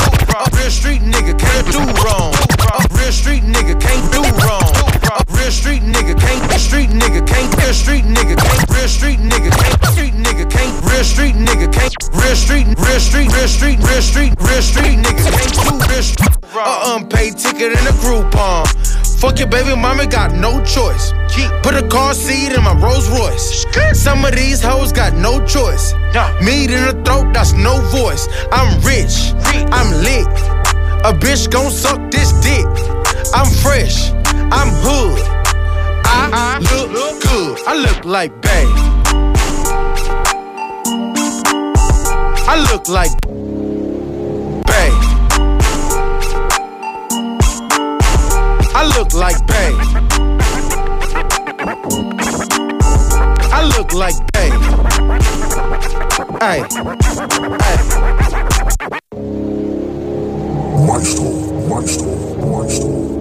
Real 0.54 0.72
street 0.72 1.02
nigga 1.02 1.38
can't 1.38 1.68
do 1.72 1.80
wrong. 2.04 2.34
Real 2.98 3.12
street 3.12 3.44
nigga 3.44 3.80
can't 3.80 4.12
do 4.12 4.22
wrong. 4.46 4.89
A 5.10 5.26
real 5.34 5.50
street 5.50 5.82
nigga 5.82 6.14
can't. 6.20 6.52
Street 6.60 6.90
nigga 6.90 7.26
can't. 7.26 7.50
Real 7.58 7.74
street 7.74 8.04
nigga 8.06 8.38
can't. 8.38 8.70
Real 8.70 8.88
street 8.88 9.20
nigga 9.20 9.50
can't. 9.50 9.86
Street 9.92 10.14
nigga 10.14 10.46
can't. 10.50 10.86
Real 10.86 11.04
street 11.04 11.34
nigga 11.34 11.74
can't. 11.74 11.94
Real 12.14 12.36
street. 12.36 12.68
Real 12.78 13.00
street. 13.00 13.30
Real 13.34 13.48
street. 13.48 13.80
Real 13.80 14.02
street. 14.02 14.34
Real 14.40 14.62
street 14.62 14.98
nigga 15.02 15.24
can't 15.34 15.54
do 15.66 15.72
real 15.90 16.04
street. 16.04 16.30
A 16.54 16.94
unpaid 16.94 17.38
ticket 17.38 17.72
in 17.72 17.88
a 17.88 17.96
Groupon. 18.02 18.68
Fuck 19.20 19.40
your 19.40 19.50
baby 19.50 19.76
mama, 19.76 20.06
got 20.06 20.32
no 20.34 20.64
choice. 20.64 21.12
Put 21.64 21.76
a 21.76 21.88
car 21.90 22.14
seat 22.14 22.54
in 22.54 22.64
my 22.64 22.74
Rolls 22.80 23.10
Royce. 23.10 23.66
Some 23.94 24.24
of 24.24 24.36
these 24.36 24.62
hoes 24.62 24.92
got 24.92 25.14
no 25.14 25.44
choice. 25.46 25.94
Meat 26.42 26.72
in 26.72 26.86
the 26.86 27.02
throat, 27.04 27.34
that's 27.34 27.54
no 27.54 27.82
voice. 27.90 28.28
I'm 28.52 28.80
rich, 28.82 29.34
I'm 29.74 29.92
lit. 30.04 30.28
A 31.04 31.14
bitch 31.14 31.50
gon' 31.50 31.72
suck 31.72 32.12
this 32.12 32.32
dick. 32.44 32.66
I'm 33.32 33.46
fresh, 33.62 34.12
I'm 34.52 34.70
hood. 34.82 35.20
I 36.06 36.30
uh-huh. 36.34 36.88
look 36.92 37.22
good, 37.22 37.60
I 37.68 37.76
look 37.76 38.06
like 38.06 38.42
bae. 38.42 38.66
I 42.48 42.56
look 42.72 42.90
like 42.90 43.12
bae. 44.66 44.92
I 48.74 48.84
look 48.98 49.14
like 49.14 49.46
bae. 49.48 49.74
I 53.52 53.64
look 53.78 53.94
like 53.94 54.16
bae. 54.34 54.50
Hey, 56.42 56.62
Maestro, 60.88 61.26
maestro, 61.68 62.06
maestro, 62.48 62.48
maestro. 62.48 63.19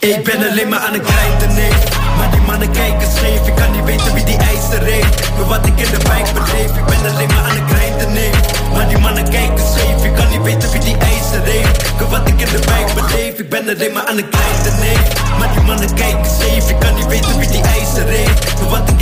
Ik 0.00 0.24
ben 0.24 0.50
alleen 0.50 0.68
maar 0.68 0.78
aan 0.78 0.92
het 0.92 1.06
grinden, 1.06 1.54
nee. 1.54 1.72
Maar 2.16 2.30
die 2.30 2.40
mannen 2.40 2.70
kijken 2.70 3.08
scheef 3.16 3.46
Ik 3.46 3.54
kan 3.54 3.70
niet 3.72 3.84
weten 3.84 4.14
wie 4.14 4.24
die 4.24 4.36
ijzer 4.36 4.82
heeft 4.82 5.36
Door 5.36 5.46
wat 5.46 5.66
ik 5.66 5.80
in 5.80 5.90
de 5.90 6.00
wijk 6.08 6.32
beleef 6.34 6.70
Ik 6.80 6.84
ben 6.84 7.10
alleen 7.10 7.28
maar 7.28 7.44
aan 7.48 7.56
het 7.60 7.70
grinden, 7.72 8.12
nee. 8.12 8.30
Maar 8.74 8.88
die 8.88 8.98
mannen 8.98 9.28
kijken 9.30 9.66
scheef 9.72 10.04
Ik 10.04 10.14
kan 10.14 10.28
niet 10.28 10.42
weten 10.42 10.70
wie 10.70 10.80
die 10.80 10.96
ijzer 10.96 11.42
heeft 11.42 11.98
Door 11.98 12.08
wat 12.08 12.28
ik 12.28 12.40
in 12.40 12.48
de 12.56 12.62
wijk 12.66 12.94
beleef 12.94 13.38
Ik 13.38 13.48
ben 13.48 13.68
alleen 13.68 13.92
maar 13.92 14.06
aan 14.06 14.16
het 14.16 14.26
grinden, 14.30 14.74
nee. 14.80 14.98
Maar 15.38 15.52
die 15.52 15.62
mannen 15.62 15.94
kijken 15.94 16.30
scheef 16.38 16.70
Ik 16.70 16.78
kan 16.78 16.94
niet 16.94 17.06
weten 17.06 17.38
wie 17.38 17.48
die 17.48 17.62
ijzer 17.62 18.06
heeft 18.06 18.58
Door 18.58 18.70
wat 18.70 18.90
ik 18.90 18.97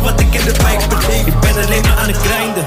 wat 0.00 0.20
ik 0.20 0.34
in 0.34 0.44
de 0.44 0.62
wijk 0.62 0.88
beleef 0.88 1.26
Ik 1.26 1.40
ben 1.40 1.64
alleen 1.64 1.82
maar 1.82 1.96
aan 1.96 2.08
het 2.08 2.16
grinden 2.16 2.64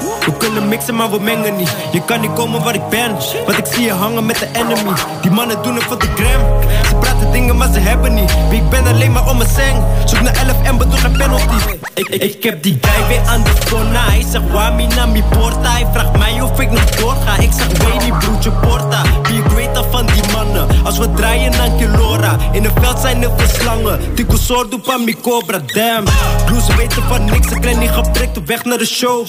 We 0.54 0.60
mixen 0.60 0.94
maar 0.94 1.10
we 1.10 1.20
mengen 1.20 1.56
niet. 1.56 1.74
Je 1.92 2.04
kan 2.04 2.20
niet 2.20 2.32
komen 2.32 2.62
waar 2.62 2.74
ik 2.74 2.88
ben 2.88 3.10
Want 3.46 3.58
ik 3.58 3.66
zie 3.66 3.84
je 3.84 3.92
hangen 3.92 4.26
met 4.26 4.38
de 4.38 4.48
enemy. 4.52 4.92
Die 5.22 5.30
mannen 5.30 5.62
doen 5.62 5.74
het 5.74 5.84
voor 5.84 5.98
de 5.98 6.06
gram. 6.14 6.62
Ze 6.88 6.94
praten 6.94 7.32
dingen 7.32 7.56
maar 7.56 7.72
ze 7.72 7.78
hebben 7.78 8.14
niet. 8.14 8.30
Ik 8.50 8.68
ben 8.68 8.86
alleen 8.86 9.12
maar 9.12 9.28
om 9.28 9.36
mijn 9.36 9.50
zeng. 9.50 9.82
Zoek 10.04 10.20
naar 10.20 10.36
11 10.36 10.62
en 10.62 10.78
bedoel 10.78 11.00
naar 11.00 11.10
penalties 11.10 11.80
ik, 12.00 12.08
ik, 12.08 12.22
ik 12.22 12.42
heb 12.42 12.62
die 12.62 12.78
guy 12.80 13.06
weer 13.06 13.26
aan 13.26 13.42
de 13.42 13.52
corner 13.70 14.04
Hij 14.04 14.24
zegt 14.30 14.50
wami 14.50 14.86
na 14.86 15.06
mi 15.06 15.22
porta. 15.22 15.72
Hij 15.72 15.86
vraagt 15.92 16.18
mij 16.18 16.42
of 16.42 16.60
ik 16.60 16.70
nog 16.70 16.84
doorga 16.84 17.36
Ik 17.38 17.50
zeg 17.52 17.66
weet 17.66 18.04
niet 18.04 18.18
broertje 18.18 18.50
porta. 18.50 19.02
Wie 19.22 19.38
ik 19.38 19.44
weet 19.44 19.76
al 19.76 19.84
van 19.90 20.06
die 20.06 20.22
mannen. 20.32 20.66
Als 20.84 20.98
we 20.98 21.12
draaien 21.12 21.52
dan 21.52 21.76
Kilora 21.76 22.36
In 22.52 22.64
het 22.64 22.72
veld 22.80 22.98
zijn 22.98 23.22
er 23.22 23.30
veel 23.36 23.48
slangen. 23.48 24.14
Tico 24.14 24.36
sordo 24.36 24.78
van 24.82 25.04
mi 25.04 25.16
cobra 25.20 25.58
Damn. 25.66 26.04
Blues 26.46 26.66
weten 26.76 27.02
van 27.02 27.24
niks 27.24 27.48
Ze 27.48 27.58
krijgen 27.58 27.80
niet 27.80 27.90
geprikt 27.90 28.36
op 28.36 28.46
weg 28.46 28.64
naar 28.64 28.78
de 28.78 28.86
show. 28.86 29.26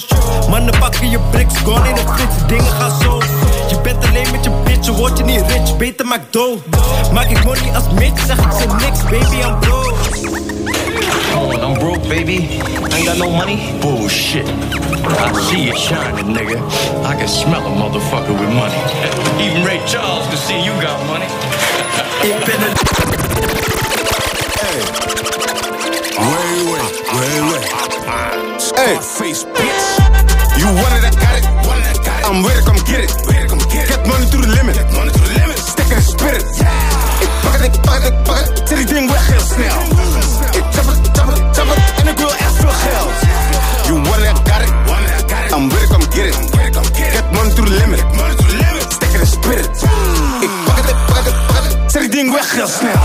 Mannen 0.48 0.78
pakken 0.78 1.10
je 1.12 1.18
bricks 1.30 1.58
Gone 1.64 1.88
in 1.88 1.94
de 1.94 2.00
flits 2.14 2.46
Dingen 2.46 2.72
gaan 2.72 3.00
zo 3.02 3.22
Je 3.68 3.80
bent 3.82 4.06
alleen 4.06 4.26
met 4.32 4.44
je 4.44 4.50
bitch 4.64 4.86
Je 4.86 4.92
wordt 4.92 5.18
je 5.18 5.24
niet 5.24 5.40
rich 5.46 5.76
Beter 5.76 6.06
maak 6.06 6.20
dough 6.30 6.66
Maak 7.12 7.30
ik 7.30 7.44
money 7.44 7.74
als 7.74 7.84
Mitch 7.94 8.26
Zeg 8.26 8.38
ik 8.38 8.52
ze 8.52 8.66
niks 8.66 9.02
Baby 9.02 9.36
I'm 9.36 9.58
broke 9.60 9.94
Oh, 11.34 11.52
I'm 11.52 11.78
broke, 11.78 12.08
baby. 12.08 12.24
baby. 12.24 12.94
Ain't 12.94 13.06
got 13.06 13.18
no 13.18 13.30
money? 13.30 13.58
Bullshit. 13.80 14.46
I 14.46 15.32
see 15.48 15.68
it 15.68 15.78
shining, 15.78 16.36
nigga. 16.36 16.56
I 17.04 17.16
can 17.16 17.28
smell 17.28 17.66
a 17.66 17.70
motherfucker 17.70 18.34
with 18.38 18.52
money. 18.54 18.76
Even 19.40 19.64
Ray 19.64 19.80
Charles 19.86 20.26
can 20.28 20.36
see 20.36 20.60
you 20.62 20.72
got 20.80 21.06
money. 21.06 21.26
Ik 22.22 22.44
ben 22.44 22.60
een... 22.66 22.74
Wait, 26.28 26.64
wait, 26.70 27.02
wait, 27.12 27.42
wait. 27.50 27.72
Hey, 28.74 28.98
face 29.00 29.44
bitch. 29.44 30.11
You 30.60 30.66
wanted, 30.66 31.04
I 31.04 31.10
got 31.10 31.34
it. 31.38 31.44
I'm 32.28 32.42
with 32.42 32.58
it, 32.58 32.64
come 32.64 32.78
get 32.88 33.00
it. 33.04 33.10
Get 33.88 34.06
money 34.06 34.26
to 34.30 34.36
the 34.36 34.46
limit. 34.46 34.76
Stick 35.58 35.90
in 35.90 35.96
the 35.96 36.02
spirit. 36.02 36.44
Ik 37.20 37.28
pak 37.42 37.52
het, 37.52 37.74
ik 37.74 37.80
pak 37.80 38.02
het, 38.02 38.12
ik 38.12 38.22
pak 38.22 38.36
het. 38.36 38.68
Zet 38.68 38.76
die 38.76 38.86
ding 38.86 39.10
weg 39.10 39.26
heel 39.26 39.40
snel. 39.40 39.80
Ik 40.50 40.64
chop 40.74 40.86
het, 40.86 40.98
chop 41.12 41.28
het, 41.28 41.76
het. 41.76 42.00
En 42.00 42.08
ik 42.08 42.18
wil 42.18 42.32
echt 42.34 42.56
veel 42.56 42.76
geld. 42.84 43.12
You 43.86 44.02
wanted, 44.02 44.26
I 44.26 44.50
got 44.50 44.60
it. 44.62 44.72
I'm 45.52 45.70
it, 45.70 45.88
come 45.88 46.04
get 46.10 46.26
it. 46.26 46.36
Get 47.12 47.32
money 47.32 47.54
to 47.54 47.64
the 47.64 47.70
limit. 47.70 48.00
Stick 48.88 49.12
in 49.12 49.20
the 49.20 49.26
spirit. 49.26 49.68
Ik 50.40 50.50
pak 50.64 50.76
het, 50.76 50.88
ik 50.90 50.96
pak 51.06 51.24
het, 51.24 51.46
pak 51.46 51.62
het. 51.64 51.92
Zet 51.92 52.00
die 52.00 52.10
ding 52.10 52.32
weg 52.32 52.52
heel 52.52 52.66
snel. 52.66 53.02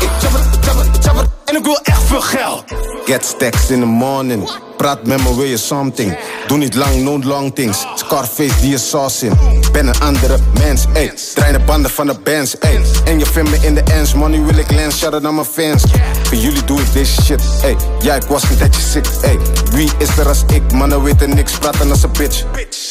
Ik 0.00 0.08
chop 0.20 0.32
het, 0.32 0.66
het, 0.66 1.16
het. 1.16 1.28
En 1.44 1.56
ik 1.56 1.64
wil 1.64 1.78
echt 1.82 2.02
veel 2.02 2.20
geld. 2.20 2.64
Get 3.04 3.24
stacks 3.24 3.70
in 3.70 3.80
the 3.80 3.86
morning. 3.86 4.50
Praat 4.76 5.06
met 5.06 5.22
me, 5.22 5.34
wil 5.34 5.44
je 5.44 5.56
something? 5.56 6.18
Doe 6.46 6.58
niet 6.58 6.74
lang, 6.74 7.02
no 7.02 7.18
long 7.22 7.54
things. 7.54 7.86
Scarface 7.94 8.60
die 8.60 8.70
je 8.70 8.78
sauce 8.78 9.26
in. 9.26 9.32
Ben 9.72 9.86
een 9.86 10.00
andere 10.00 10.38
mens, 10.58 10.84
ey. 10.92 11.12
De 11.52 11.58
banden 11.66 11.90
van 11.90 12.06
de 12.06 12.14
bands, 12.24 12.58
ey. 12.58 12.80
En 13.04 13.18
je 13.18 13.26
vindt 13.26 13.50
me 13.50 13.58
in 13.66 13.74
de 13.74 13.82
ends, 13.82 14.14
money 14.14 14.40
wil 14.40 14.56
ik 14.56 14.70
lens. 14.70 14.98
Shout 14.98 15.12
out 15.12 15.22
mijn 15.22 15.44
fans. 15.44 15.82
Voor 16.22 16.36
jullie 16.36 16.64
doe 16.64 16.80
ik 16.80 16.92
deze 16.92 17.22
shit, 17.22 17.42
ey. 17.62 17.76
Ja, 18.00 18.14
ik 18.14 18.22
was 18.22 18.42
een 18.42 18.56
tijdje 18.56 18.80
sick, 18.80 19.06
ey. 19.22 19.38
Wie 19.70 19.90
is 19.98 20.18
er 20.18 20.28
als 20.28 20.44
ik? 20.52 20.72
Mannen 20.72 21.02
weten 21.02 21.34
niks, 21.34 21.58
praten 21.58 21.90
als 21.90 22.02
een 22.02 22.12
bitch. 22.12 22.44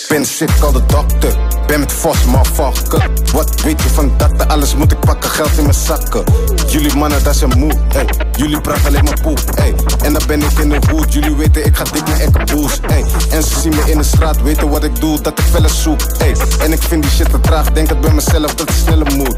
Ben 0.07 0.25
sick, 0.25 0.49
al 0.61 0.71
de 0.71 0.85
dokter. 0.85 1.37
Ben 1.67 1.79
met 1.79 1.91
Vos, 1.91 2.25
motherfucker. 2.25 3.09
Wat 3.33 3.61
weet 3.61 3.81
je 3.81 3.89
van 3.89 4.11
dat? 4.17 4.47
Alles 4.47 4.75
moet 4.75 4.91
ik 4.91 4.99
pakken, 4.99 5.29
geld 5.29 5.57
in 5.57 5.63
mijn 5.63 5.75
zakken. 5.85 6.23
Jullie 6.67 6.95
mannen, 6.95 7.23
dat 7.23 7.35
zijn 7.35 7.59
moe, 7.59 7.73
ey. 7.93 8.05
Jullie 8.37 8.61
praten 8.61 8.85
alleen 8.85 9.03
maar 9.03 9.21
poep, 9.21 9.39
ey. 9.55 9.75
En 10.03 10.13
dan 10.13 10.21
ben 10.27 10.41
ik 10.41 10.59
in 10.59 10.69
de 10.69 10.79
hoed. 10.89 11.13
Jullie 11.13 11.35
weten, 11.35 11.65
ik 11.65 11.74
ga 11.75 11.83
dik 11.83 12.07
naar 12.07 12.19
Ekkerboes, 12.19 12.79
ey. 12.87 13.05
En 13.29 13.43
ze 13.43 13.59
zien 13.59 13.75
me 13.75 13.91
in 13.91 13.97
de 13.97 14.03
straat, 14.03 14.41
weten 14.41 14.69
wat 14.69 14.83
ik 14.83 14.99
doe, 14.99 15.21
dat 15.21 15.39
ik 15.39 15.45
felle 15.45 15.69
zoek, 15.69 16.01
ey. 16.17 16.35
En 16.59 16.71
ik 16.71 16.81
vind 16.83 17.03
die 17.03 17.11
shit 17.11 17.29
te 17.29 17.39
traag, 17.39 17.71
denk 17.71 17.89
het 17.89 18.01
bij 18.01 18.13
mezelf 18.13 18.55
dat 18.55 18.69
het 18.69 18.77
sneller 18.77 19.15
moet. 19.15 19.35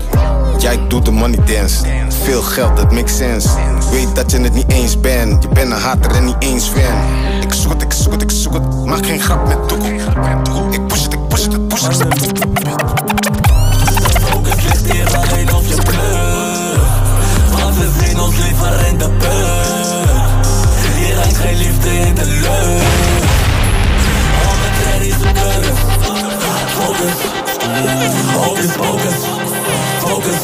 Ja, 0.58 0.72
ik 0.72 0.90
doe 0.90 1.02
de 1.02 1.12
money 1.12 1.40
dance. 1.46 1.86
Veel 2.24 2.42
geld, 2.42 2.78
dat 2.78 2.92
makes 2.92 3.16
sense. 3.16 3.50
Weet 3.92 4.16
dat 4.16 4.32
je 4.32 4.40
het 4.40 4.54
niet 4.54 4.72
eens 4.72 5.00
bent. 5.00 5.44
Je 5.44 5.50
bent 5.50 5.72
een 5.72 5.78
hater 5.78 6.12
en 6.12 6.26
niet 6.26 6.36
eens 6.40 6.68
fan. 6.68 7.42
Ik 7.42 7.54
zoek 7.54 7.72
het, 7.72 7.82
ik 7.82 7.94
zoek 7.94 8.12
het, 8.12 8.22
ik 8.22 8.32
zoek 8.32 8.54
het. 8.54 8.86
Maak 8.86 9.06
geen 9.06 9.20
grap 9.20 9.48
met 9.48 9.70
doekoe. 9.70 9.94
Ik 10.72 10.88
push 10.88 11.04
het, 11.04 11.14
ik 11.14 11.28
push 11.28 11.44
het, 11.44 11.54
ik 11.54 11.68
push 11.68 11.82
het. 11.82 11.98
Focus 14.22 14.64
ligt 14.64 14.92
hier 14.92 15.16
alleen 15.16 15.54
op 15.54 15.64
je 15.66 15.76
plug. 15.76 17.60
Want 17.60 17.78
we 17.78 17.90
zien 18.06 18.20
ons 18.20 18.38
liever 18.38 18.88
in 18.88 18.98
de 18.98 19.10
put. 19.10 19.37
Geen 21.40 21.58
liefde 21.58 21.90
in 21.90 22.16
de 22.16 22.26
lucht. 22.26 22.50
Al 24.48 24.56
mijn 24.60 24.74
tradies 24.82 25.14
zoeken. 25.14 25.76
Focus. 26.78 27.14
Hocus 28.36 28.72
pocus. 28.78 29.14
Focus. 30.00 30.40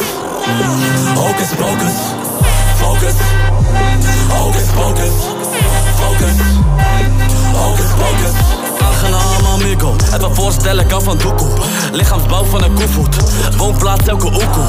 Hocus 1.16 1.50
pocus. 1.58 1.96
Focus. 2.76 3.14
Hocus 4.30 4.68
pocus. 4.76 5.14
Focus. 5.96 6.36
Hocus 7.54 7.92
pocus. 7.98 8.36
Aangenaam 8.82 9.46
amigo, 9.46 9.96
het 10.12 10.22
me 10.22 10.34
voorstellen 10.34 10.88
kan 10.88 11.02
van 11.02 11.18
doekoe 11.18 11.50
Lichaamsbouw 11.92 12.44
van 12.44 12.64
een 12.64 12.74
koevoet, 12.74 13.18
woonplaats 13.58 14.08
elke 14.08 14.26
oekoe 14.26 14.68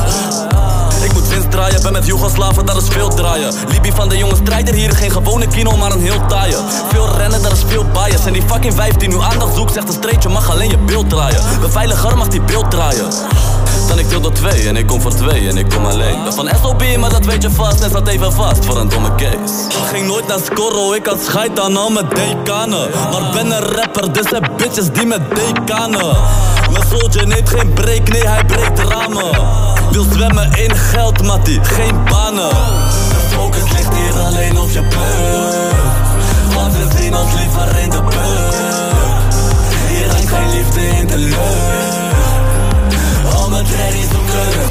ik 1.04 1.12
moet 1.12 1.28
winst 1.28 1.50
draaien, 1.50 1.82
ben 1.82 1.92
met 1.92 2.06
Joegoslaven, 2.06 2.66
dat 2.66 2.76
is 2.76 2.88
veel 2.88 3.08
draaien. 3.08 3.52
Libi 3.68 3.92
van 3.92 4.08
de 4.08 4.16
jonge 4.16 4.36
strijder, 4.36 4.74
hier 4.74 4.92
geen 4.92 5.10
gewone 5.10 5.46
kino, 5.46 5.76
maar 5.76 5.92
een 5.92 6.00
heel 6.00 6.26
taaie. 6.26 6.56
Veel 6.88 7.16
rennen, 7.16 7.42
dat 7.42 7.52
is 7.52 7.62
veel 7.66 7.84
bias. 7.84 8.26
En 8.26 8.32
die 8.32 8.42
fucking 8.42 8.74
15 8.74 9.10
nu 9.10 9.20
aandacht 9.20 9.54
zoekt, 9.54 9.72
zegt 9.72 9.88
een 9.88 9.94
streetje 9.94 10.28
mag 10.28 10.50
alleen 10.50 10.68
je 10.68 10.78
beeld 10.78 11.10
draaien. 11.10 11.40
Beveiliger 11.60 12.16
mag 12.16 12.28
die 12.28 12.40
beeld 12.40 12.70
draaien 12.70 13.08
dan 13.88 13.98
ik 13.98 14.08
deel 14.08 14.20
door 14.20 14.32
twee 14.32 14.68
en 14.68 14.76
ik 14.76 14.86
kom 14.86 15.00
voor 15.00 15.14
twee 15.14 15.48
en 15.48 15.56
ik 15.56 15.68
kom 15.68 15.86
alleen. 15.86 16.22
Ben 16.24 16.32
van 16.32 16.48
SOB, 16.62 16.96
maar 16.96 17.10
dat 17.10 17.24
weet 17.24 17.42
je 17.42 17.50
vast 17.50 17.82
en 17.82 17.90
staat 17.90 18.08
even 18.08 18.32
vast 18.32 18.64
voor 18.64 18.76
een 18.76 18.88
domme 18.88 19.14
case. 19.14 19.70
Ging 19.92 20.06
nooit 20.06 20.26
naar 20.26 20.38
Scorro, 20.44 20.92
ik 20.92 21.06
had 21.06 21.22
scheid 21.22 21.60
aan 21.60 21.76
al 21.76 21.90
mijn 21.90 22.08
dekanen 22.08 22.90
Maar 23.10 23.30
ben 23.32 23.50
een 23.50 23.62
rapper, 23.62 24.12
dus 24.12 24.30
heb 24.30 24.50
bitches 24.56 24.90
die 24.92 25.06
met 25.06 25.20
dekanen 25.34 26.16
Mijn 26.70 26.84
soldier 26.90 27.26
neemt 27.26 27.48
geen 27.48 27.72
break, 27.72 28.08
nee 28.08 28.28
hij 28.28 28.44
breekt 28.44 28.78
ramen. 28.78 29.30
Wil 29.90 30.06
zwemmen 30.12 30.52
in 30.52 30.76
geld, 30.76 31.22
mattie, 31.22 31.60
geen 31.62 32.04
banen. 32.04 32.48
De 32.48 33.34
focus 33.36 33.62
ligt 33.62 33.94
hier 33.94 34.22
alleen 34.22 34.58
op 34.58 34.70
je 34.70 34.82
plug 34.82 36.54
Want 36.54 36.72
we 36.72 36.86
zien 36.98 37.16
ons 37.16 37.32
liever 37.32 37.78
in 37.78 37.90
de 37.90 38.02
put 38.02 39.34
Hier 39.88 40.08
hangt 40.08 40.28
geen 40.28 40.50
liefde 40.50 40.80
in 40.80 41.06
de 41.06 41.18
lucht 41.18 42.03
Al 43.32 43.48
mijn 43.50 43.64
tradies 43.64 44.06
zoeken 44.10 44.70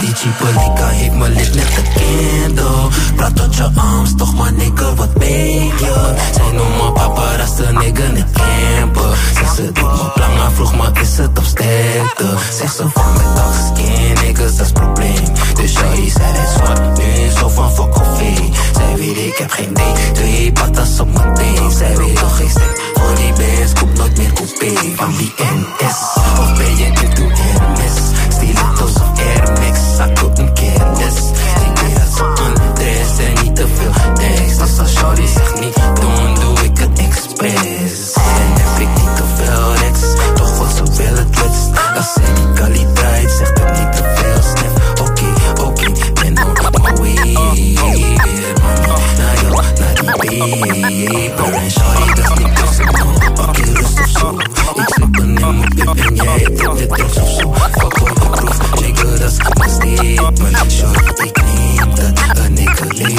Die 0.00 0.14
Chipolika 0.14 0.88
heeft 0.88 1.14
me 1.14 1.28
licht 1.28 1.54
net 1.54 1.82
candle 1.94 2.88
Praat 3.16 3.36
tot 3.36 3.56
je 3.56 3.70
arms, 3.74 4.14
toch 4.16 4.34
maar 4.34 4.52
nigga, 4.52 4.94
wat 4.94 5.14
ben 5.14 5.66
je? 5.66 6.14
Zij 6.32 6.52
noemen 6.52 6.92
paparazzi 6.92 7.62
nigga 7.62 8.02
in 8.02 8.14
de 8.14 8.24
camper 8.32 9.16
Zeg 9.34 9.54
ze 9.54 9.72
doet 9.72 9.92
me 9.92 10.10
plan, 10.14 10.36
maar 10.36 10.50
vroeg 10.52 10.76
maar 10.76 11.00
is 11.00 11.18
het 11.18 11.38
op 11.38 11.44
sterkte 11.44 12.26
Zeg 12.52 12.72
ze 12.72 12.88
van 12.92 13.12
met 13.12 13.36
dark 13.36 13.54
skin, 13.54 14.26
niggas 14.26 14.56
dat 14.56 14.66
is 14.66 14.72
probleem 14.72 15.39
Zwart, 15.68 16.98
nu 16.98 17.30
zo 17.38 17.48
van 17.48 17.72
fuck 17.72 17.96
of 17.96 18.16
fame 18.16 18.50
Zij 18.74 18.96
weet 18.96 19.16
ik 19.16 19.36
heb 19.36 19.50
geen 19.50 19.74
D, 19.74 19.80
twee 20.14 20.52
patas 20.52 21.00
op 21.00 21.12
mijn 21.12 21.34
bands 21.34 21.80
komt 23.80 23.94
nooit 23.94 24.16
meer 24.16 24.32
coupé 24.32 24.94
Van 24.94 25.14
of 25.16 26.58
je 26.76 26.84
into 26.84 27.22
Hermes 27.22 27.69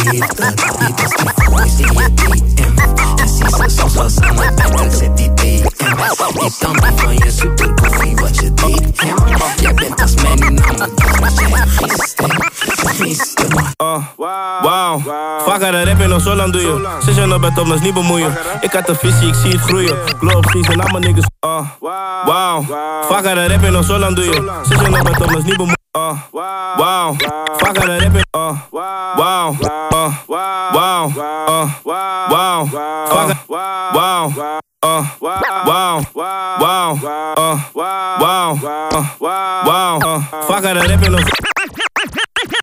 dat 0.04 0.22
Niet 0.80 1.80
in 1.80 1.88
je 1.88 1.94
En 3.20 3.28
ze 3.28 3.44
wow, 14.18 15.02
en 16.12 16.22
zo 16.22 16.36
lang 16.36 16.52
doe 16.52 16.62
je. 16.62 16.98
Zit 17.00 17.16
je 17.16 17.26
nog 17.26 17.40
bed 17.40 17.60
op, 17.60 17.66
dat 17.68 17.76
is 17.76 17.82
niet 17.82 17.94
bemoeien. 17.94 18.38
Ik 18.62 18.72
had 18.72 18.90
een 18.90 18.96
visie, 18.96 19.28
ik 19.28 19.36
zie 19.36 19.52
het 19.52 19.62
groeien. 19.62 19.98
Glow 20.20 20.36
op 20.36 20.46
laat 20.76 20.92
mijn 20.92 21.04
niggas. 21.04 21.26
Uh, 21.46 21.62
wow, 22.22 22.72
aan 23.26 23.36
de 23.36 23.46
en 23.64 23.84
zo 23.84 24.00
doe 24.16 24.26
je. 24.26 24.42
Nog 24.90 25.04
bed 25.04 25.20
op, 25.20 25.28
dat 25.28 25.38
is 25.38 25.44
niet 25.44 25.58
bemoeien. 25.58 25.80
Uh, 25.98 26.12
wow, 26.78 27.20
vaak 27.58 27.78
aan 27.78 27.86
de 27.86 27.98
rap 27.98 28.14
en. 28.14 28.26
Uh, 28.36 28.52
wow, 29.16 29.91
wow, 33.12 33.32
vaak 33.92 34.34
wow. 34.36 34.60
Uh, 34.84 35.06
wow, 35.20 35.38
wow, 35.66 36.98
uh, 37.38 37.60
wow, 37.74 38.58
uh, 38.64 39.06
wow, 39.20 40.02
uh, 40.04 40.24
vaak 40.48 40.66
aan 40.66 40.74
de 40.74 40.88
rap 40.88 41.04
en 41.04 41.12
nog. 41.12 41.28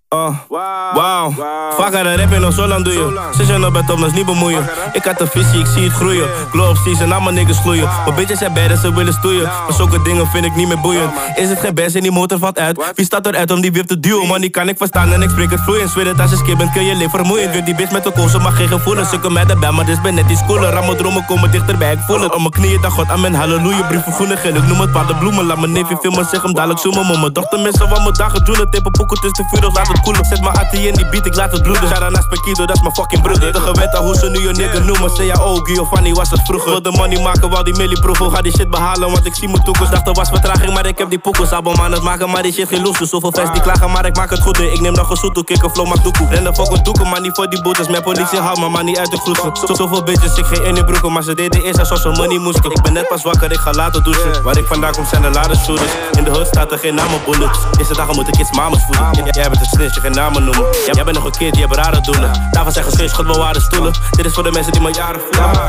Uh, 0.09 0.39
wow, 0.49 1.39
vaak 1.79 1.95
aan 1.95 2.05
de 2.05 2.17
rap 2.17 2.33
en 2.33 2.41
nog 2.41 2.53
zo 2.53 2.67
lang 2.67 2.85
doe 2.85 2.93
je. 2.93 3.57
Nog 3.59 3.73
bed 3.73 3.91
op, 3.91 3.99
dat 3.99 4.07
is 4.07 4.13
niet 4.13 4.27
bemoeien. 4.27 4.69
Ik 4.93 5.05
had 5.05 5.21
een 5.21 5.27
visie, 5.27 5.61
ik 5.61 5.67
zie 5.67 5.85
het 5.85 5.93
groeien. 5.93 6.29
Glow 6.51 6.69
op 6.69 6.77
season, 6.77 7.13
al 7.13 7.21
mijn 7.21 7.35
niggas 7.35 7.59
gloeien. 7.59 7.85
Maar 7.85 8.15
bitches 8.15 8.39
zijn 8.39 8.53
bad 8.53 8.71
en 8.71 8.79
ze 8.79 8.95
willen 8.95 9.13
stoeien. 9.13 9.43
Maar 9.43 9.73
zulke 9.73 10.03
dingen 10.03 10.27
vind 10.27 10.45
ik 10.45 10.55
niet 10.57 10.69
meer 10.69 10.81
boeiend. 10.81 11.11
Is 11.37 11.49
het 11.49 11.59
geen 11.59 11.75
best 11.75 11.95
en 11.95 12.03
die 12.03 12.11
motor 12.11 12.39
valt 12.39 12.59
uit? 12.59 12.93
Wie 12.95 13.05
staat 13.05 13.27
eruit 13.27 13.51
om 13.51 13.61
die 13.61 13.73
wip 13.73 13.87
te 13.87 14.01
duwen? 14.01 14.27
Man, 14.27 14.41
die 14.41 14.51
kan 14.51 14.69
ik 14.69 14.77
verstaan 14.77 15.13
en 15.13 15.23
ik 15.23 15.31
spreek 15.31 15.51
het 15.51 15.61
vloeiend. 15.61 15.91
Zweer 15.91 16.07
het 16.07 16.21
als 16.21 16.31
je 16.31 16.37
skip 16.37 16.59
bent, 16.59 16.73
kun 16.73 16.85
je 16.85 16.95
leven 16.95 17.11
vermoeiend. 17.11 17.53
Weer 17.53 17.65
die 17.65 17.75
bitch 17.75 17.93
met 17.93 18.05
de 18.05 18.13
kozen, 18.13 18.43
maar 18.43 18.53
geen 18.53 18.69
gevoelens. 18.69 19.11
Zulke 19.11 19.31
meiden 19.31 19.61
bij, 19.61 19.71
maar 19.71 19.87
dit 19.87 20.03
ben 20.03 20.15
net 20.15 20.29
die 20.29 20.37
schooler. 20.37 20.77
Aan 20.77 20.85
mijn 20.85 20.97
dromen 20.97 21.25
komen 21.25 21.51
dichterbij, 21.51 21.93
ik 21.93 21.99
voel 22.07 22.21
het. 22.21 22.35
Op 22.35 22.39
mijn 22.39 22.51
knieën, 22.51 22.81
dan 22.81 22.91
God, 22.91 23.09
amen, 23.09 23.35
halleluja. 23.35 23.87
Brief 23.87 24.05
van 24.05 24.13
groene 24.13 24.37
geel, 24.37 24.55
ik 24.55 24.67
noem 24.67 24.81
het 24.81 24.93
paardenbloemen. 24.93 25.47
Laat 25.47 25.59
mijn 25.59 25.73
neefje 25.73 25.97
filmen, 26.01 26.27
zeg 26.31 26.43
hem 26.43 26.55
dadelijk 26.55 26.81
zoomen. 26.81 27.21
Mijn 27.21 27.33
dochter 27.33 27.61
mensen 27.61 27.89
van 27.89 28.03
mijn 28.03 28.15
dagen 28.15 28.43
joelen. 28.45 28.71
Tippen 28.71 28.93
poeken 28.93 29.21
tussen 29.21 29.47
de 29.51 29.59
vuur, 29.59 29.71
laat 29.73 29.89
het 29.89 30.01
koelen. 30.01 30.25
Zet 30.25 30.41
mijn 30.41 30.57
in 30.73 30.95
die 30.95 31.09
beat, 31.09 31.27
ik 31.27 31.35
laat 31.35 31.53
het 31.53 31.67
bloeden. 31.69 31.89
Shout 31.89 32.03
out 32.03 32.13
naar 32.13 32.23
Spekido, 32.23 32.65
dat 32.67 32.77
is 32.77 32.83
mijn 32.83 32.95
fucking 32.95 33.23
broeder. 33.23 33.53
De 33.53 33.61
gewend 33.61 33.95
aan 33.97 34.05
hoe 34.05 34.15
ze 34.17 34.29
nu 34.31 34.41
je 34.41 34.53
nigger 34.53 34.85
noemen. 34.85 35.11
CAO, 35.15 35.55
Giovanni 35.63 36.13
was 36.13 36.31
het 36.31 36.41
vroeger. 36.45 36.71
Wil 36.71 36.83
de 36.83 36.91
money 36.91 37.23
maken, 37.23 37.51
wou 37.51 37.65
die 37.65 37.77
millie 37.77 38.01
proeven. 38.01 38.31
Ga 38.33 38.41
die 38.43 38.53
shit 38.53 38.71
behalen, 38.71 39.11
want 39.13 39.27
ik 39.27 39.35
zie 39.35 39.49
mijn 39.49 39.63
toekomst. 39.65 39.93
Dacht 39.93 40.07
er 40.07 40.13
was 40.13 40.29
vertraging, 40.29 40.73
maar 40.75 40.87
ik 40.87 40.99
heb 40.99 41.11
die 41.11 41.19
poekels. 41.19 41.53
Abom 41.53 41.81
aan 41.81 41.93
het 41.93 42.03
maken, 42.03 42.31
maar 42.31 42.43
die 42.43 42.53
shit 42.53 42.69
geen 42.69 42.83
loes. 42.83 42.97
Zoveel 42.99 43.33
fans 43.33 43.53
die 43.53 43.63
klagen, 43.63 43.91
maar 43.91 44.07
ik 44.07 44.17
maak 44.17 44.31
het 44.31 44.41
goed. 44.43 44.59
Ik 44.59 44.81
neem 44.81 44.93
nog 44.93 45.11
een 45.11 45.17
zoet, 45.17 45.45
kick 45.45 45.63
een 45.63 45.71
flow, 45.71 45.87
maak 45.89 46.03
doekoe. 46.03 46.27
Ren 46.31 46.45
de 46.45 46.55
fuck 46.55 46.71
een 46.71 46.83
doekoe, 46.83 47.09
maar 47.09 47.21
niet 47.21 47.35
voor 47.35 47.49
die 47.51 47.63
boetes. 47.63 47.89
Mijn 47.89 48.03
politie 48.03 48.39
houdt 48.39 48.59
me, 48.61 48.69
maar 48.69 48.85
niet 48.85 48.99
uit 48.99 49.11
de 49.11 49.17
groeven. 49.17 49.57
Zo- 49.67 49.75
Zoveel 49.75 50.03
bitches, 50.03 50.37
ik 50.37 50.45
geen 50.45 50.65
in 50.65 50.75
die 50.75 50.85
broeken. 50.85 51.13
Maar 51.13 51.23
ze 51.23 51.35
deden 51.35 51.63
eerst 51.63 51.79
alsof 51.79 51.99
ze 51.99 52.09
money 52.09 52.39
moesten. 52.39 52.71
Ik 52.71 52.83
ben 52.83 52.93
net 52.93 53.09
pas 53.09 53.23
wakker, 53.23 53.53
ik 53.53 53.59
ga 53.59 53.71
later 53.73 54.03
douchen. 54.03 54.43
Waar 54.43 54.57
ik 54.57 54.67
vandaan 54.67 54.93
kom 54.93 55.07
zijn 55.07 55.23
de 55.23 55.31
ladenshooters. 55.31 55.93
In 56.17 56.25
de 56.25 56.31
hood 56.31 56.47
staat 56.47 56.73
er 56.73 56.79
geen 56.79 56.95
namen 56.95 57.21
bullets. 57.25 57.59
Deze 57.79 57.95
dagen 57.95 58.15
moet 58.15 58.29
ik 58.29 58.35
kids 58.35 58.51
mamas 58.53 58.83
voeden. 58.87 59.25
J- 59.25 59.37
Jij 59.39 59.49
bent 59.51 59.61
een 59.61 59.67
snitch, 59.67 59.95
je 59.95 60.01
geen 60.01 60.13
namen 60.13 60.45
noemen. 60.45 60.63
Jij, 60.87 60.95
jij 60.95 61.05
bent 61.05 61.17
nog 61.17 61.25
een 61.27 61.31
kid, 61.37 61.57
je 61.59 61.65
hebt 61.65 61.77
rare 61.77 62.01
doelen. 62.01 62.49
Daarvan 62.51 62.73
zeggen 62.73 62.93
ze, 62.93 63.09
schud 63.09 63.27
wel 63.27 63.39
waarde 63.39 63.61
stoelen. 63.61 63.93
Dit 64.11 64.27
is 64.27 64.35
voor 64.35 64.43
de 64.43 64.51
mensen 64.51 64.73
die 64.73 64.81
me 64.81 64.93
jaren 64.93 65.21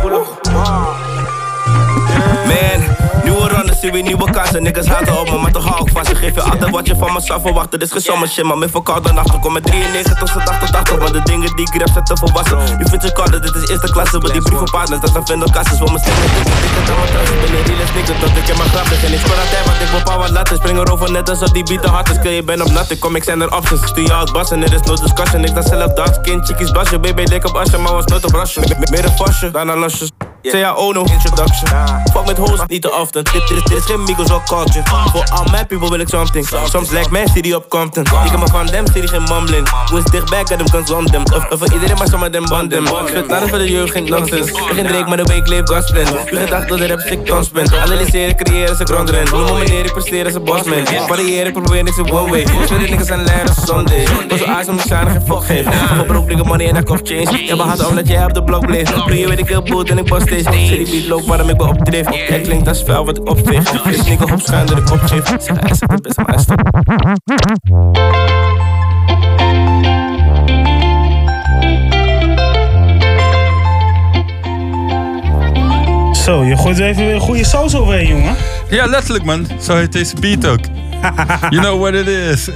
voelen. 0.01 0.23
Man, 2.45 2.98
nieuwe 3.23 3.47
ronde 3.47 3.73
zien 3.81 3.91
we 3.91 3.99
nieuwe 3.99 4.31
kansen. 4.31 4.63
Niggas 4.63 4.85
haten 4.85 5.19
op 5.19 5.29
me, 5.29 5.37
maar 5.37 5.51
toch 5.51 5.65
hou 5.65 5.85
ik 5.85 5.91
van 5.93 6.05
ze. 6.05 6.15
Geef 6.15 6.35
je 6.35 6.41
altijd 6.41 6.69
wat 6.69 6.87
je 6.87 6.95
van 6.95 7.13
me 7.13 7.21
zou 7.21 7.41
verwachten. 7.41 7.79
Dit 7.79 7.95
is 7.95 8.05
geen 8.05 8.27
shit, 8.27 8.43
maar 8.43 8.57
meer 8.57 8.69
voor 8.69 8.83
koude 8.83 9.11
nachten. 9.11 9.39
Kom 9.39 9.53
met 9.53 9.63
93 9.63 10.17
tot 10.17 10.29
z'n 10.29 10.37
88. 10.37 10.97
Want 10.97 11.13
de 11.13 11.21
dingen 11.21 11.55
die 11.55 11.67
ik 11.73 11.81
rap 11.81 11.89
zijn 11.93 12.03
te 12.03 12.17
volwassen. 12.17 12.57
Je 12.79 12.85
vindt 12.85 13.03
ze 13.05 13.11
koude, 13.11 13.39
dit 13.39 13.55
is 13.55 13.69
eerste 13.69 13.91
klasse. 13.91 14.17
Maar 14.17 14.31
die 14.31 14.41
brievenpartners, 14.41 15.01
dat 15.01 15.11
zijn 15.11 15.25
vendelkassen. 15.25 15.77
Wil 15.77 15.87
me 15.87 15.99
stemmen, 15.99 16.23
ik 16.23 16.33
denk 16.33 16.47
het 16.47 16.89
aan 16.89 16.99
mijn 16.99 17.09
ben 18.07 18.19
dat 18.19 18.29
ik 18.29 18.47
in 18.47 18.57
mijn 18.57 18.69
grap 18.69 18.87
lig. 18.89 19.03
En 19.03 19.13
ik 19.13 19.19
speel 19.19 19.39
altijd, 19.43 19.65
want 19.65 19.81
ik 19.81 19.87
wil 19.87 20.03
power 20.03 20.31
laten. 20.31 20.55
Spring 20.55 20.77
erover 20.77 21.11
net 21.11 21.29
alsof 21.29 21.49
die 21.49 21.79
te 21.79 21.87
hard 21.87 22.09
is. 22.09 22.19
Kun 22.19 22.31
je 22.31 22.43
ben 22.43 22.61
op 22.61 22.71
nat, 22.71 22.91
ik 22.91 22.99
kom, 22.99 23.15
ik 23.15 23.23
zijn 23.23 23.41
er 23.41 23.55
options. 23.55 23.87
Stuur 23.87 24.03
je 24.03 24.13
uit 24.13 24.31
bassen, 24.31 24.63
er 24.63 24.73
is 24.73 24.81
no 24.81 24.95
discussion. 24.95 25.43
Ik 25.43 25.49
sta 25.49 25.61
zelf 25.61 25.93
dark 25.93 26.13
skin, 26.13 26.45
chickies 26.45 26.71
blasje. 26.71 26.99
Baby, 26.99 27.23
dik 27.23 27.47
op 27.47 27.55
asje, 27.55 27.77
maar 27.77 27.93
was 27.93 28.05
nooit 28.05 28.25
op 28.25 28.33
rasje. 28.33 28.61
Meer 28.91 29.05
een 29.05 29.17
vastje, 29.17 29.51
daarna 29.51 29.75
losjes. 29.75 30.28
CAO 30.41 30.91
no 30.91 31.03
introduction. 31.03 31.67
Fuck 32.13 32.25
met 32.25 32.37
hoes, 32.37 32.59
niet 32.67 32.81
te 32.81 32.93
often. 32.95 33.23
Dit, 33.23 33.33
dit, 33.33 33.57
is- 33.57 33.63
dit 33.63 33.77
is 33.77 33.85
geen 33.85 34.03
Migos 34.03 34.31
of 34.31 34.43
culture. 34.43 34.83
Voor 35.11 35.23
all 35.31 35.45
my 35.51 35.65
people 35.65 35.89
wil 35.89 35.99
ik 35.99 36.07
something. 36.09 36.47
Soms 36.69 36.89
lijkt 36.89 37.09
mijn 37.11 37.27
city 37.27 37.53
op 37.53 37.69
Compton. 37.69 38.03
Ik 38.03 38.31
heb 38.31 38.39
me 38.39 38.47
van 38.47 38.65
them 38.65 38.85
city 38.87 39.07
geen 39.07 39.23
mumbling. 39.23 39.69
Hoe 39.89 39.97
is 39.99 40.03
dichtbij, 40.03 40.43
kan 40.43 40.57
hem 40.57 40.69
consum 40.69 41.05
them. 41.11 41.23
Of, 41.23 41.49
of 41.49 41.59
voor 41.59 41.73
iedereen 41.73 41.97
maar 41.97 42.07
zomaar 42.07 42.29
them 42.31 42.45
band 42.47 42.69
them. 42.71 42.85
Schut 42.87 43.27
naar 43.27 43.47
voor 43.47 43.57
de 43.57 43.71
jeugd, 43.71 43.91
geen 43.91 44.05
nonsense. 44.09 44.49
Ik 44.51 44.57
geen 44.73 44.87
Drake, 44.87 45.07
maar 45.07 45.17
de 45.17 45.23
week 45.23 45.47
leef 45.47 45.61
gospel. 45.65 46.01
U 46.31 46.37
gedacht 46.37 46.69
dat 46.69 46.77
de 46.77 46.87
rap 46.87 46.99
sick 46.99 47.25
tons 47.25 47.49
ben. 47.51 47.71
Analyseren, 47.81 48.35
creëren, 48.35 48.75
ze 48.75 48.83
grondren. 48.85 49.25
Noem 49.31 49.43
me 49.43 49.53
meneer, 49.59 49.85
ik 49.85 49.91
presteer 49.91 50.25
als 50.25 50.33
een 50.33 50.43
bossman. 50.43 50.85
Variëren, 51.07 51.47
ik 51.47 51.53
probeer 51.53 51.83
niks 51.83 51.97
in 51.97 52.11
one 52.11 52.29
way. 52.29 52.43
Twee 52.65 52.79
niggas 52.79 53.09
aan 53.11 53.23
lijn 53.23 53.47
als 53.47 53.65
Sunday. 53.65 54.07
Was 54.29 54.41
eyes 54.43 54.67
om 54.67 54.79
shine, 54.79 55.09
geen 55.09 55.21
fuck 55.27 55.43
geven. 55.43 55.73
Voor 55.73 56.05
broek, 56.05 56.27
nigga 56.27 56.43
money 56.43 56.67
en 56.67 56.73
dat 56.73 56.83
kost 56.83 57.07
change. 57.07 57.43
Ja, 57.45 57.55
maar 57.55 57.67
had 57.67 57.87
omdat 57.87 58.07
jij 58.07 58.23
op 58.25 58.33
de 58.33 58.43
blok 58.43 58.65
bleef. 58.65 59.03
Prie, 59.05 59.27
weet 59.27 59.39
ik 59.39 59.47
heel 59.47 59.61
boet 59.63 59.89
en 59.89 59.97
ik 59.97 60.07
was 60.09 60.23
steeds. 60.29 60.67
City 60.67 60.91
beat 60.91 61.07
loop, 61.07 61.27
waarom 61.27 61.49
ik 61.49 61.57
ben 61.57 61.67
op 61.67 61.85
drift. 61.85 62.27
Het 62.27 62.41
klinkt 62.41 62.67
als 62.67 62.83
vuil 62.83 63.05
wat 63.05 63.17
ik 63.17 63.29
opveeg. 63.29 63.85
Is 63.93 64.03
nigga 64.03 64.33
op 64.33 64.41
schuin 64.41 64.65
dat 64.65 64.77
ik 64.77 64.91
opgeef. 64.91 65.27
Zeg, 65.27 65.59
hij 65.59 65.75
het 65.79 66.01
best, 66.01 66.17
maar. 66.17 66.39
Zo, 76.15 76.43
je 76.43 76.57
gooit 76.57 76.79
er 76.79 76.85
even 76.85 77.05
weer 77.05 77.13
een 77.15 77.21
goede 77.21 77.45
saus 77.45 77.75
overheen, 77.75 78.07
jongen. 78.07 78.35
Ja, 78.69 78.85
letterlijk 78.85 79.23
man. 79.23 79.47
Zo 79.61 79.75
heet 79.75 79.91
deze 79.91 80.15
beat 80.19 80.47
ook. 80.47 80.59
you 81.53 81.61
know 81.61 81.79
what 81.79 81.93
it 81.93 82.07
is. 82.07 82.49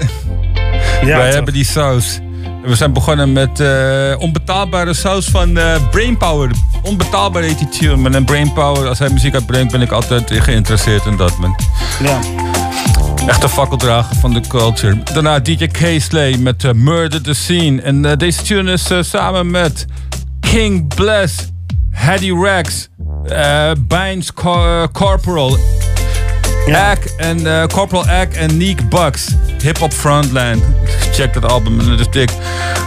Wij 1.04 1.32
hebben 1.32 1.54
die 1.54 1.66
saus. 1.66 2.20
We 2.66 2.76
zijn 2.76 2.94
begonnen 2.94 3.32
met 3.32 3.60
eh, 3.60 4.14
onbetaalbare 4.18 4.94
saus 4.94 5.26
van 5.26 5.58
eh, 5.58 5.90
Brainpower. 5.92 6.52
Onbetaalbaar 6.84 7.44
heet 7.44 7.58
die 7.58 7.70
tune. 7.70 8.10
En 8.10 8.26
Brainpower, 8.26 8.88
als 8.88 9.00
hij 9.00 9.10
muziek 9.10 9.34
uitbrengt, 9.34 9.72
ben 9.72 9.82
ik 9.82 9.92
altijd 9.92 10.32
geïnteresseerd 10.32 11.06
in 11.06 11.18
dat, 11.18 11.38
man. 11.38 11.56
Ja. 12.04 12.20
Echte 13.28 13.50
fakkeldrager 13.50 14.16
van 14.16 14.34
de 14.34 14.42
culture. 14.48 15.04
Daarna 15.14 15.40
DJ 15.40 15.68
K-Slay 15.68 16.38
met 16.38 16.64
eh, 16.64 16.72
Murder 16.72 17.22
the 17.22 17.34
Scene. 17.34 17.82
En 17.82 18.18
deze 18.18 18.42
tune 18.42 18.72
is 18.72 18.90
samen 19.00 19.52
met 19.52 19.86
King 20.40 20.96
Bless, 20.96 21.36
Hattie 21.92 22.40
Rex, 22.40 22.90
Bynes 23.88 24.34
Cor- 24.34 24.82
eh, 24.82 24.88
Ack 26.72 27.04
en 27.18 27.48
eh, 27.48 27.66
Corporal 27.66 28.08
Ack 28.08 28.34
en 28.34 28.58
Neek 28.58 28.90
Bucks. 28.90 29.28
Hip 29.62 29.78
Hop 29.78 29.94
Frontline. 29.94 30.58
Check 31.14 31.34
dat 31.34 31.46
album, 31.52 31.80
en 31.80 31.90
dat 31.90 32.00
is 32.00 32.10
dik. 32.10 32.32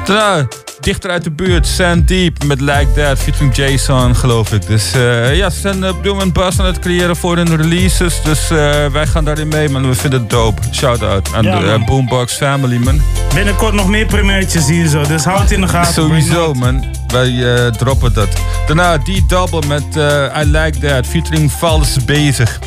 Daarna 0.05 0.49
dichter 0.81 1.11
uit 1.11 1.25
de 1.25 1.31
buurt, 1.31 1.67
Sandeep 1.67 2.45
met 2.45 2.61
Like 2.61 2.87
That 2.95 3.19
featuring 3.19 3.57
Jason, 3.57 4.17
geloof 4.17 4.53
ik. 4.53 4.67
Dus 4.67 4.93
eh, 4.93 5.37
ja, 5.37 5.51
ze 5.51 5.61
zijn 5.61 5.89
op 5.89 6.03
dit 6.03 6.13
moment 6.13 6.33
buzz 6.33 6.59
aan 6.59 6.67
het 6.67 6.79
creëren 6.79 7.17
voor 7.17 7.37
hun 7.37 7.57
releases. 7.57 8.23
Dus 8.23 8.51
eh, 8.51 8.87
wij 8.87 9.07
gaan 9.07 9.25
daarin 9.25 9.49
mee, 9.49 9.69
man. 9.69 9.89
We 9.89 9.95
vinden 9.95 10.21
het 10.21 10.31
dope. 10.31 10.63
Shout-out 10.73 11.29
aan 11.35 11.43
Ja, 11.43 11.59
de 11.59 11.67
eh. 11.67 11.85
Boombox 11.87 12.33
family, 12.33 12.77
man. 12.77 13.01
Binnenkort 13.35 13.73
nog 13.75 13.89
meer 13.89 14.07
primeurtjes 14.07 14.67
hier 14.69 14.87
zo, 14.89 15.03
dus 15.03 15.25
houd 15.25 15.41
het 15.41 15.51
in 15.51 15.61
de 15.61 15.69
gaten. 15.69 15.93
Sowieso, 15.93 16.55
man. 16.55 16.85
Wij 17.09 17.55
eh, 17.55 17.67
droppen 17.73 18.13
dat. 18.13 18.29
Daarna 18.67 18.99
D-Double 18.99 19.63
met 19.67 19.97
eh, 19.97 20.43
I 20.43 20.45
Like 20.45 20.79
That, 20.79 21.07
featuring 21.07 21.53
Vals 21.53 22.05
Bezig. 22.05 22.59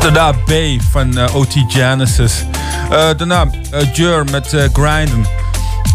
Daarna 0.00 0.32
B 0.32 0.52
van 0.90 1.18
eh, 1.18 1.34
OT 1.34 1.54
Genesis. 1.68 2.44
Eh, 2.90 3.08
daarna 3.16 3.46
eh, 3.70 3.94
Jur 3.94 4.24
met 4.30 4.46
Grinden. 4.72 5.26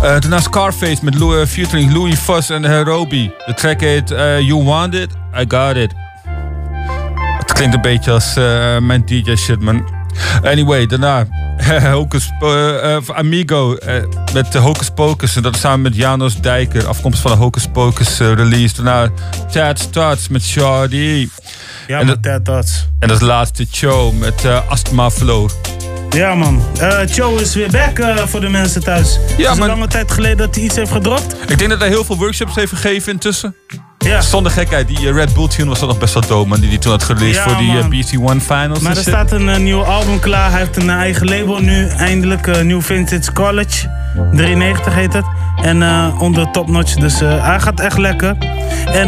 Daarna 0.01 0.39
Scarface 0.39 0.97
met 1.01 1.15
Lou, 1.15 1.41
eh, 1.41 1.47
featuring 1.47 1.93
Louis 1.93 2.19
Fuss 2.19 2.49
en 2.49 2.63
Herobi. 2.63 3.31
De 3.45 3.53
track 3.53 3.79
heet 3.79 4.09
You 4.39 4.63
Want 4.63 4.93
It, 4.93 5.09
I 5.39 5.45
Got 5.47 5.75
It. 5.75 5.93
Het 7.37 7.53
klinkt 7.53 7.75
een 7.75 7.81
beetje 7.81 8.11
als 8.11 8.33
mijn 8.79 9.05
DJ 9.05 9.35
shit, 9.35 9.61
man. 9.61 9.83
Anyway, 10.43 10.85
daarna 10.85 11.25
Hocus, 11.91 12.31
Amigo 13.13 13.77
met 14.33 14.53
Hocus 14.53 14.89
Pocus. 14.89 15.35
En 15.35 15.41
dat 15.41 15.55
samen 15.55 15.81
met 15.81 15.95
Janos 15.95 16.41
Dijker, 16.41 16.87
afkomst 16.87 17.21
van 17.21 17.31
de 17.31 17.37
Hocus 17.37 17.67
Pocus 17.73 18.17
release. 18.17 18.83
Daarna 18.83 19.09
Tad 19.51 19.79
Starts 19.79 20.27
met 20.27 20.43
Shardy. 20.43 21.27
Ja, 21.91 21.99
en, 21.99 22.07
dat- 22.07 22.23
Tad 22.23 22.45
Tots. 22.45 22.88
en 22.99 23.07
dat 23.07 23.18
is 23.22 23.23
laatste 23.27 23.65
Show 23.72 24.13
met 24.19 24.45
eh, 24.45 24.69
Astma 24.69 25.09
Flow. 25.09 25.49
Ja, 26.09 26.35
man. 26.35 26.61
Eh 26.80 27.05
Joe 27.15 27.41
is 27.41 27.55
weer 27.55 27.72
back 27.72 27.99
eh, 27.99 28.18
voor 28.27 28.39
de 28.41 28.49
mensen 28.49 28.84
thuis. 28.84 29.13
Ja, 29.13 29.19
het 29.30 29.38
is 29.39 29.45
man. 29.45 29.61
een 29.61 29.68
lange 29.76 29.88
tijd 29.88 30.11
geleden 30.11 30.38
dat 30.38 30.55
hij 30.55 30.63
iets 30.63 30.76
heeft 30.76 30.91
gedropt. 30.91 31.35
Ik 31.47 31.57
denk 31.57 31.69
dat 31.69 31.80
hij 31.80 31.88
heel 31.88 32.03
veel 32.03 32.18
workshops 32.18 32.55
heeft 32.55 32.72
gegeven 32.72 33.11
intussen. 33.11 33.55
Ja. 34.01 34.21
Zonder 34.21 34.51
gekheid, 34.51 34.87
die 34.87 34.97
eh, 35.07 35.13
Red 35.13 35.33
Bull 35.33 35.47
tune 35.47 35.69
was 35.69 35.79
dat 35.79 35.89
nog 35.89 35.97
best 35.97 36.13
wel 36.13 36.23
dope, 36.27 36.49
man. 36.49 36.59
Die 36.59 36.69
hij 36.69 36.77
toen 36.77 36.91
had 36.91 37.05
Ja, 37.19 37.43
voor 37.43 37.57
die 37.57 37.69
eh, 37.77 37.79
man. 37.79 37.91
BC1 37.93 38.41
finals. 38.45 38.79
Maar 38.79 38.91
en 38.91 38.97
er 38.97 39.03
shit. 39.03 39.13
staat 39.13 39.31
een 39.31 39.49
eh, 39.49 39.57
nieuw 39.57 39.83
album 39.83 40.19
klaar. 40.19 40.49
Hij 40.51 40.59
heeft 40.59 40.75
een 40.77 40.89
eigen 40.89 41.27
label 41.27 41.59
nu. 41.59 41.87
Eindelijk 41.87 42.63
New 42.63 42.81
Vintage 42.81 43.33
College. 43.33 43.89
93 44.33 44.93
heet 44.93 45.13
het. 45.13 45.25
En 45.61 45.83
onder 46.19 46.51
Top 46.51 46.67
Notch. 46.69 46.93
Dus 46.95 47.19
hij 47.19 47.59
gaat 47.59 47.79
echt 47.79 47.97
lekker. 47.97 48.35
En 48.85 49.07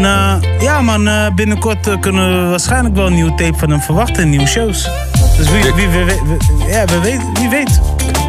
ja 0.59 0.81
man, 0.81 1.09
binnenkort 1.35 1.99
kunnen 1.99 2.43
we 2.43 2.49
waarschijnlijk 2.49 2.95
wel 2.95 3.05
een 3.07 3.13
nieuwe 3.13 3.35
tape 3.35 3.57
van 3.57 3.69
hem 3.69 3.81
verwachten. 3.81 4.29
Nieuwe 4.29 4.47
shows. 4.47 4.89
Dus 5.37 5.49
wie, 5.49 5.61
wie, 5.63 5.87
wie, 5.87 6.03
wie- 6.05 6.05
wie- 6.05 6.67
ja, 6.67 6.85
wie 6.85 6.99
weet. 6.99 7.21
Wie 7.39 7.49
weet. 7.49 7.79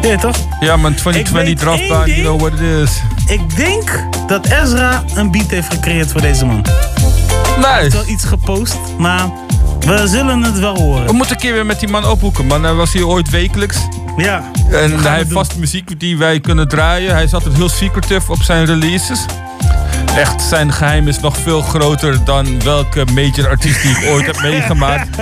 Ja, 0.05 0.17
toch? 0.17 0.35
Ja, 0.59 0.75
Ik 0.75 0.97
2020 0.97 1.31
weet 1.31 1.57
draftbaan, 1.57 2.05
één 2.05 2.21
you 2.21 2.21
know 2.21 2.39
what 2.39 2.53
it 2.53 2.89
is. 2.89 3.01
Ik 3.27 3.55
denk 3.55 4.03
dat 4.27 4.45
Ezra 4.45 5.03
een 5.15 5.31
beat 5.31 5.49
heeft 5.49 5.73
gecreëerd 5.73 6.11
voor 6.11 6.21
deze 6.21 6.45
man. 6.45 6.65
Hij 7.61 7.81
heeft 7.81 7.93
wel 7.93 8.07
iets 8.07 8.23
gepost, 8.23 8.77
maar 8.97 9.29
we 9.79 10.07
zullen 10.07 10.43
het 10.43 10.59
wel 10.59 10.77
horen. 10.77 11.05
We 11.05 11.13
moeten 11.13 11.35
een 11.35 11.41
keer 11.41 11.53
weer 11.53 11.65
met 11.65 11.79
die 11.79 11.89
man 11.89 12.05
ophoeken, 12.05 12.45
man. 12.45 12.63
Hij 12.63 12.73
was 12.73 12.93
hier 12.93 13.07
ooit 13.07 13.29
wekelijks. 13.29 13.77
Ja. 14.17 14.51
En 14.71 14.99
hij 14.99 15.15
heeft 15.17 15.31
vast 15.31 15.55
muziek 15.55 15.99
die 15.99 16.17
wij 16.17 16.39
kunnen 16.39 16.67
draaien. 16.67 17.11
Hij 17.13 17.23
is 17.23 17.33
altijd 17.33 17.55
heel 17.55 17.69
secretive 17.69 18.31
op 18.31 18.41
zijn 18.41 18.65
releases. 18.65 19.25
Echt, 20.15 20.41
zijn 20.41 20.73
geheim 20.73 21.07
is 21.07 21.19
nog 21.19 21.37
veel 21.37 21.61
groter 21.61 22.23
dan 22.23 22.63
welke 22.63 23.05
major 23.13 23.49
artiest 23.49 23.81
die 23.81 23.91
ik 23.91 24.09
ooit 24.09 24.25
heb 24.25 24.41
meegemaakt. 24.51 25.17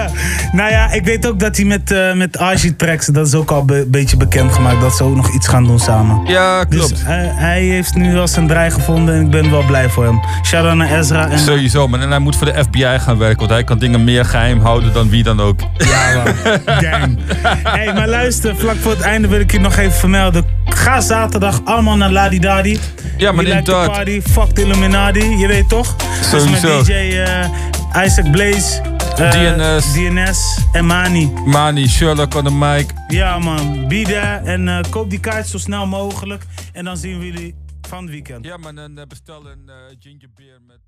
nou 0.51 0.71
ja, 0.71 0.91
ik 0.91 1.05
weet 1.05 1.27
ook 1.27 1.39
dat 1.39 1.55
hij 1.55 1.65
met, 1.65 1.91
eh 1.91 2.13
met 2.13 2.37
Archie 2.37 2.75
Tracks, 2.75 3.05
dat 3.05 3.27
is 3.27 3.33
ook 3.33 3.51
al 3.51 3.63
een 3.67 3.91
beetje 3.91 4.17
bekendgemaakt, 4.17 4.81
dat 4.81 4.95
ze 4.95 5.03
ook 5.03 5.15
nog 5.15 5.33
iets 5.33 5.47
gaan 5.47 5.63
doen 5.63 5.79
samen. 5.79 6.25
Ja, 6.25 6.63
klopt. 6.63 6.89
Dus 6.89 7.03
hij, 7.03 7.31
hij 7.35 7.61
heeft 7.61 7.95
nu 7.95 8.13
wel 8.13 8.27
zijn 8.27 8.47
draai 8.47 8.71
gevonden 8.71 9.15
en 9.15 9.21
ik 9.21 9.29
ben 9.29 9.51
wel 9.51 9.63
blij 9.65 9.89
voor 9.89 10.03
hem. 10.05 10.21
Shout-out 10.45 10.75
naar 10.75 10.99
Ezra. 10.99 11.29
En, 11.29 11.39
Sowieso, 11.39 11.87
man. 11.87 12.01
En 12.01 12.09
hij 12.09 12.19
moet 12.19 12.35
voor 12.35 12.53
de 12.53 12.63
FBI 12.63 12.99
gaan 12.99 13.17
werken, 13.17 13.39
want 13.39 13.51
hij 13.51 13.63
kan 13.63 13.77
dingen 13.77 14.03
meer 14.03 14.25
geheim 14.25 14.59
houden 14.59 14.93
dan 14.93 15.09
wie 15.09 15.23
dan 15.23 15.41
ook. 15.41 15.59
Ja, 15.77 16.23
man. 16.23 16.33
Gang. 16.83 17.19
hey, 17.63 17.93
maar 17.93 18.07
luister, 18.07 18.55
vlak 18.55 18.75
voor 18.75 18.91
het 18.91 19.01
einde 19.01 19.27
wil 19.27 19.39
ik 19.39 19.51
je 19.51 19.59
nog 19.59 19.77
even 19.77 19.93
vermelden. 19.93 20.45
Ga 20.75 21.01
zaterdag 21.01 21.61
allemaal 21.63 21.97
naar 21.97 22.11
Ladi 22.11 22.39
Dadi. 22.39 22.79
Ja, 23.17 23.31
maar 23.31 23.43
like 23.43 23.57
inderdaad. 23.57 23.91
party, 23.91 24.21
fuck 24.21 24.49
the 24.49 24.61
Illuminati, 24.61 25.37
je 25.37 25.47
weet 25.47 25.69
toch? 25.69 25.95
Dus 25.95 26.49
met 26.49 26.59
Sowieso. 26.59 26.83
DJ 26.83 26.91
eh, 26.91 28.05
Isaac 28.05 28.31
Blaze, 28.31 28.81
eh, 29.17 29.31
DNS. 29.31 29.93
DNS 29.93 30.57
en 30.71 30.85
Mani. 30.85 31.31
Mani, 31.45 31.87
Sherlock 31.87 32.35
on 32.35 32.43
the 32.43 32.51
mic. 32.51 32.91
Ja 33.07 33.39
man, 33.39 33.87
be 33.87 34.01
there 34.01 34.41
en 34.51 34.67
eh, 34.67 34.79
koop 34.89 35.09
die 35.09 35.19
kaart 35.19 35.47
zo 35.47 35.57
snel 35.57 35.87
mogelijk. 35.87 36.45
En 36.71 36.85
dan 36.85 36.97
zien 36.97 37.19
we 37.19 37.25
jullie 37.25 37.55
van 37.87 38.01
het 38.03 38.11
weekend. 38.11 38.45
Ja, 38.45 38.57
man, 38.57 38.79
en 38.79 39.05
bestel 39.07 39.45
een 39.49 39.69
ginger 39.99 40.29
beer 40.35 40.59
met... 40.67 40.79